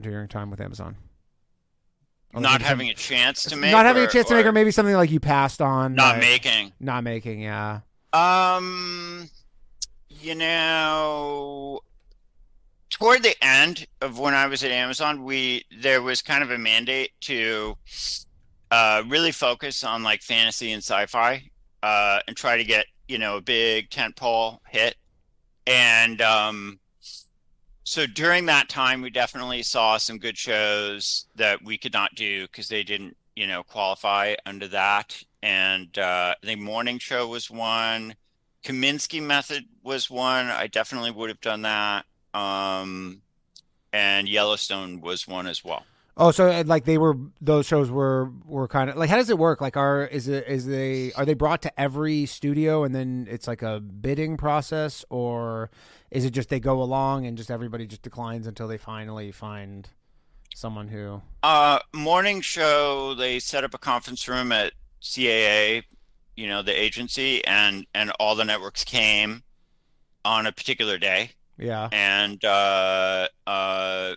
during 0.00 0.18
your 0.18 0.26
time 0.26 0.50
with 0.50 0.60
Amazon?" 0.60 0.96
Or 2.34 2.40
Not 2.40 2.52
maybe 2.52 2.62
some- 2.64 2.68
having 2.68 2.88
a 2.90 2.94
chance 2.94 3.42
to 3.44 3.56
make, 3.56 3.72
not 3.72 3.84
having 3.84 4.02
or- 4.04 4.06
a 4.06 4.10
chance 4.10 4.28
to 4.28 4.34
make, 4.34 4.46
or 4.46 4.52
maybe 4.52 4.70
something 4.70 4.94
like 4.94 5.10
you 5.10 5.20
passed 5.20 5.60
on, 5.60 5.94
not 5.94 6.16
uh, 6.16 6.20
making. 6.20 6.72
not 6.80 7.04
making. 7.04 7.40
Yeah. 7.42 7.80
Um, 8.14 9.28
you 10.08 10.34
know, 10.34 11.80
toward 12.90 13.22
the 13.22 13.34
end 13.44 13.86
of 14.00 14.18
when 14.18 14.34
I 14.34 14.46
was 14.46 14.64
at 14.64 14.70
Amazon, 14.70 15.24
we 15.24 15.64
there 15.78 16.00
was 16.02 16.22
kind 16.22 16.42
of 16.42 16.50
a 16.50 16.58
mandate 16.58 17.10
to 17.22 17.76
uh, 18.72 19.02
really 19.06 19.32
focus 19.32 19.84
on 19.84 20.02
like 20.02 20.22
fantasy 20.22 20.72
and 20.72 20.82
sci-fi, 20.82 21.44
uh, 21.82 22.20
and 22.26 22.34
try 22.34 22.56
to 22.56 22.64
get 22.64 22.86
you 23.06 23.18
know 23.18 23.36
a 23.36 23.40
big 23.42 23.90
tentpole 23.90 24.58
hit. 24.66 24.96
And 25.66 26.22
um, 26.22 26.80
so 27.84 28.06
during 28.06 28.46
that 28.46 28.70
time, 28.70 29.02
we 29.02 29.10
definitely 29.10 29.62
saw 29.62 29.98
some 29.98 30.16
good 30.16 30.38
shows 30.38 31.26
that 31.36 31.62
we 31.62 31.76
could 31.76 31.92
not 31.92 32.14
do 32.14 32.46
because 32.46 32.68
they 32.68 32.82
didn't 32.82 33.14
you 33.36 33.46
know 33.46 33.62
qualify 33.62 34.34
under 34.46 34.66
that. 34.68 35.22
And 35.42 35.96
uh, 35.98 36.34
think 36.42 36.60
Morning 36.62 36.98
Show 36.98 37.28
was 37.28 37.50
one. 37.50 38.14
Kominsky 38.64 39.22
Method 39.22 39.64
was 39.82 40.08
one. 40.08 40.46
I 40.46 40.66
definitely 40.66 41.10
would 41.10 41.28
have 41.28 41.40
done 41.40 41.62
that. 41.62 42.06
Um, 42.32 43.20
and 43.92 44.26
Yellowstone 44.26 45.02
was 45.02 45.28
one 45.28 45.46
as 45.46 45.62
well. 45.62 45.84
Oh, 46.16 46.30
so 46.30 46.48
uh, 46.48 46.62
like 46.66 46.84
they 46.84 46.98
were 46.98 47.16
those 47.40 47.66
shows 47.66 47.90
were 47.90 48.30
were 48.44 48.68
kind 48.68 48.90
of 48.90 48.96
like 48.96 49.08
how 49.08 49.16
does 49.16 49.30
it 49.30 49.38
work? 49.38 49.60
Like 49.60 49.76
are 49.76 50.04
is 50.04 50.28
it 50.28 50.46
is 50.46 50.66
they 50.66 51.12
are 51.14 51.24
they 51.24 51.34
brought 51.34 51.62
to 51.62 51.80
every 51.80 52.26
studio 52.26 52.84
and 52.84 52.94
then 52.94 53.26
it's 53.30 53.46
like 53.46 53.62
a 53.62 53.80
bidding 53.80 54.36
process 54.36 55.04
or 55.08 55.70
is 56.10 56.24
it 56.26 56.30
just 56.30 56.50
they 56.50 56.60
go 56.60 56.82
along 56.82 57.24
and 57.26 57.38
just 57.38 57.50
everybody 57.50 57.86
just 57.86 58.02
declines 58.02 58.46
until 58.46 58.68
they 58.68 58.76
finally 58.76 59.32
find 59.32 59.88
someone 60.54 60.88
who 60.88 61.22
Uh, 61.42 61.78
morning 61.94 62.42
show. 62.42 63.14
They 63.14 63.38
set 63.38 63.64
up 63.64 63.72
a 63.72 63.78
conference 63.78 64.28
room 64.28 64.52
at 64.52 64.74
CAA, 65.00 65.84
you 66.36 66.46
know, 66.46 66.60
the 66.62 66.78
agency, 66.78 67.42
and 67.46 67.86
and 67.94 68.10
all 68.20 68.34
the 68.34 68.44
networks 68.44 68.84
came 68.84 69.44
on 70.24 70.46
a 70.46 70.52
particular 70.52 70.98
day. 70.98 71.30
yeah 71.58 71.88
And 71.90 72.44
uh, 72.44 73.28
uh, 73.46 74.14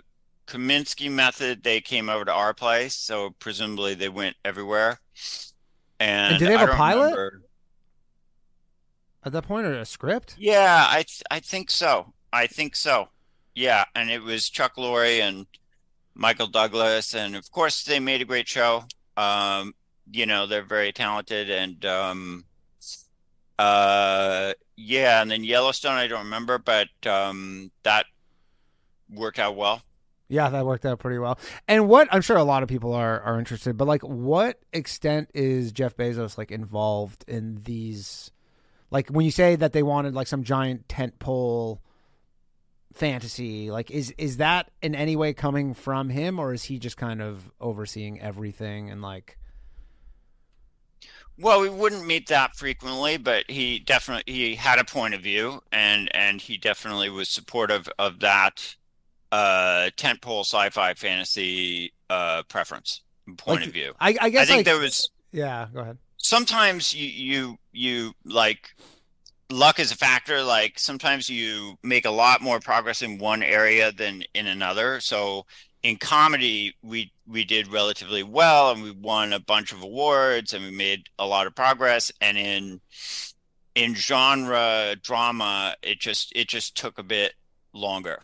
Kominsky 0.47 1.11
Method, 1.11 1.63
they 1.63 1.81
came 1.81 2.09
over 2.09 2.25
to 2.25 2.31
our 2.33 2.53
place, 2.53 2.93
so 2.95 3.31
presumably 3.39 3.93
they 3.95 4.09
went 4.09 4.35
everywhere. 4.45 4.99
And, 5.99 6.33
And 6.33 6.39
did 6.39 6.49
they 6.49 6.57
have 6.57 6.69
a 6.69 6.73
pilot? 6.73 7.15
remember- 7.15 7.41
at 9.23 9.31
that 9.31 9.43
point 9.47 9.65
or 9.65 9.73
a 9.79 9.85
script? 9.85 10.35
Yeah, 10.37 10.85
I 10.87 10.97
th- 10.97 11.23
I 11.31 11.39
think 11.39 11.71
so. 11.71 12.13
I 12.31 12.45
think 12.45 12.75
so. 12.75 13.09
Yeah, 13.55 13.85
and 13.95 14.11
it 14.11 14.21
was 14.21 14.49
Chuck 14.51 14.75
Lorre 14.75 15.19
and 15.21 15.47
Michael 16.13 16.45
Douglas, 16.47 17.15
and 17.15 17.35
of 17.35 17.49
course 17.51 17.83
they 17.83 17.99
made 17.99 18.21
a 18.21 18.25
great 18.25 18.47
show. 18.47 18.83
Um, 19.17 19.73
you 20.11 20.27
know, 20.27 20.45
they're 20.45 20.61
very 20.61 20.91
talented, 20.91 21.49
and 21.49 21.83
um, 21.85 22.45
uh, 23.57 24.53
yeah, 24.75 25.21
and 25.23 25.31
then 25.31 25.43
Yellowstone, 25.43 25.93
I 25.95 26.05
don't 26.07 26.25
remember, 26.25 26.59
but 26.59 26.89
um, 27.07 27.71
that 27.83 28.05
worked 29.09 29.39
out 29.39 29.55
well. 29.55 29.81
Yeah, 30.27 30.49
that 30.49 30.65
worked 30.65 30.85
out 30.85 30.99
pretty 30.99 31.19
well. 31.19 31.37
And 31.67 31.87
what 31.87 32.07
I'm 32.11 32.21
sure 32.21 32.37
a 32.37 32.43
lot 32.43 32.63
of 32.63 32.69
people 32.69 32.93
are 32.93 33.21
are 33.21 33.37
interested, 33.37 33.77
but 33.77 33.87
like 33.87 34.01
what 34.01 34.59
extent 34.73 35.29
is 35.33 35.71
Jeff 35.71 35.95
Bezos 35.95 36.37
like 36.37 36.51
involved 36.51 37.23
in 37.27 37.61
these 37.63 38.31
like 38.89 39.09
when 39.09 39.25
you 39.25 39.31
say 39.31 39.55
that 39.55 39.73
they 39.73 39.83
wanted 39.83 40.15
like 40.15 40.27
some 40.27 40.43
giant 40.43 40.89
tent 40.89 41.19
pole 41.19 41.81
fantasy, 42.93 43.69
like 43.69 43.91
is 43.91 44.13
is 44.17 44.37
that 44.37 44.71
in 44.81 44.95
any 44.95 45.15
way 45.15 45.33
coming 45.33 45.73
from 45.73 46.09
him 46.09 46.39
or 46.39 46.53
is 46.53 46.63
he 46.63 46.79
just 46.79 46.97
kind 46.97 47.21
of 47.21 47.51
overseeing 47.61 48.19
everything 48.19 48.89
and 48.89 49.01
like 49.03 49.37
Well, 51.37 51.61
we 51.61 51.69
wouldn't 51.69 52.07
meet 52.07 52.27
that 52.27 52.55
frequently, 52.55 53.17
but 53.17 53.49
he 53.49 53.79
definitely 53.79 54.33
he 54.33 54.55
had 54.55 54.79
a 54.79 54.85
point 54.85 55.13
of 55.13 55.21
view, 55.21 55.61
and 55.71 56.09
and 56.15 56.41
he 56.41 56.57
definitely 56.57 57.09
was 57.09 57.29
supportive 57.29 57.89
of 57.99 58.21
that 58.21 58.75
uh 59.35 59.89
tentpole 59.97 60.45
sci-fi 60.45 60.93
fantasy 60.93 61.93
uh 62.09 62.43
preference 62.47 63.01
point 63.37 63.59
Like, 63.61 63.67
of 63.67 63.73
view. 63.73 63.91
I, 63.99 64.15
I 64.21 64.29
guess 64.29 64.43
I 64.43 64.45
think 64.45 64.57
like 64.59 64.65
there 64.65 64.79
was 64.79 65.09
yeah, 65.31 65.67
go 65.73 65.79
ahead. 65.81 65.97
sometimes 66.17 66.93
you 66.93 67.07
you 67.29 67.57
you 67.73 68.13
like 68.23 68.75
luck 69.49 69.79
is 69.79 69.91
a 69.91 69.95
factor 69.97 70.41
like 70.43 70.79
sometimes 70.79 71.29
you 71.29 71.75
make 71.83 72.05
a 72.05 72.11
lot 72.23 72.41
more 72.41 72.59
progress 72.59 73.01
in 73.01 73.17
one 73.19 73.43
area 73.43 73.91
than 73.91 74.23
in 74.33 74.47
another 74.47 74.99
so 74.99 75.45
in 75.83 75.97
comedy 75.97 76.73
we 76.81 77.11
we 77.27 77.43
did 77.45 77.67
relatively 77.71 78.23
well 78.23 78.71
and 78.71 78.81
we 78.81 78.91
won 78.91 79.33
a 79.33 79.39
bunch 79.39 79.71
of 79.71 79.83
awards 79.83 80.53
and 80.53 80.63
we 80.63 80.71
made 80.71 81.01
a 81.19 81.25
lot 81.27 81.45
of 81.47 81.53
progress 81.55 82.11
and 82.21 82.37
in 82.37 82.81
in 83.75 83.93
genre 83.93 84.95
drama 85.03 85.75
it 85.83 85.99
just 85.99 86.31
it 86.35 86.47
just 86.47 86.75
took 86.75 86.97
a 86.97 87.03
bit 87.03 87.33
longer 87.73 88.17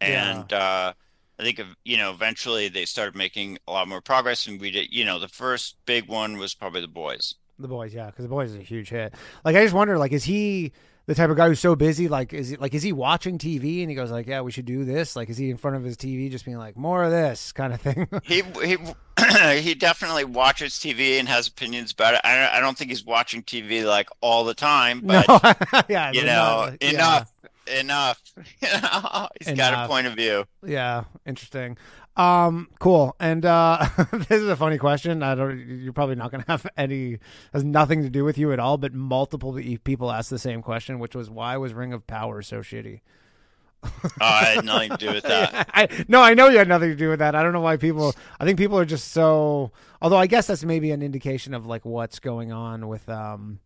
and 0.00 0.52
uh 0.52 0.92
I 1.40 1.44
think, 1.44 1.60
of- 1.60 1.76
you 1.84 1.96
know, 1.96 2.10
eventually 2.10 2.68
they 2.68 2.84
started 2.84 3.14
making 3.14 3.58
a 3.68 3.70
lot 3.72 3.86
more 3.86 4.00
progress, 4.00 4.48
and 4.48 4.60
we 4.60 4.72
did. 4.72 4.92
You 4.92 5.04
know, 5.04 5.20
the 5.20 5.28
first 5.28 5.76
big 5.86 6.08
one 6.08 6.36
was 6.36 6.52
probably 6.52 6.80
the 6.80 6.88
boys. 6.88 7.34
The 7.60 7.68
boys, 7.68 7.94
yeah, 7.94 8.06
because 8.06 8.24
the 8.24 8.28
boys 8.28 8.50
is 8.50 8.56
a 8.56 8.62
huge 8.62 8.88
hit. 8.88 9.14
Like, 9.44 9.54
I 9.54 9.62
just 9.62 9.72
wonder, 9.74 9.98
like, 9.98 10.10
is 10.10 10.24
he 10.24 10.72
the 11.06 11.14
type 11.14 11.30
of 11.30 11.36
guy 11.36 11.46
who's 11.46 11.60
so 11.60 11.76
busy? 11.76 12.08
Like, 12.08 12.32
is 12.32 12.48
he 12.48 12.56
like, 12.56 12.74
is 12.74 12.82
he 12.82 12.92
watching 12.92 13.38
TV 13.38 13.82
and 13.82 13.88
he 13.90 13.94
goes 13.94 14.10
like, 14.10 14.26
"Yeah, 14.26 14.40
we 14.40 14.50
should 14.50 14.64
do 14.64 14.84
this"? 14.84 15.14
Like, 15.14 15.28
is 15.30 15.36
he 15.38 15.48
in 15.48 15.56
front 15.58 15.76
of 15.76 15.84
his 15.84 15.96
TV 15.96 16.28
just 16.28 16.44
being 16.44 16.58
like, 16.58 16.76
"More 16.76 17.04
of 17.04 17.12
this" 17.12 17.52
kind 17.52 17.72
of 17.72 17.80
thing? 17.80 18.08
He 18.24 18.42
he 18.64 18.76
he 19.60 19.74
definitely 19.74 20.24
watches 20.24 20.72
TV 20.74 21.20
and 21.20 21.28
has 21.28 21.46
opinions 21.46 21.92
about 21.92 22.14
it. 22.14 22.20
I 22.24 22.56
I 22.56 22.60
don't 22.60 22.76
think 22.76 22.90
he's 22.90 23.04
watching 23.04 23.44
TV 23.44 23.84
like 23.86 24.08
all 24.20 24.42
the 24.44 24.54
time, 24.54 25.02
but 25.04 25.26
no, 25.28 25.40
yeah, 25.88 26.10
you 26.12 26.22
know, 26.24 26.70
not- 26.70 26.82
yeah. 26.82 27.24
Enough, 27.68 28.20
enough. 28.62 29.30
He's 29.44 29.56
got 29.56 29.84
a 29.84 29.88
point 29.88 30.06
of 30.06 30.14
view. 30.14 30.44
Yeah, 30.64 31.04
interesting. 31.26 31.76
Um, 32.16 32.68
cool. 32.80 33.14
And 33.20 33.46
uh 33.46 33.88
this 34.12 34.42
is 34.42 34.48
a 34.48 34.56
funny 34.56 34.78
question. 34.78 35.22
I 35.22 35.34
don't. 35.34 35.58
You're 35.58 35.92
probably 35.92 36.16
not 36.16 36.30
going 36.32 36.42
to 36.42 36.50
have 36.50 36.66
any. 36.76 37.18
Has 37.52 37.64
nothing 37.64 38.02
to 38.02 38.10
do 38.10 38.24
with 38.24 38.36
you 38.36 38.52
at 38.52 38.58
all. 38.58 38.76
But 38.76 38.92
multiple 38.92 39.58
people 39.84 40.10
asked 40.10 40.30
the 40.30 40.38
same 40.38 40.60
question, 40.60 40.98
which 40.98 41.14
was 41.14 41.30
why 41.30 41.56
was 41.56 41.74
Ring 41.74 41.92
of 41.92 42.06
Power 42.06 42.42
so 42.42 42.58
shitty? 42.58 43.00
Oh, 43.84 43.90
I 44.20 44.44
had 44.44 44.64
nothing 44.64 44.90
to 44.90 44.96
do 44.96 45.12
with 45.12 45.22
that. 45.28 45.52
Yeah, 45.52 45.64
I, 45.72 46.04
no, 46.08 46.20
I 46.20 46.34
know 46.34 46.48
you 46.48 46.58
had 46.58 46.68
nothing 46.68 46.90
to 46.90 46.96
do 46.96 47.08
with 47.08 47.20
that. 47.20 47.36
I 47.36 47.42
don't 47.42 47.52
know 47.52 47.60
why 47.60 47.76
people. 47.76 48.14
I 48.40 48.44
think 48.44 48.58
people 48.58 48.78
are 48.78 48.84
just 48.84 49.12
so. 49.12 49.70
Although 50.02 50.16
I 50.16 50.26
guess 50.26 50.48
that's 50.48 50.64
maybe 50.64 50.90
an 50.90 51.02
indication 51.02 51.54
of 51.54 51.66
like 51.66 51.84
what's 51.84 52.18
going 52.18 52.50
on 52.50 52.88
with 52.88 53.08
um 53.08 53.60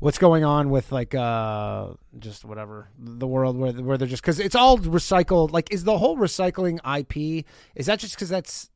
what's 0.00 0.18
going 0.18 0.44
on 0.44 0.70
with 0.70 0.92
like 0.92 1.14
uh 1.14 1.88
just 2.18 2.44
whatever 2.44 2.88
the 2.98 3.26
world 3.26 3.56
where 3.56 3.72
where 3.72 3.98
they're 3.98 4.08
just 4.08 4.22
because 4.22 4.38
it's 4.40 4.54
all 4.54 4.78
recycled. 4.78 5.52
Like, 5.52 5.72
is 5.72 5.84
the 5.84 5.98
whole 5.98 6.16
recycling 6.16 6.78
IP? 6.98 7.44
Is 7.74 7.86
that 7.86 7.98
just 7.98 8.14
because 8.14 8.28
that's 8.28 8.70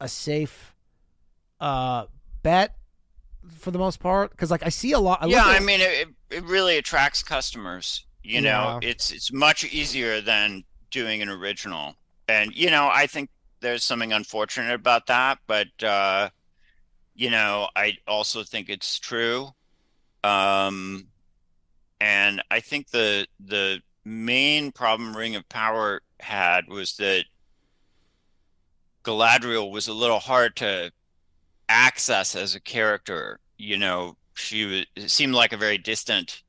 a 0.00 0.08
safe 0.08 0.74
uh 1.60 2.06
bet 2.42 2.76
for 3.58 3.70
the 3.70 3.78
most 3.78 4.00
part? 4.00 4.30
Because 4.30 4.50
like 4.50 4.64
I 4.64 4.68
see 4.68 4.92
a 4.92 4.98
lot. 5.00 5.22
I 5.22 5.26
yeah, 5.26 5.44
I 5.44 5.60
mean, 5.60 5.80
it, 5.80 6.08
it 6.30 6.44
really 6.44 6.76
attracts 6.76 7.22
customers. 7.22 8.04
You 8.22 8.40
know, 8.40 8.80
it's 8.82 9.12
it's 9.12 9.32
much 9.32 9.64
easier 9.64 10.20
than 10.20 10.64
doing 10.90 11.22
an 11.22 11.28
original, 11.28 11.94
and 12.28 12.52
you 12.54 12.70
know, 12.70 12.90
I 12.92 13.06
think 13.06 13.30
there's 13.60 13.84
something 13.84 14.12
unfortunate 14.12 14.74
about 14.74 15.06
that, 15.06 15.38
but 15.46 15.68
uh, 15.82 16.30
you 17.14 17.30
know, 17.30 17.68
I 17.76 17.98
also 18.06 18.42
think 18.42 18.68
it's 18.68 18.98
true. 18.98 19.50
Um, 20.26 21.06
and 22.00 22.42
I 22.50 22.60
think 22.60 22.90
the 22.90 23.26
the 23.38 23.80
main 24.04 24.72
problem 24.72 25.16
Ring 25.16 25.36
of 25.36 25.48
Power 25.48 26.02
had 26.20 26.68
was 26.68 26.96
that 26.96 27.24
Galadriel 29.04 29.70
was 29.70 29.88
a 29.88 29.92
little 29.92 30.18
hard 30.18 30.56
to 30.56 30.90
access 31.68 32.34
as 32.34 32.54
a 32.54 32.60
character. 32.60 33.38
You 33.56 33.78
know, 33.78 34.16
she 34.34 34.86
was 34.96 35.12
seemed 35.12 35.34
like 35.34 35.52
a 35.52 35.56
very 35.56 35.78
distant 35.78 36.42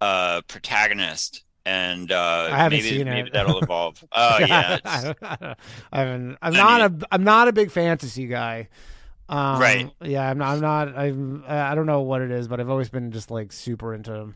uh 0.00 0.42
protagonist 0.46 1.42
and 1.66 2.12
uh 2.12 2.68
maybe 2.70 3.02
maybe 3.04 3.30
that'll 3.32 3.58
evolve. 3.62 4.04
Oh 4.12 4.38
yeah. 4.38 4.78
I 4.84 5.56
haven't. 5.92 6.38
I'm 6.42 6.54
I 6.54 6.56
not 6.56 6.80
a. 6.80 7.06
I'm 7.10 7.24
not 7.24 7.48
a 7.48 7.52
big 7.52 7.70
fantasy 7.70 8.26
guy. 8.26 8.68
Um, 9.28 9.60
Right. 9.60 9.90
Yeah, 10.02 10.28
I'm 10.28 10.38
not. 10.38 10.54
I'm 10.54 10.60
not. 10.60 10.96
I'm. 10.96 11.44
I 11.46 11.74
don't 11.74 11.86
know 11.86 12.00
what 12.00 12.22
it 12.22 12.30
is, 12.30 12.48
but 12.48 12.60
I've 12.60 12.70
always 12.70 12.88
been 12.88 13.10
just 13.12 13.30
like 13.30 13.52
super 13.52 13.94
into. 13.94 14.34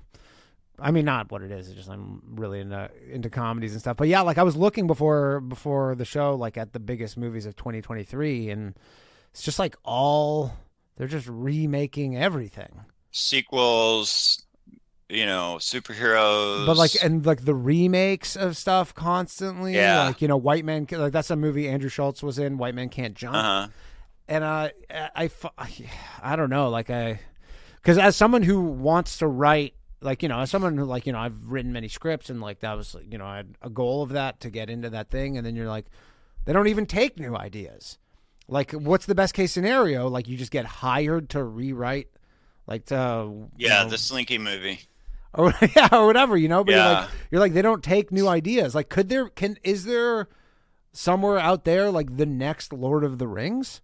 I 0.78 0.90
mean, 0.90 1.04
not 1.04 1.30
what 1.30 1.42
it 1.42 1.50
is. 1.50 1.68
It's 1.68 1.76
just 1.76 1.88
I'm 1.88 2.20
really 2.34 2.60
into 2.60 2.90
into 3.10 3.30
comedies 3.30 3.72
and 3.72 3.80
stuff. 3.80 3.96
But 3.96 4.08
yeah, 4.08 4.20
like 4.22 4.38
I 4.38 4.42
was 4.42 4.56
looking 4.56 4.86
before 4.86 5.40
before 5.40 5.94
the 5.94 6.04
show, 6.04 6.34
like 6.34 6.56
at 6.58 6.72
the 6.72 6.80
biggest 6.80 7.16
movies 7.16 7.46
of 7.46 7.56
2023, 7.56 8.50
and 8.50 8.74
it's 9.30 9.42
just 9.42 9.58
like 9.58 9.76
all 9.84 10.52
they're 10.96 11.06
just 11.08 11.28
remaking 11.28 12.16
everything. 12.16 12.80
sequels, 13.10 14.42
you 15.08 15.24
know, 15.26 15.56
superheroes. 15.58 16.66
But 16.66 16.76
like 16.76 16.92
and 17.02 17.24
like 17.24 17.44
the 17.44 17.54
remakes 17.54 18.36
of 18.36 18.56
stuff 18.56 18.94
constantly. 18.94 19.74
Yeah. 19.74 20.04
Like 20.06 20.22
you 20.22 20.28
know, 20.28 20.36
White 20.36 20.64
Man. 20.64 20.86
Like 20.90 21.12
that's 21.12 21.30
a 21.30 21.36
movie 21.36 21.68
Andrew 21.68 21.88
Schulz 21.90 22.22
was 22.22 22.38
in. 22.38 22.58
White 22.58 22.74
Man 22.74 22.88
Can't 22.88 23.14
Jump. 23.14 23.36
uh-huh. 23.36 23.68
And 24.28 24.44
uh, 24.44 24.68
I, 24.90 25.30
I, 25.58 25.70
I 26.22 26.36
don't 26.36 26.50
know, 26.50 26.68
like 26.70 26.90
I, 26.90 27.20
because 27.76 27.98
as 27.98 28.16
someone 28.16 28.42
who 28.42 28.60
wants 28.60 29.18
to 29.18 29.26
write, 29.26 29.74
like 30.00 30.22
you 30.22 30.28
know, 30.28 30.40
as 30.40 30.50
someone 30.50 30.76
who 30.76 30.84
like 30.84 31.06
you 31.06 31.12
know, 31.12 31.18
I've 31.18 31.44
written 31.46 31.72
many 31.72 31.88
scripts, 31.88 32.30
and 32.30 32.40
like 32.40 32.60
that 32.60 32.74
was 32.76 32.96
you 33.10 33.18
know, 33.18 33.26
I 33.26 33.36
had 33.38 33.56
a 33.62 33.70
goal 33.70 34.02
of 34.02 34.10
that 34.10 34.40
to 34.40 34.50
get 34.50 34.70
into 34.70 34.90
that 34.90 35.10
thing, 35.10 35.36
and 35.36 35.46
then 35.46 35.54
you're 35.56 35.68
like, 35.68 35.86
they 36.44 36.52
don't 36.52 36.68
even 36.68 36.86
take 36.86 37.18
new 37.18 37.36
ideas. 37.36 37.98
Like, 38.48 38.72
what's 38.72 39.06
the 39.06 39.14
best 39.14 39.34
case 39.34 39.52
scenario? 39.52 40.08
Like, 40.08 40.28
you 40.28 40.36
just 40.36 40.50
get 40.50 40.64
hired 40.66 41.30
to 41.30 41.42
rewrite, 41.44 42.08
like 42.66 42.86
to 42.86 43.48
Yeah, 43.56 43.84
know, 43.84 43.90
the 43.90 43.98
Slinky 43.98 44.38
movie. 44.38 44.80
or 45.34 45.54
yeah, 45.76 45.88
or 45.92 46.06
whatever, 46.06 46.36
you 46.36 46.48
know. 46.48 46.62
But 46.64 46.74
you're 46.74 46.82
Yeah. 46.82 47.00
like, 47.00 47.10
you're 47.30 47.40
like, 47.40 47.52
they 47.54 47.62
don't 47.62 47.82
take 47.82 48.12
new 48.12 48.28
ideas. 48.28 48.74
Like, 48.74 48.88
could 48.88 49.08
there 49.08 49.28
can 49.28 49.56
is 49.62 49.84
there 49.84 50.28
somewhere 50.92 51.38
out 51.38 51.64
there 51.64 51.90
like 51.90 52.16
the 52.16 52.26
next 52.26 52.72
Lord 52.72 53.04
of 53.04 53.18
the 53.18 53.26
Rings, 53.28 53.80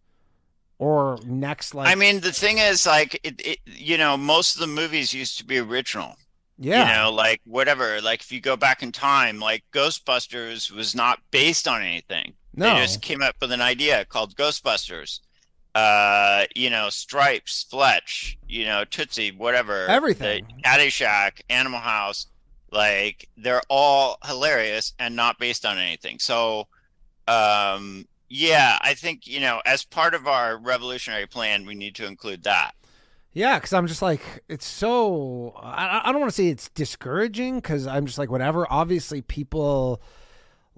or 0.79 1.19
next 1.27 1.75
like 1.75 1.89
I 1.89 1.95
mean, 1.95 2.21
the 2.21 2.33
thing 2.33 2.59
is, 2.59 2.87
like, 2.87 3.21
it, 3.25 3.41
it, 3.45 3.59
you 3.67 3.99
know, 3.99 4.17
most 4.17 4.55
of 4.55 4.61
the 4.61 4.67
movies 4.67 5.13
used 5.13 5.39
to 5.39 5.45
be 5.45 5.59
original. 5.59 6.17
yeah, 6.59 6.89
You 6.89 7.03
know, 7.03 7.13
like 7.13 7.41
whatever. 7.45 8.01
Like 8.01 8.21
if 8.21 8.31
you 8.33 8.41
go 8.41 8.57
back 8.57 8.83
in 8.83 8.93
time, 8.93 9.39
like 9.41 9.65
Ghostbusters 9.73 10.71
was 10.71 10.95
not 10.95 11.21
based 11.31 11.67
on 11.69 11.83
anything. 11.83 12.35
no, 12.55 12.75
They 12.75 12.81
just 12.83 13.03
came 13.03 13.23
up 13.23 13.37
with 13.41 13.53
an 13.53 13.61
idea 13.61 14.05
called 14.05 14.37
Ghostbusters. 14.37 15.21
Uh, 15.75 16.45
you 16.57 16.71
know, 16.71 16.89
Stripes, 16.89 17.67
Fletch, 17.71 18.39
you 18.49 18.65
know, 18.65 18.85
Tootsie, 18.85 19.31
whatever. 19.33 19.87
Everything. 19.87 20.45
Caddyshack, 20.65 21.41
Animal 21.51 21.79
House, 21.81 22.27
like 22.73 23.29
they're 23.37 23.63
all 23.69 24.19
hilarious 24.25 24.93
and 24.99 25.15
not 25.15 25.39
based 25.39 25.65
on 25.65 25.79
anything. 25.79 26.19
So, 26.19 26.67
um, 27.29 28.07
yeah, 28.29 28.79
I 28.81 28.95
think 28.95 29.27
you 29.27 29.41
know, 29.41 29.61
as 29.65 29.85
part 29.85 30.15
of 30.15 30.27
our 30.27 30.59
revolutionary 30.59 31.27
plan, 31.27 31.67
we 31.67 31.75
need 31.75 31.95
to 31.97 32.07
include 32.07 32.43
that. 32.45 32.73
yeah, 33.33 33.59
because 33.59 33.73
I'm 33.73 33.87
just 33.87 34.03
like, 34.03 34.23
it's 34.49 34.67
so 34.67 35.55
I, 35.57 36.03
I 36.05 36.13
don't 36.13 36.21
want 36.21 36.33
to 36.33 36.37
say 36.37 36.49
it's 36.49 36.69
discouraging 36.71 37.57
because 37.57 37.87
I'm 37.87 38.07
just 38.07 38.19
like 38.19 38.31
whatever. 38.31 38.67
Obviously, 38.69 39.23
people 39.23 40.03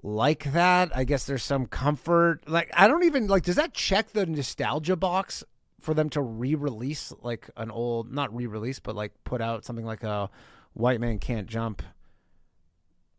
like 0.03 0.51
that. 0.53 0.95
I 0.95 1.03
guess 1.03 1.25
there's 1.25 1.43
some 1.43 1.65
comfort. 1.65 2.47
Like 2.47 2.71
I 2.73 2.87
don't 2.87 3.03
even 3.03 3.27
like. 3.27 3.43
Does 3.43 3.55
that 3.55 3.73
check 3.73 4.11
the 4.11 4.25
nostalgia 4.25 4.95
box 4.95 5.43
for 5.79 5.93
them 5.93 6.09
to 6.11 6.21
re-release 6.21 7.11
like 7.21 7.49
an 7.57 7.71
old, 7.71 8.11
not 8.11 8.35
re-release, 8.35 8.79
but 8.79 8.95
like 8.95 9.11
put 9.23 9.41
out 9.41 9.65
something 9.65 9.85
like 9.85 10.03
a 10.03 10.29
White 10.73 11.01
Man 11.01 11.17
Can't 11.19 11.47
Jump 11.47 11.81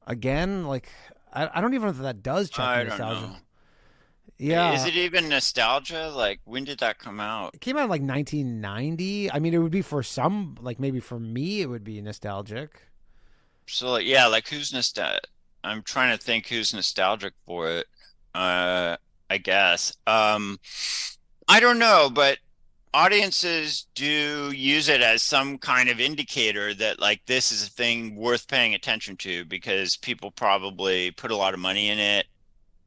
again? 0.06 0.66
Like 0.66 0.88
I, 1.32 1.50
I 1.54 1.60
don't 1.60 1.74
even 1.74 1.86
know 1.86 1.90
if 1.90 1.98
that 1.98 2.22
does 2.22 2.50
check 2.50 2.64
I 2.64 2.84
the 2.84 2.90
nostalgia. 2.90 3.26
know. 3.26 3.36
Yeah, 4.43 4.73
Is 4.73 4.85
it 4.86 4.97
even 4.97 5.28
nostalgia? 5.28 6.10
Like, 6.10 6.40
when 6.44 6.64
did 6.64 6.81
that 6.81 6.98
come 6.98 7.20
out? 7.20 7.55
It 7.55 7.60
came 7.60 7.77
out 7.77 7.85
in 7.85 7.90
like 7.90 8.02
1990. 8.02 9.31
I 9.31 9.39
mean, 9.39 9.55
it 9.55 9.59
would 9.59 9.70
be 9.70 9.82
for 9.82 10.02
some, 10.02 10.56
like 10.60 10.81
maybe 10.81 10.98
for 10.98 11.20
me, 11.20 11.60
it 11.60 11.66
would 11.66 11.85
be 11.85 12.01
nostalgic. 12.01 12.82
So, 13.69 13.93
like, 13.93 14.06
yeah, 14.06 14.27
like 14.27 14.48
who's 14.48 14.73
nostalgic? 14.73 15.28
I'm 15.62 15.82
trying 15.82 16.16
to 16.16 16.23
think 16.23 16.48
who's 16.48 16.74
nostalgic 16.74 17.35
for 17.47 17.69
it. 17.69 17.86
Uh, 18.35 18.97
I 19.31 19.39
guess. 19.39 19.93
Um, 20.09 20.59
I 21.47 21.60
don't 21.60 21.78
know, 21.78 22.10
but 22.12 22.39
audiences 22.93 23.86
do 23.94 24.51
use 24.51 24.89
it 24.89 25.01
as 25.02 25.23
some 25.23 25.56
kind 25.56 25.89
of 25.89 26.01
indicator 26.01 26.74
that 26.74 27.01
like 27.01 27.23
this 27.27 27.52
is 27.52 27.66
a 27.66 27.70
thing 27.70 28.16
worth 28.16 28.48
paying 28.48 28.74
attention 28.74 29.16
to 29.19 29.44
because 29.44 29.97
people 29.97 30.32
probably 30.32 31.12
put 31.12 31.31
a 31.31 31.36
lot 31.36 31.55
of 31.55 31.60
money 31.60 31.89
in 31.89 31.98
it 31.98 32.27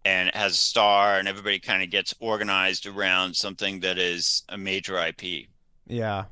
and 0.05 0.29
it 0.29 0.35
has 0.35 0.53
a 0.53 0.55
star 0.55 1.17
and 1.19 1.27
everybody 1.27 1.59
kind 1.59 1.83
of 1.83 1.89
gets 1.89 2.13
organized 2.19 2.85
around 2.85 3.35
something 3.35 3.81
that 3.81 3.97
is 3.97 4.43
a 4.47 4.57
major 4.57 4.97
IP. 4.97 5.47
Yeah. 5.87 6.25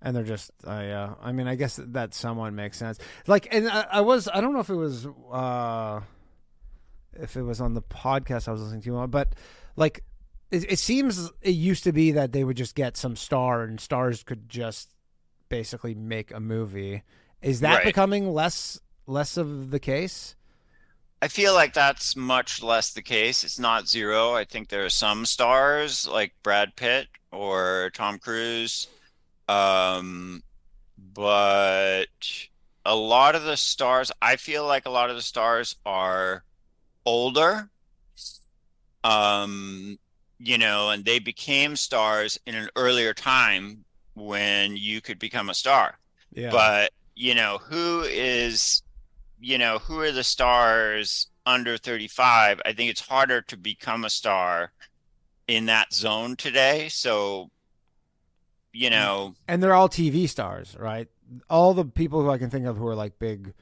And 0.00 0.14
they're 0.14 0.22
just, 0.22 0.52
I, 0.64 0.90
uh, 0.90 1.14
I 1.20 1.32
mean, 1.32 1.48
I 1.48 1.56
guess 1.56 1.80
that 1.82 2.14
someone 2.14 2.54
makes 2.54 2.78
sense. 2.78 3.00
Like, 3.26 3.48
and 3.50 3.68
I, 3.68 3.86
I 3.94 4.00
was, 4.02 4.28
I 4.32 4.40
don't 4.40 4.52
know 4.54 4.60
if 4.60 4.70
it 4.70 4.76
was, 4.76 5.06
uh, 5.32 6.00
if 7.20 7.36
it 7.36 7.42
was 7.42 7.60
on 7.60 7.74
the 7.74 7.82
podcast 7.82 8.46
I 8.46 8.52
was 8.52 8.62
listening 8.62 8.82
to, 8.82 9.06
but 9.08 9.34
like, 9.74 10.04
it, 10.52 10.72
it 10.72 10.78
seems 10.78 11.30
it 11.42 11.50
used 11.50 11.82
to 11.84 11.92
be 11.92 12.12
that 12.12 12.32
they 12.32 12.44
would 12.44 12.56
just 12.56 12.76
get 12.76 12.96
some 12.96 13.16
star 13.16 13.64
and 13.64 13.80
stars 13.80 14.22
could 14.22 14.48
just 14.48 14.94
basically 15.48 15.94
make 15.96 16.32
a 16.32 16.38
movie. 16.40 17.02
Is 17.42 17.60
that 17.60 17.78
Right. 17.78 17.84
becoming 17.86 18.32
less, 18.32 18.80
less 19.06 19.36
of 19.36 19.70
the 19.72 19.80
case? 19.80 20.36
I 21.20 21.28
feel 21.28 21.54
like 21.54 21.74
that's 21.74 22.14
much 22.16 22.62
less 22.62 22.92
the 22.92 23.02
case. 23.02 23.42
It's 23.44 23.58
not 23.58 23.88
zero. 23.88 24.34
I 24.34 24.44
think 24.44 24.68
there 24.68 24.84
are 24.84 24.90
some 24.90 25.26
stars 25.26 26.06
like 26.06 26.32
Brad 26.42 26.76
Pitt 26.76 27.08
or 27.32 27.90
Tom 27.94 28.18
Cruise. 28.18 28.86
Um, 29.48 30.42
but 30.96 32.06
a 32.84 32.94
lot 32.94 33.34
of 33.34 33.42
the 33.44 33.56
stars, 33.56 34.12
I 34.22 34.36
feel 34.36 34.64
like 34.66 34.86
a 34.86 34.90
lot 34.90 35.10
of 35.10 35.16
the 35.16 35.22
stars 35.22 35.76
are 35.84 36.44
older. 37.04 37.68
Um, 39.04 39.98
you 40.38 40.58
know, 40.58 40.90
and 40.90 41.04
they 41.04 41.18
became 41.18 41.76
stars 41.76 42.38
in 42.46 42.54
an 42.54 42.68
earlier 42.76 43.14
time 43.14 43.84
when 44.14 44.76
you 44.76 45.00
could 45.00 45.18
become 45.18 45.48
a 45.48 45.54
star 45.54 45.96
Yeah. 46.32 46.50
but 46.50 46.92
you 47.14 47.34
know 47.36 47.58
who 47.58 48.02
is 48.02 48.82
you 49.40 49.58
know 49.58 49.78
who 49.78 50.00
are 50.00 50.12
the 50.12 50.24
stars 50.24 51.28
under 51.46 51.76
35 51.76 52.60
i 52.64 52.72
think 52.72 52.90
it's 52.90 53.06
harder 53.08 53.40
to 53.42 53.56
become 53.56 54.04
a 54.04 54.10
star 54.10 54.72
in 55.46 55.66
that 55.66 55.92
zone 55.92 56.36
today 56.36 56.88
so 56.88 57.50
you 58.72 58.90
know 58.90 59.34
and 59.48 59.62
they're 59.62 59.74
all 59.74 59.88
TV 59.88 60.28
stars, 60.28 60.76
right? 60.78 61.08
All 61.48 61.72
the 61.74 61.84
people 61.84 62.22
who 62.22 62.30
I 62.30 62.38
can 62.38 62.50
think 62.50 62.66
of 62.66 62.76
who 62.76 62.86
are 62.86 62.94
like 62.94 63.18
big 63.18 63.54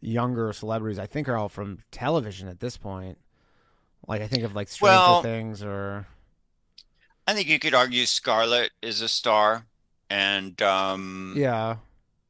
younger 0.00 0.52
celebrities, 0.52 0.98
I 0.98 1.06
think 1.06 1.28
are 1.28 1.36
all 1.36 1.48
from 1.48 1.78
television 1.90 2.46
at 2.48 2.60
this 2.60 2.76
point. 2.76 3.18
Like 4.06 4.20
I 4.20 4.26
think 4.26 4.44
of 4.44 4.54
like 4.54 4.68
Stranger 4.68 4.96
Well- 4.96 5.22
Things 5.22 5.62
or 5.62 6.06
i 7.26 7.32
think 7.32 7.48
you 7.48 7.58
could 7.58 7.74
argue 7.74 8.04
scarlett 8.04 8.70
is 8.82 9.00
a 9.00 9.08
star 9.08 9.64
and 10.10 10.60
um 10.60 11.32
yeah, 11.34 11.76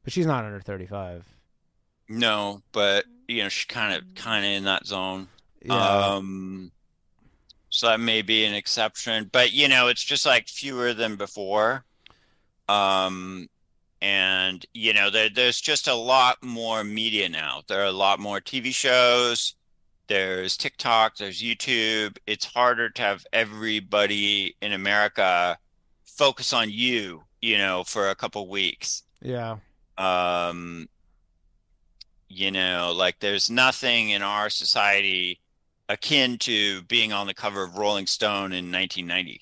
but 0.05 0.13
she's 0.13 0.25
not 0.25 0.45
under 0.45 0.61
thirty 0.61 0.85
five. 0.85 1.25
No 2.07 2.61
but 2.71 3.05
you 3.27 3.41
know 3.43 3.49
she's 3.49 3.65
kind 3.65 3.93
of 3.93 4.03
kind 4.15 4.45
of 4.45 4.51
in 4.51 4.63
that 4.65 4.85
zone. 4.85 5.27
Yeah, 5.63 5.73
Um, 6.15 6.71
so 7.69 7.87
that 7.87 7.99
may 7.99 8.21
be 8.21 8.45
an 8.45 8.53
exception, 8.53 9.29
but 9.31 9.51
you 9.51 9.67
know, 9.67 9.87
it's 9.87 10.03
just 10.03 10.25
like 10.25 10.47
fewer 10.47 10.93
than 10.93 11.15
before. 11.15 11.85
Um, 12.69 13.47
and 14.01 14.65
you 14.73 14.93
know 14.93 15.09
there, 15.09 15.29
there's 15.29 15.59
just 15.61 15.87
a 15.87 15.93
lot 15.95 16.37
more 16.43 16.83
media 16.83 17.29
now. 17.29 17.61
There 17.67 17.81
are 17.81 17.85
a 17.85 17.91
lot 17.91 18.19
more 18.19 18.39
tv 18.39 18.73
shows. 18.73 19.55
There's 20.07 20.57
tiktok. 20.57 21.17
There's 21.17 21.41
youtube. 21.41 22.17
It's 22.27 22.45
harder 22.45 22.89
to 22.91 23.01
have 23.01 23.25
everybody 23.33 24.55
in 24.61 24.73
america 24.73 25.57
focus 26.05 26.53
on 26.53 26.69
you 26.69 27.23
you 27.41 27.57
know 27.57 27.83
for 27.83 28.09
a 28.09 28.15
couple 28.15 28.47
weeks. 28.49 29.03
Yeah. 29.21 29.57
um 29.97 30.87
you 32.27 32.51
know 32.51 32.93
like 32.95 33.19
there's 33.19 33.49
nothing 33.49 34.09
in 34.09 34.21
our 34.21 34.49
society 34.49 35.39
akin 35.89 36.37
to 36.39 36.81
being 36.83 37.13
on 37.13 37.27
the 37.27 37.33
cover 37.33 37.63
of 37.63 37.77
rolling 37.77 38.07
stone 38.07 38.51
in 38.51 38.71
1990 38.71 39.41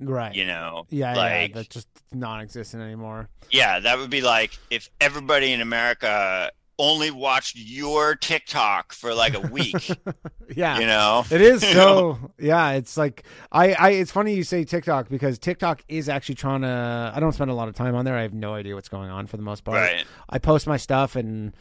Right. 0.00 0.34
you 0.34 0.44
know 0.44 0.86
Yeah, 0.90 1.14
yeah, 1.14 1.20
like 1.20 1.54
that's 1.54 1.68
just 1.68 1.88
non-existent 2.12 2.82
anymore. 2.82 3.28
yeah 3.50 3.78
that 3.80 3.96
would 3.98 4.10
be 4.10 4.20
like 4.20 4.58
if 4.70 4.90
everybody 5.00 5.52
in 5.52 5.60
america 5.60 6.50
only 6.78 7.10
watched 7.10 7.56
your 7.56 8.14
tiktok 8.16 8.92
for 8.92 9.14
like 9.14 9.34
a 9.34 9.40
week 9.48 9.90
yeah. 10.54 10.78
you 10.78 10.84
know 10.86 11.24
It 11.30 11.40
is 11.40 11.62
so 11.72 12.18
yeah, 12.38 12.72
it's 12.72 12.98
like 12.98 13.22
I, 13.50 13.72
I 13.72 13.90
it's 13.92 14.10
funny 14.10 14.34
you 14.34 14.42
say 14.44 14.64
TikTok 14.64 15.08
because 15.08 15.38
TikTok 15.38 15.82
is 15.88 16.10
actually 16.10 16.34
trying 16.34 16.60
to 16.62 17.12
I 17.14 17.18
don't 17.20 17.32
spend 17.32 17.50
a 17.50 17.54
lot 17.54 17.68
of 17.68 17.74
time 17.74 17.94
on 17.94 18.04
there. 18.04 18.14
I 18.16 18.20
have 18.22 18.34
no 18.34 18.52
idea 18.52 18.74
what's 18.74 18.90
going 18.90 19.08
on 19.08 19.26
for 19.26 19.38
the 19.38 19.42
most 19.42 19.64
part. 19.64 19.78
right 19.78 20.04
I 20.28 20.38
post 20.38 20.66
my 20.66 20.76
stuff 20.76 21.16
and 21.16 21.54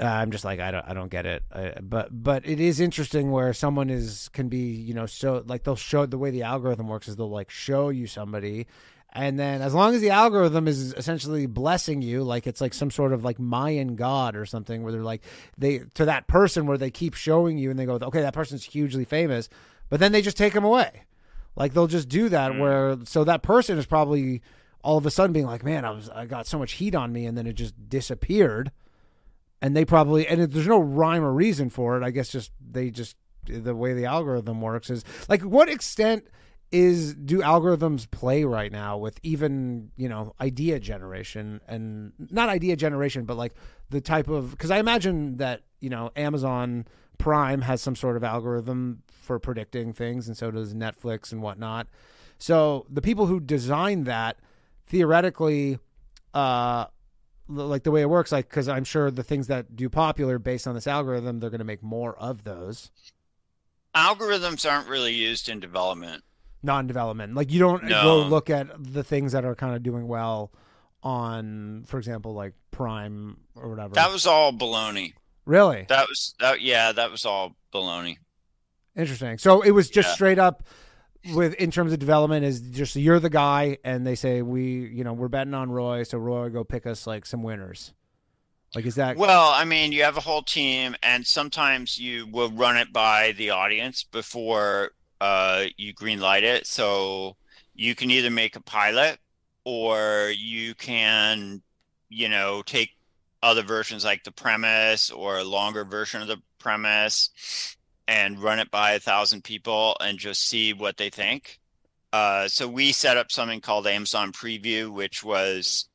uh, 0.00 0.04
I'm 0.04 0.30
just 0.30 0.44
like 0.44 0.60
I 0.60 0.70
don't 0.70 0.88
I 0.88 0.94
don't 0.94 1.10
get 1.10 1.26
it. 1.26 1.42
But 1.82 2.08
but 2.10 2.46
it 2.46 2.60
is 2.60 2.80
interesting 2.80 3.30
where 3.30 3.52
someone 3.52 3.90
is 3.90 4.30
can 4.32 4.48
be 4.48 4.72
you 4.72 4.94
know 4.94 5.06
so 5.06 5.44
like 5.46 5.64
they'll 5.64 5.76
show 5.76 6.06
the 6.06 6.18
way 6.18 6.30
the 6.30 6.42
algorithm 6.42 6.88
works 6.88 7.08
is 7.08 7.16
they'll 7.16 7.30
like 7.30 7.50
show 7.50 7.90
you 7.90 8.06
somebody. 8.06 8.66
And 9.12 9.40
then, 9.40 9.60
as 9.60 9.74
long 9.74 9.92
as 9.94 10.00
the 10.00 10.10
algorithm 10.10 10.68
is 10.68 10.94
essentially 10.94 11.46
blessing 11.46 12.00
you, 12.00 12.22
like 12.22 12.46
it's 12.46 12.60
like 12.60 12.72
some 12.72 12.92
sort 12.92 13.12
of 13.12 13.24
like 13.24 13.40
Mayan 13.40 13.96
god 13.96 14.36
or 14.36 14.46
something, 14.46 14.84
where 14.84 14.92
they're 14.92 15.02
like 15.02 15.22
they 15.58 15.80
to 15.94 16.04
that 16.04 16.28
person 16.28 16.66
where 16.66 16.78
they 16.78 16.92
keep 16.92 17.14
showing 17.14 17.58
you, 17.58 17.70
and 17.70 17.78
they 17.78 17.86
go, 17.86 17.94
okay, 18.00 18.20
that 18.20 18.34
person's 18.34 18.64
hugely 18.64 19.04
famous, 19.04 19.48
but 19.88 19.98
then 19.98 20.12
they 20.12 20.22
just 20.22 20.36
take 20.36 20.52
them 20.52 20.64
away. 20.64 21.06
Like 21.56 21.74
they'll 21.74 21.88
just 21.88 22.08
do 22.08 22.28
that, 22.28 22.56
where 22.56 22.98
so 23.04 23.24
that 23.24 23.42
person 23.42 23.78
is 23.78 23.86
probably 23.86 24.42
all 24.84 24.96
of 24.96 25.04
a 25.04 25.10
sudden 25.10 25.32
being 25.32 25.46
like, 25.46 25.64
man, 25.64 25.84
I 25.84 25.90
was 25.90 26.08
I 26.08 26.26
got 26.26 26.46
so 26.46 26.60
much 26.60 26.72
heat 26.72 26.94
on 26.94 27.12
me, 27.12 27.26
and 27.26 27.36
then 27.36 27.48
it 27.48 27.54
just 27.54 27.74
disappeared 27.88 28.70
and 29.62 29.76
they 29.76 29.84
probably 29.84 30.26
and 30.26 30.40
there's 30.42 30.66
no 30.66 30.80
rhyme 30.80 31.22
or 31.22 31.32
reason 31.32 31.70
for 31.70 31.96
it. 31.96 32.04
I 32.04 32.10
guess 32.10 32.28
just 32.28 32.52
they 32.60 32.90
just 32.90 33.16
the 33.46 33.74
way 33.74 33.92
the 33.94 34.04
algorithm 34.04 34.60
works 34.60 34.90
is 34.90 35.04
like 35.28 35.42
what 35.42 35.68
extent 35.68 36.24
is 36.72 37.14
do 37.14 37.40
algorithms 37.40 38.08
play 38.10 38.44
right 38.44 38.70
now 38.70 38.96
with 38.96 39.18
even 39.22 39.90
you 39.96 40.08
know 40.08 40.34
idea 40.40 40.78
generation 40.78 41.60
and 41.66 42.12
not 42.30 42.48
idea 42.48 42.76
generation 42.76 43.24
but 43.24 43.36
like 43.36 43.54
the 43.90 44.00
type 44.00 44.28
of 44.28 44.52
because 44.52 44.70
I 44.70 44.78
imagine 44.78 45.38
that 45.38 45.62
you 45.80 45.90
know 45.90 46.10
Amazon 46.16 46.86
Prime 47.18 47.62
has 47.62 47.82
some 47.82 47.96
sort 47.96 48.16
of 48.16 48.24
algorithm 48.24 49.02
for 49.08 49.38
predicting 49.38 49.92
things 49.92 50.28
and 50.28 50.36
so 50.36 50.50
does 50.50 50.74
Netflix 50.74 51.32
and 51.32 51.42
whatnot. 51.42 51.86
So 52.38 52.86
the 52.88 53.02
people 53.02 53.26
who 53.26 53.40
designed 53.40 54.06
that 54.06 54.38
theoretically 54.86 55.78
uh 56.34 56.86
like 57.50 57.82
the 57.82 57.90
way 57.90 58.00
it 58.00 58.08
works 58.08 58.30
like 58.32 58.48
because 58.48 58.68
i'm 58.68 58.84
sure 58.84 59.10
the 59.10 59.22
things 59.24 59.48
that 59.48 59.74
do 59.74 59.88
popular 59.88 60.38
based 60.38 60.66
on 60.68 60.74
this 60.74 60.86
algorithm 60.86 61.40
they're 61.40 61.50
going 61.50 61.58
to 61.58 61.64
make 61.64 61.82
more 61.82 62.16
of 62.16 62.44
those. 62.44 62.90
Algorithms 63.94 64.70
aren't 64.70 64.88
really 64.88 65.12
used 65.14 65.48
in 65.48 65.58
development. 65.58 66.22
Non-development. 66.62 67.34
Like 67.34 67.50
you 67.50 67.58
don't 67.58 67.84
No. 67.84 68.02
go 68.02 68.22
look 68.28 68.50
at 68.50 68.68
the 68.78 69.02
things 69.02 69.32
that 69.32 69.44
are 69.44 69.54
kind 69.54 69.74
of 69.74 69.82
doing 69.82 70.06
well 70.06 70.52
on 71.02 71.84
for 71.86 71.98
example 71.98 72.34
like 72.34 72.52
prime 72.70 73.38
or 73.56 73.68
whatever. 73.68 73.94
That 73.94 74.12
was 74.12 74.26
all 74.26 74.52
baloney. 74.52 75.14
Really? 75.46 75.86
That 75.88 76.06
was 76.08 76.34
that 76.38 76.60
yeah 76.60 76.92
that 76.92 77.10
was 77.10 77.24
all 77.24 77.56
baloney. 77.72 78.18
Interesting. 78.96 79.38
So 79.38 79.62
it 79.62 79.70
was 79.72 79.88
just 79.90 80.10
Yeah. 80.10 80.14
straight 80.14 80.38
up 80.38 80.62
with 81.34 81.54
in 81.54 81.70
terms 81.70 81.92
of 81.92 81.98
development 81.98 82.44
is 82.44 82.60
just 82.60 82.96
you're 82.96 83.20
the 83.20 83.30
guy 83.30 83.76
and 83.84 84.06
they 84.06 84.14
say 84.14 84.42
we 84.42 84.62
you 84.88 85.04
know 85.04 85.12
we're 85.12 85.28
betting 85.28 85.52
on 85.52 85.70
roy 85.70 86.02
so 86.02 86.16
roy 86.16 86.48
go 86.48 86.64
pick 86.64 86.86
us 86.86 87.06
like 87.06 87.26
some 87.26 87.42
winners 87.42 87.92
like 88.74 88.86
is 88.86 88.94
that 88.94 89.16
Well, 89.16 89.50
I 89.50 89.64
mean, 89.64 89.90
you 89.90 90.04
have 90.04 90.16
a 90.16 90.20
whole 90.20 90.42
team, 90.42 90.94
and 91.02 91.26
sometimes 91.26 91.98
you 91.98 92.26
will 92.26 92.50
run 92.50 92.76
it 92.76 92.92
by 92.92 93.32
the 93.32 93.50
audience 93.50 94.04
before 94.04 94.92
uh, 95.20 95.64
you 95.76 95.92
green 95.92 96.20
light 96.20 96.44
it. 96.44 96.66
So 96.66 97.36
you 97.74 97.94
can 97.94 98.10
either 98.10 98.30
make 98.30 98.54
a 98.54 98.60
pilot, 98.60 99.18
or 99.64 100.32
you 100.36 100.74
can, 100.74 101.62
you 102.08 102.28
know, 102.28 102.62
take 102.62 102.90
other 103.42 103.62
versions 103.62 104.04
like 104.04 104.22
the 104.22 104.30
premise 104.30 105.10
or 105.10 105.38
a 105.38 105.44
longer 105.44 105.84
version 105.84 106.22
of 106.22 106.28
the 106.28 106.40
premise 106.58 107.76
and 108.10 108.42
run 108.42 108.58
it 108.58 108.72
by 108.72 108.94
a 108.94 108.98
thousand 108.98 109.44
people 109.44 109.96
and 110.00 110.18
just 110.18 110.48
see 110.48 110.72
what 110.72 110.96
they 110.96 111.10
think. 111.10 111.60
Uh, 112.12 112.48
so 112.48 112.66
we 112.66 112.90
set 112.90 113.16
up 113.16 113.30
something 113.30 113.60
called 113.60 113.86
Amazon 113.86 114.32
Preview, 114.32 114.92
which 114.92 115.22
was 115.22 115.88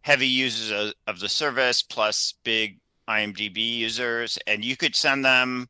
heavy 0.00 0.26
users 0.26 0.72
of, 0.72 0.94
of 1.06 1.20
the 1.20 1.28
service 1.28 1.80
plus 1.80 2.34
big 2.42 2.80
IMDb 3.08 3.76
users, 3.76 4.36
and 4.48 4.64
you 4.64 4.76
could 4.76 4.96
send 4.96 5.24
them 5.24 5.68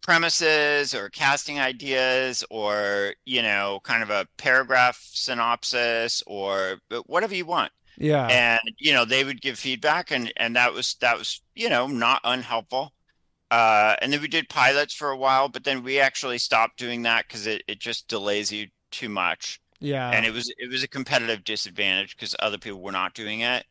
premises 0.00 0.94
or 0.94 1.10
casting 1.10 1.60
ideas 1.60 2.42
or 2.50 3.14
you 3.26 3.42
know 3.42 3.80
kind 3.84 4.02
of 4.02 4.08
a 4.08 4.26
paragraph 4.38 4.98
synopsis 5.12 6.22
or 6.26 6.78
whatever 7.04 7.34
you 7.34 7.44
want. 7.44 7.72
Yeah. 7.98 8.26
And 8.28 8.60
you 8.78 8.94
know 8.94 9.04
they 9.04 9.22
would 9.22 9.42
give 9.42 9.58
feedback 9.58 10.10
and 10.10 10.32
and 10.38 10.56
that 10.56 10.72
was 10.72 10.96
that 11.02 11.18
was 11.18 11.42
you 11.54 11.68
know 11.68 11.86
not 11.86 12.22
unhelpful 12.24 12.93
uh 13.54 13.96
and 14.02 14.12
then 14.12 14.20
we 14.20 14.28
did 14.28 14.48
pilots 14.48 14.94
for 14.94 15.10
a 15.10 15.16
while 15.16 15.48
but 15.48 15.64
then 15.64 15.82
we 15.82 16.00
actually 16.00 16.38
stopped 16.38 16.78
doing 16.78 17.02
that 17.02 17.26
because 17.28 17.46
it, 17.46 17.62
it 17.68 17.78
just 17.80 18.08
delays 18.08 18.52
you 18.52 18.68
too 18.90 19.08
much 19.08 19.60
yeah 19.80 20.10
and 20.10 20.24
it 20.24 20.32
was 20.32 20.52
it 20.58 20.70
was 20.70 20.82
a 20.82 20.88
competitive 20.88 21.44
disadvantage 21.44 22.16
because 22.16 22.34
other 22.40 22.58
people 22.58 22.80
were 22.80 22.92
not 22.92 23.14
doing 23.14 23.40
it 23.40 23.66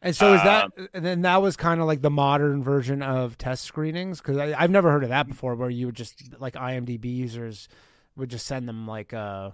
And 0.00 0.16
so 0.16 0.34
is 0.34 0.42
that, 0.42 0.66
Um, 0.76 0.88
and 0.94 1.04
then 1.06 1.22
that 1.22 1.40
was 1.42 1.56
kind 1.56 1.80
of 1.80 1.86
like 1.86 2.02
the 2.02 2.10
modern 2.10 2.62
version 2.62 3.02
of 3.02 3.38
test 3.38 3.64
screenings? 3.64 4.20
Because 4.20 4.36
I've 4.36 4.70
never 4.70 4.90
heard 4.90 5.04
of 5.04 5.10
that 5.10 5.28
before, 5.28 5.54
where 5.54 5.70
you 5.70 5.86
would 5.86 5.94
just 5.94 6.40
like 6.40 6.54
IMDb 6.54 7.04
users 7.04 7.68
would 8.16 8.28
just 8.30 8.46
send 8.46 8.68
them 8.68 8.86
like 8.86 9.14
uh 9.14 9.50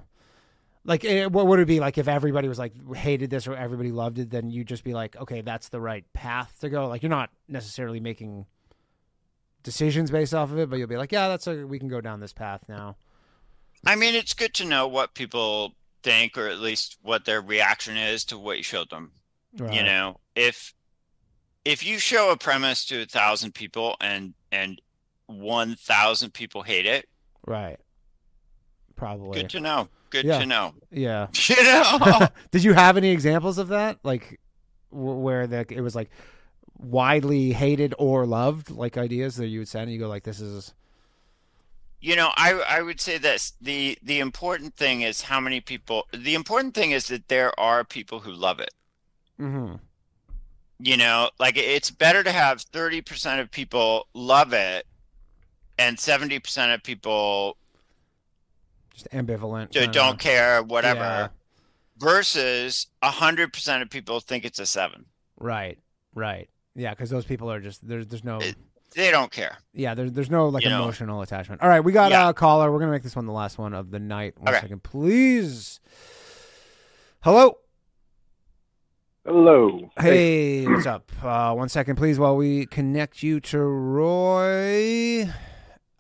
like 0.85 1.05
eh, 1.05 1.27
what 1.27 1.47
would 1.47 1.61
it 1.61 1.67
be 1.67 1.81
like 1.81 1.99
if 1.99 2.09
everybody 2.09 2.49
was 2.49 2.59
like 2.59 2.73
hated 2.97 3.31
this 3.31 3.47
or 3.47 3.55
everybody 3.55 3.91
loved 3.93 4.19
it? 4.19 4.31
Then 4.31 4.51
you'd 4.51 4.69
just 4.69 4.85
be 4.85 4.95
like, 4.95 5.17
okay, 5.17 5.43
that's 5.43 5.69
the 5.69 5.81
right 5.81 6.05
path 6.13 6.57
to 6.61 6.69
go. 6.71 6.89
Like 6.89 7.03
you're 7.03 7.11
not 7.11 7.31
necessarily 7.49 8.01
making 8.01 8.47
decisions 9.63 10.11
based 10.11 10.35
off 10.35 10.51
of 10.53 10.59
it, 10.59 10.71
but 10.71 10.77
you'll 10.77 10.89
be 10.89 10.97
like, 10.97 11.13
yeah, 11.13 11.29
that's 11.29 11.47
a 11.47 11.67
we 11.67 11.79
can 11.79 11.89
go 11.89 12.01
down 12.01 12.21
this 12.21 12.33
path 12.33 12.63
now. 12.69 12.97
i 13.87 13.95
mean 13.95 14.15
it's 14.15 14.35
good 14.35 14.53
to 14.55 14.65
know 14.65 14.89
what 14.89 15.15
people 15.15 15.73
think 16.03 16.37
or 16.39 16.49
at 16.49 16.59
least 16.59 16.97
what 17.03 17.25
their 17.25 17.41
reaction 17.41 17.97
is 17.97 18.25
to 18.25 18.37
what 18.39 18.57
you 18.57 18.63
showed 18.63 18.89
them 18.91 19.13
you 19.73 19.83
know 19.83 20.19
if 20.37 20.75
if 21.65 21.85
you 21.85 21.99
show 21.99 22.31
a 22.33 22.37
premise 22.37 22.85
to 22.87 23.03
a 23.03 23.07
thousand 23.07 23.53
people 23.55 23.97
and 24.01 24.35
and 24.53 24.81
one 25.27 25.75
thousand 25.77 26.33
people 26.35 26.63
hate 26.63 26.87
it 26.87 27.07
right? 27.47 27.79
Probably. 28.97 29.41
good 29.41 29.51
to 29.51 29.61
know 29.61 29.89
good 30.11 30.25
Yeah. 30.25 30.39
to 30.41 30.47
know 30.47 30.75
yeah. 30.91 31.27
you 31.49 31.63
know 31.65 32.29
Did 32.51 32.65
you 32.65 32.73
have 32.75 32.97
any 32.97 33.11
examples 33.11 33.59
of 33.59 33.69
that, 33.69 33.99
like 34.03 34.41
where 34.91 35.47
the 35.47 35.67
it 35.71 35.81
was 35.83 35.95
like 35.95 36.11
widely 36.79 37.53
hated 37.53 37.95
or 37.99 38.27
loved, 38.27 38.71
like 38.71 38.97
ideas 38.97 39.37
that 39.37 39.47
you 39.49 39.61
would 39.61 39.69
send? 39.69 39.85
And 39.85 39.93
you 39.93 39.99
go 39.99 40.09
like, 40.09 40.25
"This 40.25 40.41
is 40.41 40.75
you 42.01 42.15
know 42.15 42.31
i 42.37 42.53
i 42.69 42.83
would 42.83 43.01
say 43.01 43.19
this 43.19 43.53
the 43.61 43.99
the 44.03 44.21
important 44.21 44.75
thing 44.75 45.03
is 45.03 45.23
how 45.23 45.41
many 45.41 45.61
people 45.61 46.07
the 46.13 46.35
important 46.35 46.75
thing 46.75 46.93
is 46.93 47.09
that 47.09 47.29
there 47.29 47.59
are 47.59 47.85
people 47.85 48.21
who 48.21 48.31
love 48.31 48.61
it 48.61 48.73
mm-hmm. 49.41 49.75
you 50.79 50.97
know 50.97 51.31
like 51.39 51.57
it's 51.57 51.91
better 51.91 52.23
to 52.23 52.33
have 52.33 52.59
30% 52.59 53.41
of 53.41 53.51
people 53.51 54.07
love 54.15 54.53
it 54.53 54.87
and 55.79 55.97
70% 55.97 56.75
of 56.75 56.83
people 56.83 57.57
just 58.95 59.11
ambivalent." 59.11 59.73
don't 59.93 60.19
care 60.19 60.63
whatever 60.63 61.01
Yeah. 61.01 61.29
versus 61.99 62.87
100% 63.03 63.83
of 63.83 63.91
people 63.91 64.21
think 64.21 64.45
it's 64.45 64.59
a 64.59 64.67
7 64.67 65.05
Right, 65.41 65.79
right, 66.15 66.49
yeah, 66.79 66.91
because 66.91 67.11
those 67.11 67.27
people 67.27 67.51
are 67.53 67.61
just 67.61 67.87
there's 67.87 68.07
there's 68.07 68.25
no 68.25 68.39
It- 68.39 68.57
they 68.95 69.11
don't 69.11 69.31
care 69.31 69.59
yeah 69.75 69.95
there's 69.95 70.13
there's 70.13 70.31
no 70.31 70.49
like 70.49 70.65
you 70.65 70.71
know. 70.71 70.83
emotional 70.83 71.21
attachment. 71.21 71.61
All 71.61 71.69
right, 71.69 71.81
we 71.81 71.93
got 71.93 72.11
Yeah. 72.11 72.31
a 72.31 72.33
caller. 72.33 72.73
We're 72.73 72.79
gonna 72.79 72.93
make 72.93 73.03
this 73.03 73.15
one 73.15 73.27
the 73.27 73.33
last 73.33 73.59
one 73.59 73.75
of 73.75 73.91
the 73.91 73.99
night. 73.99 74.39
One 74.39 74.49
Okay. 74.55 74.63
second, 74.63 74.83
please. 74.83 75.79
Hello. 77.23 77.59
Hello. 79.27 79.91
Hey, 80.01 80.67
what's 80.67 80.87
up? 80.87 81.11
Uh, 81.23 81.53
one 81.55 81.69
second, 81.69 81.97
please, 81.97 82.19
while 82.19 82.35
we 82.37 82.65
connect 82.65 83.23
you 83.23 83.41
to 83.41 83.59
Roy. 83.61 85.29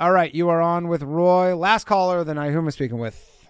All 0.00 0.12
right, 0.12 0.32
you 0.34 0.48
are 0.48 0.62
on 0.62 0.88
with 0.88 1.02
Roy. 1.02 1.54
Last 1.54 1.84
caller 1.84 2.18
of 2.20 2.26
the 2.26 2.32
night. 2.34 2.52
Who 2.52 2.58
am 2.58 2.66
I 2.68 2.70
speaking 2.70 2.98
with? 2.98 3.46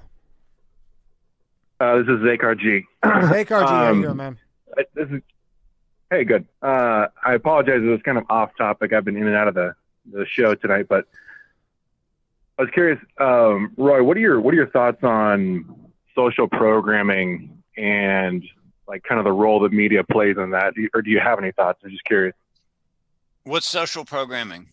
Uh, 1.79 1.99
this 1.99 2.07
is 2.09 2.17
Zakar 2.27 2.59
G. 2.59 2.83
Hey, 3.05 3.45
Karji, 3.45 3.69
how 3.69 3.85
you 3.85 3.91
Um, 3.91 4.03
doing, 4.03 4.17
man? 4.17 4.39
this 4.95 5.09
is 5.11 5.23
hey, 6.11 6.25
good. 6.25 6.47
Uh, 6.63 7.07
I 7.25 7.35
apologize. 7.35 7.81
It 7.83 7.87
was 7.87 8.01
kind 8.03 8.19
of 8.19 8.25
off 8.31 8.51
topic. 8.57 8.93
I've 8.93 9.05
been 9.05 9.17
in 9.17 9.27
and 9.27 9.37
out 9.37 9.49
of 9.49 9.55
the 9.55 9.75
the 10.11 10.25
show 10.27 10.55
tonight, 10.55 10.87
but 10.89 11.05
I 12.59 12.63
was 12.63 12.71
curious, 12.73 12.99
um, 13.19 13.73
Roy. 13.77 14.03
What 14.03 14.17
are 14.17 14.21
your 14.21 14.41
what 14.41 14.55
are 14.55 14.57
your 14.57 14.71
thoughts 14.71 15.03
on 15.05 15.91
social 16.15 16.49
programming 16.49 17.63
and 17.77 18.43
like 18.87 19.05
kind 19.05 19.19
of 19.19 19.25
the 19.25 19.33
role 19.33 19.61
that 19.61 19.73
media 19.73 20.03
plays 20.03 20.37
in 20.39 20.51
that? 20.53 20.75
Do 20.75 20.83
you- 20.83 20.91
Or 20.95 21.03
do 21.03 21.11
you 21.11 21.21
have 21.21 21.39
any 21.39 21.53
thoughts? 21.53 21.81
I'm 21.85 21.91
just 21.91 22.05
curious. 22.05 22.35
What's 23.45 23.67
social 23.67 24.05
programming? 24.05 24.69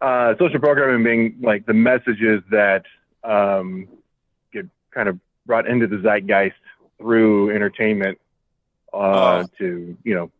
Uh, 0.00 0.34
social 0.38 0.58
programming 0.60 1.02
being 1.04 1.36
like 1.42 1.66
the 1.66 1.74
messages 1.74 2.42
that 2.50 2.84
um, 3.24 3.86
get 4.52 4.66
kind 4.92 5.08
of 5.08 5.18
brought 5.46 5.66
into 5.68 5.86
the 5.86 5.96
zeitgeist 5.98 6.54
through 6.98 7.50
entertainment 7.54 8.18
uh, 8.94 9.44
Oh. 9.44 9.48
to 9.58 9.96
you 10.04 10.14
know 10.14 10.30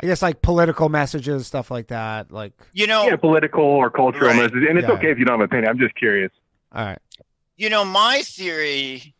I 0.00 0.06
guess 0.06 0.22
like 0.22 0.42
political 0.42 0.88
messages, 0.88 1.46
stuff 1.48 1.72
like 1.72 1.88
that. 1.88 2.30
Like, 2.30 2.52
You 2.72 2.86
know, 2.86 3.06
yeah 3.08 3.16
political 3.16 3.64
or 3.64 3.90
cultural 3.90 4.28
Right. 4.28 4.36
messages. 4.36 4.64
And 4.68 4.78
it's 4.78 4.86
Yeah. 4.86 4.94
okay 4.94 5.10
if 5.10 5.18
you 5.18 5.24
don't 5.24 5.34
have 5.34 5.40
an 5.40 5.46
opinion. 5.46 5.70
I'm 5.70 5.78
just 5.78 5.94
curious. 5.96 6.30
all 6.72 6.84
right, 6.84 6.98
you 7.56 7.68
know, 7.70 7.84
my 7.84 8.22
theory 8.22 9.14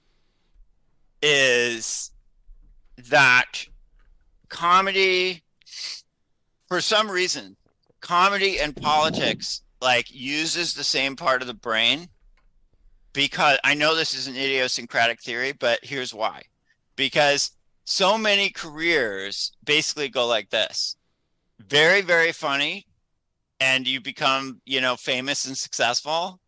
is 1.22 2.10
that 3.08 3.66
comedy, 4.48 5.42
for 6.68 6.80
some 6.80 7.10
reason, 7.10 7.56
comedy 8.00 8.60
and 8.60 8.76
politics 8.76 9.62
like 9.80 10.06
uses 10.10 10.74
the 10.74 10.84
same 10.84 11.16
part 11.16 11.40
of 11.40 11.48
the 11.48 11.54
brain. 11.54 12.08
Because 13.12 13.58
I 13.64 13.74
know 13.74 13.94
this 13.96 14.14
is 14.14 14.28
an 14.28 14.36
idiosyncratic 14.36 15.20
theory, 15.22 15.52
but 15.52 15.80
here's 15.82 16.14
why. 16.14 16.42
Because 16.94 17.50
so 17.90 18.18
many 18.18 18.50
careers 18.50 19.50
basically 19.64 20.10
go 20.10 20.26
like 20.26 20.50
this 20.50 20.94
very, 21.58 22.02
very 22.02 22.32
funny, 22.32 22.86
and 23.60 23.88
you 23.88 23.98
become, 23.98 24.60
you 24.66 24.82
know, 24.82 24.94
famous 24.94 25.46
and 25.46 25.56
successful. 25.56 26.38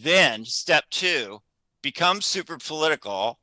Then 0.00 0.44
step 0.44 0.84
two, 0.90 1.40
become 1.82 2.20
super 2.22 2.58
political. 2.58 3.40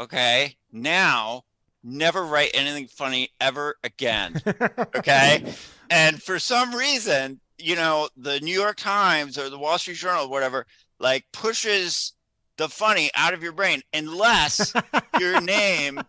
Okay. 0.00 0.56
Now, 0.70 1.42
never 1.82 2.24
write 2.24 2.52
anything 2.54 2.86
funny 2.86 3.30
ever 3.40 3.74
again. 3.82 4.40
Okay. 4.96 5.52
and 5.90 6.22
for 6.22 6.38
some 6.38 6.74
reason, 6.74 7.40
you 7.58 7.74
know, 7.74 8.08
the 8.16 8.38
New 8.38 8.54
York 8.54 8.76
Times 8.76 9.36
or 9.36 9.50
the 9.50 9.58
Wall 9.58 9.78
Street 9.78 9.96
Journal 9.96 10.26
or 10.26 10.30
whatever, 10.30 10.64
like 11.00 11.24
pushes 11.32 12.12
the 12.56 12.68
funny 12.68 13.10
out 13.16 13.34
of 13.34 13.42
your 13.42 13.52
brain 13.52 13.82
unless 13.92 14.72
your 15.18 15.40
name, 15.40 16.00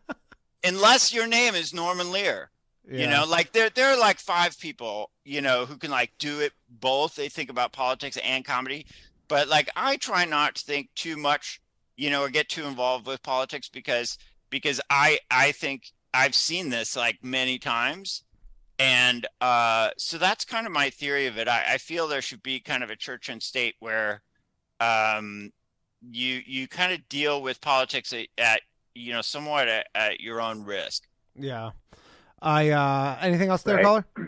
unless 0.64 1.14
your 1.14 1.28
name 1.28 1.56
is 1.56 1.74
Norman 1.74 2.12
Lear. 2.12 2.52
You 2.92 3.08
know, 3.08 3.26
like 3.26 3.52
there 3.52 3.70
there 3.70 3.90
are 3.94 4.00
like 4.00 4.20
five 4.20 4.60
people, 4.60 5.12
you 5.24 5.42
know, 5.42 5.66
who 5.66 5.78
can 5.78 5.92
like 5.92 6.12
do 6.18 6.40
it 6.40 6.54
both. 6.70 7.16
They 7.16 7.30
think 7.30 7.52
about 7.52 7.72
politics 7.72 8.18
and 8.24 8.44
comedy. 8.44 8.88
But 9.28 9.48
like 9.48 9.70
I 9.76 9.98
try 9.98 10.26
not 10.26 10.56
to 10.56 10.66
think 10.66 10.90
too 10.96 11.16
much, 11.16 11.62
you 11.98 12.10
know, 12.10 12.24
or 12.24 12.30
get 12.30 12.50
too 12.50 12.66
involved 12.66 13.06
with 13.06 13.22
politics 13.22 13.70
because 13.70 14.18
because 14.50 14.82
I 14.90 15.20
I 15.30 15.52
think 15.52 15.92
I've 16.16 16.34
seen 16.34 16.70
this 16.70 16.96
like 16.96 17.24
many 17.24 17.60
times. 17.60 18.24
And 18.80 19.28
uh 19.40 19.92
so 19.98 20.18
that's 20.18 20.44
kind 20.46 20.66
of 20.66 20.74
my 20.74 20.90
theory 20.90 21.28
of 21.28 21.38
it. 21.38 21.48
I, 21.48 21.74
I 21.74 21.78
feel 21.78 22.08
there 22.08 22.24
should 22.24 22.42
be 22.42 22.60
kind 22.60 22.84
of 22.84 22.90
a 22.90 22.96
church 22.96 23.30
and 23.30 23.44
state 23.44 23.76
where 23.80 24.24
um 24.80 25.52
you 26.10 26.42
you 26.46 26.68
kind 26.68 26.94
of 26.94 27.08
deal 27.08 27.42
with 27.44 27.62
politics 27.62 28.14
at, 28.14 28.28
at 28.38 28.62
you 28.96 29.14
know 29.14 29.22
somewhat 29.22 29.68
at, 29.68 29.88
at 29.96 30.20
your 30.22 30.42
own 30.42 30.64
risk. 30.64 31.04
yeah. 31.36 31.72
I 32.42 32.70
uh 32.70 33.18
anything 33.22 33.50
else 33.50 33.64
there, 33.64 33.76
Right. 33.76 33.84
caller? 33.86 34.06
You 34.18 34.28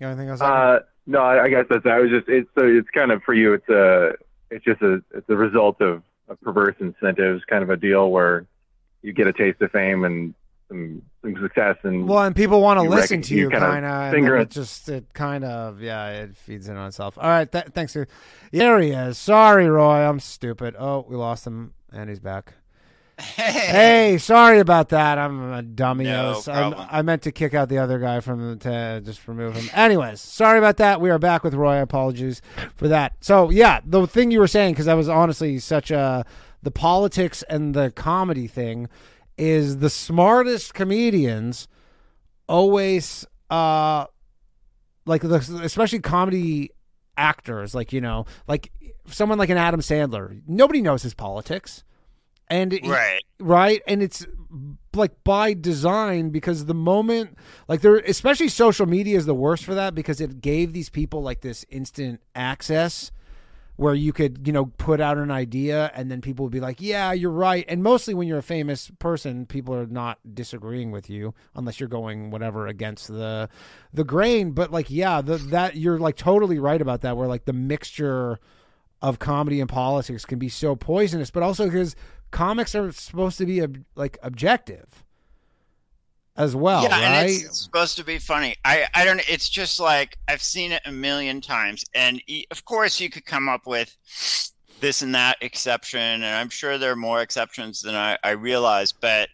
got 0.00 0.08
anything 0.08 0.28
else? 0.30 0.40
Uh, 0.40 0.80
no, 1.06 1.20
I, 1.20 1.44
I 1.44 1.48
guess 1.50 1.66
that's. 1.68 1.84
I 1.86 1.98
was 1.98 2.10
just. 2.10 2.28
It's 2.28 2.48
so. 2.58 2.64
It's 2.66 2.88
kind 2.90 3.10
of 3.12 3.22
for 3.22 3.34
you. 3.34 3.52
It's 3.54 3.68
a. 3.68 4.12
It's 4.50 4.64
just 4.64 4.80
a. 4.80 5.02
It's 5.14 5.28
a 5.28 5.36
result 5.36 5.80
of, 5.80 6.02
of 6.28 6.40
perverse 6.40 6.76
incentives, 6.80 7.42
kind 7.44 7.62
of 7.62 7.68
a 7.70 7.76
deal 7.76 8.10
where 8.10 8.46
you 9.02 9.12
get 9.12 9.26
a 9.26 9.32
taste 9.32 9.60
of 9.60 9.70
fame 9.70 10.04
and 10.04 10.34
some 10.68 11.02
some 11.22 11.36
success 11.42 11.76
and 11.82 12.08
well, 12.08 12.22
and 12.22 12.34
people 12.34 12.62
want 12.62 12.78
to 12.78 12.82
listen 12.88 13.18
reckon- 13.18 13.22
to 13.22 13.34
you 13.34 13.40
you, 13.42 13.50
kinda 13.50 13.66
kind 13.66 14.14
finger 14.14 14.36
It 14.36 14.42
it. 14.42 14.50
just 14.50 14.88
it 14.88 15.12
kind 15.12 15.44
of 15.44 15.82
yeah, 15.82 16.08
it 16.22 16.36
feeds 16.36 16.68
in 16.68 16.76
on 16.78 16.88
itself. 16.88 17.18
All 17.18 17.28
right, 17.28 17.50
th- 17.50 17.66
thanks. 17.74 17.92
Dude. 17.92 18.08
There 18.52 18.78
he 18.80 18.90
is. 18.92 19.18
Sorry, 19.18 19.68
Roy. 19.68 20.06
I'm 20.08 20.20
stupid. 20.20 20.74
Oh, 20.78 21.04
we 21.08 21.16
lost 21.16 21.46
him, 21.46 21.74
and 21.92 22.08
he's 22.08 22.20
back. 22.20 22.54
Hey, 23.20 23.52
hey, 24.12 24.18
sorry 24.18 24.58
about 24.58 24.88
that. 24.90 25.18
I'm 25.18 25.52
a 25.52 25.62
dummy. 25.62 26.08
I, 26.08 26.12
No 26.12 26.42
I'm- 26.48 26.74
I 26.90 27.02
meant 27.02 27.22
to 27.22 27.32
kick 27.32 27.54
out 27.54 27.68
the 27.68 27.78
other 27.78 27.98
guy 27.98 28.20
from 28.20 28.50
the 28.50 28.56
to 28.56 29.00
just 29.04 29.26
remove 29.28 29.54
him. 29.56 29.68
Anyways, 29.74 30.20
sorry 30.20 30.58
about 30.58 30.78
that. 30.78 31.00
We 31.00 31.10
are 31.10 31.18
back 31.18 31.44
with 31.44 31.54
Roy. 31.54 31.80
Apologies 31.80 32.42
for 32.74 32.88
that. 32.88 33.14
So 33.20 33.50
yeah, 33.50 33.80
the 33.84 34.06
thing 34.06 34.30
you 34.30 34.40
were 34.40 34.46
saying 34.48 34.74
because 34.74 34.88
I 34.88 34.94
was 34.94 35.08
honestly 35.08 35.58
such 35.58 35.90
a 35.90 36.24
the 36.62 36.70
politics 36.70 37.42
and 37.48 37.74
the 37.74 37.90
comedy 37.90 38.46
thing 38.46 38.88
is 39.38 39.78
the 39.78 39.88
smartest 39.90 40.74
comedians 40.74 41.66
always 42.48 43.26
uh 43.48 44.04
like 45.06 45.22
the 45.22 45.36
especially 45.62 46.00
comedy 46.00 46.70
actors 47.16 47.74
like 47.74 47.92
you 47.92 48.00
know 48.00 48.26
like 48.46 48.70
someone 49.06 49.38
like 49.38 49.48
an 49.50 49.56
Adam 49.56 49.80
Sandler 49.80 50.40
nobody 50.46 50.82
knows 50.82 51.02
his 51.02 51.14
politics 51.14 51.84
and 52.50 52.78
right. 52.84 53.22
right? 53.38 53.82
And 53.86 54.02
it's 54.02 54.26
like 54.94 55.12
by 55.22 55.54
design 55.54 56.30
because 56.30 56.66
the 56.66 56.74
moment 56.74 57.38
like 57.68 57.80
there 57.80 57.98
especially 57.98 58.48
social 58.48 58.86
media 58.86 59.16
is 59.16 59.24
the 59.24 59.34
worst 59.34 59.64
for 59.64 59.74
that 59.76 59.94
because 59.94 60.20
it 60.20 60.40
gave 60.40 60.72
these 60.72 60.90
people 60.90 61.22
like 61.22 61.40
this 61.42 61.64
instant 61.70 62.20
access 62.34 63.12
where 63.76 63.94
you 63.94 64.12
could 64.12 64.46
you 64.46 64.52
know 64.52 64.66
put 64.66 65.00
out 65.00 65.16
an 65.16 65.30
idea 65.30 65.92
and 65.94 66.10
then 66.10 66.20
people 66.20 66.44
would 66.44 66.52
be 66.52 66.60
like 66.60 66.80
yeah 66.80 67.12
you're 67.12 67.30
right. 67.30 67.64
And 67.68 67.82
mostly 67.82 68.14
when 68.14 68.26
you're 68.26 68.38
a 68.38 68.42
famous 68.42 68.90
person 68.98 69.46
people 69.46 69.74
are 69.74 69.86
not 69.86 70.18
disagreeing 70.34 70.90
with 70.90 71.08
you 71.08 71.34
unless 71.54 71.78
you're 71.78 71.88
going 71.88 72.30
whatever 72.30 72.66
against 72.66 73.06
the 73.08 73.48
the 73.94 74.04
grain. 74.04 74.50
But 74.50 74.72
like 74.72 74.90
yeah 74.90 75.20
the, 75.20 75.36
that 75.36 75.76
you're 75.76 76.00
like 76.00 76.16
totally 76.16 76.58
right 76.58 76.82
about 76.82 77.02
that 77.02 77.16
where 77.16 77.28
like 77.28 77.44
the 77.44 77.52
mixture 77.52 78.40
of 79.02 79.18
comedy 79.18 79.60
and 79.60 79.68
politics 79.68 80.24
can 80.24 80.38
be 80.38 80.48
so 80.48 80.76
poisonous. 80.76 81.30
But 81.30 81.42
also 81.42 81.64
because 81.64 81.96
comics 82.30 82.74
are 82.74 82.90
supposed 82.92 83.38
to 83.38 83.46
be 83.46 83.62
ob- 83.62 83.84
like 83.94 84.18
objective 84.22 85.04
as 86.36 86.54
well 86.56 86.82
yeah, 86.84 86.96
and 86.98 87.26
right 87.26 87.44
it's 87.44 87.60
supposed 87.60 87.96
to 87.96 88.04
be 88.04 88.18
funny. 88.18 88.56
I 88.64 88.86
I 88.94 89.04
don't. 89.04 89.20
It's 89.28 89.48
just 89.48 89.78
like 89.80 90.16
I've 90.28 90.42
seen 90.42 90.72
it 90.72 90.80
a 90.86 90.92
million 90.92 91.40
times, 91.40 91.84
and 91.94 92.22
e- 92.26 92.46
of 92.50 92.64
course 92.64 93.00
you 93.00 93.10
could 93.10 93.26
come 93.26 93.48
up 93.48 93.66
with 93.66 93.94
this 94.80 95.02
and 95.02 95.14
that 95.14 95.36
exception, 95.42 96.00
and 96.00 96.24
I'm 96.24 96.48
sure 96.48 96.78
there 96.78 96.92
are 96.92 96.96
more 96.96 97.20
exceptions 97.20 97.82
than 97.82 97.94
I 97.94 98.16
I 98.24 98.30
realize. 98.30 98.92
But 98.92 99.28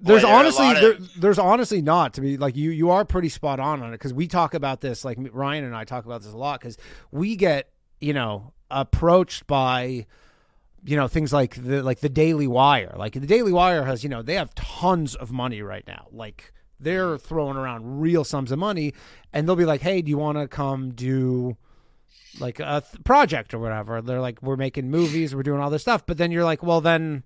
there's 0.00 0.22
Boy, 0.22 0.28
there 0.28 0.36
honestly 0.36 0.74
there, 0.74 0.92
of- 0.92 1.20
there's 1.20 1.38
honestly 1.38 1.80
not 1.80 2.14
to 2.14 2.20
be 2.20 2.36
like 2.36 2.56
you 2.56 2.70
you 2.70 2.90
are 2.90 3.04
pretty 3.04 3.28
spot 3.28 3.60
on 3.60 3.82
on 3.82 3.90
it 3.90 3.92
because 3.92 4.12
we 4.12 4.26
talk 4.26 4.54
about 4.54 4.80
this 4.80 5.04
like 5.04 5.16
ryan 5.32 5.62
and 5.62 5.76
i 5.76 5.84
talk 5.84 6.04
about 6.04 6.20
this 6.20 6.32
a 6.32 6.36
lot 6.36 6.58
because 6.58 6.76
we 7.12 7.36
get 7.36 7.70
you 8.00 8.12
know 8.12 8.52
approached 8.72 9.46
by 9.46 10.04
you 10.88 10.96
know 10.96 11.06
things 11.06 11.32
like 11.34 11.54
the 11.62 11.82
like 11.82 12.00
the 12.00 12.08
daily 12.08 12.46
wire. 12.46 12.94
Like 12.96 13.12
the 13.12 13.20
daily 13.26 13.52
wire 13.52 13.84
has 13.84 14.02
you 14.02 14.08
know 14.08 14.22
they 14.22 14.34
have 14.36 14.54
tons 14.54 15.14
of 15.14 15.30
money 15.30 15.60
right 15.60 15.86
now. 15.86 16.06
Like 16.10 16.52
they're 16.80 17.18
throwing 17.18 17.56
around 17.58 18.00
real 18.00 18.24
sums 18.24 18.50
of 18.52 18.58
money 18.58 18.94
and 19.32 19.46
they'll 19.46 19.56
be 19.56 19.66
like 19.66 19.82
hey 19.82 20.00
do 20.00 20.08
you 20.08 20.16
want 20.16 20.38
to 20.38 20.48
come 20.48 20.92
do 20.92 21.56
like 22.40 22.58
a 22.60 22.82
th- 22.90 23.04
project 23.04 23.52
or 23.52 23.58
whatever? 23.58 24.00
They're 24.00 24.20
like 24.20 24.40
we're 24.42 24.56
making 24.56 24.90
movies 24.90 25.34
we're 25.34 25.42
doing 25.42 25.60
all 25.60 25.68
this 25.70 25.82
stuff. 25.82 26.06
But 26.06 26.16
then 26.16 26.32
you're 26.32 26.44
like 26.44 26.62
well 26.62 26.80
then 26.80 27.22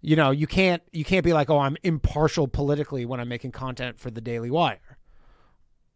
you 0.00 0.16
know 0.16 0.32
you 0.32 0.48
can't 0.48 0.82
you 0.90 1.04
can't 1.04 1.24
be 1.24 1.32
like 1.32 1.48
oh 1.50 1.60
i'm 1.60 1.76
impartial 1.84 2.48
politically 2.48 3.04
when 3.04 3.20
i'm 3.20 3.28
making 3.28 3.52
content 3.52 4.00
for 4.00 4.10
the 4.10 4.20
daily 4.20 4.50
wire. 4.50 4.98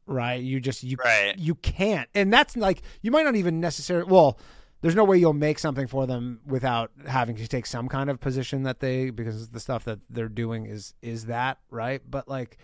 Right? 0.07 0.41
You 0.41 0.61
just 0.61 0.85
you 0.85 0.97
Right. 1.05 1.37
you 1.37 1.57
can't. 1.57 2.09
And 2.15 2.33
that's 2.33 2.57
like 2.57 2.83
you 3.03 3.11
might 3.11 3.25
not 3.25 3.35
even 3.35 3.59
necessarily 3.61 4.09
well 4.09 4.39
there's 4.87 4.95
no 4.95 5.05
way 5.05 5.19
you'll 5.19 5.33
make 5.33 5.59
something 5.59 5.87
for 5.87 6.07
them 6.07 6.41
without 6.47 6.91
having 7.07 7.37
to 7.37 7.49
take 7.49 7.67
some 7.67 7.89
kind 7.89 8.09
of 8.09 8.21
position 8.21 8.63
that 8.63 8.81
they 8.81 9.11
because 9.11 9.49
the 9.49 9.61
stuff 9.61 9.85
that 9.85 9.99
they're 10.09 10.29
doing 10.29 10.67
is 10.67 10.95
is 11.03 11.27
that 11.27 11.59
right? 11.71 12.03
But 12.09 12.29
like 12.29 12.59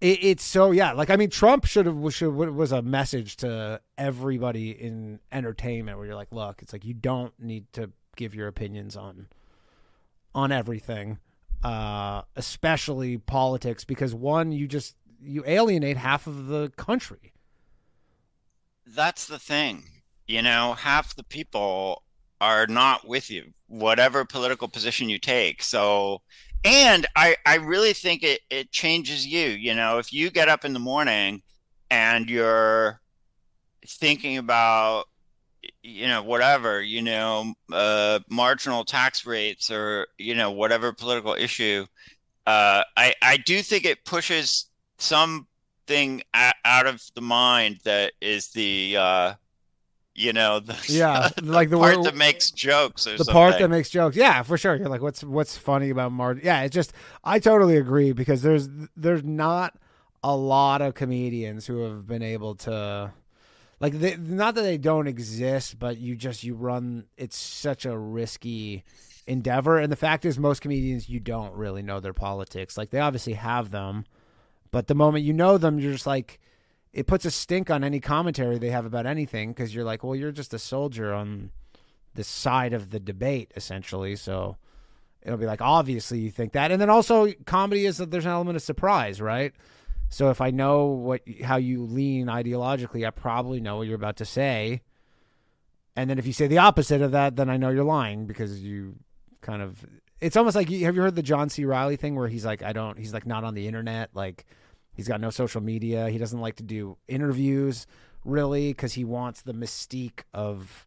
it, 0.00 0.18
it's 0.22 0.44
so 0.44 0.70
yeah 0.72 0.92
like 0.92 1.08
i 1.08 1.16
mean 1.16 1.30
trump 1.30 1.64
should 1.64 1.86
have 1.86 2.14
should 2.14 2.30
was 2.30 2.70
a 2.70 2.82
message 2.82 3.36
to 3.36 3.80
everybody 3.96 4.70
in 4.70 5.18
entertainment 5.32 5.96
where 5.96 6.06
you're 6.06 6.14
like 6.14 6.30
look 6.32 6.60
it's 6.60 6.74
like 6.74 6.84
you 6.84 6.92
don't 6.92 7.32
need 7.40 7.64
to 7.72 7.90
give 8.14 8.34
your 8.34 8.46
opinions 8.46 8.94
on 8.94 9.26
on 10.34 10.52
everything 10.52 11.18
uh 11.64 12.20
especially 12.36 13.16
politics 13.16 13.84
because 13.84 14.14
one 14.14 14.52
you 14.52 14.68
just 14.68 14.96
you 15.20 15.42
alienate 15.46 15.96
half 15.96 16.26
of 16.26 16.46
the 16.46 16.70
country. 16.76 17.32
That's 18.86 19.26
the 19.26 19.38
thing, 19.38 19.84
you 20.26 20.42
know. 20.42 20.74
Half 20.74 21.16
the 21.16 21.24
people 21.24 22.02
are 22.40 22.66
not 22.66 23.06
with 23.06 23.30
you, 23.30 23.52
whatever 23.66 24.24
political 24.24 24.68
position 24.68 25.08
you 25.08 25.18
take. 25.18 25.62
So, 25.62 26.20
and 26.64 27.06
I, 27.16 27.36
I 27.46 27.56
really 27.56 27.92
think 27.92 28.22
it, 28.22 28.40
it 28.50 28.70
changes 28.70 29.26
you. 29.26 29.48
You 29.48 29.74
know, 29.74 29.98
if 29.98 30.12
you 30.12 30.30
get 30.30 30.48
up 30.48 30.64
in 30.64 30.72
the 30.72 30.78
morning 30.78 31.42
and 31.90 32.28
you're 32.28 33.00
thinking 33.86 34.36
about, 34.36 35.04
you 35.82 36.08
know, 36.08 36.22
whatever, 36.22 36.82
you 36.82 37.00
know, 37.00 37.54
uh, 37.72 38.18
marginal 38.28 38.84
tax 38.84 39.24
rates 39.24 39.70
or, 39.70 40.08
you 40.18 40.34
know, 40.34 40.50
whatever 40.50 40.92
political 40.92 41.34
issue, 41.34 41.86
uh, 42.46 42.82
I, 42.96 43.14
I 43.22 43.36
do 43.38 43.62
think 43.62 43.84
it 43.84 44.04
pushes 44.04 44.66
something 44.98 46.22
out 46.34 46.86
of 46.86 47.02
the 47.14 47.20
mind 47.20 47.78
that 47.84 48.12
is 48.20 48.50
the, 48.50 48.96
uh, 48.98 49.34
you 50.16 50.32
know, 50.32 50.60
the, 50.60 50.76
Yeah, 50.88 51.28
like 51.42 51.70
the 51.70 51.76
part 51.78 51.96
wor- 51.96 52.04
that 52.04 52.16
makes 52.16 52.50
jokes 52.50 53.06
or 53.06 53.12
the 53.12 53.18
something. 53.18 53.32
part 53.32 53.58
that 53.58 53.68
makes 53.68 53.90
jokes. 53.90 54.16
Yeah, 54.16 54.42
for 54.42 54.56
sure. 54.56 54.74
You're 54.74 54.88
like, 54.88 55.02
what's 55.02 55.22
what's 55.22 55.56
funny 55.56 55.90
about 55.90 56.12
Martin? 56.12 56.42
Yeah, 56.44 56.62
it's 56.62 56.74
just 56.74 56.92
I 57.22 57.38
totally 57.38 57.76
agree 57.76 58.12
because 58.12 58.42
there's 58.42 58.68
there's 58.96 59.22
not 59.22 59.74
a 60.24 60.34
lot 60.34 60.82
of 60.82 60.94
comedians 60.94 61.66
who 61.66 61.80
have 61.82 62.06
been 62.06 62.22
able 62.22 62.54
to 62.56 63.12
like 63.78 63.92
they, 63.98 64.16
not 64.16 64.54
that 64.54 64.62
they 64.62 64.78
don't 64.78 65.06
exist, 65.06 65.78
but 65.78 65.98
you 65.98 66.16
just 66.16 66.42
you 66.42 66.54
run 66.54 67.04
it's 67.16 67.36
such 67.36 67.84
a 67.84 67.96
risky 67.96 68.84
endeavor 69.26 69.78
and 69.78 69.90
the 69.90 69.96
fact 69.96 70.24
is 70.24 70.38
most 70.38 70.60
comedians 70.60 71.08
you 71.08 71.20
don't 71.20 71.52
really 71.52 71.82
know 71.82 72.00
their 72.00 72.14
politics. 72.14 72.78
Like 72.78 72.90
they 72.90 73.00
obviously 73.00 73.34
have 73.34 73.70
them, 73.70 74.06
but 74.70 74.86
the 74.86 74.94
moment 74.94 75.24
you 75.24 75.32
know 75.34 75.58
them 75.58 75.78
you're 75.78 75.92
just 75.92 76.06
like 76.06 76.40
it 76.96 77.06
puts 77.06 77.26
a 77.26 77.30
stink 77.30 77.68
on 77.70 77.84
any 77.84 78.00
commentary 78.00 78.56
they 78.56 78.70
have 78.70 78.86
about 78.86 79.04
anything 79.04 79.50
because 79.50 79.74
you're 79.74 79.84
like, 79.84 80.02
well, 80.02 80.16
you're 80.16 80.32
just 80.32 80.54
a 80.54 80.58
soldier 80.58 81.12
on 81.12 81.50
this 82.14 82.26
side 82.26 82.72
of 82.72 82.88
the 82.88 82.98
debate, 82.98 83.52
essentially. 83.54 84.16
So 84.16 84.56
it'll 85.20 85.36
be 85.36 85.44
like, 85.44 85.60
obviously, 85.60 86.20
you 86.20 86.30
think 86.30 86.54
that, 86.54 86.72
and 86.72 86.80
then 86.80 86.88
also 86.88 87.30
comedy 87.44 87.84
is 87.84 87.98
that 87.98 88.10
there's 88.10 88.24
an 88.24 88.30
element 88.30 88.56
of 88.56 88.62
surprise, 88.62 89.20
right? 89.20 89.52
So 90.08 90.30
if 90.30 90.40
I 90.40 90.50
know 90.50 90.86
what 90.86 91.20
how 91.44 91.56
you 91.56 91.82
lean 91.82 92.28
ideologically, 92.28 93.06
I 93.06 93.10
probably 93.10 93.60
know 93.60 93.76
what 93.76 93.86
you're 93.86 93.96
about 93.96 94.16
to 94.16 94.24
say. 94.24 94.80
And 95.96 96.08
then 96.08 96.18
if 96.18 96.26
you 96.26 96.32
say 96.32 96.46
the 96.46 96.58
opposite 96.58 97.02
of 97.02 97.12
that, 97.12 97.36
then 97.36 97.50
I 97.50 97.58
know 97.58 97.68
you're 97.68 97.84
lying 97.84 98.26
because 98.26 98.62
you 98.62 98.94
kind 99.42 99.60
of. 99.60 99.84
It's 100.22 100.36
almost 100.36 100.56
like 100.56 100.70
have 100.70 100.96
you 100.96 101.02
heard 101.02 101.14
the 101.14 101.22
John 101.22 101.50
C. 101.50 101.66
Reilly 101.66 101.96
thing 101.96 102.16
where 102.16 102.28
he's 102.28 102.46
like, 102.46 102.62
I 102.62 102.72
don't. 102.72 102.98
He's 102.98 103.12
like 103.12 103.26
not 103.26 103.44
on 103.44 103.52
the 103.52 103.66
internet, 103.68 104.08
like. 104.14 104.46
He's 104.96 105.06
got 105.08 105.20
no 105.20 105.30
social 105.30 105.60
media. 105.60 106.08
He 106.08 106.18
doesn't 106.18 106.40
like 106.40 106.56
to 106.56 106.62
do 106.62 106.96
interviews 107.06 107.86
really 108.24 108.70
because 108.72 108.94
he 108.94 109.04
wants 109.04 109.42
the 109.42 109.52
mystique 109.54 110.20
of 110.34 110.86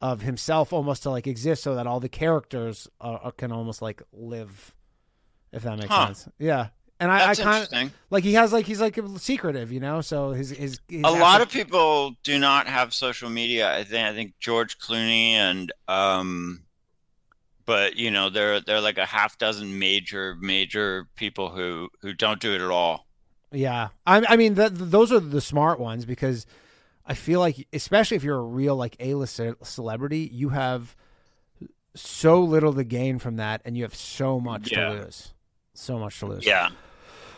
of 0.00 0.22
himself 0.22 0.72
almost 0.72 1.02
to 1.04 1.10
like 1.10 1.26
exist 1.26 1.62
so 1.62 1.74
that 1.74 1.86
all 1.86 2.00
the 2.00 2.08
characters 2.08 2.88
uh, 3.00 3.18
uh, 3.22 3.30
can 3.30 3.52
almost 3.52 3.80
like 3.80 4.02
live 4.12 4.74
if 5.52 5.62
that 5.62 5.78
makes 5.78 5.94
Huh. 5.94 6.06
sense 6.06 6.28
yeah 6.38 6.68
and 7.00 7.10
i, 7.10 7.30
I 7.30 7.34
kind 7.34 7.62
of 7.62 7.92
like 8.10 8.24
he 8.24 8.34
has 8.34 8.52
like 8.52 8.66
he's 8.66 8.80
like 8.80 8.98
secretive 9.18 9.72
you 9.72 9.80
know 9.80 10.00
so 10.00 10.32
his 10.32 10.50
his, 10.50 10.80
his 10.88 11.04
a 11.04 11.10
lot 11.10 11.40
of 11.40 11.48
people 11.50 12.16
do 12.22 12.38
not 12.38 12.66
have 12.66 12.92
social 12.92 13.30
media. 13.30 13.72
I 13.74 13.84
think 13.84 14.06
I 14.06 14.12
think 14.12 14.34
George 14.40 14.78
Clooney 14.78 15.30
and 15.30 15.72
um 15.88 16.64
but 17.66 17.96
you 17.96 18.10
know, 18.10 18.30
there 18.30 18.60
there 18.60 18.76
are 18.76 18.80
like 18.80 18.98
a 18.98 19.06
half 19.06 19.38
dozen 19.38 19.78
major 19.78 20.36
major 20.40 21.06
people 21.16 21.50
who 21.50 21.88
who 22.02 22.12
don't 22.14 22.40
do 22.40 22.52
it 22.54 22.60
at 22.60 22.70
all. 22.70 23.06
Yeah, 23.52 23.88
I, 24.06 24.24
I 24.28 24.36
mean, 24.36 24.56
th 24.56 24.70
those 24.74 25.12
are 25.12 25.20
the 25.20 25.40
smart 25.40 25.78
ones 25.78 26.04
because 26.04 26.46
I 27.06 27.14
feel 27.14 27.38
like, 27.40 27.66
especially 27.72 28.16
if 28.16 28.24
you're 28.24 28.38
a 28.38 28.42
real 28.42 28.74
like 28.76 28.96
A-list 28.98 29.36
ce- 29.36 29.54
celebrity, 29.68 30.28
you 30.32 30.48
have 30.48 30.96
so 31.94 32.40
little 32.42 32.72
to 32.74 32.84
gain 32.84 33.18
from 33.18 33.36
that, 33.36 33.60
and 33.64 33.76
you 33.76 33.84
have 33.84 33.94
so 33.94 34.40
much 34.40 34.72
Yeah. 34.72 34.88
to 34.88 34.94
lose. 35.04 35.32
So 35.74 35.98
much 35.98 36.18
to 36.20 36.26
lose. 36.26 36.44
Yeah. 36.46 36.70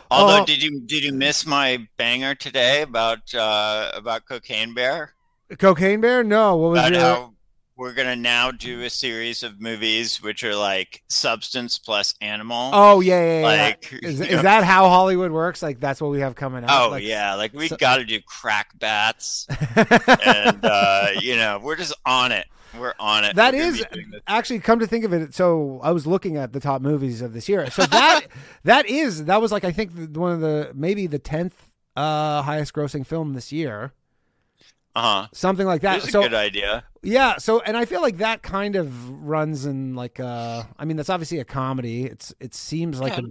Although 0.09 0.41
Oh. 0.43 0.45
did 0.45 0.63
you 0.63 0.79
did 0.81 1.03
you 1.03 1.11
miss 1.13 1.45
my 1.45 1.87
banger 1.97 2.33
today 2.33 2.81
about 2.81 3.33
uh 3.35 3.91
about 3.93 4.25
Cocaine 4.25 4.73
Bear? 4.73 5.13
Cocaine 5.59 6.01
Bear? 6.01 6.23
No. 6.23 6.55
What 6.57 6.71
was 6.71 6.79
About 6.79 6.91
your? 6.93 7.01
how 7.01 7.33
we're 7.77 7.93
gonna 7.93 8.15
now 8.15 8.51
do 8.51 8.81
a 8.81 8.89
series 8.89 9.43
of 9.43 9.61
movies 9.61 10.21
which 10.21 10.43
are 10.43 10.55
like 10.55 11.03
substance 11.09 11.77
plus 11.77 12.15
animal. 12.21 12.71
Oh 12.73 12.99
yeah, 13.01 13.19
yeah, 13.23 13.39
yeah. 13.39 13.45
Like, 13.45 13.93
is, 14.03 14.19
is 14.19 14.41
that 14.41 14.63
how 14.63 14.89
Hollywood 14.89 15.31
works? 15.31 15.61
Like 15.61 15.79
that's 15.79 16.01
what 16.01 16.11
we 16.11 16.19
have 16.21 16.35
coming 16.35 16.63
out. 16.63 16.87
Oh 16.87 16.89
Like, 16.89 17.03
yeah, 17.03 17.35
like 17.35 17.53
we 17.53 17.67
so- 17.67 17.77
got 17.77 17.97
to 17.97 18.05
do 18.05 18.19
crack 18.21 18.77
bats, 18.79 19.47
and 20.25 20.59
uh, 20.65 21.09
you 21.19 21.35
know 21.35 21.59
we're 21.61 21.75
just 21.75 21.93
on 22.05 22.31
it. 22.31 22.47
We're 22.77 22.93
on 22.99 23.23
it. 23.23 23.35
That 23.37 23.53
is 23.55 23.79
be 23.79 23.85
doing 23.93 24.11
this. 24.11 24.21
actually 24.27 24.59
come 24.59 24.79
to 24.79 24.87
think 24.87 25.05
of 25.05 25.13
it. 25.13 25.33
So 25.33 25.79
I 25.83 25.91
was 25.91 26.05
looking 26.05 26.35
at 26.37 26.53
the 26.53 26.59
top 26.59 26.81
movies 26.81 27.21
of 27.21 27.33
this 27.33 27.47
year. 27.47 27.69
So 27.71 27.85
that 27.85 28.21
that 28.65 28.87
is 28.87 29.25
that 29.25 29.41
was 29.41 29.51
like 29.51 29.63
I 29.63 29.71
think 29.71 29.91
one 30.15 30.33
of 30.33 30.41
the 30.41 30.71
maybe 30.75 31.07
the 31.07 31.17
tenth 31.19 31.55
uh, 31.95 32.41
highest 32.41 32.73
grossing 32.73 33.05
film 33.05 33.33
this 33.33 33.51
year, 33.51 33.93
uh-huh. 34.97 35.27
something 35.31 35.67
like 35.67 35.81
that. 35.81 36.01
So 36.01 36.23
good 36.23 36.33
idea. 36.33 36.83
yeah, 37.03 37.37
so 37.37 37.59
and 37.61 37.77
I 37.77 37.85
feel 37.85 38.01
like 38.01 38.17
that 38.17 38.41
kind 38.41 38.75
of 38.75 39.09
runs 39.09 39.65
in 39.65 39.95
like 39.95 40.19
uh, 40.19 40.63
I 40.77 40.85
mean 40.85 40.97
that's 40.97 41.09
obviously 41.09 41.39
a 41.39 41.45
comedy. 41.45 42.05
It's 42.05 42.33
it 42.39 42.55
seems 42.55 42.99
like 42.99 43.15
Yeah, 43.15 43.23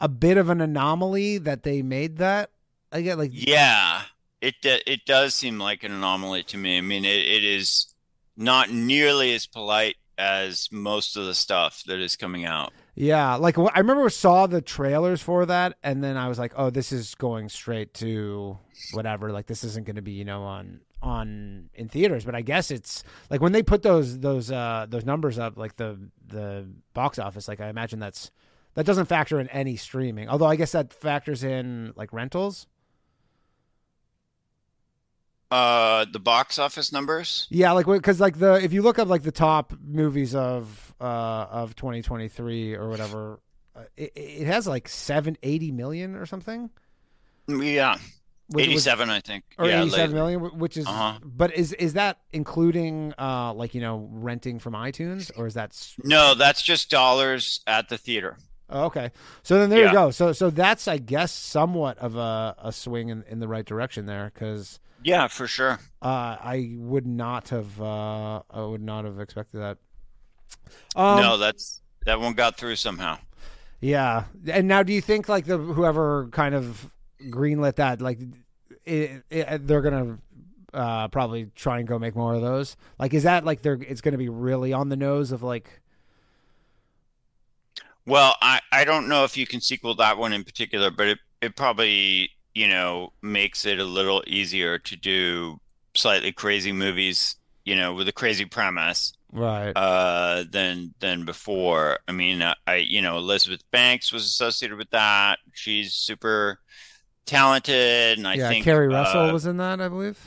a, 0.00 0.06
a 0.06 0.08
bit 0.08 0.36
of 0.36 0.50
an 0.50 0.60
anomaly 0.60 1.38
that 1.38 1.62
they 1.62 1.82
made 1.82 2.16
that. 2.18 2.50
I 2.90 3.02
get 3.02 3.18
like 3.18 3.30
Yeah, 3.32 4.02
it 4.40 4.56
it 4.62 5.04
does 5.06 5.34
seem 5.34 5.58
like 5.60 5.84
an 5.84 5.92
anomaly 5.92 6.42
to 6.44 6.58
me. 6.58 6.78
I 6.78 6.80
mean, 6.80 7.04
it, 7.04 7.16
it 7.16 7.44
is 7.44 7.94
not 8.36 8.70
nearly 8.70 9.32
as 9.34 9.46
polite 9.46 9.96
as 10.18 10.68
most 10.72 11.16
of 11.16 11.26
the 11.26 11.34
stuff 11.34 11.82
that 11.86 11.98
is 11.98 12.16
coming 12.16 12.44
out. 12.44 12.72
Yeah, 12.94 13.34
like 13.36 13.58
I 13.58 13.78
remember 13.78 14.08
saw 14.08 14.46
the 14.46 14.62
trailers 14.62 15.20
for 15.20 15.46
that, 15.46 15.76
and 15.82 16.02
then 16.02 16.16
I 16.16 16.28
was 16.28 16.38
like, 16.38 16.52
"Oh, 16.56 16.70
this 16.70 16.92
is 16.92 17.14
going 17.14 17.48
straight 17.48 17.92
to 17.94 18.58
whatever. 18.92 19.32
Like 19.32 19.46
this 19.46 19.64
isn't 19.64 19.86
going 19.86 19.96
to 19.96 20.02
be, 20.02 20.12
you 20.12 20.24
know, 20.24 20.42
on 20.42 20.80
on 21.02 21.68
in 21.74 21.88
theaters." 21.88 22.24
But 22.24 22.34
I 22.34 22.40
guess 22.40 22.70
it's 22.70 23.04
like 23.28 23.40
when 23.40 23.52
they 23.52 23.62
put 23.62 23.82
those 23.82 24.18
those 24.20 24.50
uh 24.50 24.86
those 24.88 25.04
numbers 25.04 25.38
up, 25.38 25.58
like 25.58 25.76
the 25.76 25.98
the 26.26 26.66
box 26.94 27.18
office. 27.18 27.48
Like 27.48 27.60
I 27.60 27.68
imagine 27.68 27.98
that's 27.98 28.30
that 28.74 28.86
doesn't 28.86 29.06
factor 29.06 29.40
in 29.40 29.48
any 29.48 29.76
streaming. 29.76 30.28
Although 30.28 30.46
I 30.46 30.56
guess 30.56 30.72
that 30.72 30.92
factors 30.92 31.44
in 31.44 31.92
like 31.96 32.12
rentals. 32.12 32.66
Uh, 35.50 36.04
the 36.12 36.18
box 36.18 36.58
office 36.58 36.92
numbers. 36.92 37.46
Yeah, 37.50 37.72
like 37.72 37.86
because 37.86 38.18
like 38.20 38.38
the 38.38 38.54
if 38.54 38.72
you 38.72 38.82
look 38.82 38.98
up 38.98 39.06
like 39.08 39.22
the 39.22 39.30
top 39.32 39.72
movies 39.80 40.34
of 40.34 40.92
uh 41.00 41.04
of 41.04 41.76
2023 41.76 42.74
or 42.74 42.88
whatever, 42.88 43.38
uh, 43.76 43.82
it, 43.96 44.12
it 44.16 44.46
has 44.46 44.66
like 44.66 44.88
seven 44.88 45.36
eighty 45.44 45.70
million 45.70 46.16
or 46.16 46.26
something. 46.26 46.70
Yeah, 47.46 47.92
Which- 47.94 48.02
which- 48.48 48.66
eighty-seven, 48.70 49.08
I 49.08 49.20
think. 49.20 49.44
or 49.56 49.68
yeah, 49.68 49.82
eighty-seven 49.82 50.16
lately. 50.16 50.36
million, 50.36 50.40
wh- 50.40 50.58
which 50.60 50.76
is. 50.76 50.86
Uh-huh. 50.86 51.18
But 51.22 51.54
is 51.54 51.72
is 51.74 51.92
that 51.92 52.18
including 52.32 53.14
uh 53.16 53.52
like 53.54 53.72
you 53.74 53.80
know 53.80 54.08
renting 54.10 54.58
from 54.58 54.72
iTunes 54.74 55.30
or 55.36 55.46
is 55.46 55.54
that? 55.54 55.76
No, 56.02 56.34
that's 56.34 56.60
just 56.60 56.90
dollars 56.90 57.60
at 57.68 57.88
the 57.88 57.98
theater. 57.98 58.36
Oh, 58.68 58.86
okay, 58.86 59.12
so 59.44 59.60
then 59.60 59.70
there 59.70 59.86
you 59.86 59.92
go. 59.92 60.10
So 60.10 60.32
so 60.32 60.50
that's 60.50 60.88
I 60.88 60.98
guess 60.98 61.30
somewhat 61.30 61.98
of 61.98 62.16
a 62.16 62.56
a 62.58 62.72
swing 62.72 63.10
in 63.10 63.22
in 63.30 63.38
the 63.38 63.46
right 63.46 63.64
direction 63.64 64.06
there 64.06 64.32
because 64.34 64.80
Yeah, 65.06 65.28
for 65.28 65.46
sure. 65.46 65.78
uh 66.02 66.36
I 66.40 66.74
would 66.76 67.06
not 67.06 67.48
have 67.50 67.80
uh 67.80 68.42
I 68.50 68.62
would 68.62 68.82
not 68.82 69.04
have 69.04 69.20
expected 69.20 69.58
that. 69.60 69.78
Um, 70.96 71.16
no, 71.20 71.36
that's 71.38 71.80
that 72.04 72.20
one 72.20 72.34
got 72.34 72.56
through 72.56 72.76
somehow. 72.76 73.18
Yeah, 73.80 74.24
and 74.48 74.68
now 74.68 74.82
do 74.82 74.92
you 74.92 75.00
think 75.00 75.28
like 75.28 75.44
the 75.46 75.58
whoever 75.58 76.28
kind 76.32 76.54
of 76.54 76.90
greenlit 77.24 77.76
that 77.76 78.00
like 78.00 78.18
it, 78.84 79.22
it, 79.30 79.66
they're 79.66 79.82
gonna 79.82 80.18
uh, 80.72 81.08
probably 81.08 81.50
try 81.54 81.78
and 81.78 81.88
go 81.88 81.98
make 81.98 82.16
more 82.16 82.34
of 82.34 82.42
those? 82.42 82.76
Like, 82.98 83.14
is 83.14 83.24
that 83.24 83.44
like 83.44 83.62
they're 83.62 83.78
it's 83.80 84.00
gonna 84.00 84.18
be 84.18 84.28
really 84.28 84.72
on 84.72 84.88
the 84.88 84.96
nose 84.96 85.32
of 85.32 85.42
like 85.42 85.82
Well, 88.06 88.36
I, 88.40 88.60
I 88.72 88.84
don't 88.84 89.08
know 89.08 89.24
if 89.24 89.36
you 89.36 89.46
can 89.46 89.60
sequel 89.60 89.94
that 89.96 90.16
one 90.18 90.32
in 90.32 90.44
particular, 90.44 90.90
but 90.90 91.08
it, 91.08 91.18
it 91.42 91.56
probably, 91.56 92.30
you 92.56 92.68
know, 92.68 93.12
makes 93.22 93.66
it 93.66 93.78
a 93.78 93.84
little 93.84 94.22
easier 94.26 94.78
to 94.78 94.96
do 94.96 95.60
slightly 95.94 96.32
crazy 96.32 96.72
movies, 96.72 97.36
you 97.66 97.76
know, 97.76 97.92
with 97.94 98.08
a 98.08 98.12
crazy 98.12 98.46
premise, 98.46 99.12
right? 99.32 99.76
uh, 99.76 100.44
than 100.50 100.94
than 101.00 101.24
before. 101.26 101.98
I 102.08 102.12
mean, 102.12 102.42
I, 102.42 102.54
I 102.66 102.76
you 102.76 103.02
know, 103.02 103.18
Elizabeth 103.18 103.62
Banks 103.70 104.10
was 104.12 104.24
associated 104.24 104.78
with 104.78 104.90
that. 104.90 105.38
She's 105.52 105.94
super 105.94 106.60
talented, 107.26 108.18
and 108.18 108.26
I 108.26 108.34
yeah, 108.36 108.48
think 108.48 108.64
Keri 108.64 108.88
Russell 108.88 109.28
uh, 109.28 109.32
was 109.32 109.46
in 109.46 109.58
that, 109.58 109.80
I 109.80 109.88
believe. 109.88 110.18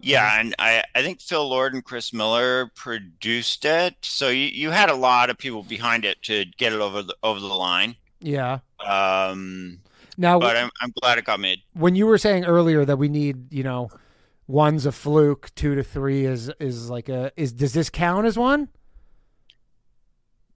yeah, 0.00 0.40
and 0.40 0.54
I, 0.58 0.84
I 0.94 1.02
think 1.02 1.20
Phil 1.20 1.48
Lord 1.48 1.74
and 1.74 1.84
Chris 1.84 2.12
Miller 2.12 2.70
produced 2.74 3.64
it. 3.64 3.96
So 4.02 4.28
you, 4.28 4.46
you 4.46 4.70
had 4.70 4.90
a 4.90 4.94
lot 4.94 5.30
of 5.30 5.38
people 5.38 5.64
behind 5.64 6.04
it 6.04 6.22
to 6.24 6.44
get 6.56 6.72
it 6.72 6.80
over 6.80 7.02
the 7.02 7.16
over 7.22 7.40
the 7.40 7.46
line. 7.48 7.96
Yeah. 8.20 8.60
Um, 8.84 9.80
Now, 10.20 10.40
but 10.40 10.56
I'm 10.56 10.70
I'm 10.80 10.92
glad 11.00 11.16
it 11.16 11.24
got 11.24 11.38
made. 11.38 11.60
when 11.74 11.94
you 11.94 12.04
were 12.06 12.18
saying 12.18 12.44
earlier 12.44 12.84
that 12.84 12.96
we 12.96 13.08
need, 13.08 13.52
you 13.52 13.62
know, 13.62 13.88
one's 14.48 14.84
a 14.84 14.90
fluke, 14.92 15.54
two 15.54 15.76
to 15.76 15.84
three 15.84 16.24
is 16.26 16.50
is 16.58 16.90
like 16.90 17.08
a 17.08 17.30
is 17.36 17.52
does 17.52 17.72
this 17.72 17.88
count 17.88 18.26
as 18.26 18.36
one? 18.36 18.68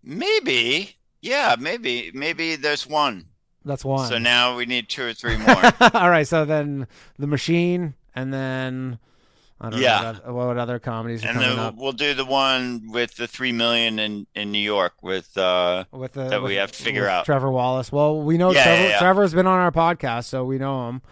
Maybe. 0.03 0.97
Yeah, 1.21 1.55
maybe. 1.59 2.11
Maybe 2.13 2.57
there's 2.57 2.87
one. 2.87 3.27
That's 3.65 3.85
one. 3.85 4.09
So 4.09 4.19
now 4.19 4.57
we 4.57 4.67
need 4.67 4.89
two 4.89 5.05
or 5.05 5.13
three 5.15 5.37
more. 5.47 5.73
All 5.95 6.11
right, 6.11 6.27
so 6.27 6.45
then 6.45 6.89
the 7.19 7.29
machine, 7.29 7.95
and 8.17 8.35
then 8.35 8.99
I 9.63 9.71
don't 9.71 9.81
Yeah. 9.81 10.17
know 10.27 10.33
what, 10.35 10.47
what 10.49 10.59
other 10.59 10.79
comedies 10.79 11.25
are 11.25 11.29
and 11.29 11.37
coming 11.39 11.51
then 11.57 11.59
up 11.59 11.77
we'll 11.77 11.93
do 11.93 12.15
the 12.15 12.25
one 12.25 12.89
with 12.91 13.15
the 13.15 13.27
three 13.29 13.53
million 13.53 13.99
in 13.99 14.27
in 14.35 14.51
New 14.53 14.59
York 14.59 14.95
with 15.03 15.37
uh 15.39 15.85
with 15.93 16.13
the 16.13 16.29
that 16.29 16.43
we 16.43 16.57
have 16.57 16.73
to 16.73 16.83
figure 16.83 17.07
out. 17.09 17.25
Trevor 17.25 17.51
Wallace. 17.51 17.93
Well, 17.93 18.21
we 18.23 18.37
know 18.39 18.53
Yeah, 18.53 18.65
Trevor. 18.65 18.83
yeah, 18.83 18.89
yeah. 18.89 18.99
Trevor's 18.99 19.33
been 19.35 19.47
on 19.47 19.59
our 19.59 19.71
podcast, 19.73 20.25
so 20.25 20.45
we 20.45 20.59
know 20.59 20.89
him. 20.89 21.03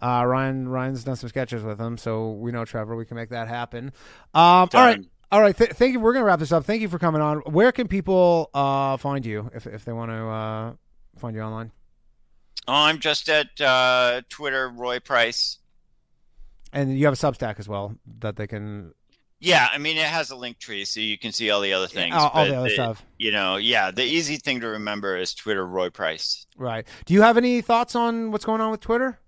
Uh, 0.00 0.24
Ryan 0.24 0.68
Ryan's 0.68 1.04
done 1.04 1.16
some 1.16 1.28
sketches 1.28 1.62
with 1.62 1.78
him, 1.80 1.98
so 1.98 2.30
we 2.32 2.50
know 2.52 2.64
Trevor. 2.64 2.96
We 2.96 3.04
can 3.04 3.16
make 3.16 3.30
that 3.30 3.48
happen. 3.48 3.92
Um, 4.34 4.42
all 4.42 4.68
right. 4.74 5.00
All 5.30 5.42
right, 5.42 5.54
Th- 5.54 5.70
thank 5.72 5.92
you. 5.92 6.00
We're 6.00 6.14
gonna 6.14 6.24
wrap 6.24 6.38
this 6.38 6.52
up. 6.52 6.64
Thank 6.64 6.80
you 6.80 6.88
for 6.88 6.98
coming 6.98 7.20
on. 7.20 7.40
Where 7.40 7.70
can 7.72 7.86
people 7.86 8.48
uh, 8.54 8.96
find 8.96 9.26
you 9.26 9.50
if 9.54 9.66
if 9.66 9.84
they 9.84 9.92
want 9.92 10.10
to 10.10 10.16
uh, 10.26 10.72
find 11.18 11.36
you 11.36 11.42
online? 11.42 11.70
Oh, 12.66 12.72
I'm 12.72 12.98
just 12.98 13.28
at 13.28 13.60
uh 13.60 14.22
Twitter 14.30 14.70
Roy 14.70 15.00
Price. 15.00 15.58
And 16.72 16.98
you 16.98 17.04
have 17.06 17.14
a 17.14 17.16
Substack 17.16 17.58
as 17.58 17.68
well 17.68 17.94
that 18.20 18.36
they 18.36 18.46
can 18.46 18.92
Yeah, 19.40 19.68
I 19.72 19.78
mean 19.78 19.96
it 19.96 20.04
has 20.04 20.30
a 20.30 20.36
link 20.36 20.58
tree 20.58 20.84
so 20.84 21.00
you 21.00 21.18
can 21.18 21.32
see 21.32 21.50
all 21.50 21.60
the 21.60 21.72
other 21.72 21.86
things. 21.86 22.14
all, 22.14 22.28
all 22.28 22.46
the 22.46 22.56
other 22.56 22.70
stuff. 22.70 23.04
You 23.18 23.32
know, 23.32 23.56
yeah, 23.56 23.90
the 23.90 24.04
easy 24.04 24.36
thing 24.36 24.60
to 24.60 24.68
remember 24.68 25.16
is 25.16 25.34
Twitter 25.34 25.66
Roy 25.66 25.90
Price. 25.90 26.46
Right. 26.56 26.86
Do 27.06 27.14
you 27.14 27.22
have 27.22 27.36
any 27.36 27.60
thoughts 27.60 27.94
on 27.94 28.30
what's 28.30 28.44
going 28.44 28.60
on 28.60 28.70
with 28.70 28.80
Twitter? 28.80 29.18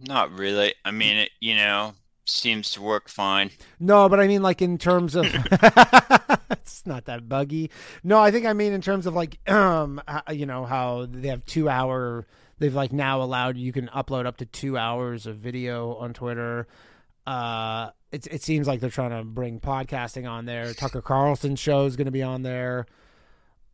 Not 0.00 0.32
really. 0.32 0.74
I 0.84 0.90
mean, 0.90 1.16
it, 1.16 1.30
you 1.40 1.54
know, 1.54 1.94
seems 2.24 2.72
to 2.72 2.82
work 2.82 3.08
fine. 3.08 3.50
No, 3.78 4.08
but 4.08 4.20
I 4.20 4.26
mean 4.26 4.42
like 4.42 4.62
in 4.62 4.78
terms 4.78 5.14
of 5.14 5.26
it's 6.50 6.86
not 6.86 7.06
that 7.06 7.28
buggy. 7.28 7.70
No, 8.02 8.18
I 8.18 8.30
think 8.30 8.46
I 8.46 8.52
mean 8.52 8.72
in 8.72 8.80
terms 8.80 9.06
of 9.06 9.14
like 9.14 9.38
um 9.50 10.00
you 10.30 10.46
know 10.46 10.64
how 10.64 11.06
they 11.08 11.28
have 11.28 11.44
2 11.46 11.68
hour 11.68 12.26
they've 12.62 12.74
like 12.74 12.92
now 12.92 13.20
allowed 13.22 13.56
you 13.58 13.72
can 13.72 13.88
upload 13.88 14.24
up 14.26 14.38
to 14.38 14.46
2 14.46 14.78
hours 14.78 15.26
of 15.26 15.36
video 15.36 15.94
on 15.96 16.14
Twitter. 16.14 16.66
Uh 17.26 17.90
it 18.10 18.26
it 18.28 18.42
seems 18.42 18.66
like 18.66 18.80
they're 18.80 18.90
trying 18.90 19.10
to 19.10 19.22
bring 19.24 19.60
podcasting 19.60 20.28
on 20.30 20.44
there. 20.46 20.72
Tucker 20.74 21.02
Carlson's 21.02 21.60
show 21.60 21.84
is 21.86 21.96
going 21.96 22.06
to 22.06 22.10
be 22.12 22.22
on 22.22 22.42
there. 22.42 22.86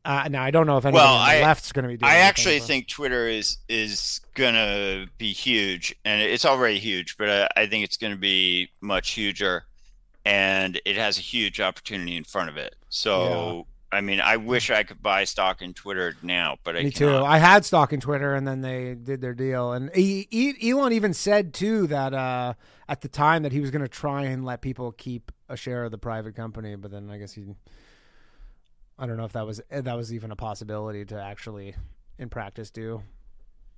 Uh, 0.04 0.28
now 0.30 0.42
I 0.42 0.50
don't 0.50 0.66
know 0.66 0.76
if 0.78 0.84
anybody 0.84 1.04
Well, 1.04 1.14
on 1.16 1.28
the 1.28 1.34
I- 1.34 1.42
left's 1.42 1.72
going 1.72 1.82
to 1.82 1.88
be 1.88 1.96
doing 1.96 2.08
I 2.08 2.14
anything, 2.14 2.28
actually 2.28 2.58
but- 2.60 2.66
think 2.68 2.88
Twitter 2.88 3.26
is 3.28 3.58
is 3.68 4.20
gonna 4.34 5.06
be 5.18 5.32
huge, 5.32 5.94
and 6.04 6.22
it's 6.22 6.44
already 6.44 6.78
huge, 6.78 7.16
but 7.18 7.28
I, 7.56 7.62
I 7.62 7.66
think 7.66 7.84
it's 7.84 7.96
gonna 7.96 8.16
be 8.16 8.70
much 8.80 9.10
huger, 9.10 9.64
and 10.24 10.80
it 10.84 10.96
has 10.96 11.18
a 11.18 11.20
huge 11.20 11.60
opportunity 11.60 12.16
in 12.16 12.24
front 12.24 12.48
of 12.48 12.56
it. 12.56 12.76
So, 12.88 13.66
I 13.90 14.02
mean, 14.02 14.20
I 14.20 14.36
wish 14.36 14.70
I 14.70 14.82
could 14.82 15.02
buy 15.02 15.24
stock 15.24 15.62
in 15.62 15.72
Twitter 15.72 16.14
now, 16.22 16.58
but 16.62 16.76
I 16.76 16.82
Me 16.82 16.90
too. 16.90 17.16
I 17.16 17.38
had 17.38 17.64
stock 17.64 17.92
in 17.92 18.00
Twitter, 18.00 18.34
and 18.34 18.46
then 18.46 18.60
they 18.60 18.94
did 18.94 19.22
their 19.22 19.32
deal. 19.32 19.72
And 19.72 19.90
Elon 19.96 20.92
even 20.92 21.14
said 21.14 21.54
too 21.54 21.86
that 21.86 22.12
uh, 22.12 22.52
at 22.86 23.00
the 23.00 23.08
time 23.08 23.44
that 23.44 23.52
he 23.52 23.60
was 23.60 23.70
going 23.70 23.82
to 23.82 23.88
try 23.88 24.24
and 24.24 24.44
let 24.44 24.60
people 24.60 24.92
keep 24.92 25.32
a 25.48 25.56
share 25.56 25.84
of 25.84 25.90
the 25.90 25.98
private 25.98 26.36
company, 26.36 26.76
but 26.76 26.90
then 26.90 27.08
I 27.08 27.16
guess 27.16 27.32
he, 27.32 27.46
I 28.98 29.06
don't 29.06 29.16
know 29.16 29.24
if 29.24 29.32
that 29.32 29.46
was 29.46 29.62
that 29.70 29.96
was 29.96 30.12
even 30.12 30.32
a 30.32 30.36
possibility 30.36 31.06
to 31.06 31.20
actually, 31.20 31.74
in 32.18 32.28
practice, 32.28 32.70
do. 32.70 33.02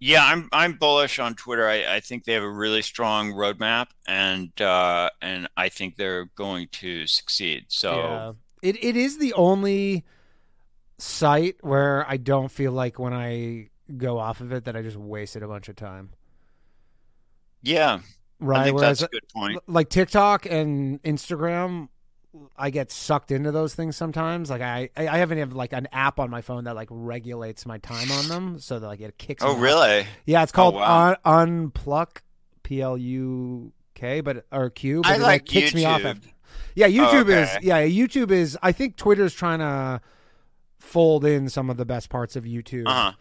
Yeah, 0.01 0.25
I'm 0.25 0.49
I'm 0.51 0.73
bullish 0.73 1.21
on 1.21 1.35
Twitter. 1.37 1.69
I, 1.69 1.97
I 1.97 2.01
think 2.01 2.25
they 2.25 2.33
have 2.33 2.43
a 2.43 2.51
really 2.51 2.83
strong 2.83 3.33
roadmap, 3.33 3.89
and 4.09 4.61
uh, 4.61 5.11
and 5.23 5.47
I 5.57 5.69
think 5.69 5.97
they're 5.97 6.25
going 6.35 6.67
to 6.73 7.07
succeed. 7.07 7.67
So. 7.69 7.95
Yeah. 7.95 8.33
It 8.63 8.83
it 8.83 8.97
is 8.97 9.19
the 9.19 9.33
only 9.35 10.05
site 10.99 11.57
where 11.63 12.05
I 12.09 12.17
don't 12.17 12.51
feel 12.51 12.73
like 12.73 12.99
when 12.99 13.15
I 13.15 13.69
go 13.97 14.19
off 14.19 14.41
of 14.41 14.53
it 14.53 14.65
that 14.65 14.77
I 14.77 14.83
just 14.83 14.97
wasted 14.97 15.43
a 15.43 15.49
bunch 15.49 15.69
of 15.69 15.77
time. 15.77 16.11
Yeah, 17.63 18.01
Right. 18.41 18.61
I 18.61 18.65
think 18.65 18.77
Whereas 18.77 19.01
that's 19.01 19.13
a 19.13 19.15
good 19.15 19.29
point. 19.29 19.59
Like 19.67 19.91
TikTok 19.91 20.47
and 20.47 21.03
Instagram, 21.03 21.89
I 22.57 22.71
get 22.71 22.91
sucked 22.91 23.31
into 23.31 23.53
those 23.53 23.75
things 23.75 23.97
sometimes. 23.97 24.49
Like 24.49 24.63
I, 24.63 24.89
I 24.97 25.19
haven't 25.19 25.39
have 25.39 25.53
like 25.53 25.75
an 25.75 25.89
app 25.93 26.19
on 26.19 26.31
my 26.31 26.41
phone 26.41 26.65
that 26.65 26.75
like 26.75 26.89
regulates 26.91 27.67
my 27.67 27.79
time 27.79 28.11
on 28.11 28.29
them, 28.29 28.59
so 28.59 28.79
that 28.79 28.87
like 28.87 29.01
it 29.01 29.19
kicks. 29.19 29.43
Oh, 29.43 29.49
me 29.49 29.53
off. 29.53 29.59
Oh, 29.59 29.61
really? 29.61 30.07
Yeah, 30.25 30.43
it's 30.43 30.53
oh, 30.53 30.57
called 30.57 30.75
wow. 30.77 31.17
un- 31.25 31.71
Unpluck, 31.71 32.23
P 32.63 32.81
L 32.81 32.97
U 32.97 33.73
K, 33.95 34.23
but 34.23 34.47
or 34.51 34.71
Q. 34.71 35.03
But 35.03 35.13
I 35.13 35.15
it 35.17 35.21
like 35.21 35.45
kicks 35.45 35.75
me 35.75 35.85
off. 35.85 36.01
YouTube. 36.01 36.05
After. 36.07 36.29
Yeah, 36.75 36.89
YouTube 36.89 37.23
okay. 37.31 37.43
is. 37.43 37.59
Yeah, 37.63 37.83
YouTube 37.83 38.31
is. 38.31 38.57
I 38.63 38.73
think 38.73 38.97
Twitter's 38.97 39.35
trying 39.35 39.59
to 39.61 40.01
fold 40.79 41.25
in 41.25 41.49
some 41.49 41.69
of 41.71 41.77
the 41.77 41.85
best 41.85 42.09
parts 42.09 42.37
of 42.37 42.45
YouTube 42.45 42.85
Uh 42.87 42.93
huh. 42.95 43.13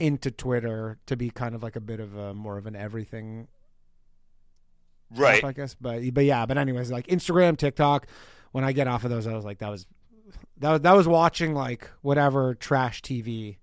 into 0.00 0.30
Twitter 0.30 0.98
to 1.06 1.16
be 1.16 1.30
kind 1.30 1.54
of 1.54 1.62
like 1.62 1.76
a 1.76 1.80
bit 1.80 2.00
of 2.00 2.16
a 2.16 2.32
more 2.34 2.56
of 2.58 2.66
an 2.66 2.74
everything 2.76 3.48
Right. 5.14 5.42
app, 5.44 5.50
I 5.50 5.52
guess. 5.52 5.74
But 5.80 6.02
but 6.14 6.24
yeah, 6.24 6.46
but 6.46 6.56
anyways, 6.58 6.90
like 6.90 7.06
Instagram, 7.08 7.56
TikTok. 7.58 8.06
When 8.52 8.64
I 8.64 8.72
get 8.72 8.86
off 8.86 9.04
of 9.04 9.10
those, 9.10 9.26
I 9.26 9.34
was 9.34 9.44
like, 9.44 9.58
that 9.58 9.68
was 9.70 9.86
that 10.58 10.70
was 10.72 10.80
that 10.82 10.92
was 10.92 11.08
watching 11.08 11.54
like 11.54 11.90
whatever 12.02 12.54
trash 12.54 13.02
TV, 13.02 13.56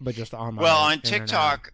but 0.00 0.14
just 0.14 0.34
on 0.34 0.54
my 0.56 0.62
Well, 0.62 0.76
on 0.78 0.94
internet. 0.94 1.20
TikTok, 1.28 1.72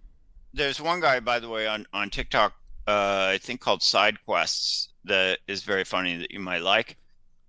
there's 0.53 0.81
one 0.81 1.01
guy, 1.01 1.21
by 1.21 1.39
the 1.41 1.49
way, 1.49 1.67
on 1.67 1.87
on 1.93 2.11
TikTok, 2.11 2.53
uh, 2.87 3.31
I 3.33 3.39
think 3.41 3.61
called 3.61 3.83
Side 3.83 4.25
Quests, 4.25 4.90
that 5.05 5.39
is 5.47 5.63
very 5.63 5.85
funny 5.85 6.17
that 6.17 6.31
you 6.31 6.41
might 6.41 6.63
like. 6.63 6.97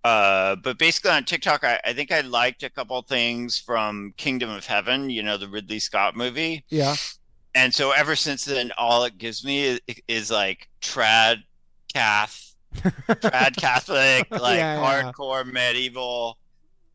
Uh, 0.04 0.56
but 0.56 0.80
basically 0.80 1.12
on 1.12 1.24
TikTok, 1.26 1.64
I, 1.64 1.80
I 1.86 1.94
think 1.94 2.12
I 2.12 2.22
liked 2.22 2.64
a 2.64 2.70
couple 2.70 3.00
things 3.04 3.60
from 3.60 4.14
Kingdom 4.18 4.50
of 4.50 4.66
Heaven, 4.66 5.10
you 5.10 5.22
know, 5.22 5.38
the 5.38 5.48
Ridley 5.48 5.80
Scott 5.80 6.16
movie. 6.16 6.66
Yeah, 6.70 6.96
And 7.54 7.74
so 7.74 7.92
ever 7.92 8.16
since 8.16 8.46
then, 8.46 8.72
all 8.78 9.04
it 9.04 9.18
gives 9.20 9.46
me 9.46 9.64
is, 9.64 9.80
is 10.08 10.32
like 10.32 10.70
trad 10.82 11.44
cath, 11.94 12.56
trad 12.76 13.58
Catholic, 13.58 14.28
like 14.32 14.58
Yeah, 14.58 14.82
yeah. 14.82 15.12
hardcore 15.12 15.46
medieval 15.46 16.38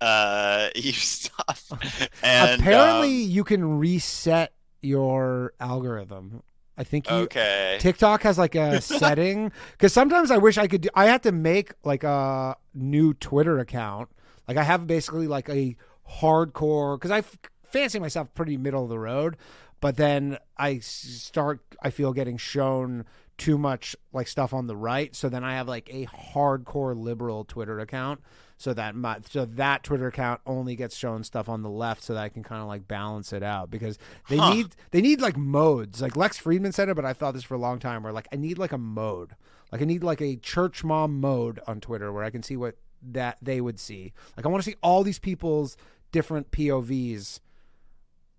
uh 0.01 0.69
stuff. 0.93 1.70
And 2.23 2.61
apparently 2.61 3.24
um, 3.24 3.31
you 3.31 3.45
can 3.45 3.78
reset 3.78 4.53
your 4.83 5.53
algorithm. 5.61 6.43
I 6.78 6.85
think 6.85 7.09
you, 7.09 7.16
okay. 7.16 7.78
TikTok 7.81 8.23
has 8.23 8.39
like 8.39 8.55
a 8.55 8.81
setting 8.82 9.51
because 9.73 9.93
sometimes 9.93 10.31
I 10.31 10.36
wish 10.36 10.59
I 10.59 10.66
could. 10.66 10.82
Do, 10.82 10.89
I 10.94 11.07
have 11.07 11.23
to 11.23 11.32
make 11.32 11.73
like 11.85 12.05
a 12.05 12.57
new 12.74 13.15
Twitter 13.15 13.59
account. 13.59 14.11
Like 14.47 14.57
I 14.57 14.62
have 14.62 14.86
basically 14.86 15.27
like 15.27 15.48
a 15.48 15.77
hardcore 16.20 16.97
because 16.97 17.11
I 17.11 17.19
f- 17.19 17.39
fancy 17.70 17.98
myself 17.98 18.32
pretty 18.35 18.57
middle 18.57 18.82
of 18.82 18.90
the 18.90 18.98
road, 18.98 19.36
but 19.81 19.97
then 19.97 20.39
I 20.57 20.78
start. 20.81 21.61
I 21.81 21.90
feel 21.90 22.12
getting 22.12 22.36
shown 22.36 23.05
too 23.39 23.59
much 23.59 23.97
like 24.12 24.28
stuff 24.28 24.53
on 24.53 24.66
the 24.66 24.77
right, 24.77 25.15
so 25.15 25.28
then 25.28 25.44
I 25.44 25.55
have 25.55 25.69
like 25.69 25.89
a 25.93 26.07
hardcore 26.07 26.97
liberal 26.97 27.44
Twitter 27.44 27.81
account. 27.81 28.20
So 28.59 28.73
that 28.73 28.95
my 28.95 29.19
so 29.28 29.45
that 29.45 29.83
Twitter 29.83 30.07
account 30.07 30.41
only 30.47 30.77
gets 30.77 30.97
shown 30.97 31.23
stuff 31.24 31.47
on 31.49 31.62
the 31.62 31.69
left, 31.69 32.03
so 32.03 32.15
that 32.15 32.23
I 32.23 32.28
can 32.31 32.43
kind 32.43 32.62
of 32.62 32.69
like 32.69 32.89
balance 32.89 33.33
it 33.35 33.43
out 33.43 33.70
because 33.70 33.99
they 34.31 34.39
Huh. 34.39 34.55
need 34.55 34.77
they 34.93 35.03
need 35.03 35.20
like 35.20 35.37
modes. 35.37 36.01
Like 36.01 36.16
Lex 36.16 36.41
Fridman 36.41 36.73
said 36.73 36.89
it, 36.89 36.97
but 36.97 37.05
I 37.05 37.12
thought 37.12 37.35
this 37.35 37.45
for 37.45 37.55
a 37.55 37.59
long 37.59 37.78
time. 37.78 38.03
Where 38.03 38.15
like 38.15 38.28
I 38.33 38.37
need 38.37 38.57
like 38.57 38.73
a 38.73 38.78
mode, 38.78 39.37
like 39.70 39.83
I 39.83 39.85
need 39.85 40.03
like 40.03 40.23
a 40.23 40.37
church 40.37 40.83
mom 40.85 41.20
mode 41.20 41.61
on 41.66 41.81
Twitter 41.81 42.11
where 42.12 42.24
I 42.24 42.31
can 42.31 42.43
see 42.43 42.57
what 42.57 42.77
that 43.03 43.37
they 43.43 43.61
would 43.61 43.78
see. 43.78 44.15
Like 44.39 44.47
I 44.47 44.49
want 44.49 44.65
to 44.65 44.70
see 44.70 44.77
all 44.83 45.03
these 45.03 45.19
people's 45.19 45.77
different 46.11 46.51
POVs 46.51 47.41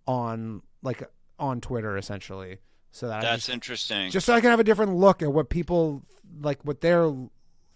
on 0.07 0.61
like 0.81 1.03
on 1.39 1.61
Twitter 1.61 1.95
essentially, 1.97 2.57
so 2.91 3.07
that 3.07 3.21
That's 3.21 3.43
just, 3.45 3.49
interesting. 3.49 4.09
just 4.09 4.25
so 4.25 4.33
I 4.33 4.41
can 4.41 4.49
have 4.49 4.59
a 4.59 4.63
different 4.63 4.95
look 4.95 5.21
at 5.21 5.31
what 5.31 5.49
people 5.49 6.03
like 6.41 6.63
what 6.65 6.81
their 6.81 7.11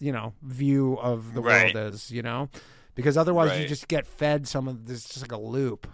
you 0.01 0.11
know 0.11 0.33
view 0.41 0.97
of 0.99 1.33
the 1.33 1.41
Right. 1.41 1.73
world 1.73 1.93
is. 1.93 2.11
You 2.11 2.21
know, 2.23 2.49
because 2.95 3.15
otherwise 3.15 3.57
you 3.59 3.67
just 3.67 3.87
get 3.87 4.05
fed 4.05 4.47
some 4.47 4.67
of 4.67 4.85
this 4.87 5.05
just 5.05 5.21
like 5.21 5.31
a 5.31 5.37
loop. 5.39 5.87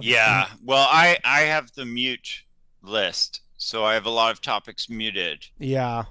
yeah. 0.00 0.48
Well, 0.64 0.86
I 0.90 1.18
I 1.24 1.40
have 1.42 1.72
the 1.72 1.84
mute 1.84 2.42
list, 2.82 3.40
so 3.56 3.84
I 3.84 3.94
have 3.94 4.06
a 4.06 4.10
lot 4.10 4.30
of 4.32 4.40
topics 4.40 4.88
muted. 4.88 5.46
Yeah. 5.58 6.04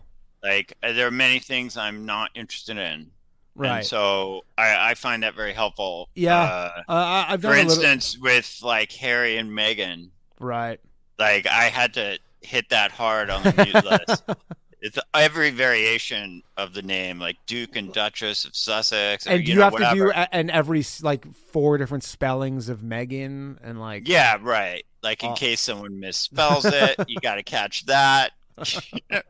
Like 0.44 0.74
uh, 0.84 0.94
there 0.94 1.08
are 1.08 1.12
many 1.12 1.40
things 1.40 1.78
I'm 1.78 2.06
not 2.06 2.32
interested 2.36 2.78
in. 2.78 3.12
Right. 3.56 3.78
And 3.78 3.86
so 3.86 4.46
I, 4.58 4.92
I 4.92 4.94
find 4.94 5.24
that 5.24 5.34
very 5.36 5.54
helpful. 5.54 6.10
Yeah. 6.16 6.40
Uh, 6.40 6.82
Uh, 6.88 7.26
I've 7.30 7.42
done 7.42 7.52
for 7.54 7.58
a 7.58 7.64
little- 7.64 7.84
instance, 7.84 8.18
with 8.20 8.60
like 8.62 8.92
Harry 8.94 9.38
and 9.38 9.50
Meghan, 9.50 10.10
right. 10.40 10.80
like 11.18 11.48
I 11.48 11.66
had 11.66 11.96
to 11.96 12.20
hit 12.42 12.70
that 12.70 12.92
hard 12.92 13.30
on 13.32 13.42
the 13.44 13.54
mute 13.58 13.84
list. 13.84 14.24
It's 14.80 14.98
every 15.14 15.50
variation 15.50 16.44
of 16.56 16.74
the 16.74 16.82
name, 16.84 17.20
like 17.20 17.38
Duke 17.48 17.76
and 17.76 17.92
Duchess 17.92 18.46
of 18.46 18.56
Sussex, 18.56 19.26
And 19.26 19.44
do 19.44 19.52
you, 19.52 19.58
know, 19.58 19.64
have 19.64 19.74
whatever. 19.74 19.96
to 19.96 20.02
do 20.06 20.12
a- 20.12 20.36
and 20.36 20.52
every 20.52 20.86
like 21.02 21.26
four 21.36 21.78
different 21.80 22.04
spellings 22.04 22.70
of 22.70 22.84
Megan 22.84 23.60
and 23.64 23.80
like 23.80 24.08
Yeah, 24.08 24.38
right. 24.42 24.86
Like 25.02 25.24
in 25.24 25.32
Oh. 25.32 25.36
case 25.36 25.62
someone 25.62 26.00
misspells 26.00 26.66
it, 26.72 27.10
you 27.10 27.18
got 27.22 27.36
to 27.36 27.44
catch 27.44 27.86
that. 27.88 28.34
but 28.56 29.24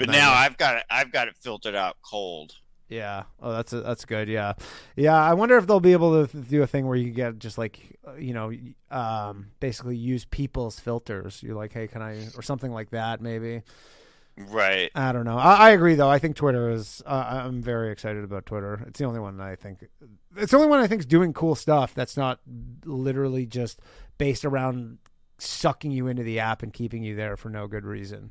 Nice. 0.00 0.08
now 0.08 0.32
I've 0.32 0.56
got 0.56 0.78
it. 0.78 0.84
I've 0.90 1.12
got 1.12 1.28
it 1.28 1.36
filtered 1.36 1.74
out 1.74 1.96
cold. 2.02 2.54
Yeah. 2.88 3.22
Oh, 3.40 3.52
that's 3.52 3.72
a, 3.72 3.80
that's 3.80 4.04
good. 4.04 4.28
Yeah, 4.28 4.52
yeah. 4.96 5.14
I 5.14 5.32
wonder 5.34 5.56
if 5.56 5.66
they'll 5.66 5.80
be 5.80 5.92
able 5.92 6.26
to 6.26 6.36
do 6.36 6.62
a 6.62 6.66
thing 6.66 6.86
where 6.86 6.96
you 6.96 7.10
get 7.10 7.38
just 7.38 7.56
like 7.56 7.80
you 8.18 8.34
know, 8.34 8.52
um, 8.90 9.46
basically 9.60 9.96
use 9.96 10.24
people's 10.26 10.78
filters. 10.78 11.42
You're 11.42 11.54
like, 11.56 11.72
hey, 11.72 11.86
can 11.86 12.02
I, 12.02 12.26
or 12.36 12.42
something 12.42 12.70
like 12.72 12.90
that, 12.90 13.20
maybe. 13.22 13.62
Right. 14.36 14.90
I 14.94 15.12
don't 15.12 15.24
know. 15.24 15.36
I, 15.38 15.54
I 15.54 15.70
agree 15.70 15.94
though. 15.94 16.08
I 16.08 16.18
think 16.18 16.36
Twitter 16.36 16.70
is. 16.70 17.02
Uh, 17.04 17.42
I'm 17.46 17.62
very 17.62 17.92
excited 17.92 18.24
about 18.24 18.46
Twitter. 18.46 18.82
It's 18.86 18.98
the 18.98 19.04
only 19.04 19.20
one 19.20 19.40
I 19.40 19.56
think. 19.56 19.86
It's 20.36 20.50
the 20.52 20.56
only 20.56 20.68
one 20.68 20.80
I 20.80 20.86
think 20.86 21.00
is 21.00 21.06
doing 21.06 21.32
cool 21.32 21.54
stuff. 21.54 21.94
That's 21.94 22.16
not 22.16 22.40
literally 22.84 23.44
just 23.46 23.80
based 24.18 24.44
around 24.44 24.98
sucking 25.38 25.90
you 25.90 26.06
into 26.06 26.22
the 26.22 26.38
app 26.40 26.62
and 26.62 26.72
keeping 26.72 27.02
you 27.02 27.14
there 27.14 27.36
for 27.36 27.50
no 27.50 27.66
good 27.66 27.84
reason. 27.84 28.30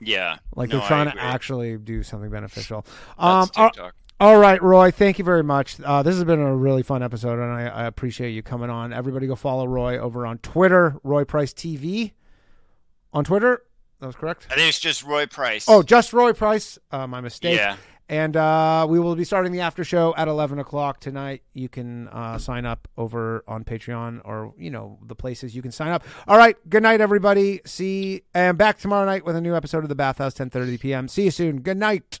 Yeah. 0.00 0.36
Like 0.54 0.70
No, 0.70 0.78
they're 0.78 0.88
trying 0.88 1.10
to 1.10 1.18
actually 1.18 1.78
do 1.78 2.02
something 2.02 2.28
beneficial. 2.30 2.84
Um, 3.18 3.46
That's 3.46 3.56
all- 3.56 3.70
TikTok. 3.70 3.94
all 4.20 4.38
right, 4.38 4.60
Roy. 4.62 4.90
Thank 4.90 5.18
you 5.18 5.24
very 5.24 5.42
much. 5.44 5.80
Uh, 5.80 6.02
this 6.02 6.16
has 6.16 6.24
been 6.24 6.40
a 6.40 6.54
really 6.54 6.82
fun 6.82 7.02
episode, 7.02 7.38
and 7.38 7.50
I, 7.52 7.66
I 7.68 7.84
appreciate 7.86 8.30
you 8.32 8.42
coming 8.42 8.68
on. 8.68 8.92
Everybody, 8.92 9.26
go 9.26 9.36
follow 9.36 9.66
Roy 9.66 9.96
over 9.96 10.26
on 10.26 10.38
Twitter, 10.38 10.96
Roy 11.02 11.24
Price 11.24 11.54
TV. 11.54 12.12
On 13.12 13.24
Twitter, 13.24 13.62
that 14.00 14.06
was 14.06 14.16
correct. 14.16 14.46
I 14.50 14.54
think 14.54 14.68
it's 14.68 14.80
just 14.80 15.02
Roy 15.04 15.26
Price. 15.26 15.66
Oh, 15.68 15.82
just 15.82 16.12
Roy 16.12 16.32
Price. 16.32 16.78
Uh, 16.90 17.06
my 17.06 17.20
mistake. 17.20 17.56
yeah. 17.56 17.76
And 18.06 18.36
uh, 18.36 18.86
we 18.86 19.00
will 19.00 19.16
be 19.16 19.24
starting 19.24 19.50
the 19.50 19.60
after 19.60 19.82
show 19.82 20.14
at 20.18 20.28
11 20.28 20.58
o'clock 20.58 21.00
tonight. 21.00 21.42
You 21.54 21.70
can 21.70 22.08
uh, 22.08 22.36
sign 22.36 22.66
up 22.66 22.86
over 22.98 23.42
on 23.48 23.64
Patreon 23.64 24.20
or, 24.26 24.52
you 24.58 24.70
know, 24.70 24.98
the 25.06 25.14
places 25.14 25.56
you 25.56 25.62
can 25.62 25.72
sign 25.72 25.88
up. 25.90 26.04
All 26.28 26.36
right. 26.36 26.54
Good 26.68 26.82
night, 26.82 27.00
everybody. 27.00 27.62
See, 27.64 28.24
and 28.34 28.58
back 28.58 28.78
tomorrow 28.78 29.06
night 29.06 29.24
with 29.24 29.36
a 29.36 29.40
new 29.40 29.56
episode 29.56 29.84
of 29.84 29.88
the 29.88 29.94
Bathhouse, 29.94 30.34
10.30 30.34 30.78
p.m. 30.80 31.08
See 31.08 31.24
you 31.24 31.30
soon. 31.30 31.62
Good 31.62 31.78
night. 31.78 32.20